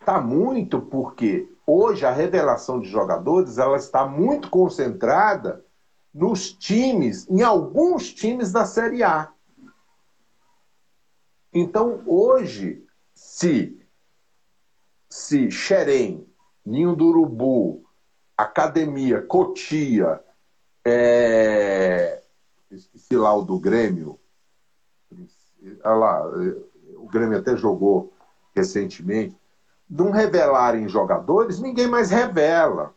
está 0.00 0.20
muito 0.20 0.80
porque 0.80 1.48
hoje 1.66 2.06
a 2.06 2.12
revelação 2.12 2.80
de 2.80 2.88
jogadores 2.88 3.58
ela 3.58 3.76
está 3.76 4.06
muito 4.06 4.48
concentrada 4.48 5.64
nos 6.14 6.52
times, 6.52 7.28
em 7.28 7.42
alguns 7.42 8.12
times 8.12 8.52
da 8.52 8.64
Série 8.64 9.02
A. 9.02 9.30
Então, 11.52 12.02
hoje, 12.06 12.84
se 13.14 13.76
se 15.08 15.50
Xerém, 15.50 16.26
Ninho 16.64 16.94
do 16.94 17.06
Urubu, 17.06 17.82
Academia, 18.36 19.22
Cotia, 19.22 20.20
é... 20.88 22.22
Esqueci 22.70 23.16
lá 23.16 23.34
o 23.34 23.42
do 23.42 23.58
Grêmio. 23.58 24.20
Olha 25.84 25.94
lá, 25.94 26.26
o 26.96 27.08
Grêmio 27.08 27.38
até 27.38 27.56
jogou 27.56 28.12
recentemente. 28.54 29.36
Não 29.88 30.10
revelarem 30.10 30.88
jogadores, 30.88 31.60
ninguém 31.60 31.88
mais 31.88 32.10
revela. 32.10 32.94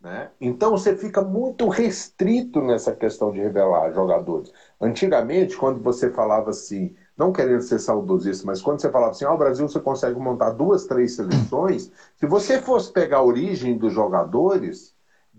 Né? 0.00 0.30
Então 0.40 0.70
você 0.70 0.96
fica 0.96 1.20
muito 1.22 1.68
restrito 1.68 2.60
nessa 2.60 2.94
questão 2.94 3.32
de 3.32 3.40
revelar 3.40 3.92
jogadores. 3.92 4.52
Antigamente, 4.80 5.56
quando 5.56 5.82
você 5.82 6.10
falava 6.10 6.50
assim, 6.50 6.94
não 7.16 7.32
querendo 7.32 7.62
ser 7.62 7.78
saudosista, 7.78 8.46
mas 8.46 8.60
quando 8.62 8.80
você 8.80 8.90
falava 8.90 9.10
assim, 9.12 9.24
ah, 9.24 9.32
o 9.32 9.38
Brasil 9.38 9.66
você 9.66 9.80
consegue 9.80 10.18
montar 10.18 10.50
duas, 10.50 10.86
três 10.86 11.16
seleções, 11.16 11.90
se 12.16 12.26
você 12.26 12.60
fosse 12.60 12.92
pegar 12.92 13.18
a 13.18 13.24
origem 13.24 13.76
dos 13.76 13.92
jogadores, 13.92 14.94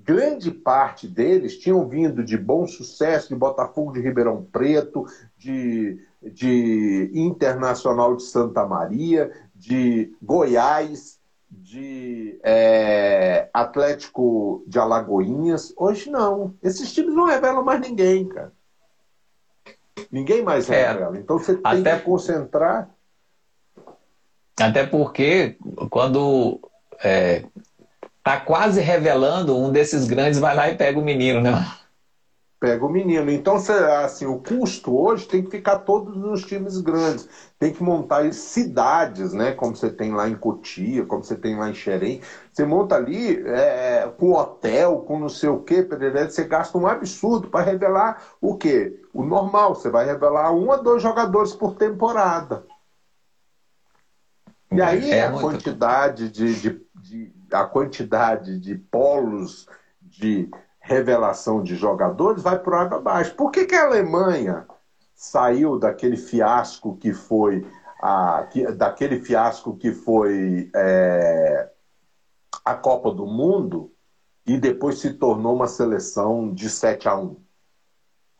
grande 0.09 0.49
parte 0.49 1.07
deles 1.07 1.59
tinham 1.59 1.87
vindo 1.87 2.23
de 2.23 2.35
bom 2.35 2.65
sucesso, 2.65 3.29
de 3.29 3.35
Botafogo 3.35 3.91
de 3.93 4.01
Ribeirão 4.01 4.43
Preto, 4.51 5.05
de, 5.37 6.03
de 6.23 7.11
Internacional 7.13 8.15
de 8.15 8.23
Santa 8.23 8.65
Maria, 8.65 9.31
de 9.53 10.11
Goiás, 10.19 11.19
de 11.47 12.39
é, 12.41 13.49
Atlético 13.53 14.63
de 14.65 14.79
Alagoinhas. 14.79 15.71
Hoje 15.77 16.09
não. 16.09 16.55
Esses 16.63 16.91
times 16.91 17.13
não 17.13 17.25
revelam 17.25 17.63
mais 17.63 17.79
ninguém, 17.79 18.27
cara. 18.27 18.51
Ninguém 20.11 20.41
mais 20.41 20.67
é. 20.71 20.87
revela. 20.87 21.19
Então 21.19 21.37
você 21.37 21.53
tem 21.53 21.81
Até... 21.81 21.99
que 21.99 22.03
concentrar. 22.03 22.89
Até 24.59 24.87
porque 24.87 25.55
quando 25.91 26.59
é, 27.03 27.45
tá 28.23 28.39
quase 28.39 28.81
revelando, 28.81 29.57
um 29.57 29.71
desses 29.71 30.05
grandes 30.05 30.39
vai 30.39 30.55
lá 30.55 30.69
e 30.69 30.75
pega 30.75 30.99
o 30.99 31.03
menino, 31.03 31.41
né? 31.41 31.65
Pega 32.59 32.85
o 32.85 32.89
menino. 32.89 33.31
Então, 33.31 33.55
assim, 34.03 34.25
o 34.25 34.37
custo 34.37 34.93
hoje 34.93 35.25
tem 35.25 35.41
que 35.41 35.49
ficar 35.49 35.77
todos 35.77 36.17
nos 36.17 36.43
times 36.43 36.81
grandes. 36.81 37.29
Tem 37.57 37.71
que 37.71 37.81
montar 37.81 38.33
cidades, 38.33 39.31
né? 39.31 39.53
Como 39.53 39.73
você 39.73 39.89
tem 39.89 40.11
lá 40.11 40.27
em 40.27 40.35
Cotia, 40.35 41.05
como 41.05 41.23
você 41.23 41.37
tem 41.37 41.57
lá 41.57 41.69
em 41.69 41.73
Xerém. 41.73 42.19
Você 42.51 42.65
monta 42.65 42.95
ali 42.95 43.41
é, 43.47 44.11
com 44.17 44.33
hotel, 44.33 44.99
com 45.07 45.17
não 45.17 45.29
sei 45.29 45.47
o 45.47 45.61
quê, 45.61 45.87
você 46.29 46.43
gasta 46.43 46.77
um 46.77 46.85
absurdo 46.85 47.47
para 47.47 47.63
revelar 47.63 48.21
o 48.41 48.57
quê? 48.57 48.99
O 49.13 49.23
normal. 49.23 49.75
Você 49.75 49.89
vai 49.89 50.05
revelar 50.05 50.51
um 50.51 50.69
a 50.73 50.75
dois 50.75 51.01
jogadores 51.01 51.53
por 51.53 51.75
temporada. 51.75 52.65
E 54.71 54.81
aí 54.81 55.11
é 55.11 55.25
a 55.25 55.31
quantidade 55.31 56.29
de, 56.29 56.53
de, 56.53 56.61
de, 56.61 56.81
a 57.51 57.63
quantidade 57.65 58.59
de 58.59 58.75
polos 58.75 59.67
de 60.01 60.49
revelação 60.79 61.61
de 61.61 61.75
jogadores 61.75 62.41
vai 62.41 62.57
por 62.57 62.73
água 62.73 62.97
abaixo. 62.97 63.35
Por 63.35 63.51
que, 63.51 63.65
que 63.65 63.75
a 63.75 63.85
Alemanha 63.85 64.65
saiu 65.13 65.77
daquele 65.77 66.17
fiasco 66.17 66.97
que 66.97 67.13
foi 67.13 67.65
a, 68.01 68.47
que, 68.49 68.65
daquele 68.71 69.19
fiasco 69.19 69.75
que 69.75 69.91
foi 69.91 70.71
é, 70.73 71.69
a 72.63 72.73
Copa 72.73 73.11
do 73.11 73.25
Mundo 73.25 73.91
e 74.45 74.57
depois 74.57 74.99
se 74.99 75.13
tornou 75.13 75.55
uma 75.55 75.67
seleção 75.67 76.51
de 76.53 76.69
7 76.69 77.07
a 77.07 77.15
1? 77.15 77.37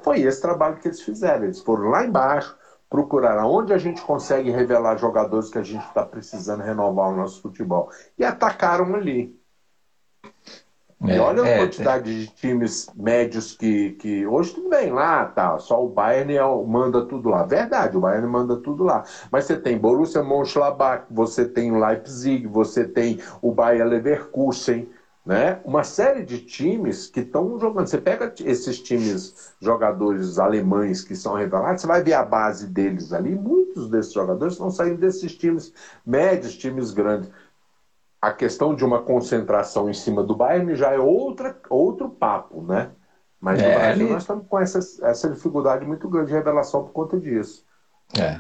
Foi 0.02 0.22
esse 0.22 0.42
trabalho 0.42 0.78
que 0.78 0.88
eles 0.88 1.02
fizeram. 1.02 1.44
Eles 1.44 1.60
foram 1.60 1.90
lá 1.90 2.06
embaixo, 2.06 2.58
procurar 2.90 3.46
onde 3.46 3.72
a 3.72 3.78
gente 3.78 4.02
consegue 4.02 4.50
revelar 4.50 4.98
jogadores 4.98 5.50
que 5.50 5.60
a 5.60 5.64
gente 5.64 5.86
está 5.86 6.04
precisando 6.04 6.64
renovar 6.64 7.10
o 7.10 7.16
nosso 7.16 7.42
futebol. 7.42 7.90
E 8.18 8.24
atacaram 8.24 8.96
ali. 8.96 9.38
É, 11.08 11.16
e 11.16 11.20
olha 11.20 11.44
a 11.44 11.48
é, 11.48 11.60
quantidade 11.60 12.12
é. 12.12 12.14
de 12.14 12.28
times 12.28 12.90
médios 12.94 13.56
que, 13.56 13.92
que. 13.92 14.28
Hoje 14.28 14.54
tudo 14.54 14.70
bem 14.70 14.92
lá, 14.92 15.26
tá. 15.26 15.58
Só 15.60 15.84
o 15.84 15.88
Bayern 15.88 16.36
é 16.36 16.44
manda 16.66 17.06
tudo 17.06 17.30
lá. 17.30 17.44
Verdade, 17.44 17.96
o 17.96 18.02
Bayern 18.02 18.28
manda 18.28 18.58
tudo 18.58 18.84
lá. 18.84 19.06
Mas 19.32 19.46
você 19.46 19.56
tem 19.56 19.78
Borussia 19.78 20.22
Mönchengladbach, 20.22 21.06
você 21.10 21.46
tem 21.46 21.80
Leipzig, 21.80 22.48
você 22.48 22.86
tem 22.86 23.20
o 23.42 23.54
Bayer 23.54 23.86
Leverkusen, 23.86 24.90
né? 25.30 25.60
Uma 25.64 25.84
série 25.84 26.26
de 26.26 26.40
times 26.40 27.06
que 27.06 27.20
estão 27.20 27.60
jogando. 27.60 27.86
Você 27.86 28.00
pega 28.00 28.34
esses 28.44 28.82
times, 28.82 29.54
jogadores 29.62 30.40
alemães 30.40 31.04
que 31.04 31.16
são 31.16 31.36
revelados, 31.36 31.82
você 31.82 31.88
vai 31.88 32.02
ver 32.02 32.14
a 32.14 32.26
base 32.26 32.66
deles 32.66 33.14
ali. 33.14 33.36
Muitos 33.36 33.88
desses 33.92 34.12
jogadores 34.12 34.56
estão 34.56 34.72
saindo 34.72 34.98
desses 34.98 35.36
times 35.36 35.72
médios, 36.04 36.58
times 36.58 36.90
grandes. 36.90 37.30
A 38.20 38.32
questão 38.32 38.74
de 38.74 38.84
uma 38.84 39.04
concentração 39.04 39.88
em 39.88 39.94
cima 39.94 40.24
do 40.24 40.36
Bayern 40.36 40.76
já 40.76 40.94
é 40.94 40.98
outra, 40.98 41.56
outro 41.70 42.10
papo, 42.10 42.64
né? 42.64 42.90
Mas 43.40 43.62
é, 43.62 43.68
no 43.68 43.80
Brasil 43.80 44.06
ali... 44.06 44.14
nós 44.14 44.24
estamos 44.24 44.48
com 44.48 44.60
essa, 44.60 44.80
essa 45.06 45.30
dificuldade 45.30 45.86
muito 45.86 46.10
grande 46.10 46.30
de 46.30 46.34
revelação 46.34 46.86
por 46.86 46.92
conta 46.92 47.20
disso. 47.20 47.64
É. 48.18 48.40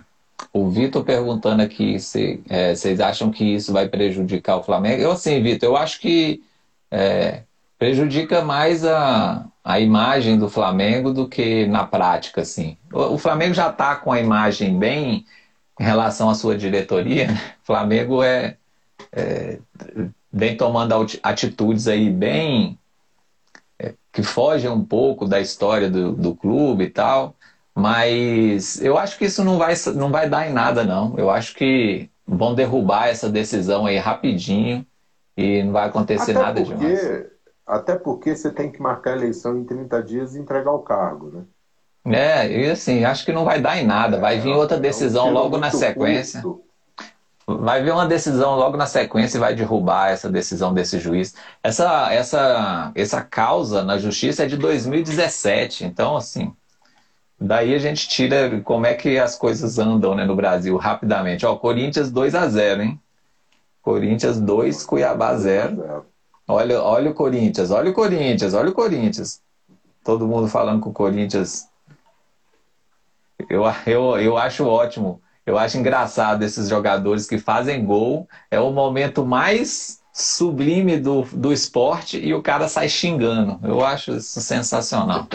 O 0.52 0.68
Vitor 0.68 1.04
perguntando 1.04 1.62
aqui 1.62 2.00
se 2.00 2.42
é, 2.50 2.74
vocês 2.74 3.00
acham 3.00 3.30
que 3.30 3.44
isso 3.44 3.72
vai 3.72 3.88
prejudicar 3.88 4.58
o 4.58 4.64
Flamengo. 4.64 5.04
Eu, 5.04 5.12
assim, 5.12 5.40
Vitor, 5.44 5.70
eu 5.70 5.78
acho 5.78 6.00
que 6.00 6.42
é, 6.92 7.44
prejudica 7.78 8.42
mais 8.42 8.84
a, 8.86 9.46
a 9.64 9.80
imagem 9.80 10.38
do 10.38 10.50
Flamengo 10.50 11.14
do 11.14 11.28
que 11.28 11.66
na 11.68 11.86
prática, 11.86 12.42
assim. 12.42 12.78
O, 12.92 13.14
o 13.14 13.18
Flamengo 13.18 13.54
já 13.54 13.70
está 13.70 13.96
com 13.96 14.12
a 14.12 14.20
imagem 14.20 14.78
bem 14.78 15.26
em 15.80 15.84
relação 15.84 16.30
à 16.30 16.36
sua 16.36 16.58
diretoria. 16.58 17.28
Né? 17.28 17.54
O 17.64 17.66
Flamengo 17.66 18.22
é, 18.24 18.58
é 19.12 19.60
vem 20.32 20.56
tomando 20.56 20.94
atitudes 21.24 21.88
aí 21.88 22.10
bem 22.10 22.78
é, 23.80 23.94
que 24.12 24.22
fogem 24.22 24.70
um 24.70 24.84
pouco 24.84 25.26
da 25.26 25.40
história 25.40 25.90
do, 25.90 26.12
do 26.12 26.36
clube 26.36 26.84
e 26.86 26.90
tal. 26.90 27.36
Mas 27.74 28.82
eu 28.82 28.98
acho 28.98 29.18
que 29.18 29.26
isso 29.26 29.44
não 29.44 29.58
vai, 29.58 29.74
não 29.96 30.12
vai 30.12 30.30
dar 30.30 30.50
em 30.50 30.54
nada, 30.54 30.84
não. 30.84 31.18
Eu 31.18 31.30
acho 31.30 31.56
que 31.56 32.10
vão 32.28 32.54
derrubar 32.54 33.08
essa 33.08 33.30
decisão 33.30 33.86
aí 33.86 33.98
rapidinho 33.98 34.86
e 35.40 35.64
não 35.64 35.72
vai 35.72 35.88
acontecer 35.88 36.32
até 36.32 36.42
nada 36.42 36.62
porque, 36.62 36.76
demais. 36.76 37.26
Até 37.66 37.96
porque 37.96 38.36
você 38.36 38.52
tem 38.52 38.70
que 38.70 38.82
marcar 38.82 39.12
a 39.14 39.18
eleição 39.18 39.58
em 39.58 39.64
30 39.64 40.04
dias 40.04 40.36
e 40.36 40.40
entregar 40.40 40.72
o 40.72 40.80
cargo, 40.80 41.32
né? 41.32 41.44
É, 42.06 42.52
e 42.52 42.70
assim, 42.70 43.06
acho 43.06 43.24
que 43.24 43.32
não 43.32 43.46
vai 43.46 43.62
dar 43.62 43.78
em 43.78 43.86
nada. 43.86 44.20
Vai 44.20 44.38
é, 44.38 44.40
vir 44.40 44.54
outra 44.54 44.78
decisão 44.78 45.28
é 45.28 45.30
um 45.30 45.34
logo 45.34 45.58
na 45.58 45.72
sequência. 45.72 46.42
Curto. 46.42 46.64
Vai 47.46 47.82
vir 47.82 47.92
uma 47.92 48.06
decisão 48.06 48.56
logo 48.56 48.78
na 48.78 48.86
sequência 48.86 49.38
e 49.38 49.40
vai 49.40 49.56
derrubar 49.56 50.12
essa 50.12 50.30
decisão 50.30 50.74
desse 50.74 51.00
juiz. 51.00 51.34
Essa, 51.64 52.14
essa, 52.14 52.92
essa 52.94 53.22
causa 53.22 53.84
na 53.84 53.98
justiça 53.98 54.44
é 54.44 54.46
de 54.46 54.56
2017. 54.58 55.84
Então, 55.86 56.16
assim, 56.16 56.54
daí 57.40 57.74
a 57.74 57.80
gente 57.80 58.08
tira 58.08 58.62
como 58.62 58.86
é 58.86 58.94
que 58.94 59.18
as 59.18 59.36
coisas 59.36 59.80
andam 59.80 60.14
né, 60.14 60.26
no 60.26 60.36
Brasil 60.36 60.78
rapidamente. 60.78 61.46
Ó, 61.46 61.56
Corinthians 61.56 62.12
2 62.12 62.36
a 62.36 62.48
0 62.48 62.84
hein? 62.84 63.02
Corinthians 63.82 64.40
2, 64.40 64.86
Cuiabá 64.86 65.36
0. 65.36 66.06
Olha, 66.48 66.82
olha 66.82 67.12
o 67.12 67.14
Corinthians, 67.14 67.72
olha 67.72 67.92
o 67.92 67.94
Corinthians, 67.94 68.54
olha 68.54 68.70
o 68.70 68.74
Corinthians. 68.74 69.42
Todo 70.04 70.28
mundo 70.28 70.48
falando 70.48 70.82
com 70.82 70.90
o 70.90 70.94
Corinthians. 70.94 71.68
Eu, 73.50 73.64
eu, 73.86 74.18
eu 74.20 74.38
acho 74.38 74.66
ótimo. 74.66 75.22
Eu 75.46 75.58
acho 75.58 75.78
engraçado 75.78 76.44
esses 76.44 76.68
jogadores 76.68 77.26
que 77.26 77.38
fazem 77.38 77.84
gol. 77.86 78.28
É 78.52 78.60
o 78.60 78.72
momento 78.72 79.26
mais 79.26 79.99
sublime 80.20 80.98
do, 80.98 81.22
do 81.34 81.54
esporte 81.54 82.20
e 82.20 82.34
o 82.34 82.42
cara 82.42 82.68
sai 82.68 82.90
xingando. 82.90 83.60
Eu 83.64 83.84
acho 83.84 84.12
isso 84.12 84.42
sensacional. 84.42 85.28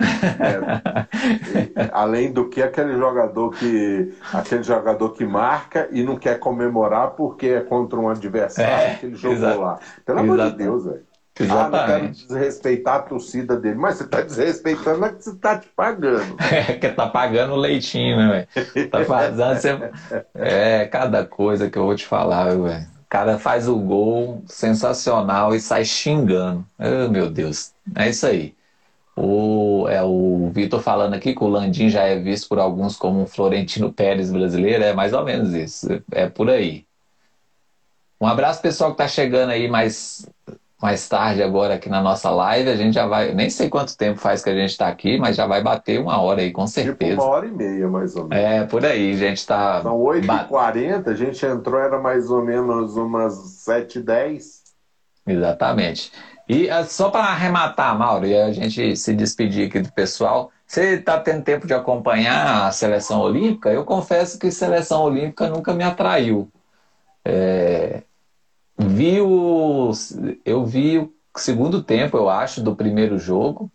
É, 0.00 1.90
além 1.92 2.32
do 2.32 2.48
que 2.48 2.62
aquele 2.62 2.96
jogador 2.96 3.50
que 3.50 4.14
aquele 4.32 4.62
jogador 4.62 5.10
que 5.10 5.24
marca 5.24 5.88
e 5.90 6.02
não 6.02 6.16
quer 6.16 6.38
comemorar 6.38 7.10
porque 7.10 7.48
é 7.48 7.60
contra 7.60 7.98
um 7.98 8.08
adversário 8.08 8.92
é, 8.92 8.94
que 8.96 9.06
ele 9.06 9.16
jogou 9.16 9.60
lá. 9.60 9.78
Pelo 10.04 10.20
amor 10.20 10.50
de 10.50 10.56
Deus, 10.56 10.84
velho. 10.84 11.12
Ah, 11.50 11.68
não 11.68 11.86
quero 11.86 12.08
desrespeitar 12.10 12.96
a 12.96 13.02
torcida 13.02 13.56
dele. 13.56 13.76
Mas 13.76 13.96
você 13.96 14.04
está 14.04 14.20
desrespeitando 14.20 15.04
é 15.06 15.08
que 15.08 15.24
você 15.24 15.30
está 15.30 15.58
te 15.58 15.68
pagando. 15.74 16.36
É, 16.52 16.74
que 16.74 16.88
tá 16.90 17.08
pagando 17.08 17.54
o 17.54 17.56
leitinho, 17.56 18.16
né, 18.18 18.46
velho? 18.54 18.90
Tá 18.90 19.04
fazendo. 19.04 19.56
Você... 19.56 19.90
É, 20.34 20.84
cada 20.86 21.24
coisa 21.24 21.70
que 21.70 21.78
eu 21.78 21.84
vou 21.84 21.96
te 21.96 22.06
falar, 22.06 22.54
velho. 22.56 22.91
Cara 23.12 23.38
faz 23.38 23.68
o 23.68 23.76
gol 23.76 24.42
sensacional 24.46 25.54
e 25.54 25.60
sai 25.60 25.84
xingando. 25.84 26.64
Oh, 26.78 27.10
meu 27.10 27.28
Deus. 27.30 27.74
É 27.94 28.08
isso 28.08 28.26
aí. 28.26 28.54
O, 29.14 29.86
é 29.86 30.02
o 30.02 30.50
Vitor 30.50 30.80
falando 30.80 31.12
aqui 31.12 31.34
que 31.34 31.44
o 31.44 31.46
Landim 31.46 31.90
já 31.90 32.04
é 32.04 32.18
visto 32.18 32.48
por 32.48 32.58
alguns 32.58 32.96
como 32.96 33.20
um 33.20 33.26
Florentino 33.26 33.92
Pérez 33.92 34.32
brasileiro, 34.32 34.82
é 34.82 34.94
mais 34.94 35.12
ou 35.12 35.22
menos 35.26 35.52
isso, 35.52 36.02
é 36.10 36.26
por 36.26 36.48
aí. 36.48 36.86
Um 38.18 38.26
abraço 38.26 38.62
pessoal 38.62 38.94
que 38.94 39.02
está 39.02 39.06
chegando 39.06 39.50
aí 39.50 39.68
mais, 39.68 40.26
mais 40.82 41.08
tarde 41.08 41.42
agora 41.42 41.74
aqui 41.74 41.88
na 41.88 42.02
nossa 42.02 42.28
live. 42.30 42.68
A 42.68 42.76
gente 42.76 42.94
já 42.94 43.06
vai, 43.06 43.32
nem 43.32 43.48
sei 43.48 43.68
quanto 43.68 43.96
tempo 43.96 44.18
faz 44.18 44.42
que 44.42 44.50
a 44.50 44.54
gente 44.54 44.70
está 44.70 44.88
aqui, 44.88 45.16
mas 45.16 45.36
já 45.36 45.46
vai 45.46 45.62
bater 45.62 46.00
uma 46.00 46.20
hora 46.20 46.40
aí, 46.40 46.50
com 46.50 46.66
certeza. 46.66 47.12
Tipo 47.12 47.22
uma 47.22 47.30
hora 47.30 47.46
e 47.46 47.52
meia, 47.52 47.88
mais 47.88 48.16
ou 48.16 48.26
menos. 48.26 48.44
É, 48.44 48.64
por 48.64 48.84
aí, 48.84 49.12
a 49.12 49.16
gente 49.16 49.38
está... 49.38 49.80
São 49.80 49.96
8h40, 49.96 51.06
a 51.06 51.14
gente 51.14 51.46
entrou, 51.46 51.80
era 51.80 52.00
mais 52.00 52.28
ou 52.28 52.44
menos 52.44 52.96
umas 52.96 53.32
7h10. 53.64 54.42
Exatamente. 55.24 56.10
E 56.48 56.66
uh, 56.66 56.84
só 56.84 57.10
para 57.10 57.26
arrematar, 57.26 57.96
Mauro, 57.96 58.26
e 58.26 58.36
a 58.36 58.52
gente 58.52 58.96
se 58.96 59.14
despedir 59.14 59.68
aqui 59.68 59.78
do 59.78 59.92
pessoal, 59.92 60.50
você 60.66 60.94
está 60.94 61.20
tendo 61.20 61.44
tempo 61.44 61.66
de 61.66 61.74
acompanhar 61.74 62.66
a 62.66 62.72
seleção 62.72 63.20
olímpica? 63.20 63.70
Eu 63.70 63.84
confesso 63.84 64.36
que 64.36 64.50
seleção 64.50 65.02
olímpica 65.02 65.48
nunca 65.48 65.72
me 65.72 65.84
atraiu. 65.84 66.50
É, 67.24 68.02
vi 68.88 69.20
o, 69.20 69.90
eu 70.44 70.64
vi 70.64 70.98
o 70.98 71.12
segundo 71.36 71.82
tempo, 71.82 72.16
eu 72.16 72.28
acho, 72.28 72.62
do 72.62 72.76
primeiro 72.76 73.18
jogo. 73.18 73.70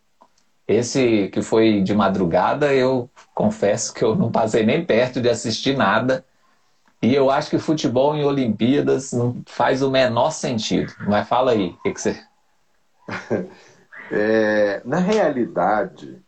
Esse 0.67 1.29
que 1.29 1.41
foi 1.41 1.81
de 1.81 1.93
madrugada, 1.95 2.73
eu 2.73 3.09
confesso 3.33 3.93
que 3.93 4.03
eu 4.03 4.15
não 4.15 4.31
passei 4.31 4.65
nem 4.65 4.85
perto 4.85 5.21
de 5.21 5.29
assistir 5.29 5.77
nada. 5.77 6.25
E 7.01 7.13
eu 7.13 7.29
acho 7.29 7.49
que 7.49 7.59
futebol 7.59 8.15
em 8.15 8.25
Olimpíadas 8.25 9.13
não 9.13 9.41
faz 9.45 9.81
o 9.81 9.91
menor 9.91 10.31
sentido. 10.31 10.91
Mas 11.07 11.27
fala 11.27 11.51
aí, 11.51 11.69
o 11.69 11.83
que, 11.83 11.93
que 11.93 12.01
você. 12.01 12.21
É, 14.09 14.81
na 14.85 14.99
realidade, 14.99 16.23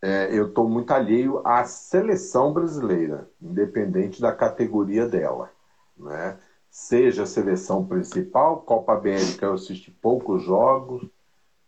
é, 0.00 0.28
eu 0.32 0.48
estou 0.48 0.66
muito 0.68 0.90
alheio 0.90 1.46
à 1.46 1.64
seleção 1.64 2.52
brasileira, 2.52 3.28
independente 3.42 4.22
da 4.22 4.32
categoria 4.32 5.06
dela. 5.06 5.50
Né? 5.96 6.38
Seja 6.78 7.22
a 7.22 7.26
seleção 7.26 7.86
principal, 7.86 8.60
Copa 8.60 8.92
América 8.92 9.46
eu 9.46 9.54
assisti 9.54 9.90
poucos 9.90 10.42
jogos, 10.42 11.08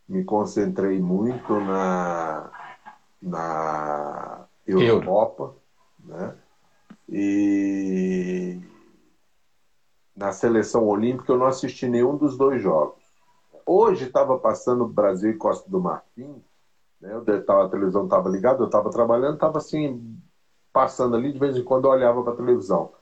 me 0.06 0.22
concentrei 0.22 1.00
muito 1.00 1.58
na, 1.60 2.50
na 3.20 4.44
Eurocopa, 4.66 5.54
né? 6.04 6.36
E 7.08 8.60
na 10.14 10.30
seleção 10.30 10.86
olímpica, 10.86 11.32
eu 11.32 11.38
não 11.38 11.46
assisti 11.46 11.88
nenhum 11.88 12.14
dos 12.14 12.36
dois 12.36 12.60
jogos. 12.60 13.02
Hoje 13.64 14.04
estava 14.04 14.36
passando 14.36 14.86
Brasil 14.86 15.30
e 15.30 15.38
Costa 15.38 15.68
do 15.70 15.80
Marfim, 15.80 16.44
né? 17.00 17.14
eu 17.14 17.46
tava, 17.46 17.64
a 17.64 17.68
televisão 17.70 18.04
estava 18.04 18.28
ligada, 18.28 18.60
eu 18.60 18.66
estava 18.66 18.90
trabalhando, 18.90 19.34
estava 19.34 19.56
assim, 19.56 20.20
passando 20.70 21.16
ali, 21.16 21.32
de 21.32 21.38
vez 21.38 21.56
em 21.56 21.64
quando 21.64 21.86
eu 21.86 21.92
olhava 21.92 22.22
para 22.22 22.34
a 22.34 22.36
televisão. 22.36 22.92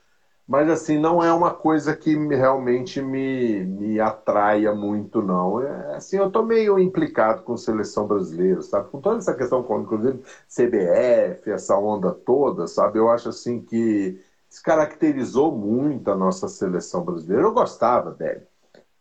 Mas 0.47 0.69
assim, 0.69 0.97
não 0.97 1.21
é 1.21 1.31
uma 1.33 1.53
coisa 1.53 1.93
que 1.93 2.15
realmente 2.15 3.01
me, 3.01 3.65
me 3.65 3.99
atraia 3.99 4.71
muito, 4.71 5.21
não. 5.21 5.59
É, 5.61 5.95
assim, 5.95 6.15
eu 6.17 6.27
estou 6.27 6.43
meio 6.45 6.79
implicado 6.79 7.43
com 7.43 7.57
seleção 7.57 8.07
brasileira, 8.07 8.61
sabe? 8.61 8.89
Com 8.89 9.01
toda 9.01 9.17
essa 9.17 9.35
questão, 9.35 9.59
inclusive 9.81 10.23
CBF, 10.47 11.51
essa 11.51 11.75
onda 11.77 12.13
toda, 12.13 12.65
sabe? 12.65 12.97
Eu 12.97 13.09
acho 13.09 13.27
assim 13.29 13.61
que 13.61 14.17
descaracterizou 14.49 15.51
muito 15.51 16.09
a 16.11 16.15
nossa 16.15 16.47
seleção 16.47 17.03
brasileira. 17.03 17.43
Eu 17.43 17.51
gostava 17.53 18.11
dele. 18.11 18.47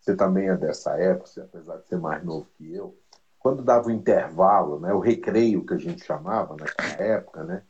Você 0.00 0.14
também 0.16 0.48
é 0.48 0.56
dessa 0.56 0.92
época, 0.98 1.30
apesar 1.42 1.78
de 1.78 1.86
ser 1.88 1.98
mais 1.98 2.22
novo 2.24 2.46
que 2.56 2.74
eu. 2.74 2.96
Quando 3.38 3.62
dava 3.62 3.88
o 3.88 3.90
intervalo, 3.92 4.78
né, 4.80 4.92
o 4.92 4.98
recreio 5.00 5.64
que 5.64 5.74
a 5.74 5.78
gente 5.78 6.04
chamava 6.04 6.56
naquela 6.56 6.94
época, 7.02 7.44
né? 7.44 7.62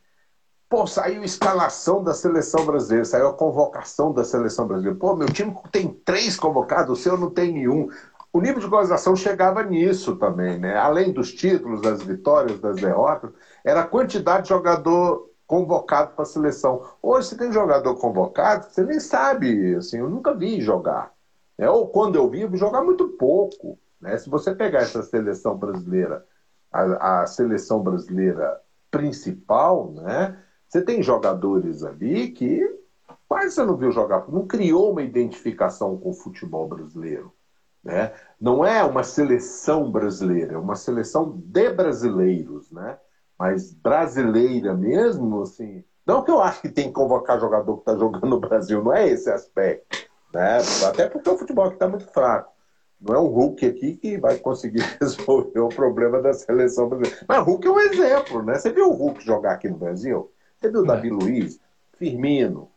Pô, 0.69 0.85
saiu 0.85 1.21
a 1.21 1.25
escalação 1.25 2.03
da 2.03 2.13
seleção 2.13 2.65
brasileira, 2.65 3.05
saiu 3.05 3.27
a 3.27 3.33
convocação 3.33 4.11
da 4.11 4.25
seleção 4.25 4.67
brasileira. 4.67 4.99
Pô, 4.99 5.15
meu 5.15 5.27
time 5.27 5.55
tem 5.71 5.93
três 6.03 6.35
convocados, 6.35 6.99
o 6.99 7.01
seu 7.01 7.17
não 7.17 7.29
tem 7.29 7.53
nenhum. 7.53 7.87
O 8.33 8.41
nível 8.41 8.59
de 8.59 8.65
organização 8.65 9.15
chegava 9.15 9.63
nisso 9.63 10.17
também, 10.17 10.59
né? 10.59 10.75
Além 10.75 11.13
dos 11.13 11.31
títulos, 11.33 11.81
das 11.81 12.03
vitórias, 12.03 12.59
das 12.59 12.75
derrotas, 12.75 13.31
era 13.63 13.81
a 13.81 13.87
quantidade 13.87 14.43
de 14.43 14.49
jogador 14.49 15.31
convocado 15.47 16.11
para 16.13 16.23
a 16.23 16.25
seleção. 16.25 16.83
Hoje, 17.01 17.29
você 17.29 17.37
tem 17.37 17.51
jogador 17.51 17.95
convocado, 17.95 18.65
você 18.69 18.83
nem 18.83 18.99
sabe, 18.99 19.75
assim, 19.75 19.99
eu 19.99 20.09
nunca 20.09 20.33
vi 20.33 20.59
jogar. 20.59 21.13
Né? 21.57 21.69
Ou 21.69 21.87
quando 21.87 22.15
eu 22.15 22.29
vi, 22.29 22.41
eu 22.41 22.49
vi 22.49 22.57
jogar 22.57 22.83
muito 22.83 23.07
pouco. 23.09 23.79
Né? 24.01 24.17
Se 24.17 24.29
você 24.29 24.53
pegar 24.53 24.79
essa 24.79 25.01
seleção 25.01 25.57
brasileira, 25.57 26.25
a, 26.71 27.21
a 27.21 27.25
seleção 27.25 27.81
brasileira 27.81 28.59
principal, 28.91 29.91
né? 29.93 30.37
Você 30.67 30.81
tem 30.81 31.01
jogadores 31.01 31.83
ali 31.83 32.29
que 32.31 32.61
quase 33.27 33.55
você 33.55 33.63
não 33.63 33.77
viu 33.77 33.91
jogar, 33.91 34.29
não 34.29 34.45
criou 34.45 34.91
uma 34.91 35.01
identificação 35.01 35.97
com 35.97 36.09
o 36.09 36.13
futebol 36.13 36.67
brasileiro. 36.67 37.33
Né? 37.83 38.11
Não 38.39 38.65
é 38.65 38.83
uma 38.83 39.03
seleção 39.03 39.89
brasileira, 39.89 40.55
é 40.55 40.57
uma 40.57 40.75
seleção 40.75 41.31
de 41.37 41.69
brasileiros, 41.69 42.69
né? 42.71 42.97
Mas 43.39 43.71
brasileira 43.71 44.73
mesmo, 44.73 45.41
assim. 45.41 45.83
Não 46.05 46.23
que 46.23 46.31
eu 46.31 46.41
acho 46.41 46.61
que 46.61 46.69
tem 46.69 46.87
que 46.87 46.93
convocar 46.93 47.39
jogador 47.39 47.75
que 47.75 47.81
está 47.81 47.95
jogando 47.95 48.25
no 48.25 48.39
Brasil, 48.39 48.83
não 48.83 48.93
é 48.93 49.07
esse 49.07 49.29
aspecto. 49.29 50.07
Né? 50.33 50.57
Até 50.87 51.07
porque 51.07 51.29
o 51.29 51.37
futebol 51.37 51.65
aqui 51.65 51.75
está 51.75 51.87
muito 51.87 52.05
fraco. 52.11 52.51
Não 52.99 53.15
é 53.15 53.19
um 53.19 53.27
Hulk 53.27 53.65
aqui 53.65 53.95
que 53.95 54.17
vai 54.17 54.37
conseguir 54.37 54.81
resolver 54.99 55.59
o 55.59 55.69
problema 55.69 56.19
da 56.19 56.33
seleção 56.33 56.89
brasileira. 56.89 57.25
Mas 57.27 57.39
o 57.39 57.43
Hulk 57.43 57.67
é 57.67 57.71
um 57.71 57.79
exemplo, 57.79 58.43
né? 58.43 58.55
Você 58.55 58.71
viu 58.71 58.89
o 58.89 58.93
Hulk 58.93 59.23
jogar 59.23 59.53
aqui 59.53 59.69
no 59.69 59.77
Brasil? 59.77 60.31
Você 60.59 60.71
viu 60.71 60.81
o 60.81 60.85
Davi 60.85 61.09
Luiz, 61.09 61.59
Firmino, 61.97 62.71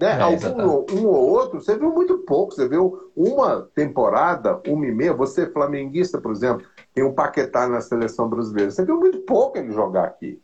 né? 0.00 0.18
É, 0.18 0.22
Algum, 0.22 0.86
um 0.92 1.06
ou 1.06 1.28
outro, 1.28 1.60
você 1.60 1.76
viu 1.76 1.92
muito 1.92 2.18
pouco. 2.18 2.54
Você 2.54 2.66
viu 2.66 3.10
uma 3.14 3.68
temporada, 3.74 4.60
uma 4.66 4.86
e 4.86 4.92
meia. 4.92 5.12
Você, 5.12 5.46
flamenguista, 5.46 6.18
por 6.18 6.32
exemplo, 6.32 6.66
tem 6.94 7.04
um 7.04 7.12
Paquetá 7.12 7.68
na 7.68 7.82
seleção 7.82 8.28
brasileira. 8.28 8.70
Você 8.70 8.84
viu 8.84 8.98
muito 8.98 9.18
pouco 9.20 9.58
ele 9.58 9.72
jogar 9.72 10.04
aqui. 10.04 10.40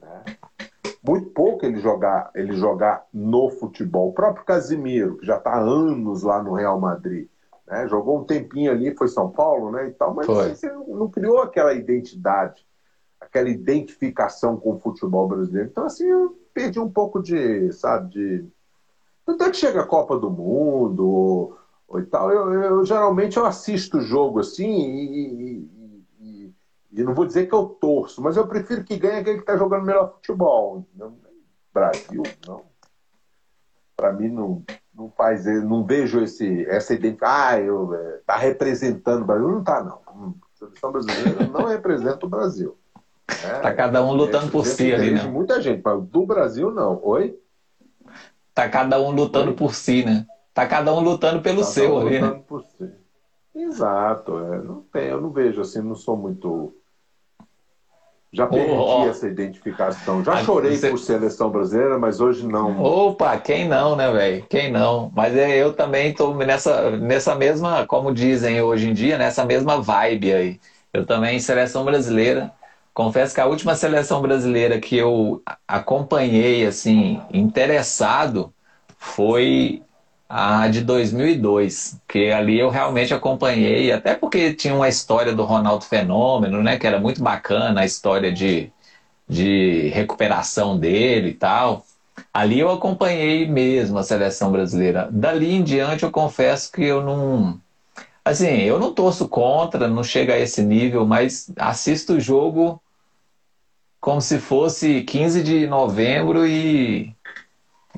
Né? 0.00 0.24
Muito 1.02 1.30
pouco 1.30 1.64
ele 1.64 1.78
jogar, 1.78 2.30
ele 2.34 2.52
jogar 2.52 3.06
no 3.12 3.48
futebol. 3.48 4.10
O 4.10 4.12
próprio 4.12 4.44
Casimiro, 4.44 5.16
que 5.16 5.26
já 5.26 5.38
está 5.38 5.52
há 5.52 5.60
anos 5.60 6.22
lá 6.22 6.42
no 6.42 6.52
Real 6.52 6.78
Madrid. 6.78 7.28
Né? 7.66 7.88
Jogou 7.88 8.18
um 8.18 8.24
tempinho 8.24 8.70
ali, 8.70 8.94
foi 8.94 9.08
São 9.08 9.30
Paulo, 9.30 9.70
né? 9.70 9.88
E 9.88 9.92
tal, 9.92 10.14
mas 10.14 10.28
assim, 10.28 10.54
você 10.54 10.70
não 10.70 11.08
criou 11.08 11.40
aquela 11.40 11.72
identidade 11.72 12.65
aquela 13.20 13.48
identificação 13.48 14.56
com 14.56 14.74
o 14.74 14.78
futebol 14.78 15.28
brasileiro. 15.28 15.68
Então, 15.70 15.84
assim, 15.84 16.04
eu 16.04 16.38
perdi 16.52 16.80
um 16.80 16.90
pouco 16.90 17.22
de, 17.22 17.72
sabe, 17.72 18.10
de. 18.10 18.44
Até 19.26 19.50
que 19.50 19.56
chega 19.56 19.82
a 19.82 19.86
Copa 19.86 20.18
do 20.18 20.30
Mundo 20.30 21.06
ou, 21.06 21.58
ou 21.88 22.00
e 22.00 22.06
tal, 22.06 22.30
eu, 22.30 22.52
eu, 22.52 22.84
geralmente 22.84 23.36
eu 23.36 23.44
assisto 23.44 23.98
o 23.98 24.02
jogo 24.02 24.40
assim 24.40 24.64
e, 24.64 25.26
e, 25.26 25.70
e, 26.20 26.54
e, 26.92 27.02
não 27.02 27.12
vou 27.12 27.26
dizer 27.26 27.48
que 27.48 27.54
eu 27.54 27.66
torço, 27.66 28.22
mas 28.22 28.36
eu 28.36 28.46
prefiro 28.46 28.84
que 28.84 28.96
ganhe 28.96 29.18
aquele 29.18 29.38
que 29.38 29.42
está 29.42 29.56
jogando 29.56 29.84
melhor 29.84 30.14
futebol. 30.14 30.86
Brasil, 31.74 32.22
não. 32.46 32.62
Para 33.96 34.12
mim 34.12 34.28
não, 34.28 34.62
não 34.94 35.10
faz, 35.10 35.44
não 35.64 35.84
vejo 35.84 36.22
esse, 36.22 36.64
essa 36.66 36.94
identidade. 36.94 37.32
Ah, 37.32 37.60
eu, 37.60 37.92
é, 37.94 38.20
tá 38.24 38.36
representando 38.36 39.22
o 39.22 39.26
Brasil. 39.26 39.48
Não 39.48 39.64
tá, 39.64 39.82
não. 39.82 40.00
A 40.06 40.58
seleção 40.58 40.92
brasileira 40.92 41.46
não 41.48 41.66
representa 41.66 42.24
o 42.24 42.28
Brasil. 42.28 42.78
É, 43.28 43.60
tá 43.60 43.74
cada 43.74 44.04
um 44.04 44.12
lutando 44.12 44.50
por 44.50 44.64
si 44.64 44.92
ali, 44.92 45.10
né? 45.10 45.24
Muita 45.24 45.60
gente, 45.60 45.82
mas 45.84 46.02
do 46.04 46.24
Brasil 46.24 46.70
não. 46.70 47.00
Oi? 47.02 47.36
Tá 48.54 48.68
cada 48.68 49.00
um 49.00 49.10
lutando 49.10 49.50
Oi? 49.50 49.56
por 49.56 49.74
si, 49.74 50.04
né? 50.04 50.24
Tá 50.54 50.66
cada 50.66 50.94
um 50.94 51.00
lutando 51.00 51.42
pelo 51.42 51.60
tá 51.60 51.66
seu 51.66 51.98
ali, 51.98 52.20
né? 52.20 52.40
Si. 52.78 52.90
Exato, 53.54 54.38
é. 54.38 54.62
não 54.62 54.82
tem, 54.92 55.08
eu 55.08 55.20
não 55.20 55.30
vejo 55.30 55.60
assim, 55.60 55.80
não 55.80 55.94
sou 55.94 56.16
muito. 56.16 56.74
Já 58.32 58.46
perdi 58.46 58.70
oh, 58.70 59.02
oh. 59.02 59.08
essa 59.08 59.26
identificação. 59.26 60.22
Já 60.22 60.44
chorei 60.44 60.76
você... 60.76 60.90
por 60.90 60.98
seleção 60.98 61.50
brasileira, 61.50 61.98
mas 61.98 62.20
hoje 62.20 62.46
não. 62.46 62.82
Opa, 62.82 63.38
quem 63.38 63.66
não, 63.66 63.96
né, 63.96 64.10
velho? 64.12 64.46
Quem 64.48 64.70
não? 64.70 65.10
Mas 65.14 65.34
é, 65.34 65.56
eu 65.56 65.72
também 65.72 66.12
tô 66.12 66.34
nessa, 66.34 66.90
nessa 66.90 67.34
mesma, 67.34 67.86
como 67.86 68.12
dizem 68.12 68.60
hoje 68.60 68.90
em 68.90 68.92
dia, 68.92 69.16
nessa 69.16 69.44
mesma 69.44 69.80
vibe 69.80 70.32
aí. 70.34 70.60
Eu 70.92 71.06
também, 71.06 71.38
seleção 71.38 71.84
brasileira. 71.84 72.52
Confesso 72.96 73.34
que 73.34 73.42
a 73.42 73.46
última 73.46 73.74
seleção 73.74 74.22
brasileira 74.22 74.80
que 74.80 74.96
eu 74.96 75.42
acompanhei 75.68 76.64
assim 76.66 77.20
interessado 77.30 78.50
foi 78.96 79.82
a 80.26 80.66
de 80.68 80.80
2002, 80.80 82.00
que 82.08 82.32
ali 82.32 82.58
eu 82.58 82.70
realmente 82.70 83.12
acompanhei, 83.12 83.92
até 83.92 84.14
porque 84.14 84.54
tinha 84.54 84.74
uma 84.74 84.88
história 84.88 85.34
do 85.34 85.44
Ronaldo 85.44 85.84
Fenômeno, 85.84 86.62
né, 86.62 86.78
que 86.78 86.86
era 86.86 86.98
muito 86.98 87.22
bacana, 87.22 87.82
a 87.82 87.84
história 87.84 88.32
de, 88.32 88.72
de 89.28 89.88
recuperação 89.92 90.78
dele 90.78 91.28
e 91.28 91.34
tal. 91.34 91.84
Ali 92.32 92.60
eu 92.60 92.70
acompanhei 92.70 93.46
mesmo 93.46 93.98
a 93.98 94.02
seleção 94.02 94.50
brasileira. 94.50 95.06
Dali 95.12 95.52
em 95.52 95.62
diante 95.62 96.02
eu 96.02 96.10
confesso 96.10 96.72
que 96.72 96.82
eu 96.82 97.04
não 97.04 97.60
assim, 98.24 98.62
eu 98.62 98.78
não 98.78 98.94
torço 98.94 99.28
contra, 99.28 99.86
não 99.86 100.02
chega 100.02 100.32
a 100.32 100.38
esse 100.38 100.62
nível, 100.62 101.06
mas 101.06 101.52
assisto 101.58 102.14
o 102.14 102.20
jogo 102.20 102.80
como 104.06 104.20
se 104.20 104.38
fosse 104.38 105.02
15 105.02 105.42
de 105.42 105.66
novembro 105.66 106.46
e, 106.46 107.12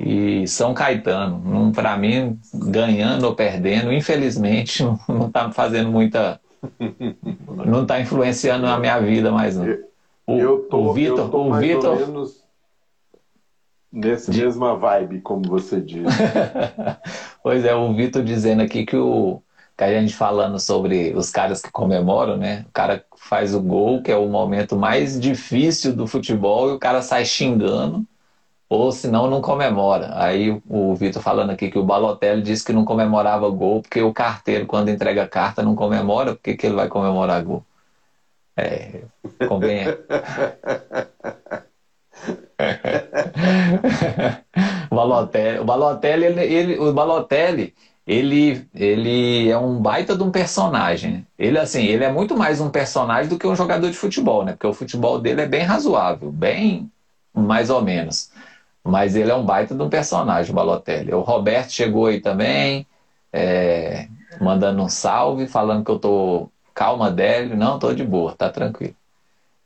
e 0.01 0.49
São 0.49 0.73
Caetano. 0.73 1.71
Para 1.75 1.99
mim, 1.99 2.41
ganhando 2.55 3.25
ou 3.25 3.35
perdendo, 3.35 3.93
infelizmente, 3.93 4.83
não 5.07 5.27
está 5.27 5.53
fazendo 5.53 5.91
muita. 5.91 6.41
não 7.67 7.83
está 7.83 8.01
influenciando 8.01 8.67
a 8.67 8.79
minha 8.79 8.99
vida 9.01 9.31
mais 9.31 9.55
não. 9.55 9.67
O, 10.27 10.39
eu 10.39 10.61
tô, 10.61 10.79
o 10.79 10.95
Vitor, 10.95 11.35
o 11.35 11.53
Vitor. 11.53 11.97
Menos 11.99 12.43
nessa 13.93 14.33
de... 14.33 14.41
mesma 14.41 14.77
vibe, 14.77 15.21
como 15.21 15.43
você 15.47 15.79
diz. 15.79 16.07
pois 17.45 17.67
é, 17.67 17.75
o 17.75 17.93
Vitor 17.95 18.25
dizendo 18.25 18.63
aqui 18.63 18.87
que 18.87 18.97
o 18.97 19.43
que 19.79 19.85
a 19.85 20.01
gente 20.01 20.15
falando 20.15 20.59
sobre 20.59 21.15
os 21.15 21.31
caras 21.31 21.63
que 21.63 21.71
comemoram, 21.71 22.37
né? 22.37 22.65
O 22.69 22.73
cara 22.73 23.05
faz 23.17 23.55
o 23.55 23.61
gol, 23.61 24.03
que 24.03 24.11
é 24.11 24.17
o 24.17 24.27
momento 24.27 24.77
mais 24.77 25.21
difícil 25.21 25.95
do 25.95 26.05
futebol, 26.07 26.69
e 26.69 26.73
o 26.73 26.79
cara 26.81 27.01
sai 27.01 27.25
xingando, 27.25 28.05
ou 28.69 28.91
senão 28.93 29.31
não 29.31 29.41
comemora. 29.41 30.11
Aí 30.21 30.61
o 30.69 30.95
Vitor 30.97 31.23
falando 31.23 31.51
aqui 31.51 31.71
que 31.71 31.79
o 31.79 31.85
Balotelli 31.85 32.43
disse 32.43 32.65
que 32.65 32.73
não 32.73 32.85
comemorava 32.85 33.49
gol, 33.51 33.83
porque 33.83 34.03
o 34.03 34.13
carteiro, 34.13 34.67
quando 34.67 34.91
entrega 34.91 35.29
carta, 35.29 35.63
não 35.63 35.77
comemora, 35.77 36.35
por 36.35 36.43
que, 36.43 36.57
que 36.57 36.67
ele 36.67 36.77
vai 36.77 36.89
comemorar 36.89 37.43
gol? 37.45 37.65
É, 38.57 39.03
convém. 39.49 39.85
o 44.91 44.95
Balotelli, 44.97 45.59
o 45.61 45.65
Balotelli, 45.65 46.25
ele, 46.25 46.41
ele, 46.43 46.79
o 46.81 46.93
Balotelli 46.93 47.75
ele, 48.09 48.67
ele 48.75 49.51
é 49.51 49.59
um 49.59 49.79
baita 49.79 50.17
de 50.17 50.23
um 50.23 50.31
personagem. 50.31 51.27
Ele 51.39 51.59
assim, 51.59 51.85
ele 51.85 52.05
é 52.05 52.11
muito 52.11 52.35
mais 52.35 52.59
um 52.59 52.71
personagem 52.71 53.29
do 53.29 53.39
que 53.39 53.47
um 53.47 53.55
jogador 53.55 53.91
de 53.91 53.99
futebol, 53.99 54.47
né? 54.47 54.53
Porque 54.53 54.67
o 54.67 54.73
futebol 54.73 55.21
dele 55.21 55.43
é 55.43 55.47
bem 55.47 55.63
razoável, 55.63 56.33
bem 56.33 56.91
mais 57.35 57.69
ou 57.69 57.83
menos. 57.83 58.31
Mas 58.83 59.15
ele 59.15 59.31
é 59.31 59.35
um 59.35 59.45
baita 59.45 59.75
de 59.75 59.83
um 59.83 59.91
personagem, 59.91 60.51
o 60.51 60.55
Balotelli. 60.55 61.13
O 61.13 61.21
Roberto 61.21 61.71
chegou 61.71 62.07
aí 62.07 62.19
também, 62.19 62.87
é, 63.31 64.09
mandando 64.41 64.83
um 64.83 64.89
salve, 64.89 65.47
falando 65.47 65.85
que 65.85 65.91
eu 65.91 65.99
tô 65.99 66.49
calma 66.75 67.11
dele. 67.11 67.55
Não, 67.55 67.79
tô 67.79 67.93
de 67.93 68.05
boa, 68.05 68.35
tá 68.35 68.49
tranquilo. 68.49 68.95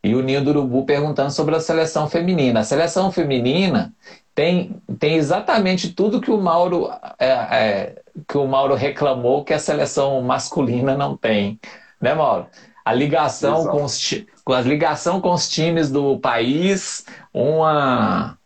E 0.03 0.17
o 0.17 0.23
Ninho 0.23 0.43
do 0.43 0.51
Urubu 0.51 0.85
perguntando 0.85 1.31
sobre 1.31 1.55
a 1.55 1.61
seleção 1.61 2.09
feminina. 2.09 2.59
A 2.61 2.65
seleção 2.65 3.13
feminina 3.13 3.93
tem, 4.35 4.83
tem 4.99 5.17
exatamente 5.17 5.93
tudo 5.93 6.21
que 6.21 6.31
o 6.31 6.41
Mauro 6.41 6.91
é, 7.19 7.29
é, 7.29 8.03
que 8.27 8.37
o 8.37 8.47
Mauro 8.47 8.75
reclamou 8.75 9.45
que 9.45 9.53
a 9.53 9.59
seleção 9.59 10.21
masculina 10.23 10.97
não 10.97 11.17
tem, 11.17 11.59
né, 12.01 12.15
Mauro? 12.15 12.47
A 12.85 12.93
ligação 12.93 13.67
com, 13.67 13.85
os, 13.85 14.25
com 14.45 14.53
a 14.53 14.61
ligação 14.61 15.21
com 15.21 15.33
os 15.33 15.49
times 15.49 15.91
do 15.91 16.19
país, 16.19 17.05
uma 17.33 18.37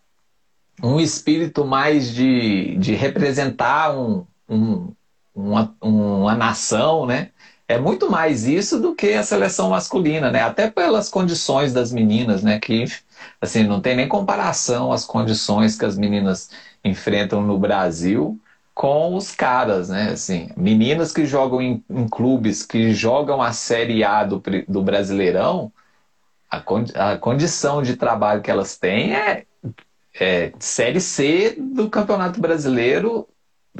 um 0.82 1.00
espírito 1.00 1.64
mais 1.64 2.12
de, 2.12 2.76
de 2.76 2.94
representar 2.94 3.96
um, 3.96 4.26
um, 4.48 4.92
uma, 5.34 5.74
uma 5.80 6.34
nação, 6.34 7.06
né? 7.06 7.30
É 7.68 7.78
muito 7.78 8.08
mais 8.10 8.46
isso 8.46 8.80
do 8.80 8.94
que 8.94 9.14
a 9.14 9.22
seleção 9.24 9.70
masculina, 9.70 10.30
né? 10.30 10.42
Até 10.42 10.70
pelas 10.70 11.08
condições 11.08 11.72
das 11.72 11.92
meninas, 11.92 12.42
né? 12.42 12.60
Que 12.60 12.84
assim 13.40 13.64
não 13.64 13.80
tem 13.80 13.96
nem 13.96 14.08
comparação 14.08 14.92
as 14.92 15.04
condições 15.04 15.76
que 15.76 15.84
as 15.84 15.96
meninas 15.98 16.50
enfrentam 16.84 17.42
no 17.42 17.58
Brasil 17.58 18.40
com 18.74 19.16
os 19.16 19.32
caras, 19.34 19.88
né? 19.88 20.10
Assim, 20.10 20.50
meninas 20.56 21.12
que 21.12 21.24
jogam 21.26 21.60
em, 21.62 21.82
em 21.90 22.06
clubes 22.08 22.62
que 22.64 22.92
jogam 22.92 23.42
a 23.42 23.52
Série 23.52 24.04
A 24.04 24.22
do, 24.22 24.42
do 24.68 24.82
Brasileirão, 24.82 25.72
a, 26.50 26.62
a 27.12 27.18
condição 27.18 27.82
de 27.82 27.96
trabalho 27.96 28.42
que 28.42 28.50
elas 28.50 28.76
têm 28.78 29.14
é, 29.14 29.46
é 30.14 30.52
Série 30.58 31.00
C 31.00 31.56
do 31.58 31.90
Campeonato 31.90 32.40
Brasileiro 32.40 33.28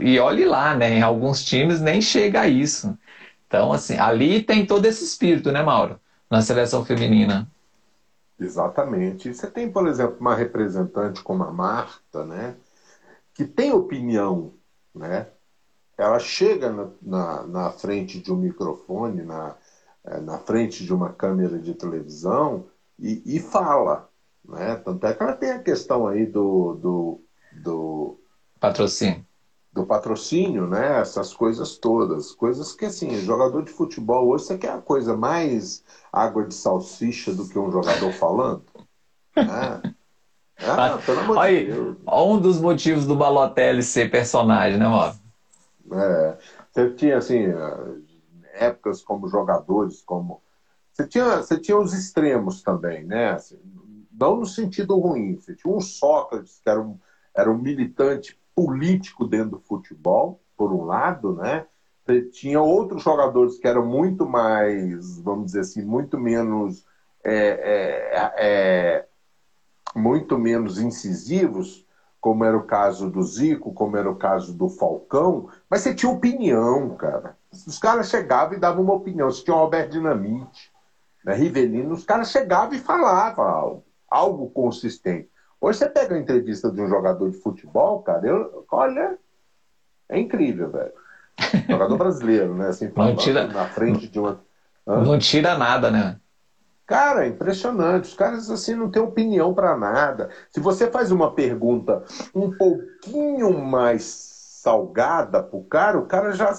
e 0.01 0.19
olhe 0.19 0.45
lá, 0.45 0.75
né? 0.75 0.95
Em 0.95 1.03
alguns 1.03 1.45
times 1.45 1.81
nem 1.81 2.01
chega 2.01 2.43
a 2.43 2.49
isso. 2.49 2.97
Então, 3.47 3.73
assim, 3.73 3.97
ali 3.97 4.43
tem 4.43 4.67
todo 4.67 4.87
esse 4.87 5.05
espírito, 5.05 5.53
né, 5.53 5.63
Mauro? 5.63 6.01
Na 6.31 6.43
seleção 6.43 6.85
feminina. 6.85 7.51
Exatamente. 8.39 9.33
Você 9.33 9.51
tem, 9.51 9.71
por 9.71 9.87
exemplo, 9.87 10.17
uma 10.21 10.35
representante 10.35 11.23
como 11.23 11.45
a 11.45 11.53
Marta, 11.53 12.25
né? 12.25 12.57
Que 13.33 13.45
tem 13.45 13.73
opinião, 13.73 14.53
né? 14.95 15.29
Ela 15.97 16.19
chega 16.19 16.71
na, 16.71 16.89
na, 17.01 17.47
na 17.47 17.71
frente 17.71 18.21
de 18.21 18.33
um 18.33 18.37
microfone, 18.37 19.23
na, 19.23 19.55
é, 20.05 20.21
na 20.21 20.39
frente 20.39 20.85
de 20.85 20.93
uma 20.93 21.13
câmera 21.13 21.59
de 21.59 21.73
televisão 21.75 22.67
e, 22.99 23.23
e 23.25 23.41
fala, 23.41 24.11
né? 24.45 24.77
Tanto 24.77 25.07
é 25.07 25.15
que 25.15 25.23
ela 25.23 25.33
tem 25.35 25.53
a 25.53 25.63
questão 25.63 26.07
aí 26.07 26.27
do, 26.27 26.75
do, 26.75 27.21
do 27.63 28.21
patrocínio 28.61 29.26
do 29.77 29.85
patrocínio, 29.85 30.67
né? 30.67 31.01
Essas 31.01 31.35
coisas 31.35 31.77
todas. 31.77 32.33
Coisas 32.33 32.73
que, 32.73 32.87
assim, 32.87 33.15
jogador 33.19 33.63
de 33.63 33.71
futebol 33.71 34.27
hoje, 34.29 34.45
você 34.45 34.57
quer 34.57 34.73
a 34.73 34.81
coisa 34.81 35.15
mais 35.15 35.85
água 36.11 36.47
de 36.47 36.55
salsicha 36.55 37.35
do 37.35 37.47
que 37.47 37.59
um 37.59 37.71
jogador 37.71 38.11
falando? 38.13 38.65
Né? 39.37 39.83
Ah, 40.59 40.99
pelo 41.05 41.21
amor 41.21 41.47
de 41.47 41.67
Deus. 41.67 41.99
Um 42.11 42.41
dos 42.41 42.59
motivos 42.59 43.05
do 43.05 43.15
Balotelli 43.15 43.83
ser 43.83 44.11
personagem, 44.11 44.79
né, 44.79 44.89
Mauro? 44.89 45.15
É. 45.93 46.39
Você 46.73 46.91
tinha, 46.95 47.19
assim, 47.19 47.45
épocas 48.55 49.03
como 49.03 49.29
jogadores, 49.29 50.01
como. 50.01 50.41
Você 50.91 51.07
tinha, 51.07 51.37
você 51.37 51.61
tinha 51.61 51.77
os 51.77 51.93
extremos 51.93 52.63
também, 52.63 53.05
né? 53.05 53.33
Assim, 53.33 53.59
não 54.11 54.37
no 54.37 54.47
sentido 54.47 54.99
ruim. 54.99 55.37
Você 55.39 55.55
tinha 55.55 55.71
um 55.71 55.83
Sócrates, 55.83 56.59
que 56.65 56.71
era 56.71 56.81
um, 56.81 56.99
era 57.37 57.51
um 57.53 57.59
militante 57.59 58.35
político 58.57 59.27
dentro 59.27 59.51
do 59.51 59.59
futebol, 59.59 60.41
por 60.57 60.73
um 60.73 60.85
lado, 60.85 61.35
né? 61.35 61.67
Tinha 62.33 62.61
outros 62.61 63.03
jogadores 63.03 63.59
que 63.59 63.69
eram 63.69 63.85
muito 63.85 64.25
mais, 64.25 65.21
vamos 65.21 65.47
dizer 65.47 65.61
assim, 65.61 65.83
muito 65.83 66.17
menos 66.17 66.87
é, 67.23 68.13
é, 68.15 68.33
é, 68.39 69.05
muito 69.95 70.39
menos 70.39 70.79
incisivos, 70.79 71.85
como 72.21 72.45
era 72.45 72.57
o 72.57 72.63
caso 72.63 73.11
do 73.11 73.23
Zico, 73.23 73.73
como 73.73 73.97
era 73.97 74.09
o 74.09 74.17
caso 74.17 74.55
do 74.55 74.69
Falcão, 74.69 75.49
mas 75.69 75.83
você 75.83 75.95
tinha 75.95 76.11
opinião, 76.11 76.97
cara. 76.97 77.37
Os 77.53 77.79
caras 77.79 78.09
chegavam 78.09 78.57
e 78.57 78.61
davam 78.61 78.83
uma 78.83 78.95
opinião. 78.95 79.31
Você 79.31 79.45
tinha 79.45 79.57
o 79.57 79.59
Albert 79.61 79.89
Dinamite, 79.89 80.73
né, 81.25 81.35
Rivelino, 81.35 81.93
os 81.93 82.05
caras 82.05 82.31
chegavam 82.31 82.75
e 82.75 82.79
falavam 82.79 83.45
algo, 83.45 83.85
algo 84.09 84.51
consistente. 84.51 85.29
Hoje 85.67 85.81
você 85.81 85.89
pega 85.89 86.15
a 86.15 86.19
entrevista 86.19 86.71
de 86.71 86.81
um 86.81 86.89
jogador 86.89 87.29
de 87.29 87.39
futebol, 87.39 88.01
cara, 88.01 88.25
eu, 88.25 88.65
olha, 88.71 89.19
é 90.09 90.17
incrível, 90.17 90.71
velho. 90.71 90.93
Jogador 91.69 91.97
brasileiro, 91.97 92.55
né? 92.55 92.69
Assim, 92.69 92.89
não 92.95 93.17
tira, 93.17 93.49
na 93.49 93.67
frente 93.67 94.07
de 94.07 94.21
uma. 94.21 94.39
Hã? 94.87 95.03
Não 95.03 95.19
tira 95.19 95.59
nada, 95.59 95.91
né? 95.91 96.21
Cara, 96.87 97.25
é 97.25 97.29
impressionante. 97.29 98.05
Os 98.05 98.15
caras 98.15 98.49
assim 98.49 98.77
não 98.77 98.89
têm 98.89 99.03
opinião 99.03 99.53
para 99.53 99.77
nada. 99.77 100.31
Se 100.53 100.61
você 100.61 100.89
faz 100.89 101.11
uma 101.11 101.35
pergunta 101.35 102.05
um 102.33 102.57
pouquinho 102.57 103.59
mais 103.59 104.05
salgada 104.63 105.43
pro 105.43 105.65
cara, 105.65 105.99
o 105.99 106.07
cara 106.07 106.31
já 106.31 106.55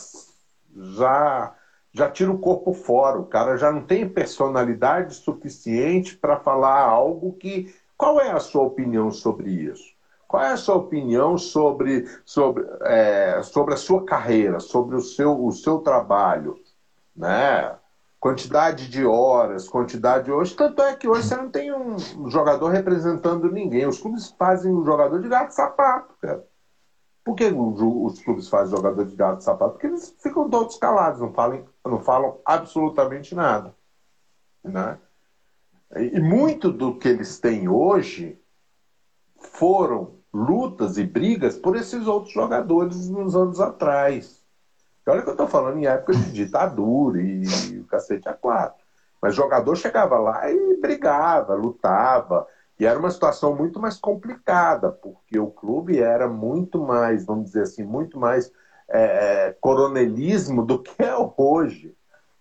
já 0.75 1.55
já 1.93 2.09
tira 2.09 2.29
o 2.29 2.39
corpo 2.39 2.73
fora. 2.73 3.17
O 3.17 3.25
cara 3.25 3.55
já 3.55 3.71
não 3.71 3.83
tem 3.83 4.07
personalidade 4.07 5.13
suficiente 5.15 6.13
para 6.17 6.35
falar 6.35 6.81
algo 6.81 7.31
que 7.31 7.73
qual 7.97 8.21
é 8.21 8.31
a 8.31 8.39
sua 8.39 8.63
opinião 8.63 9.11
sobre 9.11 9.49
isso? 9.49 9.97
Qual 10.27 10.43
é 10.43 10.51
a 10.51 10.57
sua 10.57 10.75
opinião 10.75 11.37
sobre, 11.37 12.05
sobre, 12.25 12.65
é, 12.81 13.41
sobre 13.43 13.73
a 13.73 13.77
sua 13.77 14.05
carreira, 14.05 14.59
sobre 14.59 14.95
o 14.95 15.01
seu, 15.01 15.43
o 15.43 15.51
seu 15.51 15.79
trabalho? 15.79 16.59
Né? 17.15 17.75
Quantidade 18.19 18.89
de 18.89 19.05
horas, 19.05 19.69
quantidade 19.69 20.25
de 20.25 20.31
hoje. 20.31 20.53
Tanto 20.55 20.81
é 20.81 20.95
que 20.95 21.07
hoje 21.07 21.27
você 21.27 21.35
não 21.35 21.49
tem 21.49 21.73
um 21.73 21.97
jogador 22.29 22.69
representando 22.69 23.49
ninguém. 23.49 23.87
Os 23.87 23.99
clubes 23.99 24.29
fazem 24.37 24.73
o 24.73 24.83
jogador 24.83 25.21
de 25.21 25.29
gato 25.29 25.51
sapato, 25.51 26.13
cara. 26.21 26.45
Por 27.23 27.35
que 27.35 27.45
os 27.45 28.21
clubes 28.21 28.47
fazem 28.47 28.75
jogador 28.75 29.05
de 29.05 29.15
gato 29.15 29.43
sapato? 29.43 29.73
Porque 29.73 29.87
eles 29.87 30.15
ficam 30.19 30.49
todos 30.49 30.77
calados, 30.77 31.19
não 31.19 31.33
falam, 31.33 31.65
não 31.85 31.99
falam 31.99 32.39
absolutamente 32.45 33.33
nada. 33.33 33.75
Né? 34.63 34.97
E 35.95 36.19
muito 36.19 36.71
do 36.71 36.97
que 36.97 37.07
eles 37.07 37.39
têm 37.39 37.69
hoje 37.69 38.37
foram 39.39 40.15
lutas 40.33 40.97
e 40.97 41.05
brigas 41.05 41.57
por 41.57 41.77
esses 41.77 42.07
outros 42.07 42.33
jogadores 42.33 43.09
nos 43.09 43.35
anos 43.35 43.61
atrás. 43.61 44.43
E 45.05 45.09
olha 45.09 45.21
que 45.21 45.29
eu 45.29 45.33
estou 45.33 45.47
falando 45.47 45.77
em 45.77 45.87
época 45.87 46.13
de 46.13 46.31
ditadura 46.31 47.21
e, 47.21 47.43
e 47.71 47.79
o 47.79 47.85
cacete 47.85 48.27
a 48.27 48.33
quatro. 48.33 48.85
Mas 49.21 49.33
jogador 49.33 49.75
chegava 49.75 50.19
lá 50.19 50.51
e 50.51 50.77
brigava, 50.77 51.55
lutava. 51.55 52.45
E 52.79 52.85
era 52.85 52.99
uma 52.99 53.09
situação 53.09 53.55
muito 53.55 53.79
mais 53.79 53.97
complicada, 53.97 54.91
porque 54.91 55.39
o 55.39 55.47
clube 55.47 55.99
era 55.99 56.27
muito 56.27 56.83
mais, 56.83 57.25
vamos 57.25 57.45
dizer 57.45 57.63
assim, 57.63 57.83
muito 57.83 58.19
mais 58.19 58.51
é, 58.89 59.47
é 59.47 59.57
coronelismo 59.59 60.63
do 60.63 60.83
que 60.83 61.01
é 61.01 61.15
hoje. 61.37 61.95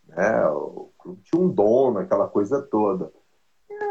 Né? 0.08 0.46
O 0.48 0.90
clube 0.98 1.22
tinha 1.22 1.40
um 1.40 1.48
dono, 1.48 2.00
aquela 2.00 2.28
coisa 2.28 2.60
toda 2.60 3.10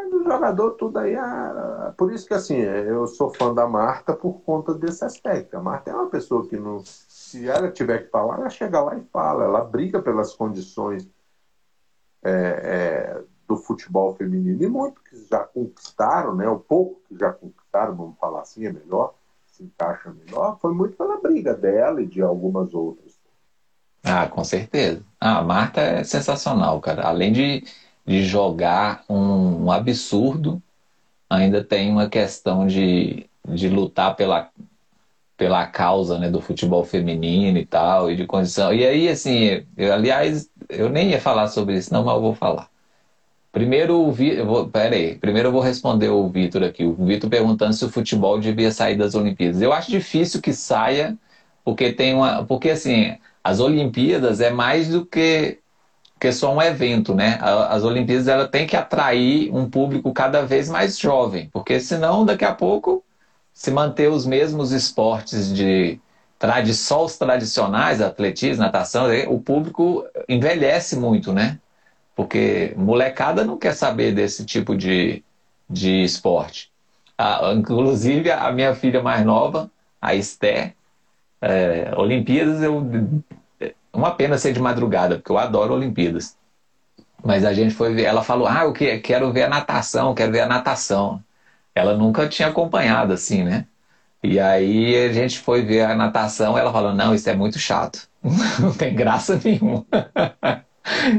do 0.10 0.24
jogador, 0.24 0.72
tudo 0.72 0.98
aí. 0.99 1.16
Ah, 1.16 1.94
por 1.98 2.12
isso 2.14 2.26
que 2.26 2.34
assim, 2.34 2.57
eu 2.57 3.07
sou 3.07 3.34
fã 3.34 3.53
da 3.53 3.68
Marta 3.68 4.14
por 4.14 4.41
conta 4.41 4.74
desse 4.74 5.03
aspecto. 5.03 5.56
A 5.57 5.62
Marta 5.62 5.91
é 5.91 5.95
uma 5.95 6.10
pessoa 6.10 6.48
que 6.48 6.57
não. 6.57 6.82
Se 6.86 7.48
ela 7.48 7.72
tiver 7.72 8.06
que 8.06 8.10
falar, 8.10 8.40
ela 8.40 8.49
chega 8.49 8.82
lá 8.82 8.98
e 8.98 9.03
fala. 9.06 9.44
Ela 9.44 9.64
briga 9.64 10.02
pelas 10.02 10.34
condições 10.34 11.10
é, 12.24 12.32
é, 12.32 13.24
do 13.48 13.57
futebol 13.57 14.16
feminino. 14.16 14.64
E 14.64 14.68
muitos 14.68 15.03
que 15.03 15.28
já 15.30 15.40
conquistaram, 15.40 16.36
né? 16.36 16.48
O 16.48 16.60
pouco 16.60 17.02
que 17.07 17.18
já 17.18 17.32
conquistaram, 17.32 17.95
vamos 17.95 18.18
falar 18.18 18.41
assim, 18.41 18.66
é 18.66 18.72
melhor, 18.72 19.14
se 19.45 19.64
encaixa 19.64 20.12
melhor, 20.12 20.57
foi 20.60 20.74
muito 20.74 20.98
pela 20.98 21.20
briga 21.20 21.53
dela 21.53 22.02
e 22.02 22.06
de 22.06 22.22
algumas 22.22 22.74
outras. 22.74 23.16
Ah, 24.03 24.28
com 24.28 24.44
certeza. 24.44 25.03
Ah, 25.20 25.40
a 25.40 25.44
Marta 25.44 25.82
é 25.82 26.03
sensacional, 26.03 26.80
cara. 26.80 27.07
Além 27.07 27.34
de 27.34 27.64
de 28.06 28.23
jogar 28.23 29.03
um, 29.10 29.65
um 29.65 29.72
absurdo, 29.72 30.61
ainda 31.30 31.64
tem 31.64 31.91
uma 31.91 32.07
questão 32.10 32.68
de, 32.68 33.27
de 33.48 33.68
lutar 33.68 34.15
pela, 34.15 34.49
pela 35.38 35.65
causa 35.68 36.19
né, 36.19 36.30
do 36.30 36.41
futebol 36.41 36.84
feminino 36.84 37.57
e 37.57 37.65
tal, 37.65 38.11
e 38.11 38.15
de 38.15 38.26
condição. 38.26 38.73
E 38.73 38.86
aí, 38.86 39.10
assim, 39.10 39.65
eu, 39.76 39.94
aliás, 39.94 40.49
eu 40.69 40.90
nem 40.90 41.10
ia 41.11 41.19
falar 41.19 41.48
sobre 41.48 41.77
isso, 41.77 41.94
não, 41.94 42.03
mas 42.03 42.15
eu 42.15 42.22
vou 42.22 42.36
falar. 42.36 42.69
Primeiro, 43.52 44.02
o 44.02 44.11
Vi... 44.11 44.41
vou... 44.41 44.68
Peraí. 44.68 45.15
Primeiro 45.15 45.48
eu 45.48 45.52
vou 45.53 45.61
responder 45.61 46.10
o 46.10 46.27
Vitor 46.27 46.61
aqui. 46.61 46.84
O 46.84 46.94
Vitor 47.06 47.30
perguntando 47.30 47.73
se 47.73 47.86
o 47.86 47.90
futebol 47.90 48.38
devia 48.40 48.69
sair 48.69 48.98
das 48.98 49.15
Olimpíadas. 49.15 49.61
Eu 49.61 49.72
acho 49.72 49.90
difícil 49.90 50.41
que 50.41 50.52
saia, 50.53 51.18
porque 51.64 51.94
tem 51.94 52.14
uma. 52.14 52.44
Porque 52.44 52.69
assim, 52.69 53.18
as 53.41 53.61
Olimpíadas 53.61 54.41
é 54.41 54.49
mais 54.49 54.90
do 54.90 55.06
que 55.06 55.60
que 56.20 56.28
é 56.28 56.32
só 56.32 56.54
um 56.54 56.62
evento, 56.62 57.14
né? 57.14 57.38
As 57.42 57.84
Olimpíadas 57.84 58.28
ela 58.28 58.48
tem 58.48 58.66
que 58.66 58.76
atrair 58.76 59.54
um 59.54 59.70
público 59.70 60.14
cada 60.14 60.46
vez 60.46 60.70
mais 60.70 60.98
jovem, 60.98 61.50
porque 61.52 61.80
senão 61.80 62.26
daqui 62.26 62.46
a 62.46 62.54
pouco 62.54 63.04
se 63.54 63.72
manter 63.72 64.10
os 64.10 64.26
mesmos 64.26 64.72
esportes 64.72 65.54
de 65.54 66.00
trad 66.38 66.68
só 66.74 67.06
os 67.06 67.18
tradicionais, 67.18 68.02
atletismo, 68.02 68.64
natação, 68.64 69.08
o 69.30 69.40
público 69.40 70.06
envelhece 70.28 70.98
muito, 70.98 71.34
né? 71.34 71.60
Porque 72.16 72.74
molecada 72.78 73.44
não 73.44 73.58
quer 73.58 73.74
saber 73.74 74.14
desse 74.14 74.46
tipo 74.46 74.76
de, 74.76 75.24
de 75.70 76.04
esporte. 76.04 76.72
Inclusive 77.56 78.32
a 78.32 78.52
minha 78.52 78.76
filha 78.76 79.02
mais 79.02 79.26
nova, 79.26 79.70
a 80.02 80.16
Esté. 80.16 80.74
É, 81.42 81.94
Olimpíadas, 81.96 82.62
eu, 82.62 82.86
uma 83.96 84.12
pena 84.12 84.38
ser 84.38 84.54
de 84.54 84.60
madrugada, 84.60 85.16
porque 85.16 85.32
eu 85.32 85.38
adoro 85.38 85.74
Olimpíadas. 85.74 86.38
Mas 87.24 87.44
a 87.44 87.54
gente 87.54 87.74
foi 87.74 87.94
ver, 87.94 88.04
ela 88.04 88.24
falou, 88.24 88.48
ah, 88.48 88.64
eu 88.64 88.74
quero 89.02 89.32
ver 89.32 89.44
a 89.44 89.50
natação, 89.50 90.14
quero 90.14 90.32
ver 90.32 90.42
a 90.42 90.48
natação. 90.48 91.24
Ela 91.74 91.98
nunca 91.98 92.28
tinha 92.28 92.50
acompanhado, 92.50 93.14
assim, 93.14 93.44
né? 93.44 93.66
E 94.24 94.40
aí 94.40 94.96
a 95.06 95.14
gente 95.14 95.40
foi 95.40 95.62
ver 95.64 95.82
a 95.82 95.96
natação, 95.96 96.58
ela 96.58 96.72
falou, 96.72 96.94
não, 96.94 97.14
isso 97.16 97.30
é 97.30 97.36
muito 97.36 97.60
chato. 97.60 98.08
não 98.60 98.74
tem 98.74 98.94
graça 98.96 99.40
nenhuma. 99.44 99.86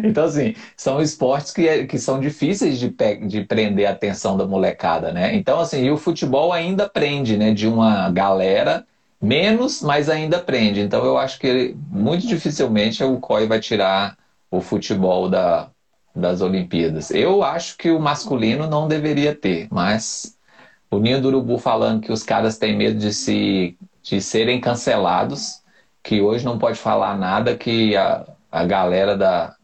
Então, 0.04 0.24
assim, 0.24 0.54
são 0.76 1.02
esportes 1.02 1.52
que, 1.52 1.86
que 1.86 1.98
são 1.98 2.20
difíceis 2.20 2.78
de, 2.78 2.88
de 3.26 3.44
prender 3.44 3.86
a 3.86 3.90
atenção 3.90 4.36
da 4.36 4.46
molecada, 4.46 5.12
né? 5.12 5.34
Então, 5.34 5.58
assim, 5.58 5.82
e 5.84 5.90
o 5.90 5.96
futebol 5.96 6.52
ainda 6.52 6.88
prende, 6.88 7.36
né? 7.36 7.52
De 7.52 7.66
uma 7.66 8.08
galera, 8.10 8.86
menos, 9.20 9.82
mas 9.82 10.08
ainda 10.08 10.38
prende. 10.38 10.80
Então, 10.80 11.04
eu 11.04 11.18
acho 11.18 11.38
que 11.38 11.74
muito 11.88 12.26
dificilmente 12.26 13.02
o 13.02 13.18
COI 13.18 13.46
vai 13.46 13.60
tirar 13.60 14.16
o 14.50 14.60
futebol 14.60 15.28
da, 15.28 15.68
das 16.14 16.40
Olimpíadas. 16.40 17.10
Eu 17.10 17.42
acho 17.42 17.76
que 17.76 17.90
o 17.90 18.00
masculino 18.00 18.66
não 18.66 18.88
deveria 18.88 19.34
ter, 19.34 19.68
mas 19.70 20.36
o 20.90 20.98
Ninho 20.98 21.20
do 21.20 21.28
Urubu 21.28 21.58
falando 21.58 22.00
que 22.00 22.12
os 22.12 22.22
caras 22.22 22.58
têm 22.58 22.76
medo 22.76 22.98
de, 22.98 23.12
se, 23.12 23.76
de 24.02 24.20
serem 24.20 24.60
cancelados, 24.60 25.62
que 26.02 26.20
hoje 26.20 26.44
não 26.44 26.58
pode 26.58 26.78
falar 26.78 27.16
nada, 27.18 27.56
que 27.56 27.96
a, 27.96 28.24
a 28.50 28.64
galera 28.64 29.16
da, 29.16 29.56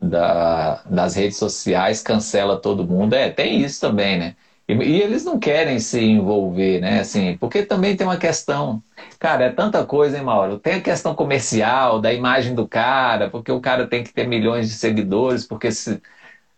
da, 0.00 0.82
das 0.84 1.14
redes 1.14 1.38
sociais 1.38 2.02
cancela 2.02 2.60
todo 2.60 2.86
mundo. 2.86 3.14
É, 3.14 3.30
tem 3.30 3.60
isso 3.60 3.80
também, 3.80 4.18
né? 4.18 4.36
E, 4.66 4.72
e, 4.72 5.02
eles 5.02 5.24
não 5.24 5.38
querem 5.38 5.78
se 5.78 6.00
envolver, 6.00 6.80
né? 6.80 7.00
Assim, 7.00 7.36
porque 7.38 7.64
também 7.64 7.96
tem 7.96 8.06
uma 8.06 8.16
questão. 8.16 8.82
Cara, 9.18 9.44
é 9.46 9.50
tanta 9.52 9.84
coisa, 9.84 10.16
hein, 10.16 10.24
Mauro? 10.24 10.58
Tem 10.58 10.74
a 10.74 10.80
questão 10.80 11.14
comercial, 11.14 12.00
da 12.00 12.12
imagem 12.12 12.54
do 12.54 12.66
cara, 12.66 13.28
porque 13.30 13.52
o 13.52 13.60
cara 13.60 13.86
tem 13.86 14.02
que 14.02 14.12
ter 14.12 14.26
milhões 14.26 14.68
de 14.68 14.74
seguidores, 14.74 15.46
porque 15.46 15.70
se. 15.70 16.00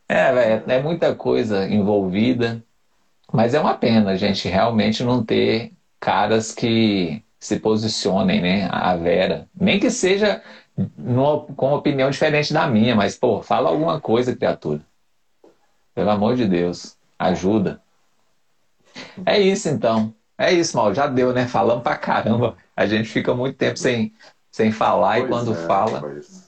É, 0.09 0.63
é, 0.69 0.83
muita 0.83 1.15
coisa 1.15 1.69
envolvida. 1.69 2.63
Mas 3.33 3.55
é 3.55 3.61
uma 3.61 3.75
pena 3.75 4.13
a 4.13 4.17
gente 4.17 4.49
realmente 4.49 5.03
não 5.05 5.25
ter 5.25 5.73
caras 6.01 6.53
que 6.55 7.23
se 7.41 7.59
posicionem, 7.61 8.41
né? 8.41 8.69
A 8.71 8.97
Vera. 8.97 9.49
Nem 9.55 9.81
que 9.81 9.91
seja 9.91 10.43
numa, 10.97 11.41
com 11.41 11.73
opinião 11.73 12.11
diferente 12.11 12.53
da 12.53 12.67
minha, 12.67 12.95
mas, 12.95 13.17
pô, 13.17 13.43
fala 13.43 13.71
alguma 13.71 14.01
coisa, 14.01 14.37
criatura. 14.37 14.81
Pelo 15.95 16.11
amor 16.11 16.37
de 16.37 16.47
Deus, 16.47 16.97
ajuda. 17.19 17.81
É 19.25 19.39
isso 19.39 19.69
então. 19.69 20.15
É 20.39 20.53
isso, 20.53 20.77
mal. 20.77 20.95
Já 20.95 21.07
deu, 21.07 21.33
né? 21.33 21.47
Falamos 21.47 21.83
pra 21.83 21.97
caramba. 21.97 22.57
A 22.77 22.87
gente 22.87 23.09
fica 23.09 23.35
muito 23.35 23.57
tempo 23.57 23.79
sem, 23.79 24.13
sem 24.51 24.71
falar 24.71 25.17
pois 25.17 25.25
e 25.25 25.29
quando 25.29 25.53
é, 25.53 25.67
fala. 25.67 26.01
Pois. 26.01 26.47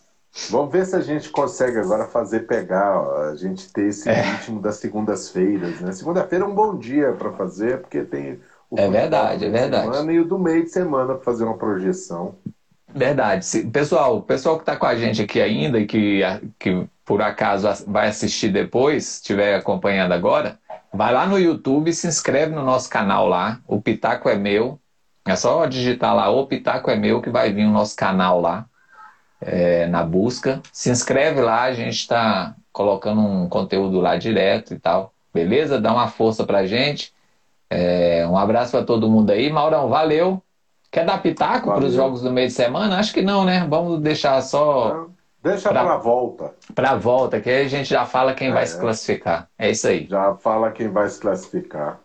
Vamos 0.50 0.70
ver 0.70 0.86
se 0.86 0.94
a 0.94 1.00
gente 1.00 1.30
consegue 1.30 1.78
agora 1.78 2.06
fazer 2.06 2.40
pegar, 2.40 3.00
a 3.30 3.34
gente 3.34 3.72
ter 3.72 3.88
esse 3.88 4.08
é. 4.08 4.20
ritmo 4.20 4.60
das 4.60 4.76
segundas-feiras, 4.76 5.80
né? 5.80 5.90
Segunda-feira 5.92 6.44
é 6.44 6.48
um 6.48 6.54
bom 6.54 6.76
dia 6.78 7.12
para 7.12 7.32
fazer, 7.32 7.80
porque 7.80 8.02
tem 8.02 8.38
o 8.70 8.78
é 8.78 8.88
verdade, 8.88 9.46
é 9.46 9.50
verdade. 9.50 9.86
Semana 9.86 10.12
e 10.12 10.20
o 10.20 10.24
do 10.24 10.38
meio 10.38 10.62
de 10.62 10.70
semana 10.70 11.14
para 11.14 11.24
fazer 11.24 11.44
uma 11.44 11.56
projeção. 11.56 12.34
Verdade. 12.94 13.46
Pessoal, 13.72 14.18
o 14.18 14.22
pessoal 14.22 14.56
que 14.56 14.62
está 14.62 14.76
com 14.76 14.86
a 14.86 14.94
gente 14.94 15.22
aqui 15.22 15.40
ainda 15.40 15.78
e 15.78 15.86
que, 15.86 16.20
que 16.58 16.86
por 17.08 17.22
acaso 17.22 17.66
vai 17.86 18.08
assistir 18.08 18.50
depois, 18.50 19.14
estiver 19.14 19.54
acompanhando 19.54 20.12
agora, 20.12 20.58
vai 20.92 21.10
lá 21.10 21.24
no 21.24 21.38
YouTube 21.38 21.88
e 21.88 21.94
se 21.94 22.06
inscreve 22.06 22.54
no 22.54 22.62
nosso 22.62 22.90
canal 22.90 23.26
lá. 23.26 23.60
O 23.66 23.80
Pitaco 23.80 24.28
é 24.28 24.36
meu. 24.36 24.78
É 25.24 25.34
só 25.34 25.64
digitar 25.64 26.14
lá, 26.14 26.28
o 26.28 26.46
Pitaco 26.46 26.90
é 26.90 26.96
meu, 26.96 27.22
que 27.22 27.30
vai 27.30 27.50
vir 27.50 27.64
o 27.64 27.70
nosso 27.70 27.96
canal 27.96 28.42
lá 28.42 28.66
é, 29.40 29.86
na 29.86 30.04
busca. 30.04 30.60
Se 30.70 30.90
inscreve 30.90 31.40
lá, 31.40 31.62
a 31.62 31.72
gente 31.72 31.96
está 31.96 32.54
colocando 32.70 33.22
um 33.22 33.48
conteúdo 33.48 34.02
lá 34.02 34.18
direto 34.18 34.74
e 34.74 34.78
tal. 34.78 35.14
Beleza? 35.32 35.80
Dá 35.80 35.90
uma 35.94 36.08
força 36.08 36.44
pra 36.44 36.66
gente. 36.66 37.10
É, 37.70 38.26
um 38.28 38.36
abraço 38.36 38.72
para 38.72 38.84
todo 38.84 39.10
mundo 39.10 39.30
aí. 39.30 39.50
Maurão, 39.50 39.88
valeu. 39.88 40.42
Quer 40.90 41.06
dar 41.06 41.22
pitaco 41.22 41.72
para 41.72 41.86
os 41.86 41.94
jogos 41.94 42.20
do 42.20 42.30
meio 42.30 42.48
de 42.48 42.54
semana? 42.54 42.98
Acho 42.98 43.14
que 43.14 43.22
não, 43.22 43.46
né? 43.46 43.66
Vamos 43.66 43.98
deixar 44.02 44.42
só. 44.42 45.06
Deixa 45.42 45.68
para 45.68 45.92
a 45.94 45.96
volta. 45.96 46.54
Para 46.74 46.90
a 46.90 46.96
volta, 46.96 47.40
que 47.40 47.48
aí 47.48 47.64
a 47.64 47.68
gente 47.68 47.88
já 47.88 48.04
fala 48.04 48.34
quem 48.34 48.48
é. 48.48 48.52
vai 48.52 48.66
se 48.66 48.78
classificar. 48.78 49.48
É 49.56 49.70
isso 49.70 49.86
aí. 49.86 50.06
Já 50.08 50.34
fala 50.34 50.70
quem 50.72 50.88
vai 50.88 51.08
se 51.08 51.20
classificar. 51.20 52.00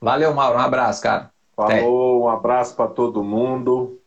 Valeu, 0.00 0.34
Mauro. 0.34 0.58
Um 0.58 0.62
abraço, 0.62 1.02
cara. 1.02 1.30
Falou, 1.56 1.72
Até. 1.72 1.84
um 1.84 2.28
abraço 2.28 2.76
para 2.76 2.88
todo 2.88 3.24
mundo. 3.24 4.00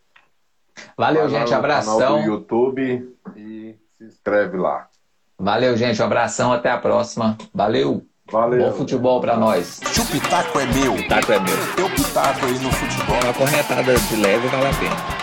Valeu, 0.96 1.28
Vai 1.28 1.40
gente. 1.40 1.54
Abração. 1.54 1.94
No 1.94 2.00
canal 2.00 2.22
do 2.22 2.28
YouTube 2.28 3.18
e 3.36 3.76
se 3.98 4.04
inscreve 4.06 4.58
lá. 4.58 4.88
Valeu, 5.38 5.76
gente. 5.76 6.02
Um 6.02 6.06
abração. 6.06 6.54
Até 6.54 6.70
a 6.70 6.78
próxima. 6.78 7.38
Valeu. 7.54 8.06
Valeu. 8.32 8.70
Bom 8.70 8.78
futebol 8.78 9.20
pra 9.20 9.36
nós. 9.36 9.82
Se 9.84 10.00
o 10.00 10.06
pitaco 10.06 10.60
é 10.60 10.66
meu. 10.68 10.96
Pitaco 10.96 11.32
é 11.34 11.40
meu. 11.40 11.76
Teu 11.76 11.90
pitaco 11.90 12.46
aí 12.46 12.60
no 12.60 12.72
futebol. 12.72 13.18
Uma 13.22 13.34
corretada 13.34 13.94
de 13.94 14.16
leve 14.16 14.48
vale 14.48 14.68
a 14.68 14.74
pena. 14.74 15.21